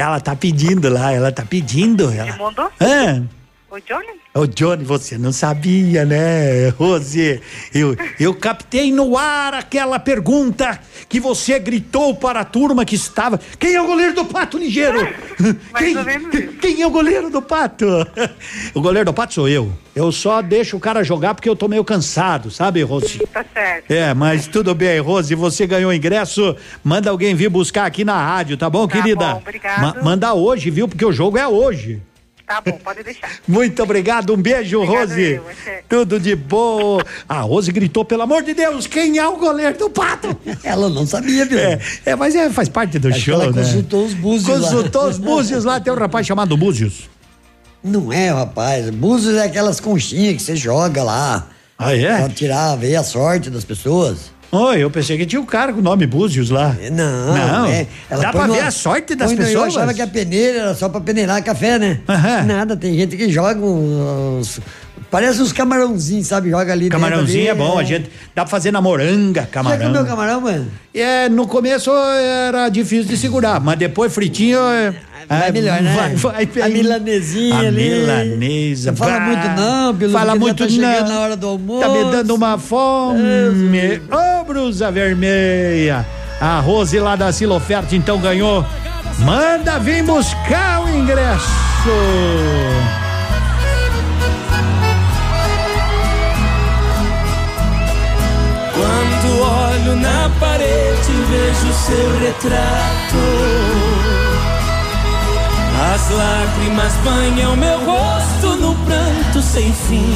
Ela 0.00 0.20
tá 0.20 0.34
pedindo 0.34 0.88
lá, 0.88 1.12
ela 1.12 1.30
tá 1.30 1.44
pedindo. 1.44 2.12
Ela... 2.12 2.28
Edmundo? 2.30 2.70
Hã? 2.80 3.26
O 3.70 3.78
Johnny? 3.78 4.18
Ô, 4.34 4.46
Johnny, 4.48 4.82
você 4.84 5.16
não 5.16 5.30
sabia, 5.32 6.04
né, 6.04 6.70
Rose? 6.70 7.40
Eu, 7.72 7.96
eu 8.18 8.34
captei 8.34 8.90
no 8.92 9.16
ar 9.16 9.54
aquela 9.54 9.96
pergunta 10.00 10.80
que 11.08 11.20
você 11.20 11.56
gritou 11.60 12.16
para 12.16 12.40
a 12.40 12.44
turma 12.44 12.84
que 12.84 12.96
estava. 12.96 13.38
Quem 13.60 13.74
é 13.74 13.80
o 13.80 13.86
goleiro 13.86 14.12
do 14.12 14.24
Pato 14.24 14.58
Ligeiro? 14.58 14.98
Quem, 15.78 15.94
quem 16.60 16.82
é 16.82 16.86
o 16.86 16.90
goleiro 16.90 17.30
do 17.30 17.40
Pato? 17.40 17.86
O 18.74 18.80
goleiro 18.80 19.06
do 19.06 19.14
Pato 19.14 19.34
sou 19.34 19.48
eu. 19.48 19.72
Eu 19.94 20.10
só 20.10 20.42
deixo 20.42 20.76
o 20.76 20.80
cara 20.80 21.02
jogar 21.04 21.34
porque 21.34 21.48
eu 21.48 21.56
tô 21.56 21.68
meio 21.68 21.84
cansado, 21.84 22.50
sabe, 22.50 22.82
Rose? 22.82 23.18
Tá 23.32 23.44
certo. 23.54 23.90
É, 23.90 24.12
mas 24.14 24.46
tudo 24.48 24.74
bem, 24.74 24.98
Rose, 25.00 25.34
você 25.34 25.66
ganhou 25.66 25.90
o 25.90 25.94
ingresso, 25.94 26.56
manda 26.82 27.08
alguém 27.10 27.34
vir 27.34 27.48
buscar 27.48 27.86
aqui 27.86 28.04
na 28.04 28.20
rádio, 28.20 28.56
tá 28.56 28.68
bom, 28.68 28.86
Tá 28.88 28.96
querida? 29.00 29.32
bom, 29.34 29.38
obrigado. 29.38 30.02
manda 30.04 30.34
hoje, 30.34 30.70
viu? 30.70 30.86
Porque 30.88 31.04
o 31.04 31.12
jogo 31.12 31.38
é 31.38 31.46
hoje. 31.46 32.00
Tá 32.50 32.60
bom, 32.60 32.76
pode 32.82 33.04
deixar. 33.04 33.30
Muito 33.46 33.80
obrigado, 33.80 34.34
um 34.34 34.36
beijo, 34.36 34.82
Obrigado, 34.82 35.10
Rose. 35.10 35.22
eu. 35.22 35.44
Tudo 35.88 36.18
de 36.18 36.34
boa. 36.34 37.00
A 37.28 37.42
Rose 37.42 37.70
gritou, 37.70 38.04
pelo 38.04 38.22
amor 38.22 38.42
de 38.42 38.54
Deus, 38.54 38.88
quem 38.88 39.18
é 39.18 39.28
o 39.28 39.36
goleiro 39.36 39.78
do 39.78 39.88
pato? 39.88 40.36
Ela 40.64 40.90
não 40.90 41.06
sabia, 41.06 41.46
viu? 41.46 41.60
É, 41.60 41.78
é, 42.04 42.16
mas 42.16 42.34
é, 42.34 42.50
faz 42.50 42.68
parte 42.68 42.98
do 42.98 43.08
que 43.08 43.20
show, 43.20 43.34
ela 43.34 43.52
né? 43.52 43.62
consultou 43.62 44.04
os 44.04 44.14
búzios 44.14 44.48
lá. 44.48 44.68
Consultou 44.68 45.08
os 45.08 45.18
búzios 45.18 45.64
lá, 45.64 45.78
tem 45.78 45.92
um 45.92 45.96
rapaz 45.96 46.26
chamado 46.26 46.56
Búzios. 46.56 47.08
Não 47.84 48.12
é, 48.12 48.30
rapaz. 48.30 48.90
Búzios 48.90 49.36
é 49.36 49.44
aquelas 49.44 49.78
conchinhas 49.78 50.34
que 50.34 50.42
você 50.42 50.56
joga 50.56 51.04
lá. 51.04 51.46
Ah, 51.78 51.94
é? 51.94 52.18
Pra 52.18 52.28
tirar, 52.30 52.74
ver 52.74 52.96
a 52.96 53.04
sorte 53.04 53.48
das 53.48 53.64
pessoas. 53.64 54.32
Oi, 54.52 54.78
eu 54.82 54.90
pensei 54.90 55.16
que 55.16 55.24
tinha 55.26 55.40
um 55.40 55.44
cara 55.46 55.72
com 55.72 55.78
o 55.78 55.82
nome 55.82 56.06
Búzios 56.08 56.50
lá. 56.50 56.74
Não, 56.90 57.34
Não, 57.36 57.66
é. 57.66 57.86
dá 58.10 58.32
pra 58.32 58.48
ver 58.48 58.60
a 58.62 58.70
sorte 58.72 59.14
das 59.14 59.32
pessoas? 59.32 59.54
Eu 59.54 59.62
achava 59.64 59.94
que 59.94 60.02
a 60.02 60.08
peneira 60.08 60.58
era 60.58 60.74
só 60.74 60.88
pra 60.88 61.00
peneirar 61.00 61.40
café, 61.44 61.78
né? 61.78 62.00
Nada, 62.44 62.76
tem 62.76 62.94
gente 62.96 63.16
que 63.16 63.30
joga 63.30 63.60
uns. 63.64 64.60
Parece 65.08 65.40
uns 65.42 65.52
camarãozinhos, 65.52 66.26
sabe? 66.28 66.50
Joga 66.50 66.72
ali 66.72 66.82
dentro 66.84 66.98
Camarãozinho 67.00 67.46
é 67.48 67.50
ali, 67.50 67.58
bom, 67.58 67.78
a 67.78 67.82
gente 67.84 68.10
dá 68.34 68.42
pra 68.42 68.46
fazer 68.46 68.70
na 68.70 68.80
moranga, 68.80 69.48
camarão. 69.50 69.86
comeu 69.88 70.04
camarão, 70.04 70.40
mano? 70.40 70.68
É, 70.94 71.28
no 71.28 71.46
começo 71.48 71.90
era 71.92 72.68
difícil 72.68 73.06
de 73.08 73.16
segurar, 73.16 73.60
mas 73.60 73.76
depois 73.78 74.12
fritinho. 74.12 74.58
é- 74.60 74.94
Vai 75.30 75.48
é, 75.48 75.52
melhor, 75.52 75.80
né? 75.80 75.94
Vai, 75.94 76.46
vai. 76.46 76.62
A 76.64 76.68
milanesinha 76.68 77.54
A 77.54 77.58
ali. 77.60 77.90
milanesa. 77.90 78.90
Não 78.90 78.96
fala 78.96 79.12
bah, 79.12 79.26
muito 79.26 79.48
não, 79.60 79.94
pelo 79.94 80.12
Fala 80.12 80.34
muito 80.34 80.66
tá 80.66 80.72
não. 80.74 81.08
na 81.08 81.20
hora 81.20 81.36
do 81.36 81.46
almoço. 81.46 81.80
Tá 81.80 81.88
me 81.88 82.10
dando 82.10 82.34
uma 82.34 82.58
fome. 82.58 84.02
Ô, 84.10 84.44
brusa 84.44 84.90
vermelha. 84.90 86.04
A 86.40 86.58
Rose 86.58 86.98
lá 86.98 87.14
da 87.14 87.30
Siloferte 87.32 87.94
então 87.94 88.18
ganhou. 88.18 88.66
Manda 89.20 89.78
vir 89.78 90.02
buscar 90.02 90.82
o 90.84 90.88
ingresso. 90.88 91.46
Quando 98.74 99.42
olho 99.42 99.96
na 99.96 100.28
parede, 100.40 101.12
vejo 101.30 101.72
seu 101.72 102.18
retrato. 102.18 103.79
As 105.80 106.10
lágrimas 106.10 106.92
banham 107.02 107.56
meu 107.56 107.78
rosto 107.86 108.56
no 108.56 108.74
pranto 108.84 109.40
sem 109.40 109.72
fim. 109.72 110.14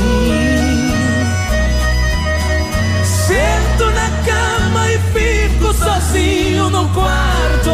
Sento 3.02 3.90
na 3.90 4.10
cama 4.26 4.92
e 4.92 4.98
fico 5.14 5.72
sozinho 5.72 6.68
no 6.68 6.86
quarto. 6.90 7.70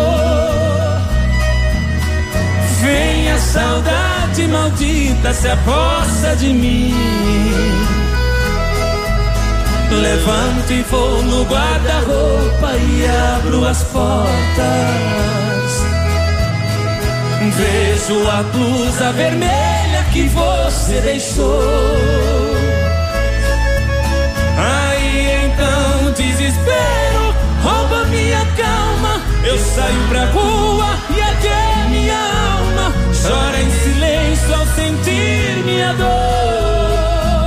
Vem 2.81 3.33
a 3.33 3.39
saudade 3.39 4.47
maldita 4.47 5.35
se 5.35 5.49
aposta 5.49 6.37
de 6.37 6.53
mim. 6.53 6.95
Levanto 9.91 10.73
e 10.73 10.83
vou 10.83 11.23
no 11.25 11.45
guarda-roupa 11.45 12.73
e 12.77 13.05
abro 13.37 13.67
as 13.67 13.83
portas. 13.83 15.60
Vejo 17.49 18.29
a 18.29 18.43
blusa 18.43 19.13
vermelha 19.13 20.05
que 20.13 20.29
você 20.29 21.01
deixou. 21.01 21.63
Aí 24.59 25.47
então 25.47 26.13
desespero 26.13 27.35
rouba 27.63 28.05
minha 28.07 28.45
calma. 28.57 29.23
Eu 29.43 29.57
saio 29.59 30.09
pra 30.11 30.27
rua 30.27 30.99
e 31.17 31.21
até 31.23 31.89
minha 31.89 32.15
alma 32.15 32.93
chora 33.23 33.59
em 33.59 33.71
silêncio 33.71 34.55
ao 34.55 34.67
sentir 34.67 35.65
minha 35.65 35.95
dor. 35.95 36.09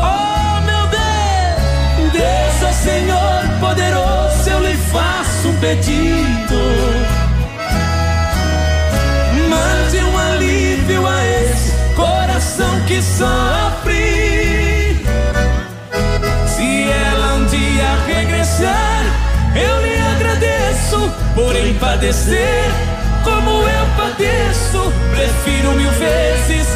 Oh 0.02 0.62
meu 0.62 0.88
Deus, 2.12 2.64
ó 2.68 2.72
Senhor 2.72 3.60
poderoso, 3.60 4.50
eu 4.50 4.60
lhe 4.60 4.76
faço 4.92 5.50
um 5.50 5.58
pedido. 5.58 7.23
Que 12.94 13.02
sofre. 13.02 15.04
Se 16.46 16.92
ela 16.92 17.34
um 17.34 17.46
dia 17.46 17.90
regressar, 18.06 19.04
eu 19.56 19.82
lhe 19.82 19.98
agradeço 19.98 21.12
por 21.34 21.56
padecer 21.80 22.70
como 23.24 23.50
eu 23.50 23.88
padeço. 23.98 24.94
Prefiro 25.12 25.72
mil 25.72 25.90
vezes. 25.92 26.68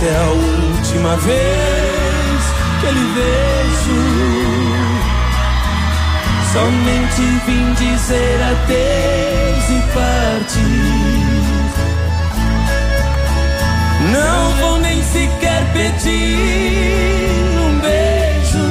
É 0.00 0.14
a 0.14 0.30
última 0.30 1.16
vez 1.16 2.40
que 2.80 2.86
ele 2.86 3.04
vejo. 3.16 4.00
Somente 6.52 7.22
vim 7.44 7.74
dizer 7.74 8.40
adeus 8.40 9.68
e 9.70 9.82
partir. 9.92 11.18
Não 14.12 14.50
vou 14.60 14.78
nem 14.78 15.02
sequer 15.02 15.64
pedir 15.72 17.58
um 17.58 17.80
beijo. 17.80 18.68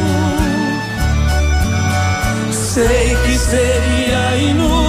Sei 2.54 3.18
que 3.26 3.38
seria 3.38 4.38
inútil 4.38 4.87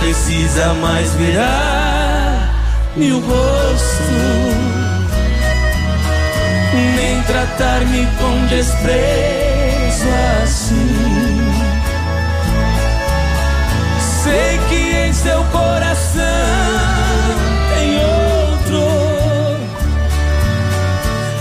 precisa 0.00 0.74
mais 0.74 1.14
virar 1.14 2.50
meu 2.96 3.20
rosto, 3.20 4.12
nem 6.96 7.22
tratar-me 7.22 8.06
com 8.18 8.46
desprezo 8.46 10.08
assim. 10.42 11.40
Sei 14.22 14.58
que 14.68 14.96
em 14.96 15.12
seu 15.12 15.44
coração 15.44 16.22
tem 17.74 17.96
outro. 17.96 19.00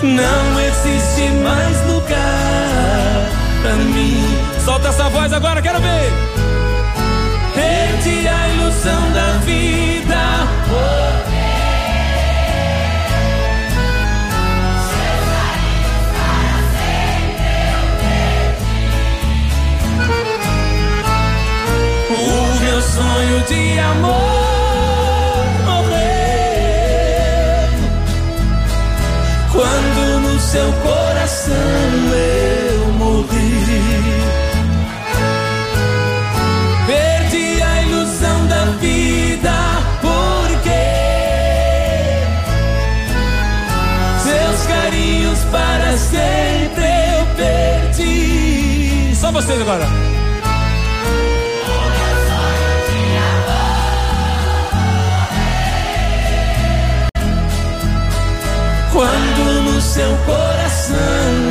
Não 0.04 0.60
existe 0.62 1.30
mais 1.44 1.88
lugar 1.88 3.30
pra 3.62 3.74
mim. 3.74 4.38
Solta 4.64 4.90
essa 4.90 5.10
voz 5.10 5.34
agora, 5.34 5.62
quero 5.62 5.80
ver. 5.82 6.14
Perdi 8.02 8.28
a 8.30 8.48
ilusão 8.48 9.12
da 9.12 9.32
vida. 9.40 10.16
O 22.10 22.60
meu 22.62 22.82
sonho 22.82 23.44
de 23.48 23.80
amor 23.80 25.46
morreu 25.66 26.00
quando 29.52 30.20
no 30.22 30.40
seu 30.40 30.72
coração 30.84 31.54
eu 32.14 32.39
sempre 46.10 46.84
eu 46.84 47.26
perdi. 47.36 49.16
Só 49.16 49.32
vocês 49.32 49.62
agora. 49.62 49.88
Quando 58.92 59.64
no 59.64 59.82
seu 59.82 60.18
coração 60.26 60.96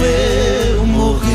eu 0.02 0.86
morri. 0.86 1.28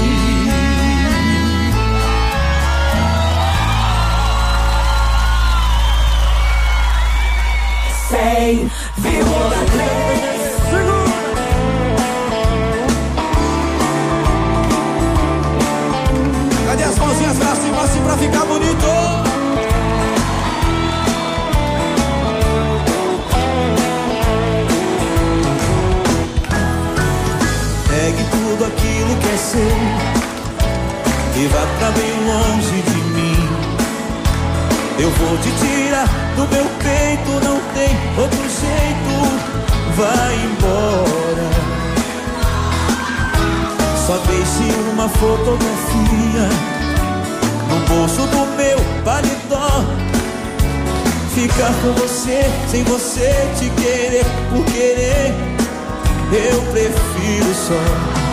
Sem 8.09 8.69
seu 29.43 29.59
e 31.35 31.47
vá 31.47 31.65
pra 31.79 31.91
bem 31.91 32.13
longe 32.25 32.81
de 32.81 32.97
mim. 33.13 33.49
Eu 34.97 35.09
vou 35.11 35.37
te 35.37 35.51
tirar 35.59 36.07
do 36.35 36.47
meu 36.47 36.65
peito, 36.81 37.31
não 37.43 37.59
tem 37.73 37.91
outro 38.17 38.39
jeito. 38.39 39.13
Vai 39.97 40.35
embora. 40.45 41.49
Só 44.07 44.17
deixe 44.27 44.65
uma 44.93 45.09
fotografia 45.09 46.49
no 47.69 47.77
bolso 47.87 48.21
do 48.27 48.45
meu 48.55 48.79
paletó. 49.03 49.83
Ficar 51.35 51.73
com 51.81 51.91
você, 51.93 52.43
sem 52.69 52.83
você 52.83 53.33
te 53.59 53.69
querer, 53.81 54.25
por 54.51 54.63
querer 54.65 55.33
eu 56.31 56.61
prefiro 56.71 57.53
só. 57.53 58.32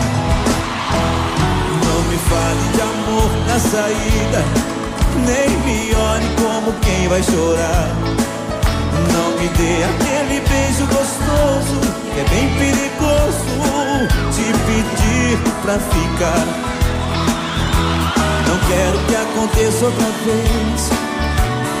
Fale 2.31 2.65
de 2.73 2.81
amor 2.81 3.29
na 3.45 3.59
saída, 3.59 4.41
nem 5.25 5.49
me 5.65 5.93
olhe 5.93 6.29
como 6.39 6.71
quem 6.79 7.09
vai 7.09 7.21
chorar. 7.21 7.89
Não 9.11 9.31
me 9.37 9.49
dê 9.49 9.83
aquele 9.83 10.39
beijo 10.39 10.85
gostoso, 10.85 11.75
que 12.13 12.19
é 12.21 12.23
bem 12.29 12.47
perigoso 12.57 13.51
te 14.31 14.45
pedir 14.65 15.37
pra 15.61 15.73
ficar. 15.73 16.45
Não 18.47 18.57
quero 18.69 18.97
que 19.07 19.15
aconteça 19.15 19.85
outra 19.85 20.11
vez 20.23 20.89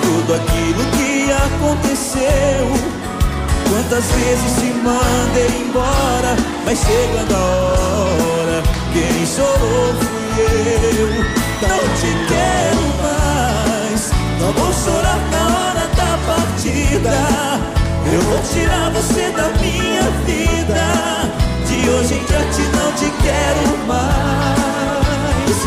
tudo 0.01 0.33
aquilo 0.33 0.83
que 0.97 1.31
aconteceu. 1.31 2.67
Quantas 3.69 4.03
vezes 4.03 4.55
te 4.59 4.73
mandei 4.83 5.61
embora, 5.65 6.35
mas 6.65 6.77
chegando 6.77 7.35
a 7.35 7.39
hora, 7.39 8.63
quem 8.91 9.25
chorou 9.25 10.20
eu. 10.41 11.41
Não 11.61 11.79
te 11.95 12.11
quero 12.27 12.83
mais, 13.01 14.11
não 14.39 14.51
vou 14.53 14.73
chorar 14.73 15.19
na 15.31 15.43
hora 15.57 15.85
da 15.95 16.11
partida. 16.33 17.15
Eu 18.11 18.21
vou 18.21 18.39
tirar 18.51 18.89
você 18.91 19.31
da 19.31 19.47
minha 19.59 20.01
vida. 20.25 20.81
De 21.67 21.89
hoje 21.89 22.15
em 22.15 22.25
diante 22.25 22.61
não 22.75 22.91
te 22.93 23.09
quero 23.21 23.77
mais, 23.87 25.57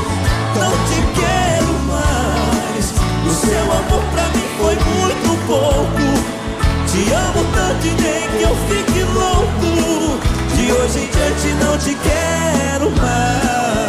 não 0.57 0.73
te 0.89 0.99
quero 1.19 1.73
mais. 1.89 2.93
O 3.27 3.47
seu 3.47 3.63
amor 3.63 4.05
pra 4.13 4.25
mim 4.35 4.49
foi 4.59 4.75
muito 4.75 5.47
pouco. 5.47 6.07
Te 6.91 7.13
amo 7.13 7.43
tanto 7.55 7.87
e 7.87 7.91
nem 8.03 8.29
que 8.29 8.43
eu 8.43 8.55
fique 8.69 9.03
louco. 9.15 10.19
De 10.55 10.73
hoje 10.73 10.99
em 10.99 11.09
diante 11.11 11.49
não 11.65 11.79
te 11.79 11.95
quero 11.95 12.91
mais. 13.01 13.84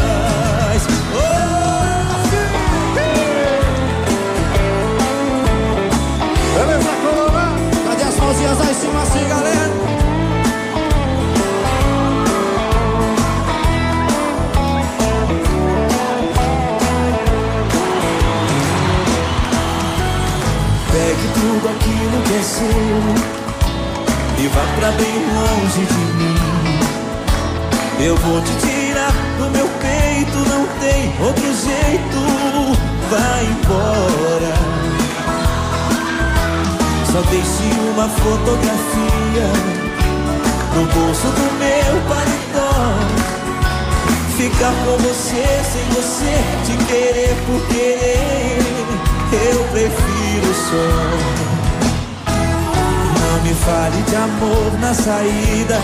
E 24.37 24.47
vá 24.49 24.61
pra 24.77 24.91
bem 24.91 25.15
longe 25.33 25.85
de 25.85 25.93
mim. 26.17 26.35
Eu 28.05 28.17
vou 28.17 28.41
te 28.41 28.51
tirar 28.57 29.13
do 29.37 29.49
meu 29.51 29.69
peito, 29.79 30.37
não 30.49 30.67
tem 30.81 31.15
outro 31.25 31.45
jeito. 31.45 32.19
Vai 33.09 33.45
embora. 33.45 34.53
Só 37.09 37.21
deixe 37.29 37.63
uma 37.93 38.09
fotografia 38.09 39.47
no 40.75 40.85
bolso 40.87 41.27
do 41.27 41.47
meu 41.57 42.01
paletó. 42.09 42.73
Ficar 44.35 44.73
com 44.83 44.97
você 44.97 45.45
sem 45.71 45.85
você 45.93 46.33
te 46.65 46.75
querer 46.83 47.35
por 47.45 47.61
querer. 47.67 48.59
Eu 49.31 49.63
prefiro 49.71 50.53
só. 50.53 51.44
Me 53.45 53.53
fale 53.53 54.01
de 54.09 54.15
amor 54.15 54.73
na 54.79 54.91
saída, 54.91 55.79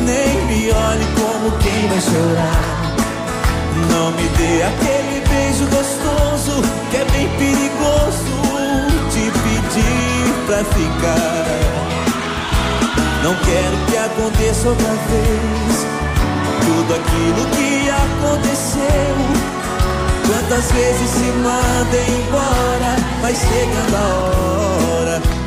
nem 0.00 0.44
me 0.46 0.72
olhe 0.72 1.06
como 1.14 1.56
quem 1.58 1.86
vai 1.86 2.00
chorar. 2.00 2.80
Não 3.92 4.10
me 4.10 4.28
dê 4.30 4.64
aquele 4.64 5.22
beijo 5.28 5.66
gostoso 5.66 6.60
que 6.90 6.96
é 6.96 7.04
bem 7.12 7.28
perigoso 7.38 8.40
te 9.08 9.30
pedir 9.30 10.34
pra 10.46 10.64
ficar. 10.64 11.90
Não 13.22 13.36
quero 13.36 13.76
que 13.86 13.96
aconteça 13.96 14.68
outra 14.70 14.90
vez 14.90 15.86
tudo 16.64 16.92
aquilo 16.92 17.46
que 17.54 17.88
aconteceu. 17.88 19.14
Quantas 20.26 20.72
vezes 20.72 21.08
se 21.08 21.30
mandem 21.38 22.08
embora, 22.26 22.96
mas 23.22 23.38
chegando 23.38 23.94
a 23.94 23.98
hora, 24.00 24.89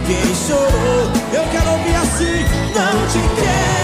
quem 0.06 0.36
chorou, 0.36 1.12
eu 1.32 1.44
quero 1.52 1.72
ouvir 1.72 1.96
assim, 1.96 2.46
não 2.76 3.08
te 3.08 3.20
quero. 3.42 3.84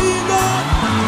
Linda, 0.00 0.44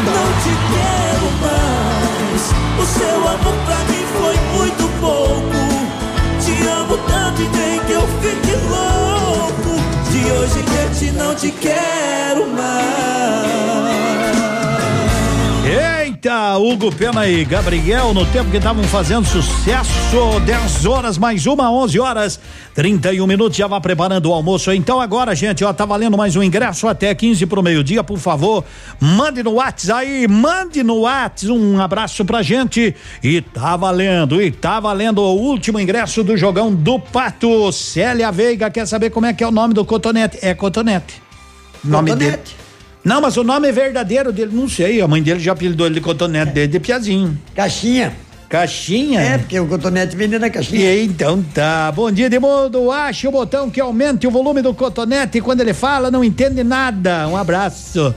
não 0.05 0.27
te 0.43 0.53
quero 0.71 1.27
mais. 1.41 2.43
O 2.79 2.85
seu 2.85 3.17
amor 3.27 3.57
pra 3.65 3.79
mim 3.85 4.05
foi 4.17 4.35
muito 4.57 4.83
pouco. 4.99 5.59
Te 6.43 6.67
amo 6.67 6.97
tanto 7.07 7.41
e 7.41 7.47
nem 7.49 7.79
que 7.81 7.93
eu 7.93 8.07
fique 8.21 8.55
louco. 8.67 8.86
De 10.27 10.33
hoje 10.33 10.61
diante 10.61 11.11
não 11.17 11.33
te 11.33 11.49
quero 11.51 12.49
mais. 12.49 13.47
Eita, 15.65 16.57
Hugo 16.57 16.93
Pena 16.93 17.25
e 17.29 17.45
Gabriel, 17.45 18.13
no 18.13 18.25
tempo 18.25 18.51
que 18.51 18.57
estavam 18.57 18.83
fazendo 18.83 19.25
sucesso, 19.25 20.39
10 20.45 20.85
horas 20.85 21.17
mais 21.17 21.45
uma, 21.45 21.71
11 21.71 21.99
horas, 22.01 22.39
31 22.77 23.25
minutos, 23.25 23.57
já 23.57 23.65
vá 23.65 23.81
preparando 23.81 24.29
o 24.29 24.33
almoço. 24.35 24.71
Então 24.71 25.01
agora, 25.01 25.33
gente, 25.33 25.65
ó, 25.65 25.73
tá 25.73 25.83
valendo 25.83 26.15
mais 26.15 26.35
um 26.35 26.43
ingresso 26.43 26.87
até 26.87 27.15
15 27.15 27.43
pro 27.47 27.63
meio-dia, 27.63 28.03
por 28.03 28.19
favor, 28.19 28.63
mande 28.99 29.41
no 29.41 29.53
WhatsApp 29.53 30.01
aí, 30.01 30.27
mande 30.27 30.83
no 30.83 30.99
WhatsApp 30.99 31.51
um 31.51 31.81
abraço 31.81 32.23
pra 32.23 32.43
gente 32.43 32.95
e 33.23 33.41
tá 33.41 33.75
valendo, 33.75 34.39
e 34.39 34.51
tá 34.51 34.79
valendo 34.79 35.23
o 35.23 35.33
último 35.33 35.79
ingresso 35.79 36.23
do 36.23 36.37
jogão 36.37 36.71
do 36.71 36.99
Pato. 36.99 37.71
Célia 37.71 38.31
Veiga 38.31 38.69
quer 38.69 38.85
saber 38.85 39.09
como 39.09 39.25
é 39.25 39.33
que 39.33 39.43
é 39.43 39.47
o 39.47 39.51
nome 39.51 39.73
do 39.73 39.83
cotonete? 39.83 40.37
É 40.43 40.53
cotonete. 40.53 41.19
Nome 41.83 42.15
dele. 42.15 42.37
Não, 43.03 43.19
mas 43.21 43.37
o 43.37 43.43
nome 43.43 43.71
verdadeiro 43.71 44.31
dele, 44.31 44.51
não 44.53 44.69
sei. 44.69 45.01
A 45.01 45.07
mãe 45.07 45.23
dele 45.23 45.39
já 45.39 45.53
apelidou 45.53 45.87
ele 45.87 45.95
de 45.95 46.01
cotonete 46.01 46.51
desde 46.51 46.73
de 46.73 46.79
piazinho. 46.79 47.39
Caixinha. 47.55 48.26
Caixinha? 48.49 49.19
É, 49.19 49.37
porque 49.37 49.59
o 49.59 49.67
cotonete 49.67 50.15
vende 50.15 50.39
na 50.39 50.49
caixinha. 50.49 50.93
E 50.93 51.05
então 51.05 51.43
tá. 51.53 51.91
Bom 51.91 52.09
dia, 52.09 52.27
Edmundo. 52.27 52.89
Ache 52.91 53.27
o 53.27 53.31
botão 53.31 53.69
que 53.69 53.81
aumente 53.81 54.25
o 54.25 54.31
volume 54.31 54.61
do 54.61 54.73
cotonete 54.73 55.39
e 55.39 55.41
quando 55.41 55.59
ele 55.59 55.73
fala 55.73 56.09
não 56.09 56.23
entende 56.23 56.63
nada. 56.63 57.27
Um 57.27 57.35
abraço. 57.35 58.15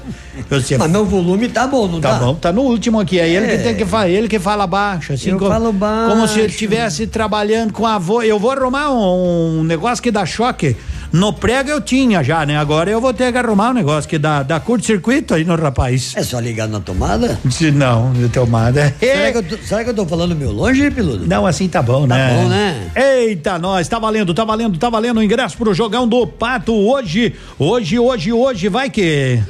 Você... 0.49 0.79
Mas 0.79 0.89
meu 0.91 1.05
volume 1.05 1.49
tá 1.49 1.67
bom, 1.67 1.89
não 1.89 2.01
Tá 2.01 2.13
tá? 2.13 2.19
bom, 2.25 2.35
tá 2.37 2.53
no 2.53 2.63
último 2.63 3.01
aqui. 3.01 3.19
É 3.19 3.29
ele 3.29 3.49
que 3.49 3.59
tem 3.65 3.75
que 3.75 3.85
falar, 3.85 4.09
ele 4.09 4.29
que 4.29 4.39
fala 4.39 4.67
baixo, 4.69 5.13
assim 5.13 5.31
Eu 5.31 5.39
como, 5.39 5.51
falo 5.51 5.73
baixo. 5.73 6.11
como 6.11 6.29
se 6.29 6.39
ele 6.39 6.49
estivesse 6.49 7.09
trabalhando 7.09 7.73
com 7.73 7.85
a 7.85 7.97
avó. 7.97 8.23
Eu 8.23 8.39
vou 8.39 8.53
arrumar 8.53 8.93
um, 8.93 9.59
um 9.61 9.65
negócio 9.65 10.01
que 10.01 10.13
dá 10.13 10.25
choque. 10.25 10.77
No 11.13 11.33
prego 11.33 11.69
eu 11.71 11.81
tinha 11.81 12.23
já, 12.23 12.47
né? 12.47 12.57
Agora 12.57 12.89
eu 12.91 13.01
vou 13.01 13.13
ter 13.13 13.33
que 13.33 13.39
arrumar 13.39 13.71
um 13.71 13.75
negócio 13.75 14.09
que 14.09 14.17
dá, 14.19 14.43
dá 14.45 14.61
curto-circuito 14.61 15.35
aí 15.35 15.45
no 15.45 15.57
rapaz. 15.57 16.13
É 16.17 16.23
só 16.23 16.39
ligar 16.39 16.69
na 16.69 16.79
tomada? 16.81 17.39
Se 17.51 17.71
não, 17.73 18.13
de 18.13 18.29
tomada. 18.29 18.95
Será 19.01 19.33
que, 19.33 19.39
eu 19.39 19.43
tô, 19.43 19.57
será 19.59 19.85
que 19.85 19.91
eu 19.91 19.95
tô 19.95 20.07
falando 20.07 20.37
meio 20.37 20.53
longe, 20.53 20.89
Piludo? 20.91 21.27
Não, 21.27 21.47
assim 21.47 21.69
tá 21.69 21.83
bom, 21.83 22.07
Tá 22.07 22.15
né? 22.15 22.35
bom, 22.43 22.49
né? 22.49 22.91
Eita, 22.95 23.59
nós, 23.59 23.89
tá 23.89 23.99
valendo, 23.99 24.33
tá 24.33 24.45
valendo, 24.45 24.79
tá 24.79 24.89
valendo 24.89 25.19
o 25.19 25.23
ingresso 25.23 25.57
pro 25.57 25.75
jogão 25.75 26.07
do 26.07 26.27
Pato 26.27 26.73
hoje, 26.75 27.35
hoje, 27.59 27.99
hoje, 27.99 28.33
hoje, 28.33 28.69
vai 28.69 28.89
que... 28.89 29.41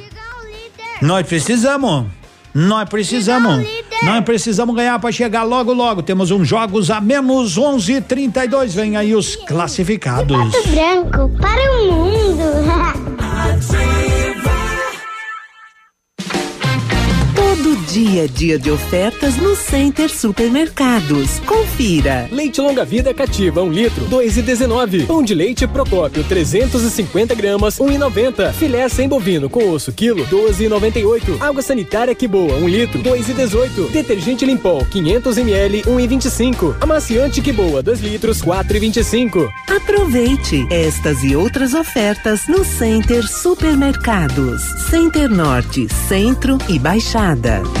Nós 1.01 1.25
precisamos, 1.25 2.05
nós 2.53 2.87
precisamos, 2.89 3.65
nós 4.03 4.23
precisamos 4.23 4.75
ganhar 4.75 4.99
pra 4.99 5.11
chegar 5.11 5.43
logo, 5.43 5.73
logo, 5.73 6.01
temos 6.01 6.31
uns 6.31 6.47
jogos 6.47 6.91
a 6.91 6.99
menos 6.99 7.57
11:32 7.57 8.73
vem 8.73 8.97
aí 8.97 9.15
os 9.15 9.35
classificados. 9.35 10.37
Pato 10.37 10.67
branco 10.69 11.29
para 11.39 11.71
o 11.73 11.91
mundo. 11.91 12.41
dia 17.91 18.23
é 18.23 18.27
dia 18.27 18.57
de 18.57 18.71
ofertas 18.71 19.35
no 19.35 19.53
Center 19.53 20.09
Supermercados. 20.09 21.39
Confira. 21.39 22.25
Leite 22.31 22.61
longa 22.61 22.85
vida 22.85 23.13
cativa 23.13 23.61
1 23.61 23.69
litro, 23.69 24.05
2,19. 24.05 25.07
Pão 25.07 25.21
de 25.21 25.35
leite 25.35 25.67
Procópio 25.67 26.23
350 26.23 27.35
gramas, 27.35 27.79
1,90. 27.79 28.53
Filé 28.53 28.87
sem 28.87 29.09
bovino 29.09 29.49
com 29.49 29.69
osso 29.69 29.91
quilo, 29.91 30.25
12,98. 30.27 31.41
Água 31.41 31.61
sanitária 31.61 32.15
que 32.15 32.29
boa 32.29 32.53
1 32.55 32.67
litro, 32.69 33.03
2,18. 33.03 33.91
Detergente 33.91 34.45
Limpol 34.45 34.85
500 34.85 35.37
ml, 35.37 35.81
1,25. 35.81 36.75
Amaciante 36.79 37.41
que 37.41 37.51
boa 37.51 37.83
2 37.83 37.99
litros, 37.99 38.41
4,25. 38.41 39.49
Aproveite 39.67 40.65
estas 40.69 41.23
e 41.25 41.35
outras 41.35 41.73
ofertas 41.73 42.47
no 42.47 42.63
Center 42.63 43.27
Supermercados. 43.27 44.61
Center 44.89 45.29
Norte, 45.29 45.87
Centro 46.07 46.57
e 46.69 46.79
Baixada. 46.79 47.80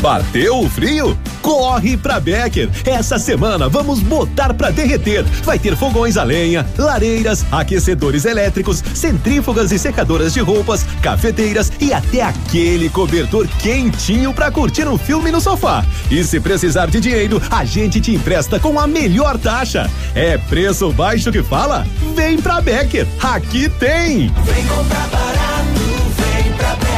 Bateu 0.00 0.60
o 0.60 0.70
frio? 0.70 1.18
Corre 1.42 1.96
pra 1.96 2.20
Becker! 2.20 2.68
Essa 2.84 3.18
semana 3.18 3.68
vamos 3.68 4.00
botar 4.00 4.54
pra 4.54 4.70
derreter. 4.70 5.24
Vai 5.44 5.58
ter 5.58 5.76
fogões 5.76 6.16
a 6.16 6.22
lenha, 6.22 6.66
lareiras, 6.76 7.44
aquecedores 7.50 8.24
elétricos, 8.24 8.82
centrífugas 8.94 9.72
e 9.72 9.78
secadoras 9.78 10.32
de 10.32 10.40
roupas, 10.40 10.84
cafeteiras 11.02 11.72
e 11.80 11.92
até 11.92 12.22
aquele 12.22 12.88
cobertor 12.88 13.48
quentinho 13.60 14.32
pra 14.32 14.50
curtir 14.50 14.86
um 14.86 14.98
filme 14.98 15.32
no 15.32 15.40
sofá. 15.40 15.84
E 16.10 16.22
se 16.22 16.38
precisar 16.38 16.86
de 16.86 17.00
dinheiro, 17.00 17.42
a 17.50 17.64
gente 17.64 18.00
te 18.00 18.14
empresta 18.14 18.60
com 18.60 18.78
a 18.78 18.86
melhor 18.86 19.36
taxa. 19.38 19.90
É 20.14 20.38
preço 20.38 20.92
baixo 20.92 21.32
que 21.32 21.42
fala? 21.42 21.86
Vem 22.14 22.40
pra 22.40 22.60
Becker! 22.60 23.06
Aqui 23.20 23.68
tem! 23.68 24.32
Vem 24.44 24.66
comprar 24.66 25.08
barato, 25.08 25.80
vem 26.16 26.52
pra 26.52 26.76
Becker. 26.76 26.97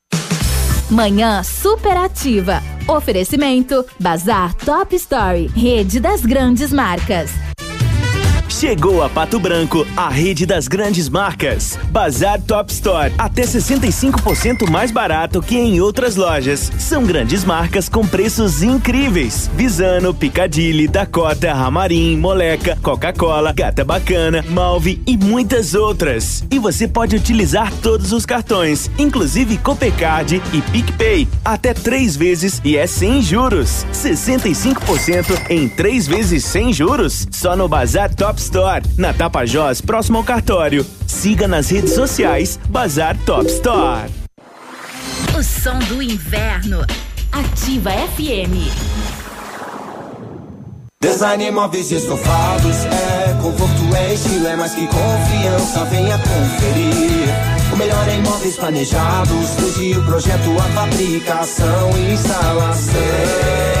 Manhã 0.91 1.41
superativa. 1.41 2.61
Oferecimento 2.85 3.85
Bazar 3.97 4.53
Top 4.53 4.93
Story, 4.93 5.47
rede 5.55 6.01
das 6.01 6.25
grandes 6.25 6.73
marcas. 6.73 7.50
Chegou 8.51 9.01
a 9.01 9.09
Pato 9.09 9.39
Branco, 9.39 9.87
a 9.95 10.09
rede 10.09 10.45
das 10.45 10.67
grandes 10.67 11.09
marcas. 11.09 11.79
Bazar 11.89 12.39
Top 12.41 12.71
Store, 12.71 13.11
até 13.17 13.43
65% 13.43 14.69
mais 14.69 14.91
barato 14.91 15.41
que 15.41 15.57
em 15.57 15.79
outras 15.79 16.15
lojas. 16.15 16.71
São 16.77 17.03
grandes 17.03 17.43
marcas 17.43 17.87
com 17.89 18.05
preços 18.05 18.61
incríveis. 18.61 19.49
Visano, 19.55 20.13
Picadilly, 20.13 20.87
Dakota, 20.87 21.51
Ramarim, 21.53 22.17
Moleca, 22.17 22.77
Coca-Cola, 22.83 23.53
Gata 23.53 23.83
Bacana, 23.83 24.43
Malve 24.49 25.01
e 25.07 25.17
muitas 25.17 25.73
outras. 25.73 26.43
E 26.51 26.59
você 26.59 26.87
pode 26.87 27.15
utilizar 27.15 27.73
todos 27.81 28.11
os 28.11 28.25
cartões, 28.25 28.91
inclusive 28.99 29.57
Copecard 29.57 30.41
e 30.53 30.61
PicPay, 30.61 31.27
até 31.43 31.73
três 31.73 32.15
vezes 32.15 32.61
e 32.63 32.77
é 32.77 32.85
sem 32.85 33.23
juros. 33.23 33.87
65% 33.93 35.49
em 35.49 35.67
três 35.69 36.05
vezes 36.05 36.43
sem 36.43 36.71
juros? 36.73 37.27
Só 37.31 37.55
no 37.55 37.67
Bazar 37.67 38.13
Top 38.13 38.40
Store, 38.41 38.83
na 38.97 39.13
Tapajós, 39.13 39.81
próximo 39.81 40.17
ao 40.17 40.23
cartório. 40.23 40.85
Siga 41.07 41.47
nas 41.47 41.69
redes 41.69 41.93
sociais 41.93 42.59
Bazar 42.69 43.17
Top 43.25 43.45
Store. 43.47 44.09
O 45.37 45.43
som 45.43 45.77
do 45.79 46.01
inverno. 46.01 46.85
Ativa 47.31 47.91
FM. 47.91 48.69
Design 51.01 51.49
móveis 51.51 51.91
e 51.91 51.95
estofados 51.95 52.85
é 52.85 53.33
conforto, 53.41 53.95
é 53.95 54.13
estilo, 54.13 54.47
é 54.47 54.55
mais 54.55 54.73
que 54.73 54.85
confiança. 54.85 55.85
Venha 55.85 56.17
conferir. 56.17 57.27
O 57.73 57.75
melhor 57.75 58.07
em 58.07 58.21
móveis 58.21 58.55
planejados, 58.55 59.49
desde 59.57 59.97
o 59.97 60.05
projeto, 60.05 60.51
a 60.59 60.63
fabricação 60.75 61.97
e 61.97 62.13
instalação. 62.13 63.80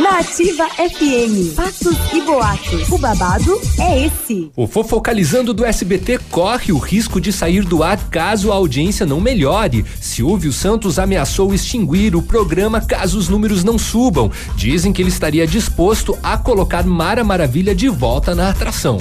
Na 0.00 0.18
Ativa 0.18 0.68
FM, 0.70 1.54
fatos 1.54 1.96
e 2.12 2.20
boatos. 2.22 2.88
O 2.90 2.98
babado 2.98 3.60
é 3.78 4.06
esse. 4.06 4.50
O 4.56 4.66
Fofocalizando 4.66 5.54
do 5.54 5.64
SBT 5.64 6.18
corre 6.32 6.72
o 6.72 6.78
risco 6.78 7.20
de 7.20 7.32
sair 7.32 7.64
do 7.64 7.80
ar 7.80 8.10
caso 8.10 8.50
a 8.50 8.56
audiência 8.56 9.06
não 9.06 9.20
melhore. 9.20 9.84
Silvio 10.00 10.52
Santos 10.52 10.98
ameaçou 10.98 11.54
extinguir 11.54 12.16
o 12.16 12.22
programa 12.22 12.80
caso 12.80 13.16
os 13.16 13.28
números 13.28 13.62
não 13.62 13.78
subam. 13.78 14.32
Dizem 14.56 14.92
que 14.92 15.00
ele 15.00 15.10
estaria 15.10 15.46
disposto 15.46 16.18
a 16.24 16.36
colocar 16.36 16.84
Mara 16.84 17.22
Maravilha 17.22 17.72
de 17.72 17.88
volta 17.88 18.34
na 18.34 18.50
atração. 18.50 18.98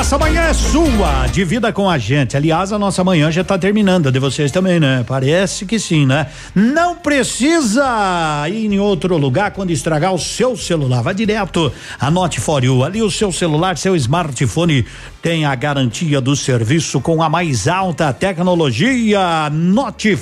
Nossa 0.00 0.16
manhã 0.16 0.40
é 0.44 0.54
sua, 0.54 1.26
divida 1.26 1.70
com 1.74 1.88
a 1.88 1.98
gente. 1.98 2.34
Aliás, 2.34 2.72
a 2.72 2.78
nossa 2.78 3.04
manhã 3.04 3.30
já 3.30 3.42
está 3.42 3.58
terminando, 3.58 4.06
a 4.06 4.10
de 4.10 4.18
vocês 4.18 4.50
também, 4.50 4.80
né? 4.80 5.04
Parece 5.06 5.66
que 5.66 5.78
sim, 5.78 6.06
né? 6.06 6.26
Não 6.54 6.96
precisa 6.96 8.48
ir 8.48 8.64
em 8.64 8.80
outro 8.80 9.18
lugar 9.18 9.50
quando 9.50 9.72
estragar 9.72 10.14
o 10.14 10.18
seu 10.18 10.56
celular. 10.56 11.02
Vai 11.02 11.12
direto 11.12 11.70
a 12.00 12.10
for. 12.40 12.64
Ali 12.82 13.02
o 13.02 13.10
seu 13.10 13.30
celular, 13.30 13.76
seu 13.76 13.94
smartphone 13.94 14.86
tem 15.20 15.44
a 15.44 15.54
garantia 15.54 16.18
do 16.18 16.34
serviço 16.34 16.98
com 17.02 17.22
a 17.22 17.28
mais 17.28 17.68
alta 17.68 18.10
tecnologia. 18.10 19.50
Note. 19.52 20.18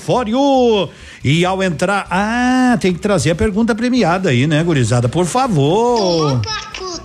E 1.22 1.44
ao 1.44 1.62
entrar, 1.62 2.04
ah, 2.10 2.76
tem 2.80 2.92
que 2.92 2.98
trazer 2.98 3.30
a 3.30 3.36
pergunta 3.36 3.76
premiada 3.76 4.30
aí, 4.30 4.44
né, 4.44 4.60
gurizada? 4.64 5.08
Por 5.08 5.24
favor. 5.24 6.42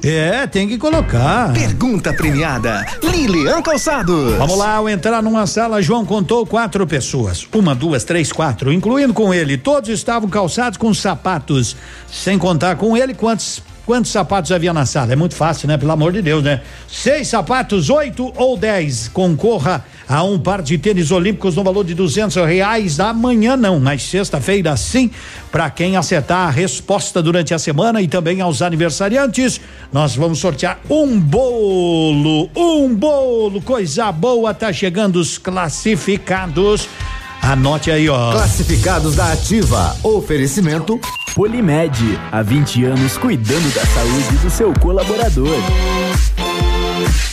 É, 0.02 0.48
tem 0.48 0.68
que 0.68 0.78
colocar. 0.78 1.54
Pergunta 1.54 2.14
premiada, 2.14 2.86
Lilian 3.04 3.62
Calçados. 3.62 4.34
Vamos 4.38 4.58
lá, 4.58 4.76
ao 4.76 4.90
entrar 4.90 5.22
numa 5.22 5.46
sala, 5.46 5.82
João 5.82 6.06
contou 6.06 6.46
quatro 6.46 6.86
pessoas. 6.88 7.48
Uma, 7.54 7.76
duas, 7.76 8.04
três, 8.04 8.32
quatro, 8.32 8.72
incluindo 8.72 9.14
com 9.14 9.34
ele. 9.34 9.58
Todos 9.58 9.90
estavam 9.90 10.30
calçados 10.30 10.78
com 10.78 10.94
sapatos. 10.94 11.76
Sem 12.12 12.38
contar 12.38 12.76
com 12.76 12.96
ele, 12.96 13.14
quantos 13.14 13.62
Quantos 13.86 14.12
sapatos 14.12 14.50
havia 14.52 14.72
na 14.72 14.86
sala? 14.86 15.12
É 15.12 15.16
muito 15.16 15.36
fácil, 15.36 15.68
né? 15.68 15.78
Pelo 15.78 15.92
amor 15.92 16.14
de 16.14 16.22
Deus, 16.22 16.42
né? 16.42 16.62
Seis 16.88 17.28
sapatos, 17.28 17.90
oito 17.90 18.32
ou 18.38 18.56
dez. 18.56 19.10
Concorra 19.10 19.84
a 20.08 20.24
um 20.24 20.40
par 20.40 20.62
de 20.62 20.78
tênis 20.78 21.12
olímpicos 21.12 21.58
no 21.58 21.64
valor 21.66 21.84
de 21.84 21.94
duzentos 21.94 22.36
reais. 22.36 23.02
Amanhã 23.02 23.58
não, 23.58 23.82
mas 23.82 24.04
sexta-feira 24.04 24.78
sim. 24.78 25.12
Para 25.52 25.70
quem 25.70 25.98
acertar 25.98 26.48
a 26.48 26.50
resposta 26.50 27.22
durante 27.22 27.54
a 27.54 27.60
semana 27.60 28.02
e 28.02 28.08
também 28.08 28.40
aos 28.40 28.62
aniversariantes, 28.62 29.60
nós 29.92 30.16
vamos 30.16 30.40
sortear 30.40 30.80
um 30.90 31.20
bolo. 31.20 32.50
Um 32.56 32.96
bolo, 32.96 33.62
coisa 33.62 34.14
boa. 34.14 34.54
Tá 34.54 34.72
chegando 34.72 35.18
os 35.18 35.38
classificados. 35.38 36.88
Anote 37.44 37.92
aí, 37.92 38.08
ó. 38.08 38.32
Classificados 38.32 39.18
da 39.18 39.34
Ativa. 39.34 39.98
Oferecimento 40.02 40.98
Polimed, 41.36 42.18
há 42.32 42.42
20 42.42 42.86
anos 42.86 43.18
cuidando 43.18 43.74
da 43.76 43.86
saúde 43.86 44.38
do 44.42 44.50
seu 44.50 44.74
colaborador. 44.80 45.58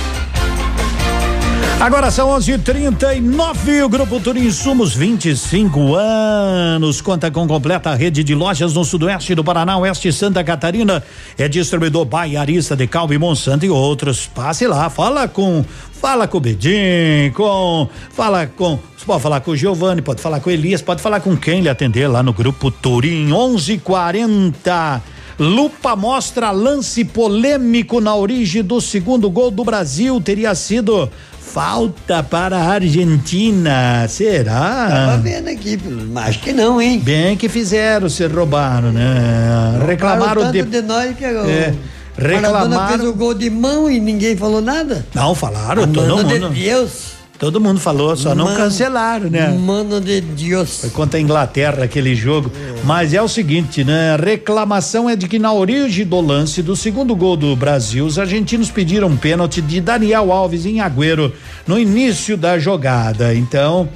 Agora 1.81 2.11
são 2.11 2.29
11:39. 2.29 3.81
O 3.81 3.89
Grupo 3.89 4.19
Turim 4.19 4.41
Insumos 4.41 4.93
25 4.93 5.95
anos 5.95 7.01
conta 7.01 7.31
com 7.31 7.47
completa 7.47 7.95
rede 7.95 8.23
de 8.23 8.35
lojas 8.35 8.75
no 8.75 8.85
sudoeste 8.85 9.33
do 9.33 9.43
Paraná, 9.43 9.79
oeste 9.79 10.09
de 10.09 10.13
Santa 10.13 10.43
Catarina. 10.43 11.03
É 11.39 11.47
distribuidor 11.47 12.05
Baiarista 12.05 12.75
de 12.75 12.85
Calbi 12.85 13.17
Monsanto 13.17 13.65
e 13.65 13.69
outros. 13.71 14.27
Passe 14.27 14.67
lá, 14.67 14.91
fala 14.91 15.27
com 15.27 15.65
fala 15.91 16.27
com 16.27 16.37
o 16.37 16.41
Bedim, 16.41 17.31
com 17.33 17.89
fala 18.11 18.45
com 18.45 18.77
você 18.95 19.03
pode 19.03 19.23
falar 19.23 19.39
com 19.39 19.49
o 19.49 19.57
Giovanni, 19.57 20.03
pode 20.03 20.21
falar 20.21 20.39
com 20.39 20.51
o 20.51 20.53
Elias, 20.53 20.83
pode 20.83 21.01
falar 21.01 21.19
com 21.19 21.35
quem 21.35 21.61
lhe 21.61 21.69
atender 21.69 22.07
lá 22.07 22.21
no 22.21 22.31
Grupo 22.31 22.69
Turim 22.69 23.31
11:40. 23.31 25.01
Lupa 25.39 25.95
mostra 25.95 26.51
lance 26.51 27.03
polêmico 27.03 27.99
na 27.99 28.15
origem 28.15 28.61
do 28.61 28.79
segundo 28.79 29.27
gol 29.31 29.49
do 29.49 29.63
Brasil. 29.63 30.21
Teria 30.21 30.53
sido 30.53 31.09
falta 31.41 32.23
para 32.23 32.57
a 32.57 32.73
Argentina. 32.73 34.05
Será? 34.07 34.87
Tava 34.89 35.17
vendo 35.17 35.49
aqui, 35.49 35.77
mas 36.11 36.29
acho 36.29 36.39
que 36.39 36.53
não, 36.53 36.81
hein? 36.81 36.99
Bem 36.99 37.35
que 37.35 37.49
fizeram, 37.49 38.07
se 38.07 38.25
roubaram, 38.27 38.91
né? 38.91 39.79
Reclamaram 39.85 40.43
tanto 40.43 40.53
de. 40.53 40.63
de 40.63 40.81
nós 40.81 41.15
que 41.17 41.25
É, 41.25 41.73
Maradona 42.17 42.37
reclamaram. 42.37 42.87
fez 42.87 43.09
o 43.09 43.13
gol 43.13 43.33
de 43.33 43.49
mão 43.49 43.89
e 43.89 43.99
ninguém 43.99 44.37
falou 44.37 44.61
nada. 44.61 45.05
Não, 45.13 45.33
falaram, 45.35 45.87
todo 45.91 46.15
Mano 46.15 46.23
de 46.27 46.39
mundo. 46.39 46.53
Deus. 46.53 47.20
Todo 47.41 47.59
mundo 47.59 47.79
falou, 47.79 48.15
só 48.15 48.35
não 48.35 48.45
Mano- 48.45 48.55
cancelaram, 48.57 49.27
né? 49.27 49.47
Mano 49.47 49.99
de 49.99 50.21
Deus. 50.21 50.81
Foi 50.81 50.91
contra 50.91 51.17
a 51.17 51.21
Inglaterra 51.21 51.85
aquele 51.85 52.13
jogo. 52.13 52.51
Mas 52.83 53.15
é 53.15 53.21
o 53.21 53.27
seguinte, 53.27 53.83
né? 53.83 54.13
A 54.13 54.15
reclamação 54.15 55.09
é 55.09 55.15
de 55.15 55.27
que 55.27 55.39
na 55.39 55.51
origem 55.51 56.05
do 56.05 56.21
lance 56.21 56.61
do 56.61 56.75
segundo 56.75 57.15
gol 57.15 57.35
do 57.35 57.55
Brasil, 57.55 58.05
os 58.05 58.19
argentinos 58.19 58.69
pediram 58.69 59.07
um 59.07 59.17
pênalti 59.17 59.59
de 59.59 59.81
Daniel 59.81 60.31
Alves 60.31 60.67
em 60.67 60.81
Agüero 60.81 61.33
no 61.65 61.79
início 61.79 62.37
da 62.37 62.59
jogada. 62.59 63.33
Então, 63.33 63.89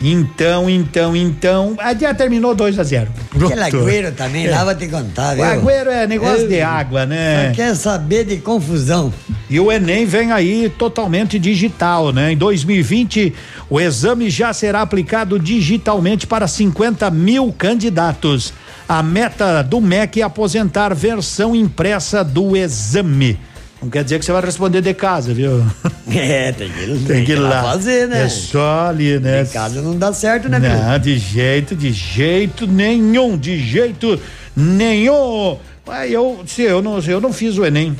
então, 0.00 0.68
então, 0.70 1.14
então, 1.14 1.74
ah, 1.78 1.92
já 1.94 2.14
terminou 2.14 2.54
2 2.54 2.78
a 2.78 2.82
0. 2.82 3.10
Aquele 3.34 3.60
Agüero 3.62 4.12
também, 4.12 4.46
É. 4.46 4.50
lá 4.50 4.64
vou 4.64 4.74
te 4.74 4.88
contar, 4.88 5.34
viu? 5.34 5.44
O 5.44 5.46
Agüero 5.46 5.90
é 5.90 6.06
negócio 6.06 6.42
Eu- 6.44 6.48
de 6.48 6.60
água, 6.62 7.04
né? 7.04 7.48
Só 7.50 7.54
quer 7.56 7.74
saber 7.76 8.24
de 8.24 8.38
confusão. 8.38 9.12
E 9.48 9.58
o 9.60 9.70
Enem 9.70 10.06
vem 10.06 10.32
aí 10.32 10.70
totalmente 10.78 11.38
digital, 11.38 12.12
né? 12.12 12.32
Em 12.32 12.36
2020, 12.36 13.34
o 13.68 13.80
exame 13.80 14.30
já 14.30 14.52
será 14.52 14.80
aplicado 14.80 15.38
digitalmente 15.38 16.26
para 16.26 16.46
50 16.48 17.10
mil 17.10 17.52
candidatos. 17.52 18.52
A 18.88 19.02
meta 19.02 19.62
do 19.62 19.80
MEC 19.80 20.20
é 20.20 20.24
aposentar 20.24 20.94
versão 20.94 21.54
impressa 21.54 22.24
do 22.24 22.56
exame. 22.56 23.38
Não 23.82 23.88
quer 23.88 24.04
dizer 24.04 24.18
que 24.18 24.24
você 24.24 24.32
vai 24.32 24.42
responder 24.42 24.82
de 24.82 24.94
casa, 24.94 25.32
viu? 25.32 25.64
É, 26.12 26.50
tem 26.50 26.68
que, 26.68 27.04
Tem 27.06 27.24
que 27.24 27.32
ir 27.32 27.36
lá 27.36 27.62
fazer, 27.62 28.08
né? 28.08 28.24
É 28.24 28.28
só 28.28 28.88
ali, 28.88 29.20
né? 29.20 29.42
Em 29.42 29.46
casa 29.46 29.80
não 29.80 29.96
dá 29.96 30.12
certo, 30.12 30.48
né, 30.48 30.58
filho? 30.60 30.74
Não, 30.76 30.98
de 30.98 31.16
jeito, 31.16 31.76
de 31.76 31.92
jeito 31.92 32.66
nenhum, 32.66 33.38
de 33.38 33.56
jeito 33.56 34.20
nenhum. 34.56 35.56
Mas 35.86 36.10
eu, 36.10 36.40
se 36.48 36.62
eu 36.62 36.82
não, 36.82 37.00
se 37.00 37.10
eu 37.10 37.20
não 37.20 37.32
fiz 37.32 37.56
o 37.58 37.64
Enem. 37.64 37.96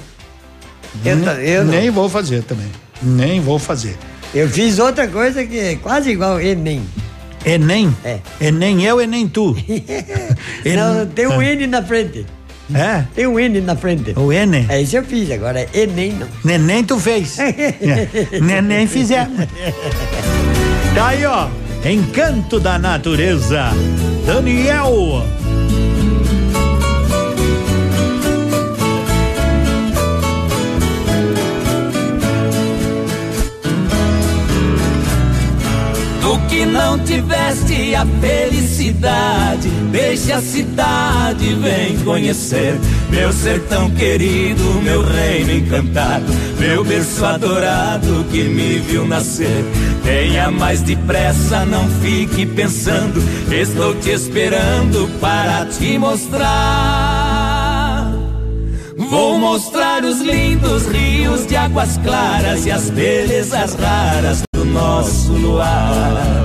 Eu 1.05 1.15
nem, 1.15 1.28
eu 1.47 1.65
não. 1.65 1.73
nem 1.73 1.89
vou 1.89 2.09
fazer 2.09 2.43
também. 2.43 2.66
Nem 3.01 3.40
vou 3.40 3.61
fazer. 3.61 3.97
Eu 4.35 4.48
fiz 4.48 4.81
outra 4.81 5.07
coisa 5.07 5.47
que 5.47 5.57
é 5.57 5.77
quase 5.77 6.11
igual 6.11 6.40
Enem. 6.40 6.82
Enem? 7.44 7.94
É. 8.05 8.19
Enem 8.40 8.85
eu, 8.85 9.01
Enem 9.01 9.28
tu. 9.28 9.57
Não, 10.66 11.07
tem 11.07 11.27
um 11.28 11.39
Ah. 11.40 11.44
N 11.44 11.66
na 11.69 11.82
frente. 11.82 12.27
É? 12.74 13.05
Tem 13.14 13.26
um 13.26 13.38
N 13.38 13.60
na 13.60 13.76
frente. 13.76 14.12
O 14.18 14.32
N? 14.32 14.66
É 14.68 14.80
isso 14.80 14.97
eu 14.97 15.05
fiz, 15.05 15.30
agora 15.30 15.66
Enem 15.74 16.12
não. 16.12 16.28
Neném 16.44 16.84
tu 16.84 16.98
fez. 16.98 17.38
É. 17.38 18.38
Neném 18.40 18.86
fizemos. 18.86 19.47
Tá 20.94 21.09
aí, 21.09 21.24
ó. 21.24 21.48
Encanto 21.84 22.60
da 22.60 22.78
natureza. 22.78 23.70
Daniel. 24.26 25.24
Que 36.61 36.66
não 36.66 36.99
tiveste 36.99 37.95
a 37.95 38.05
felicidade, 38.20 39.70
deixa 39.91 40.37
a 40.37 40.43
cidade, 40.43 41.55
vem 41.55 41.97
conhecer 42.05 42.78
meu 43.09 43.32
sertão 43.32 43.91
querido, 43.93 44.62
meu 44.82 45.03
reino 45.03 45.53
encantado, 45.53 46.31
meu 46.59 46.85
berço 46.85 47.24
adorado 47.24 48.27
que 48.31 48.45
me 48.45 48.78
viu 48.78 49.07
nascer. 49.07 49.65
Venha 50.05 50.51
mais 50.51 50.82
depressa, 50.82 51.65
não 51.65 51.89
fique 52.03 52.45
pensando, 52.45 53.23
estou 53.51 53.95
te 53.95 54.11
esperando 54.11 55.09
para 55.19 55.65
te 55.65 55.97
mostrar. 55.97 57.41
Vou 58.99 59.39
mostrar 59.39 60.05
os 60.05 60.20
lindos 60.20 60.87
rios 60.87 61.47
de 61.47 61.57
águas 61.57 61.97
claras 62.05 62.66
e 62.66 62.70
as 62.70 62.91
belezas 62.91 63.74
raras 63.77 64.43
do 64.55 64.66
nosso 64.66 65.32
luar. 65.32 66.40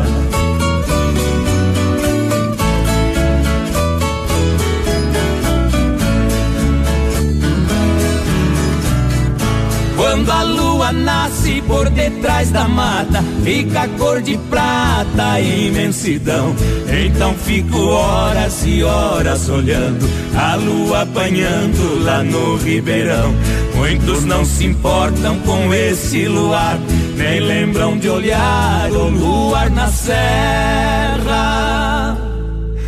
Quando 10.15 10.31
a 10.31 10.43
lua 10.43 10.93
nasce 10.93 11.61
por 11.67 11.89
detrás 11.89 12.49
da 12.49 12.69
mata, 12.69 13.21
fica 13.43 13.85
cor 13.97 14.21
de 14.21 14.37
prata, 14.49 15.33
a 15.33 15.41
imensidão. 15.41 16.55
Então 16.87 17.33
fico 17.33 17.77
horas 17.77 18.63
e 18.65 18.81
horas 18.81 19.49
olhando 19.49 20.09
a 20.33 20.55
lua 20.55 21.01
apanhando 21.01 22.01
lá 22.01 22.23
no 22.23 22.55
ribeirão. 22.55 23.35
Muitos 23.75 24.23
não 24.23 24.45
se 24.45 24.67
importam 24.67 25.37
com 25.39 25.73
esse 25.73 26.29
luar, 26.29 26.79
nem 27.17 27.41
lembram 27.41 27.97
de 27.97 28.07
olhar 28.07 28.89
o 28.91 29.09
luar 29.09 29.69
na 29.69 29.89
serra. 29.89 30.85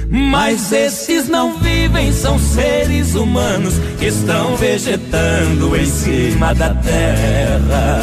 Mas 0.09 0.71
esses 0.71 1.27
não 1.27 1.57
vivem, 1.59 2.13
são 2.13 2.39
seres 2.39 3.13
humanos 3.15 3.73
que 3.99 4.05
estão 4.05 4.55
vegetando 4.55 5.75
em 5.75 5.85
cima 5.85 6.53
da 6.55 6.73
terra. 6.73 7.99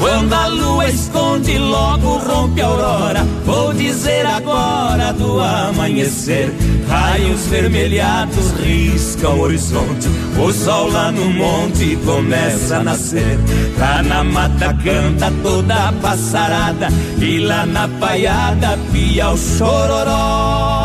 Quando 0.00 0.32
a 0.34 0.48
esconde, 1.32 1.58
logo 1.58 2.18
rompe 2.18 2.60
a 2.60 2.66
aurora. 2.66 3.24
Vou 3.44 3.72
dizer 3.72 4.26
agora 4.26 5.12
do 5.12 5.40
amanhecer. 5.40 6.52
Raios 6.88 7.46
vermelhados 7.46 8.50
riscam 8.52 9.38
o 9.38 9.42
horizonte. 9.42 10.08
O 10.38 10.52
sol 10.52 10.90
lá 10.90 11.10
no 11.12 11.30
monte 11.30 11.96
começa 12.04 12.78
a 12.78 12.82
nascer. 12.82 13.38
Lá 13.78 14.02
na 14.02 14.24
mata 14.24 14.76
canta 14.82 15.32
toda 15.42 15.88
a 15.88 15.92
passarada. 15.92 16.88
E 17.18 17.38
lá 17.38 17.64
na 17.66 17.88
paiada 17.88 18.78
pia 18.92 19.30
o 19.30 19.38
chororó. 19.38 20.82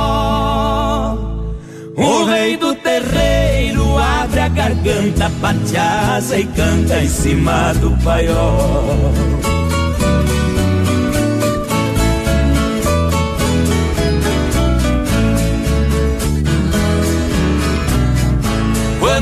O 1.96 2.26
rei 2.26 2.56
do 2.58 2.76
terreiro 2.76 3.98
abre 3.98 4.40
a 4.40 4.48
garganta, 4.50 5.30
bate 5.42 5.76
asa 5.76 6.38
e 6.40 6.46
canta 6.46 7.00
em 7.00 7.10
cima 7.10 7.74
do 7.74 7.90
paiol. 8.04 9.67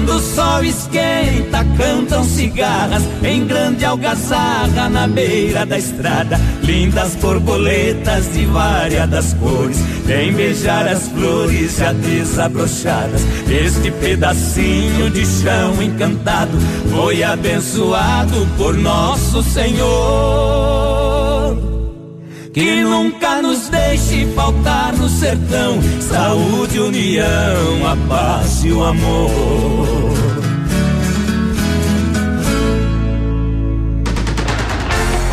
Quando 0.05 0.17
o 0.17 0.21
sol 0.21 0.63
esquenta, 0.63 1.65
cantam 1.75 2.23
cigarras 2.23 3.01
em 3.23 3.47
grande 3.47 3.83
algazarra 3.83 4.87
na 4.87 5.07
beira 5.07 5.65
da 5.65 5.79
estrada. 5.79 6.39
Lindas 6.61 7.15
borboletas 7.15 8.31
de 8.31 8.45
variadas 8.45 9.33
cores, 9.33 9.79
vem 10.05 10.31
beijar 10.31 10.87
as 10.87 11.07
flores 11.07 11.77
já 11.77 11.91
desabrochadas. 11.91 13.23
Este 13.49 13.89
pedacinho 13.89 15.09
de 15.09 15.25
chão 15.25 15.81
encantado 15.81 16.55
foi 16.91 17.23
abençoado 17.23 18.47
por 18.57 18.77
nosso 18.77 19.41
Senhor. 19.41 21.14
Que 22.55 22.81
nunca 22.83 23.41
nos 23.41 23.67
deixe 23.67 24.25
faltar 24.27 24.95
no 24.95 25.09
sertão 25.09 25.77
saúde, 25.99 26.79
união, 26.79 27.85
a 27.85 27.97
paz 28.07 28.63
e 28.63 28.71
o 28.71 28.81
amor. 28.81 30.14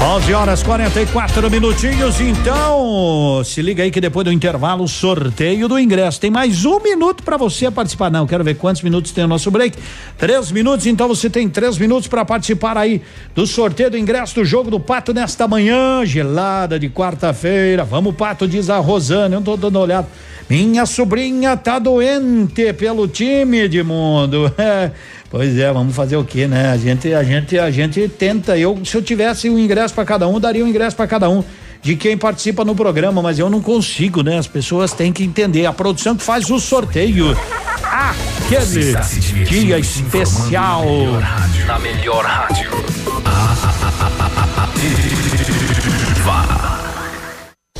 Onze 0.05 0.35
horas 0.35 0.65
44 0.65 1.49
minutinhos, 1.49 2.21
então 2.21 3.41
se 3.45 3.63
liga 3.63 3.85
aí 3.85 3.91
que 3.91 4.01
depois 4.01 4.25
do 4.25 4.33
intervalo 4.33 4.89
sorteio 4.89 5.69
do 5.69 5.79
ingresso. 5.79 6.21
Tem 6.21 6.29
mais 6.29 6.65
um 6.65 6.81
minuto 6.81 7.23
para 7.23 7.37
você 7.37 7.71
participar. 7.71 8.11
Não, 8.11 8.27
quero 8.27 8.43
ver 8.43 8.57
quantos 8.57 8.83
minutos 8.83 9.13
tem 9.13 9.23
o 9.23 9.29
nosso 9.29 9.49
break. 9.49 9.79
Três 10.19 10.51
minutos, 10.51 10.87
então 10.87 11.07
você 11.07 11.31
tem 11.31 11.49
três 11.49 11.79
minutos 11.79 12.09
para 12.09 12.25
participar 12.25 12.77
aí 12.77 13.01
do 13.33 13.47
sorteio 13.47 13.93
do 13.93 13.97
ingresso 13.97 14.35
do 14.35 14.45
jogo 14.45 14.73
do 14.73 14.81
Pato 14.81 15.15
nesta 15.15 15.47
manhã, 15.47 16.05
gelada 16.05 16.81
de 16.81 16.91
quarta-feira. 16.91 17.85
Vamos, 17.85 18.17
Pato, 18.17 18.49
diz 18.49 18.69
a 18.69 18.79
Rosana. 18.79 19.37
Eu 19.37 19.41
tô 19.41 19.57
dando 19.57 19.79
olhada. 19.79 20.09
Minha 20.51 20.85
sobrinha 20.85 21.57
tá 21.57 21.79
doente 21.79 22.73
pelo 22.73 23.07
time, 23.07 23.61
Edmundo. 23.61 24.53
É, 24.59 24.93
pois 25.33 25.59
é, 25.59 25.73
vamos 25.73 25.97
fazer 25.97 26.17
o 26.19 26.25
que, 26.25 26.47
né? 26.47 26.71
A 26.71 26.77
gente, 26.77 27.13
a 27.15 27.25
gente, 27.25 27.59
a 27.59 27.71
gente 27.71 28.07
tenta. 28.07 28.59
Eu, 28.59 28.79
se 28.85 28.95
eu 28.95 29.03
tivesse 29.03 29.49
um 29.49 29.59
ingresso 29.59 29.95
para 29.95 30.05
cada 30.05 30.29
um, 30.29 30.39
daria 30.39 30.63
um 30.63 30.69
ingresso 30.69 30.95
para 30.95 31.07
cada 31.07 31.31
um 31.31 31.43
de 31.81 31.97
quem 31.97 32.19
participa 32.19 32.65
no 32.67 32.77
programa, 32.77 33.23
mas 33.23 33.39
eu 33.39 33.49
não 33.49 33.63
consigo, 33.63 34.23
né? 34.23 34.37
As 34.37 34.47
pessoas 34.47 34.93
têm 34.93 35.11
que 35.11 35.25
entender. 35.25 35.65
A 35.65 35.73
produção 35.73 36.15
que 36.15 36.23
faz 36.23 36.51
o 36.51 36.61
sorteio. 36.61 37.35
Aquele 37.83 38.95
dia 39.47 39.79
especial. 39.79 40.85
Na 41.67 41.79
melhor 41.79 42.27
rádio. 42.27 42.71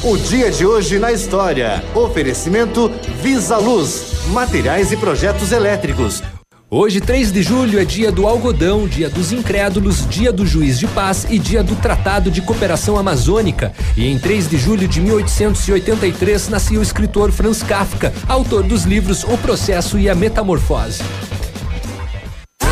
O 0.03 0.17
dia 0.17 0.51
de 0.51 0.67
hoje 0.67 0.99
na 0.99 1.13
história. 1.13 1.85
Oferecimento 1.95 2.91
Visa 3.23 3.59
Luz, 3.59 4.27
materiais 4.29 4.91
e 4.91 4.97
projetos 4.97 5.53
elétricos. 5.53 6.23
Hoje, 6.75 7.03
3 7.03 7.31
de 7.31 7.43
julho, 7.43 7.79
é 7.79 7.85
dia 7.85 8.11
do 8.11 8.27
algodão, 8.27 8.89
dia 8.89 9.11
dos 9.11 9.31
incrédulos, 9.31 10.09
dia 10.09 10.33
do 10.33 10.47
juiz 10.47 10.79
de 10.79 10.87
paz 10.87 11.27
e 11.29 11.39
dia 11.39 11.63
do 11.63 11.77
Tratado 11.77 12.31
de 12.31 12.41
Cooperação 12.41 12.97
Amazônica. 12.97 13.75
E 13.95 14.07
em 14.07 14.19
3 14.19 14.49
de 14.49 14.57
julho 14.57 14.89
de 14.89 14.99
1883 14.99 16.49
nasceu 16.49 16.81
o 16.81 16.83
escritor 16.83 17.31
Franz 17.31 17.63
Kafka, 17.63 18.11
autor 18.27 18.63
dos 18.63 18.85
livros 18.85 19.23
O 19.23 19.37
Processo 19.37 19.99
e 19.99 20.09
a 20.09 20.15
Metamorfose. 20.15 21.03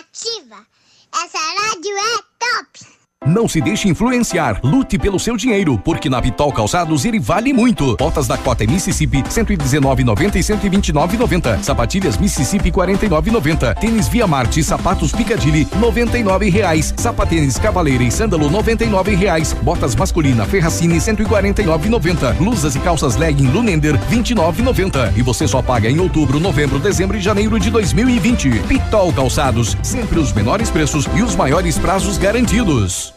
Ativa. 0.00 0.66
Essa 1.14 1.38
rádio 1.38 1.96
é 1.96 2.22
top. 2.40 2.91
Não 3.24 3.46
se 3.46 3.60
deixe 3.60 3.88
influenciar, 3.88 4.58
lute 4.64 4.98
pelo 4.98 5.18
seu 5.18 5.36
dinheiro, 5.36 5.78
porque 5.78 6.10
na 6.10 6.20
Pitol 6.20 6.52
Calçados 6.52 7.04
ele 7.04 7.20
vale 7.20 7.52
muito. 7.52 7.96
Botas 7.96 8.26
da 8.26 8.36
Cota 8.36 8.66
Mississippi 8.66 9.22
119,90 9.22 10.34
e 10.34 10.40
129,90. 10.40 11.62
Sapatilhas 11.62 12.16
Mississippi 12.16 12.72
49,90. 12.72 13.74
Tênis 13.78 14.08
Via 14.08 14.26
Marte 14.26 14.62
sapatos 14.64 15.12
Picadilly 15.12 15.68
99 15.78 16.50
reais. 16.50 16.92
Sapatênis 16.96 17.58
Cavaleira 17.58 18.02
e 18.02 18.10
Sândalo 18.10 18.50
99 18.50 19.14
reais. 19.14 19.52
Botas 19.52 19.94
masculina 19.94 20.44
Ferracini 20.44 20.96
149,90. 20.96 22.34
Blusas 22.34 22.74
e 22.74 22.80
calças 22.80 23.14
legging 23.14 23.50
Lunender 23.50 23.96
29,90. 24.10 25.16
E 25.16 25.22
você 25.22 25.46
só 25.46 25.62
paga 25.62 25.88
em 25.88 26.00
outubro, 26.00 26.40
novembro, 26.40 26.80
dezembro 26.80 27.16
e 27.16 27.20
janeiro 27.20 27.60
de 27.60 27.70
2020. 27.70 28.50
Pitol 28.66 29.12
Calçados, 29.12 29.76
sempre 29.80 30.18
os 30.18 30.32
menores 30.32 30.70
preços 30.70 31.06
e 31.14 31.22
os 31.22 31.36
maiores 31.36 31.78
prazos 31.78 32.18
garantidos. 32.18 33.11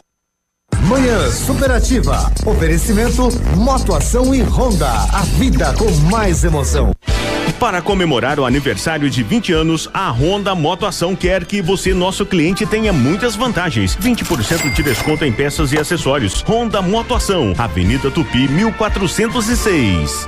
Manhã 0.83 1.31
Superativa. 1.31 2.31
Oferecimento 2.45 3.29
Motoação 3.55 4.35
e 4.35 4.41
Honda. 4.43 4.89
A 4.89 5.21
vida 5.21 5.73
com 5.73 5.89
mais 6.09 6.43
emoção. 6.43 6.91
Para 7.59 7.81
comemorar 7.81 8.39
o 8.39 8.45
aniversário 8.45 9.09
de 9.09 9.23
20 9.23 9.53
anos, 9.53 9.89
a 9.93 10.09
Honda 10.09 10.53
Motoação 10.53 11.15
quer 11.15 11.45
que 11.45 11.61
você, 11.61 11.93
nosso 11.93 12.25
cliente, 12.25 12.65
tenha 12.65 12.91
muitas 12.91 13.35
vantagens. 13.35 13.95
20% 13.95 14.73
de 14.73 14.83
desconto 14.83 15.23
em 15.23 15.31
peças 15.31 15.71
e 15.71 15.79
acessórios. 15.79 16.43
Honda 16.47 16.81
Motoação, 16.81 17.53
Avenida 17.57 18.11
Tupi, 18.11 18.47
1406. 18.47 20.27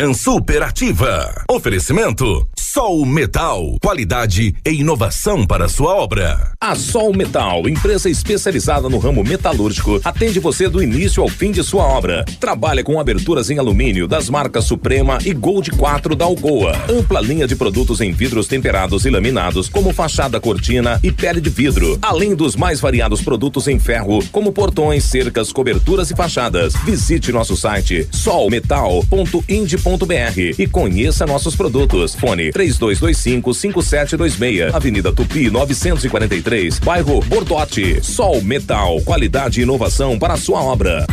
Manhã 0.00 0.14
Superativa. 0.14 1.44
Oferecimento 1.46 2.48
Sol 2.72 3.04
Metal. 3.04 3.76
Qualidade 3.82 4.54
e 4.64 4.70
inovação 4.70 5.44
para 5.44 5.68
sua 5.68 5.92
obra. 5.92 6.52
A 6.60 6.76
Sol 6.76 7.12
Metal, 7.12 7.68
empresa 7.68 8.08
especializada 8.08 8.88
no 8.88 8.98
ramo 8.98 9.24
metalúrgico, 9.24 10.00
atende 10.04 10.38
você 10.38 10.68
do 10.68 10.80
início 10.80 11.20
ao 11.20 11.28
fim 11.28 11.50
de 11.50 11.64
sua 11.64 11.82
obra. 11.82 12.24
Trabalha 12.38 12.84
com 12.84 13.00
aberturas 13.00 13.50
em 13.50 13.58
alumínio 13.58 14.06
das 14.06 14.30
marcas 14.30 14.66
Suprema 14.66 15.18
e 15.24 15.32
Gold 15.32 15.72
4 15.72 16.14
da 16.14 16.26
Algoa. 16.26 16.76
Ampla 16.88 17.20
linha 17.20 17.44
de 17.44 17.56
produtos 17.56 18.00
em 18.00 18.12
vidros 18.12 18.46
temperados 18.46 19.04
e 19.04 19.10
laminados, 19.10 19.68
como 19.68 19.92
fachada 19.92 20.40
cortina 20.40 21.00
e 21.02 21.10
pele 21.10 21.40
de 21.40 21.50
vidro. 21.50 21.98
Além 22.00 22.36
dos 22.36 22.54
mais 22.54 22.80
variados 22.80 23.20
produtos 23.20 23.66
em 23.66 23.80
ferro, 23.80 24.24
como 24.30 24.52
portões, 24.52 25.02
cercas, 25.02 25.50
coberturas 25.50 26.12
e 26.12 26.14
fachadas. 26.14 26.74
Visite 26.84 27.32
nosso 27.32 27.56
site 27.56 28.06
solmetal.ind.br 28.12 30.54
e 30.56 30.68
conheça 30.68 31.26
nossos 31.26 31.56
produtos. 31.56 32.14
Fone 32.14 32.52
3225 32.60 33.54
5726, 33.54 34.74
Avenida 34.74 35.12
Tupi 35.12 35.48
943, 35.50 36.78
bairro 36.80 37.20
Bordote. 37.22 38.04
Sol 38.04 38.42
Metal, 38.42 39.00
qualidade 39.00 39.60
e 39.60 39.62
inovação 39.62 40.18
para 40.18 40.34
a 40.34 40.36
sua 40.36 40.62
obra. 40.62 41.06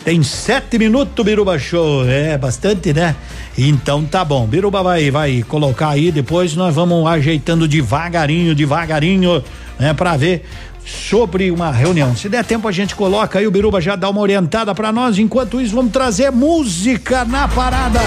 tem 0.04 0.22
sete 0.22 0.78
minutos, 0.78 1.24
Biruba 1.24 1.58
Show. 1.58 2.08
É 2.08 2.36
bastante, 2.36 2.92
né? 2.92 3.14
Então 3.56 4.04
tá 4.04 4.24
bom. 4.24 4.46
Biruba 4.46 4.82
vai, 4.82 5.10
vai 5.10 5.42
colocar 5.46 5.90
aí, 5.90 6.10
depois 6.10 6.54
nós 6.56 6.74
vamos 6.74 7.06
ajeitando 7.06 7.66
devagarinho, 7.68 8.54
devagarinho, 8.54 9.42
né? 9.78 9.94
Pra 9.94 10.16
ver 10.16 10.44
sobre 10.84 11.50
uma 11.50 11.70
reunião. 11.70 12.14
Se 12.14 12.28
der 12.28 12.44
tempo, 12.44 12.68
a 12.68 12.72
gente 12.72 12.94
coloca 12.94 13.38
aí, 13.38 13.46
o 13.46 13.50
Biruba 13.50 13.80
já 13.80 13.96
dá 13.96 14.10
uma 14.10 14.20
orientada 14.20 14.74
pra 14.74 14.92
nós. 14.92 15.16
Enquanto 15.18 15.58
isso, 15.60 15.74
vamos 15.74 15.92
trazer 15.92 16.30
música 16.30 17.24
na 17.24 17.48
parada. 17.48 18.00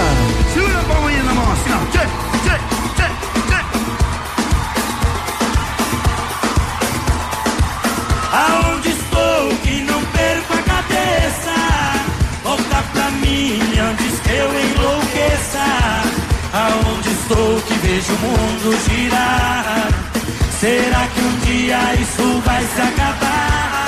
Segura 0.54 0.78
a 0.78 0.84
palminha 0.84 1.22
na 1.24 1.34
mão 1.34 1.52
assim, 1.52 2.27
enlouqueça. 15.38 15.64
Aonde 16.52 17.10
estou 17.10 17.60
que 17.62 17.74
vejo 17.74 18.12
o 18.12 18.18
mundo 18.18 18.78
girar? 18.88 19.88
Será 20.58 21.06
que 21.06 21.20
um 21.20 21.38
dia 21.40 21.94
isso 21.94 22.42
vai 22.44 22.64
se 22.64 22.80
acabar? 22.80 23.87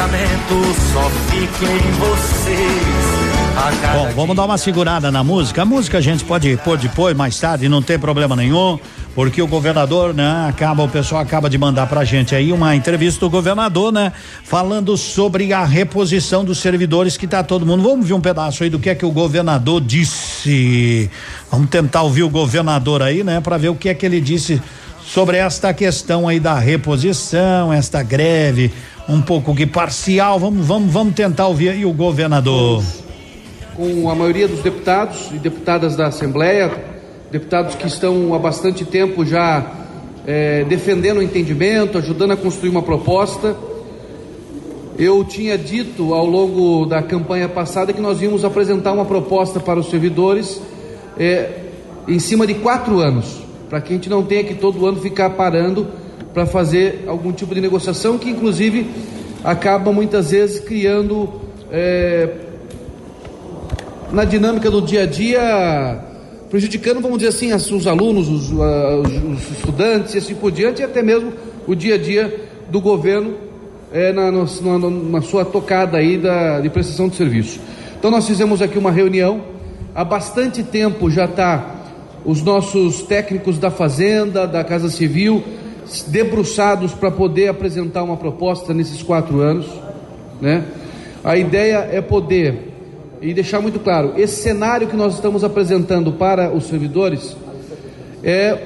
Pensamento 0.00 0.74
só 0.92 1.10
fica 1.28 1.66
em 1.66 1.90
vocês. 1.92 3.20
Bom, 3.92 4.08
vamos 4.14 4.36
dar 4.36 4.46
uma 4.46 4.56
segurada 4.56 5.10
na 5.10 5.22
música. 5.22 5.60
A 5.60 5.64
música 5.66 5.98
a 5.98 6.00
gente 6.00 6.24
pode 6.24 6.56
pôr 6.58 6.78
depois, 6.78 7.14
mais 7.14 7.38
tarde, 7.38 7.68
não 7.68 7.82
tem 7.82 7.98
problema 7.98 8.34
nenhum, 8.34 8.78
porque 9.14 9.42
o 9.42 9.46
governador, 9.46 10.14
né, 10.14 10.46
acaba, 10.48 10.82
o 10.84 10.88
pessoal 10.88 11.20
acaba 11.20 11.50
de 11.50 11.58
mandar 11.58 11.86
pra 11.86 12.02
gente 12.02 12.34
aí 12.34 12.50
uma 12.50 12.74
entrevista 12.74 13.20
do 13.20 13.28
governador, 13.28 13.92
né, 13.92 14.10
falando 14.42 14.96
sobre 14.96 15.52
a 15.52 15.66
reposição 15.66 16.44
dos 16.44 16.58
servidores 16.58 17.18
que 17.18 17.26
tá 17.26 17.42
todo 17.42 17.66
mundo. 17.66 17.82
Vamos 17.82 18.08
ver 18.08 18.14
um 18.14 18.20
pedaço 18.22 18.64
aí 18.64 18.70
do 18.70 18.78
que 18.78 18.88
é 18.88 18.94
que 18.94 19.04
o 19.04 19.10
governador 19.10 19.82
disse. 19.82 21.10
Vamos 21.50 21.68
tentar 21.68 22.02
ouvir 22.02 22.22
o 22.22 22.30
governador 22.30 23.02
aí, 23.02 23.22
né, 23.22 23.42
para 23.42 23.58
ver 23.58 23.68
o 23.68 23.74
que 23.74 23.90
é 23.90 23.94
que 23.94 24.06
ele 24.06 24.20
disse 24.20 24.62
sobre 25.04 25.36
esta 25.36 25.74
questão 25.74 26.28
aí 26.28 26.38
da 26.38 26.58
reposição, 26.58 27.72
esta 27.72 28.02
greve, 28.02 28.72
um 29.10 29.20
pouco 29.20 29.54
que 29.54 29.66
parcial. 29.66 30.38
Vamos, 30.38 30.66
vamos, 30.66 30.92
vamos 30.92 31.14
tentar 31.14 31.46
ouvir 31.48 31.70
aí 31.70 31.84
o 31.84 31.92
governador. 31.92 32.82
com 33.76 34.10
a 34.10 34.14
maioria 34.14 34.46
dos 34.46 34.60
deputados 34.60 35.30
e 35.32 35.38
deputadas 35.38 35.96
da 35.96 36.06
Assembleia, 36.06 36.70
deputados 37.30 37.74
que 37.74 37.86
estão 37.86 38.34
há 38.34 38.38
bastante 38.38 38.84
tempo 38.84 39.24
já 39.24 39.64
eh, 40.26 40.64
defendendo 40.68 41.18
o 41.18 41.22
entendimento, 41.22 41.98
ajudando 41.98 42.32
a 42.32 42.36
construir 42.36 42.70
uma 42.70 42.82
proposta. 42.82 43.56
Eu 44.98 45.24
tinha 45.24 45.56
dito 45.56 46.12
ao 46.12 46.26
longo 46.26 46.84
da 46.84 47.02
campanha 47.02 47.48
passada 47.48 47.92
que 47.92 48.00
nós 48.00 48.20
íamos 48.20 48.44
apresentar 48.44 48.92
uma 48.92 49.06
proposta 49.06 49.58
para 49.58 49.80
os 49.80 49.88
servidores 49.88 50.60
eh, 51.18 51.48
em 52.06 52.18
cima 52.18 52.46
de 52.46 52.54
quatro 52.54 52.98
anos, 52.98 53.40
para 53.68 53.80
que 53.80 53.92
a 53.92 53.96
gente 53.96 54.10
não 54.10 54.22
tenha 54.22 54.44
que 54.44 54.54
todo 54.54 54.84
ano 54.86 55.00
ficar 55.00 55.30
parando 55.30 55.86
para 56.32 56.46
fazer 56.46 57.04
algum 57.06 57.32
tipo 57.32 57.54
de 57.54 57.60
negociação 57.60 58.18
que, 58.18 58.30
inclusive, 58.30 58.88
acaba 59.42 59.92
muitas 59.92 60.30
vezes 60.30 60.60
criando 60.60 61.28
é, 61.70 62.28
na 64.12 64.24
dinâmica 64.24 64.70
do 64.70 64.82
dia 64.82 65.02
a 65.02 65.06
dia, 65.06 66.04
prejudicando, 66.48 67.00
vamos 67.00 67.18
dizer 67.18 67.28
assim, 67.28 67.52
os 67.52 67.86
alunos, 67.86 68.28
os, 68.28 68.50
os 68.50 69.50
estudantes 69.52 70.14
e 70.14 70.18
assim 70.18 70.34
por 70.34 70.50
diante, 70.50 70.82
e 70.82 70.84
até 70.84 71.02
mesmo 71.02 71.32
o 71.66 71.74
dia 71.74 71.94
a 71.94 71.98
dia 71.98 72.48
do 72.68 72.80
governo 72.80 73.34
é, 73.92 74.12
na, 74.12 74.30
na, 74.30 74.90
na, 74.90 75.22
sua 75.22 75.44
tocada 75.44 75.98
aí 75.98 76.16
da, 76.16 76.60
de 76.60 76.68
prestação 76.68 77.08
de 77.08 77.16
serviço. 77.16 77.60
Então 77.98 78.10
nós 78.10 78.26
fizemos 78.26 78.62
aqui 78.62 78.78
uma 78.78 78.90
reunião, 78.90 79.42
há 79.94 80.04
bastante 80.04 80.62
tempo 80.62 81.10
já 81.10 81.24
está 81.24 81.76
os 82.24 82.42
nossos 82.42 83.02
técnicos 83.02 83.58
da 83.58 83.70
Fazenda, 83.70 84.46
da 84.46 84.62
Casa 84.62 84.90
Civil, 84.90 85.42
debruçados 86.06 86.92
para 86.92 87.10
poder 87.10 87.48
apresentar 87.48 88.02
uma 88.02 88.16
proposta 88.16 88.72
nesses 88.72 89.02
quatro 89.02 89.40
anos, 89.40 89.66
né? 90.40 90.64
A 91.22 91.36
ideia 91.36 91.88
é 91.90 92.00
poder 92.00 92.70
e 93.20 93.34
deixar 93.34 93.60
muito 93.60 93.78
claro, 93.78 94.14
esse 94.16 94.42
cenário 94.42 94.86
que 94.86 94.96
nós 94.96 95.14
estamos 95.14 95.44
apresentando 95.44 96.12
para 96.12 96.50
os 96.50 96.64
servidores 96.64 97.36
é 98.24 98.58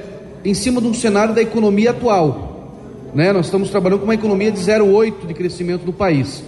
em 0.45 0.53
cima 0.53 0.79
de 0.79 0.87
um 0.87 0.93
cenário 0.93 1.33
da 1.35 1.41
economia 1.41 1.89
atual, 1.89 2.71
né? 3.13 3.33
Nós 3.33 3.47
estamos 3.47 3.69
trabalhando 3.69 3.99
com 3.99 4.05
uma 4.05 4.13
economia 4.13 4.51
de 4.51 4.59
0,8 4.59 5.27
de 5.27 5.33
crescimento 5.33 5.83
do 5.83 5.91
país. 5.91 6.43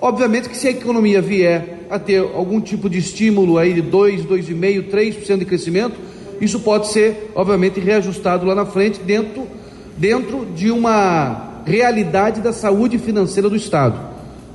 Obviamente 0.00 0.48
que 0.48 0.56
se 0.56 0.68
a 0.68 0.70
economia 0.70 1.20
vier 1.20 1.86
a 1.88 1.98
ter 1.98 2.18
algum 2.18 2.60
tipo 2.60 2.88
de 2.88 2.98
estímulo 2.98 3.58
aí 3.58 3.72
de 3.72 3.82
2, 3.82 4.24
2,5, 4.24 4.90
3% 4.90 5.38
de 5.38 5.44
crescimento, 5.44 5.94
isso 6.40 6.60
pode 6.60 6.88
ser, 6.88 7.30
obviamente, 7.34 7.78
reajustado 7.78 8.44
lá 8.44 8.54
na 8.54 8.66
frente 8.66 9.00
dentro 9.00 9.46
dentro 9.96 10.46
de 10.54 10.70
uma 10.70 11.62
realidade 11.64 12.40
da 12.40 12.52
saúde 12.52 12.98
financeira 12.98 13.48
do 13.48 13.56
Estado. 13.56 13.98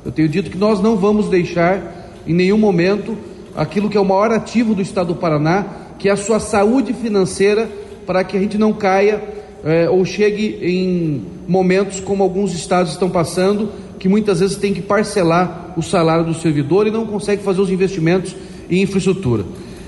Eu 0.05 0.11
tenho 0.11 0.27
dito 0.27 0.49
que 0.49 0.57
nós 0.57 0.81
não 0.81 0.95
vamos 0.95 1.29
deixar 1.29 2.09
em 2.25 2.33
nenhum 2.33 2.57
momento 2.57 3.17
aquilo 3.55 3.89
que 3.89 3.97
é 3.97 3.99
o 3.99 4.05
maior 4.05 4.31
ativo 4.31 4.75
do 4.75 4.81
Estado 4.81 5.07
do 5.07 5.15
Paraná, 5.15 5.65
que 5.97 6.09
é 6.09 6.11
a 6.11 6.17
sua 6.17 6.39
saúde 6.39 6.93
financeira, 6.93 7.67
para 8.05 8.23
que 8.23 8.37
a 8.37 8.39
gente 8.39 8.57
não 8.57 8.71
caia 8.71 9.21
é, 9.63 9.89
ou 9.89 10.05
chegue 10.05 10.59
em 10.61 11.23
momentos 11.47 11.99
como 11.99 12.23
alguns 12.23 12.53
estados 12.53 12.91
estão 12.91 13.09
passando, 13.09 13.69
que 13.99 14.07
muitas 14.07 14.39
vezes 14.39 14.57
tem 14.57 14.73
que 14.73 14.81
parcelar 14.81 15.73
o 15.75 15.81
salário 15.81 16.25
do 16.25 16.33
servidor 16.33 16.87
e 16.87 16.91
não 16.91 17.05
consegue 17.05 17.43
fazer 17.43 17.61
os 17.61 17.69
investimentos 17.69 18.35
em 18.69 18.81
infraestrutura. 18.81 19.43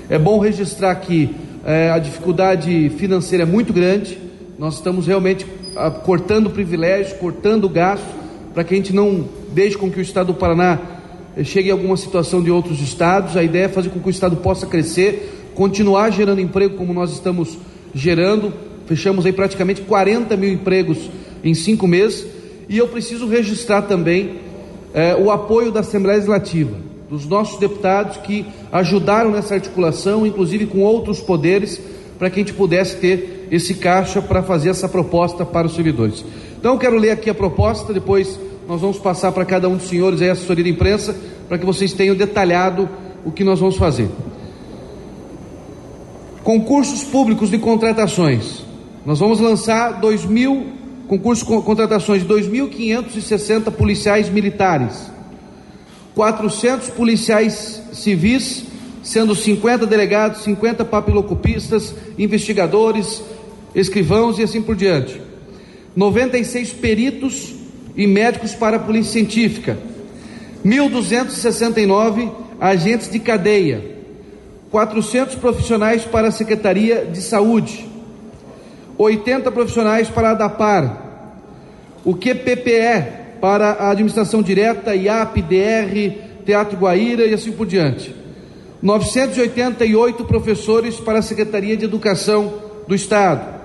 É 0.08 0.18
bom 0.18 0.38
registrar 0.38 0.94
que 0.96 1.30
é, 1.64 1.90
a 1.90 1.98
dificuldade 1.98 2.90
financeira 2.96 3.44
é 3.44 3.46
muito 3.46 3.72
grande, 3.72 4.18
nós 4.60 4.74
estamos 4.74 5.06
realmente 5.06 5.46
ah, 5.74 5.90
cortando 5.90 6.50
privilégios, 6.50 7.14
cortando 7.14 7.66
gastos, 7.66 8.10
para 8.52 8.62
que 8.62 8.74
a 8.74 8.76
gente 8.76 8.94
não 8.94 9.24
deixe 9.54 9.74
com 9.78 9.90
que 9.90 9.98
o 9.98 10.02
Estado 10.02 10.26
do 10.26 10.34
Paraná 10.34 10.78
eh, 11.34 11.42
chegue 11.42 11.70
a 11.70 11.72
alguma 11.72 11.96
situação 11.96 12.42
de 12.42 12.50
outros 12.50 12.78
estados. 12.82 13.38
A 13.38 13.42
ideia 13.42 13.64
é 13.64 13.68
fazer 13.70 13.88
com 13.88 13.98
que 13.98 14.08
o 14.08 14.10
Estado 14.10 14.36
possa 14.36 14.66
crescer, 14.66 15.48
continuar 15.54 16.10
gerando 16.10 16.42
emprego 16.42 16.76
como 16.76 16.92
nós 16.92 17.10
estamos 17.10 17.56
gerando. 17.94 18.52
Fechamos 18.84 19.24
aí 19.24 19.32
praticamente 19.32 19.80
40 19.80 20.36
mil 20.36 20.52
empregos 20.52 21.10
em 21.42 21.54
cinco 21.54 21.88
meses. 21.88 22.26
E 22.68 22.76
eu 22.76 22.86
preciso 22.86 23.26
registrar 23.26 23.80
também 23.80 24.40
eh, 24.92 25.16
o 25.18 25.30
apoio 25.30 25.72
da 25.72 25.80
Assembleia 25.80 26.16
Legislativa, 26.16 26.76
dos 27.08 27.24
nossos 27.24 27.58
deputados 27.58 28.18
que 28.18 28.44
ajudaram 28.70 29.30
nessa 29.30 29.54
articulação, 29.54 30.26
inclusive 30.26 30.66
com 30.66 30.80
outros 30.80 31.18
poderes, 31.18 31.80
para 32.18 32.28
que 32.28 32.40
a 32.40 32.42
gente 32.42 32.52
pudesse 32.52 32.96
ter 32.96 33.39
esse 33.50 33.74
caixa 33.74 34.22
para 34.22 34.42
fazer 34.42 34.70
essa 34.70 34.88
proposta 34.88 35.44
para 35.44 35.66
os 35.66 35.74
servidores. 35.74 36.24
Então, 36.58 36.74
eu 36.74 36.78
quero 36.78 36.96
ler 36.96 37.10
aqui 37.10 37.28
a 37.28 37.34
proposta, 37.34 37.92
depois 37.92 38.38
nós 38.68 38.80
vamos 38.80 38.98
passar 38.98 39.32
para 39.32 39.44
cada 39.44 39.68
um 39.68 39.76
dos 39.76 39.88
senhores 39.88 40.22
aí 40.22 40.28
a 40.28 40.32
assessoria 40.32 40.62
de 40.62 40.70
imprensa, 40.70 41.16
para 41.48 41.58
que 41.58 41.66
vocês 41.66 41.92
tenham 41.92 42.14
detalhado 42.14 42.88
o 43.24 43.32
que 43.32 43.42
nós 43.42 43.58
vamos 43.58 43.76
fazer. 43.76 44.08
Concursos 46.44 47.02
públicos 47.02 47.50
de 47.50 47.58
contratações. 47.58 48.64
Nós 49.04 49.18
vamos 49.18 49.40
lançar 49.40 50.00
2 50.00 50.24
mil 50.26 50.66
concursos 51.08 51.44
de 51.44 51.62
contratações 51.64 52.22
de 52.22 52.28
2.560 52.28 53.72
policiais 53.72 54.28
militares, 54.28 55.10
400 56.14 56.90
policiais 56.90 57.82
civis, 57.92 58.64
sendo 59.02 59.34
50 59.34 59.86
delegados, 59.86 60.42
50 60.42 60.84
papilocopistas, 60.84 61.92
investigadores, 62.16 63.24
escrivãos 63.74 64.38
e 64.38 64.42
assim 64.42 64.62
por 64.62 64.74
diante. 64.76 65.20
96 65.94 66.72
peritos 66.74 67.54
e 67.96 68.06
médicos 68.06 68.54
para 68.54 68.76
a 68.76 68.80
polícia 68.80 69.12
científica. 69.12 69.78
1.269 70.64 72.30
agentes 72.60 73.10
de 73.10 73.18
cadeia. 73.18 73.82
400 74.70 75.34
profissionais 75.36 76.04
para 76.04 76.28
a 76.28 76.32
Secretaria 76.32 77.04
de 77.04 77.20
Saúde. 77.20 77.88
80 78.96 79.50
profissionais 79.50 80.08
para 80.08 80.28
a 80.28 80.30
ADAPAR. 80.32 81.02
O 82.04 82.14
QPPE 82.14 83.20
para 83.40 83.70
a 83.72 83.90
administração 83.90 84.42
direta, 84.42 84.94
IAP, 84.94 85.42
DR, 85.42 86.44
Teatro 86.44 86.78
Guaíra 86.78 87.24
e 87.24 87.34
assim 87.34 87.52
por 87.52 87.66
diante. 87.66 88.14
988 88.82 90.24
professores 90.24 90.96
para 91.00 91.18
a 91.18 91.22
Secretaria 91.22 91.76
de 91.76 91.84
Educação 91.84 92.54
do 92.86 92.94
Estado. 92.94 93.59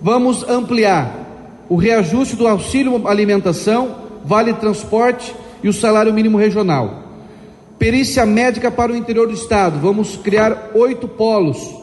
Vamos 0.00 0.48
ampliar 0.48 1.66
o 1.68 1.76
reajuste 1.76 2.36
do 2.36 2.46
auxílio 2.46 3.06
alimentação, 3.06 3.96
vale 4.24 4.52
transporte 4.54 5.34
e 5.62 5.68
o 5.68 5.72
salário 5.72 6.12
mínimo 6.12 6.38
regional. 6.38 7.04
Perícia 7.78 8.24
médica 8.26 8.70
para 8.70 8.92
o 8.92 8.96
interior 8.96 9.28
do 9.28 9.34
estado. 9.34 9.78
Vamos 9.78 10.16
criar 10.16 10.70
oito 10.74 11.06
polos. 11.06 11.76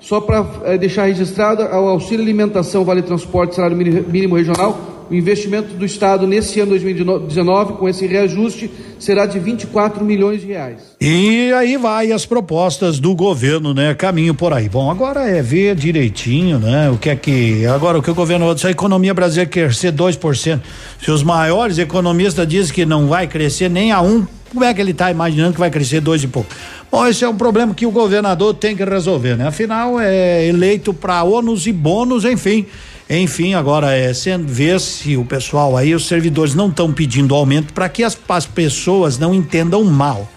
Só 0.00 0.20
para 0.20 0.46
é, 0.64 0.78
deixar 0.78 1.06
registrado, 1.06 1.62
o 1.62 1.88
auxílio 1.88 2.22
alimentação, 2.22 2.84
vale 2.84 3.02
transporte, 3.02 3.56
salário 3.56 3.76
mínimo 3.76 4.36
regional 4.36 4.95
o 5.10 5.14
investimento 5.14 5.74
do 5.74 5.84
Estado 5.84 6.26
nesse 6.26 6.60
ano 6.60 6.70
2019, 6.70 7.74
com 7.74 7.88
esse 7.88 8.06
reajuste, 8.06 8.70
será 8.98 9.26
de 9.26 9.38
24 9.38 10.04
milhões 10.04 10.40
de 10.40 10.48
reais. 10.48 10.96
E 11.00 11.52
aí 11.52 11.76
vai 11.76 12.12
as 12.12 12.26
propostas 12.26 12.98
do 12.98 13.14
governo, 13.14 13.72
né? 13.72 13.94
Caminho 13.94 14.34
por 14.34 14.52
aí. 14.52 14.68
Bom, 14.68 14.90
agora 14.90 15.28
é 15.28 15.42
ver 15.42 15.74
direitinho, 15.74 16.58
né? 16.58 16.90
O 16.90 16.98
que 16.98 17.10
é 17.10 17.16
que. 17.16 17.66
Agora, 17.66 17.98
o 17.98 18.02
que 18.02 18.10
o 18.10 18.14
governo. 18.14 18.56
Se 18.56 18.66
a 18.66 18.70
economia 18.70 19.14
brasileira 19.14 19.50
crescer 19.50 19.92
2%, 19.92 20.60
se 21.02 21.10
os 21.10 21.22
maiores 21.22 21.78
economistas 21.78 22.46
dizem 22.46 22.74
que 22.74 22.86
não 22.86 23.06
vai 23.08 23.26
crescer 23.26 23.68
nem 23.68 23.92
a 23.92 24.00
um, 24.00 24.26
como 24.50 24.64
é 24.64 24.72
que 24.72 24.80
ele 24.80 24.92
está 24.92 25.10
imaginando 25.10 25.52
que 25.52 25.58
vai 25.58 25.70
crescer 25.70 26.00
dois 26.00 26.22
e 26.22 26.28
pouco? 26.28 26.48
Bom, 26.90 27.06
esse 27.06 27.24
é 27.24 27.28
um 27.28 27.36
problema 27.36 27.74
que 27.74 27.84
o 27.84 27.90
governador 27.90 28.54
tem 28.54 28.76
que 28.76 28.84
resolver, 28.84 29.36
né? 29.36 29.48
Afinal, 29.48 30.00
é 30.00 30.46
eleito 30.46 30.94
para 30.94 31.22
ônus 31.24 31.66
e 31.66 31.72
bônus, 31.72 32.24
enfim. 32.24 32.64
Enfim, 33.08 33.54
agora 33.54 33.92
é 33.92 34.12
ver 34.38 34.80
se 34.80 35.16
o 35.16 35.24
pessoal 35.24 35.76
aí, 35.76 35.94
os 35.94 36.06
servidores 36.06 36.54
não 36.54 36.68
estão 36.68 36.92
pedindo 36.92 37.34
aumento 37.34 37.72
para 37.72 37.88
que 37.88 38.02
as, 38.02 38.18
as, 38.28 38.46
pessoas 38.46 39.16
não 39.16 39.32
entendam 39.32 39.84
mal. 39.84 40.28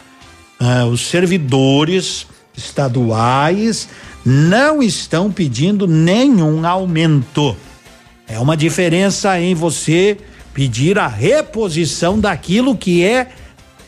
Ah, 0.59 0.85
os 0.85 1.01
servidores 1.01 2.27
estaduais 2.55 3.89
não 4.23 4.83
estão 4.83 5.31
pedindo 5.31 5.87
nenhum 5.87 6.65
aumento. 6.65 7.57
É 8.27 8.39
uma 8.39 8.55
diferença 8.55 9.39
em 9.39 9.55
você 9.55 10.17
pedir 10.53 10.99
a 10.99 11.07
reposição 11.07 12.19
daquilo 12.19 12.77
que 12.77 13.03
é 13.03 13.29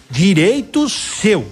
direito 0.09 0.89
seu. 0.89 1.45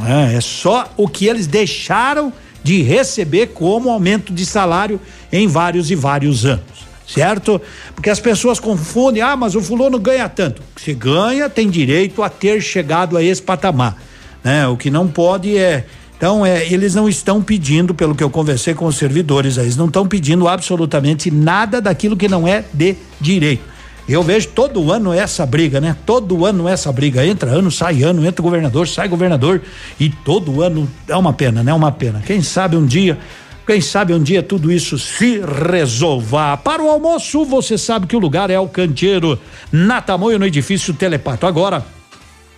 É, 0.00 0.36
é 0.36 0.40
só 0.40 0.92
o 0.96 1.08
que 1.08 1.26
eles 1.26 1.48
deixaram 1.48 2.32
de 2.68 2.82
receber 2.82 3.46
como 3.54 3.88
aumento 3.88 4.30
de 4.30 4.44
salário 4.44 5.00
em 5.32 5.46
vários 5.46 5.90
e 5.90 5.94
vários 5.94 6.44
anos, 6.44 6.86
certo? 7.06 7.58
Porque 7.94 8.10
as 8.10 8.20
pessoas 8.20 8.60
confundem, 8.60 9.22
ah, 9.22 9.34
mas 9.34 9.54
o 9.54 9.62
fulano 9.62 9.98
ganha 9.98 10.28
tanto. 10.28 10.60
Se 10.76 10.92
ganha, 10.92 11.48
tem 11.48 11.70
direito 11.70 12.22
a 12.22 12.28
ter 12.28 12.60
chegado 12.60 13.16
a 13.16 13.22
esse 13.22 13.40
patamar, 13.40 13.96
né? 14.44 14.68
O 14.68 14.76
que 14.76 14.90
não 14.90 15.08
pode 15.08 15.56
é 15.56 15.86
então, 16.14 16.44
é, 16.44 16.70
eles 16.70 16.94
não 16.94 17.08
estão 17.08 17.40
pedindo, 17.40 17.94
pelo 17.94 18.14
que 18.14 18.22
eu 18.22 18.28
conversei 18.28 18.74
com 18.74 18.84
os 18.84 18.96
servidores, 18.96 19.56
eles 19.56 19.76
não 19.76 19.86
estão 19.86 20.06
pedindo 20.06 20.46
absolutamente 20.46 21.30
nada 21.30 21.80
daquilo 21.80 22.18
que 22.18 22.28
não 22.28 22.46
é 22.46 22.64
de 22.74 22.96
direito. 23.18 23.62
Eu 24.08 24.22
vejo 24.22 24.48
todo 24.48 24.90
ano 24.90 25.12
essa 25.12 25.44
briga, 25.44 25.80
né? 25.80 25.94
Todo 26.06 26.46
ano 26.46 26.66
essa 26.66 26.90
briga. 26.90 27.26
Entra 27.26 27.50
ano, 27.50 27.70
sai 27.70 28.02
ano, 28.02 28.24
entra 28.24 28.42
governador, 28.42 28.88
sai 28.88 29.06
governador. 29.06 29.60
E 30.00 30.08
todo 30.08 30.62
ano 30.62 30.88
é 31.06 31.14
uma 31.14 31.32
pena, 31.34 31.62
né? 31.62 31.74
Uma 31.74 31.92
pena. 31.92 32.22
Quem 32.26 32.42
sabe 32.42 32.74
um 32.74 32.86
dia. 32.86 33.18
Quem 33.66 33.82
sabe 33.82 34.14
um 34.14 34.22
dia 34.22 34.42
tudo 34.42 34.72
isso 34.72 34.98
se 34.98 35.42
resolva. 35.70 36.56
Para 36.56 36.82
o 36.82 36.88
almoço, 36.88 37.44
você 37.44 37.76
sabe 37.76 38.06
que 38.06 38.16
o 38.16 38.18
lugar 38.18 38.48
é 38.48 38.58
o 38.58 38.66
canteiro, 38.66 39.38
na 39.70 40.00
Tamoio, 40.00 40.38
no 40.38 40.46
edifício 40.46 40.94
Telepato. 40.94 41.46
Agora, 41.46 41.84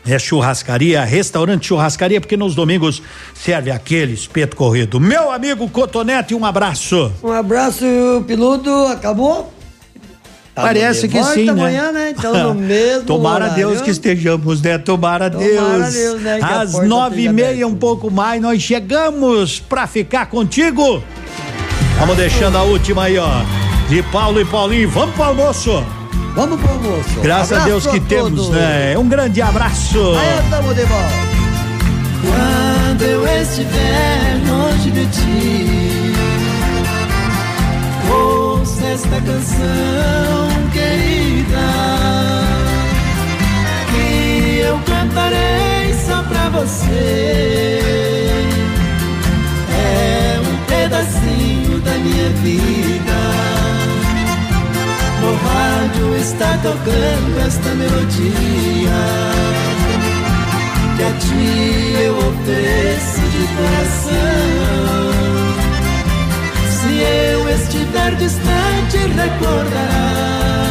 É 0.06 0.18
churrascaria, 0.18 1.04
restaurante 1.04 1.66
churrascaria, 1.66 2.20
porque 2.20 2.36
nos 2.36 2.54
domingos 2.54 3.02
serve 3.34 3.70
aquele 3.70 4.14
espeto 4.14 4.56
corrido. 4.56 4.98
Meu 4.98 5.30
amigo 5.30 5.68
Cotonete, 5.68 6.34
um 6.34 6.44
abraço. 6.44 7.12
Um 7.22 7.32
abraço, 7.32 7.84
Piludo. 8.26 8.86
Acabou? 8.86 9.52
Tá 10.60 10.66
Parece 10.66 11.08
que 11.08 11.22
sim, 11.24 11.44
né? 11.46 11.52
amanhã, 11.52 11.92
né? 11.92 12.14
Então, 12.16 12.54
no 12.54 12.54
mesmo 12.60 13.04
Tomara 13.04 13.44
horário. 13.46 13.66
Deus 13.68 13.80
que 13.80 13.90
estejamos, 13.90 14.60
né? 14.60 14.78
Tomara, 14.78 15.30
Tomara 15.30 15.48
Deus. 15.48 15.92
Deus, 15.94 16.20
né, 16.22 16.38
que 16.38 16.44
a 16.44 16.60
Às 16.60 16.72
nove 16.86 17.22
e 17.24 17.28
meia, 17.32 17.66
um 17.66 17.74
pouco 17.74 18.10
mais, 18.10 18.40
nós 18.40 18.60
chegamos 18.62 19.58
pra 19.60 19.86
ficar 19.86 20.26
contigo. 20.26 21.02
Vamos 21.98 22.16
deixando 22.16 22.56
a 22.56 22.62
última 22.62 23.04
aí, 23.04 23.18
ó. 23.18 23.28
De 23.88 24.02
Paulo 24.04 24.40
e 24.40 24.44
Paulinho. 24.44 24.88
Vamos 24.90 25.14
pro 25.14 25.24
almoço. 25.24 25.84
Vamos 26.34 26.60
pro 26.60 26.70
almoço. 26.70 27.20
Graças 27.22 27.58
a 27.58 27.64
Deus 27.64 27.86
Abraço 27.86 28.00
que 28.02 28.08
temos, 28.08 28.30
todos. 28.30 28.48
né? 28.50 28.96
Um 28.96 29.08
grande 29.08 29.42
abraço. 29.42 29.98
Aí 30.16 30.44
estamos 30.44 30.74
de 30.76 30.84
volta. 30.84 31.30
Quando 32.22 33.02
eu 33.02 33.26
estiver 33.42 34.40
longe 34.46 34.90
de 34.90 35.06
ti, 35.06 36.12
ouça 38.10 38.86
esta 38.86 39.20
canção 39.20 40.49
cantarei 45.10 45.94
só 46.06 46.22
pra 46.22 46.48
você. 46.50 47.80
É 49.72 50.40
um 50.40 50.56
pedacinho 50.66 51.80
da 51.80 51.92
minha 51.92 52.30
vida. 52.42 53.18
No 55.20 55.34
rádio 55.36 56.16
está 56.16 56.56
tocando 56.62 57.46
esta 57.46 57.74
melodia 57.74 59.00
que 60.96 61.02
a 61.02 61.12
ti 61.18 62.02
eu 62.02 62.16
ofereço 62.16 63.20
de 63.20 63.46
coração. 63.56 64.10
Se 66.70 66.90
eu 67.02 67.48
estiver 67.50 68.14
distante, 68.16 68.96
recordará 69.14 70.69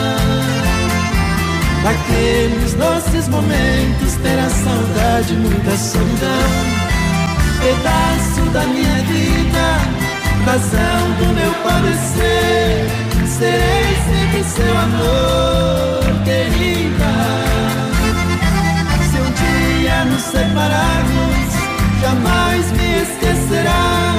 daqueles 1.83 2.73
doces 2.73 3.27
momentos. 3.27 4.13
Terá 4.21 4.49
saudade, 4.49 5.33
muita 5.33 5.77
solidão. 5.77 6.89
Pedaço 7.59 8.41
da 8.51 8.61
minha 8.65 9.03
vida, 9.03 9.79
razão 10.45 11.11
do 11.19 11.25
meu 11.33 11.51
padecer. 11.63 12.87
Serei 13.27 13.95
sempre 14.07 14.43
seu 14.43 14.77
amor, 14.77 16.23
querida. 16.25 17.13
Se 19.09 19.17
um 19.17 19.31
dia 19.31 20.05
nos 20.05 20.21
separarmos, 20.23 21.53
jamais 22.01 22.71
me 22.71 23.01
esquecerá, 23.01 24.15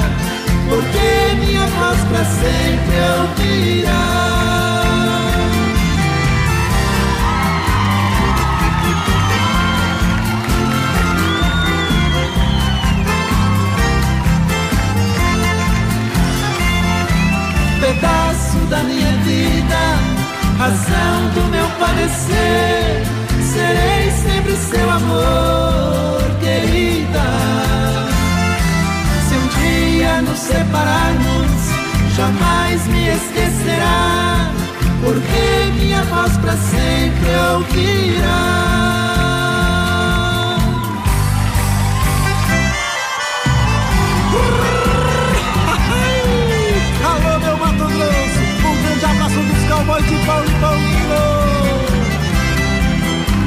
porque 0.69 1.37
minha 1.45 1.67
voz 1.67 1.99
pra 2.09 2.25
sempre 2.25 2.97
ouvirá. 3.19 4.40
Da 18.70 18.84
minha 18.84 19.12
vida, 19.24 19.78
razão 20.57 21.28
do 21.34 21.50
meu 21.50 21.66
padecer. 21.81 23.02
Serei 23.52 24.10
sempre 24.12 24.57
seu 24.57 24.89
amor, 24.89 26.23
querida. 26.40 27.26
Se 29.28 29.34
um 29.34 29.49
dia 29.60 30.23
nos 30.23 30.39
separarmos, 30.39 31.50
jamais 32.15 32.86
me 32.86 33.08
esquecerá, 33.08 34.52
porque 35.02 35.73
minha 35.81 36.02
voz 36.05 36.36
pra 36.36 36.52
sempre 36.52 37.28
ouvirá. 37.57 39.00
Cowboys 49.91 50.07
de 50.07 50.15
pau 50.27 50.43
Paulino. 50.60 51.25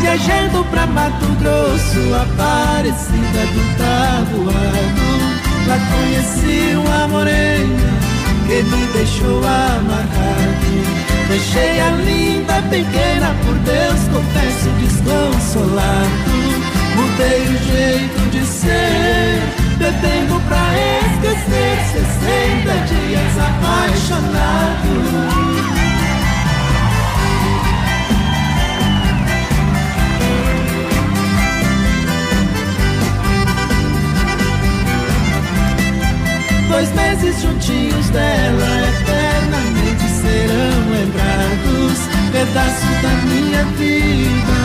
Viajando 0.01 0.65
pra 0.65 0.85
Mato 0.88 1.27
Grosso, 1.39 2.15
Aparecida 2.15 3.45
do 3.53 3.61
Tabuado. 3.77 5.07
Lá 5.67 5.77
conheci 5.93 6.75
uma 6.75 7.07
morena 7.07 7.91
que 8.47 8.57
me 8.63 8.85
deixou 8.88 9.38
amarrado. 9.38 10.73
Deixei 11.30 11.80
a 11.80 11.91
linda 11.91 12.61
pequena, 12.69 13.33
por 13.45 13.55
Deus 13.59 14.01
confesso 14.11 14.69
desconsolado. 14.81 16.33
Mudei 16.95 17.41
o 17.41 17.57
jeito 17.63 18.22
de 18.30 18.43
ser, 18.45 19.41
bebendo 19.77 20.41
pra 20.47 20.65
esquecer. 20.99 21.75
60 21.93 22.73
dias 22.88 23.33
apaixonado. 23.39 25.42
Dois 36.73 36.89
meses 36.95 37.39
juntinhos 37.39 38.09
dela 38.09 38.89
eternamente 38.89 40.09
serão 40.09 40.89
lembrados. 40.89 41.99
Pedaço 42.31 42.87
da 43.03 43.13
minha 43.27 43.63
vida, 43.77 44.57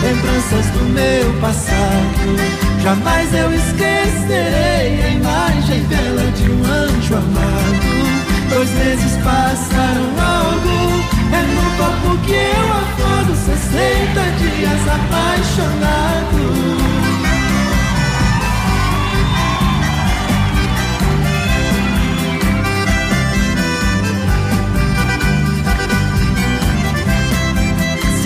lembranças 0.00 0.66
do 0.66 0.84
meu 0.94 1.34
passado. 1.40 2.36
Jamais 2.80 3.34
eu 3.34 3.52
esquecerei 3.52 5.02
a 5.02 5.08
imagem 5.08 5.82
bela 5.88 6.30
de 6.30 6.48
um 6.48 6.64
anjo 6.64 7.16
amado. 7.16 8.06
Dois 8.50 8.70
meses 8.70 9.16
passaram 9.24 10.14
logo, 10.14 11.02
é 11.34 11.42
no 11.42 11.76
corpo 11.76 12.16
que 12.24 12.34
eu 12.34 12.72
acordo. 12.72 13.34
60 13.34 14.30
dias 14.38 14.86
apaixonado. 14.86 16.87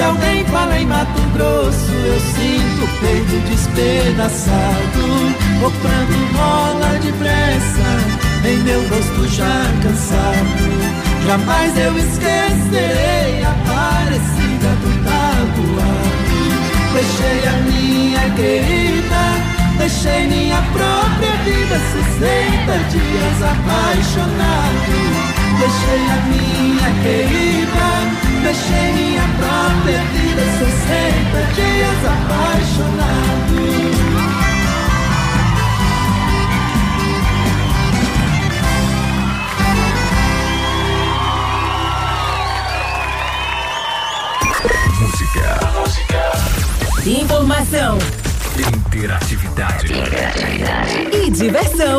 Se 0.02 0.06
alguém 0.06 0.44
fala 0.46 0.76
em 0.80 0.84
Mato 0.84 1.22
Grosso, 1.32 1.92
eu 1.92 2.18
sinto 2.18 2.82
o 2.82 2.88
peito 2.98 3.38
despedaçado. 3.48 5.04
O 5.64 5.70
pranto 5.80 6.18
rola 6.34 6.98
depressa 6.98 7.88
em 8.44 8.56
meu 8.64 8.80
rosto 8.88 9.28
já 9.28 9.62
cansado. 9.80 10.58
Jamais 11.24 11.78
eu 11.78 11.96
esquecerei 11.96 13.44
a 13.44 13.54
parecida 13.64 14.74
do 14.82 14.90
tabuado. 15.04 16.50
Deixei 16.94 17.48
a 17.48 17.52
minha 17.70 18.28
querida, 18.30 19.22
deixei 19.78 20.26
minha 20.26 20.60
própria 20.72 21.30
vida. 21.44 21.78
60 22.18 22.76
dias 22.90 23.38
apaixonado. 23.40 24.98
Deixei 25.60 26.02
a 26.10 26.18
minha 26.26 26.90
querida, 27.04 28.21
deixei 28.42 28.92
minha 28.92 29.22
própria 29.38 30.02
vida. 30.04 30.42
60 30.58 31.52
dias 31.54 32.04
apaixonado. 32.04 33.52
Música. 45.00 46.22
Informação 47.06 47.98
Interatividade. 48.58 49.92
e 51.12 51.30
diversão. 51.30 51.98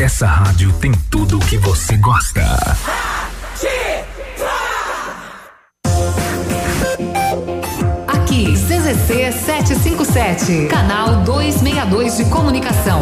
Essa 0.00 0.26
rádio 0.26 0.72
tem 0.74 0.92
tudo 1.10 1.36
o 1.36 1.40
que 1.40 1.58
você 1.58 1.96
gosta. 1.96 2.42
7, 10.12 10.66
canal 10.66 11.22
262 11.24 12.18
de 12.18 12.24
comunicação. 12.26 13.00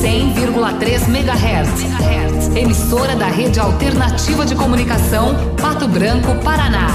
100,3 0.00 1.08
MHz. 1.08 2.56
Emissora 2.56 3.14
da 3.14 3.26
Rede 3.26 3.60
Alternativa 3.60 4.46
de 4.46 4.54
Comunicação, 4.54 5.34
Pato 5.60 5.86
Branco, 5.86 6.34
Paraná. 6.42 6.86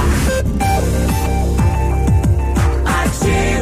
Ativa. 2.84 3.61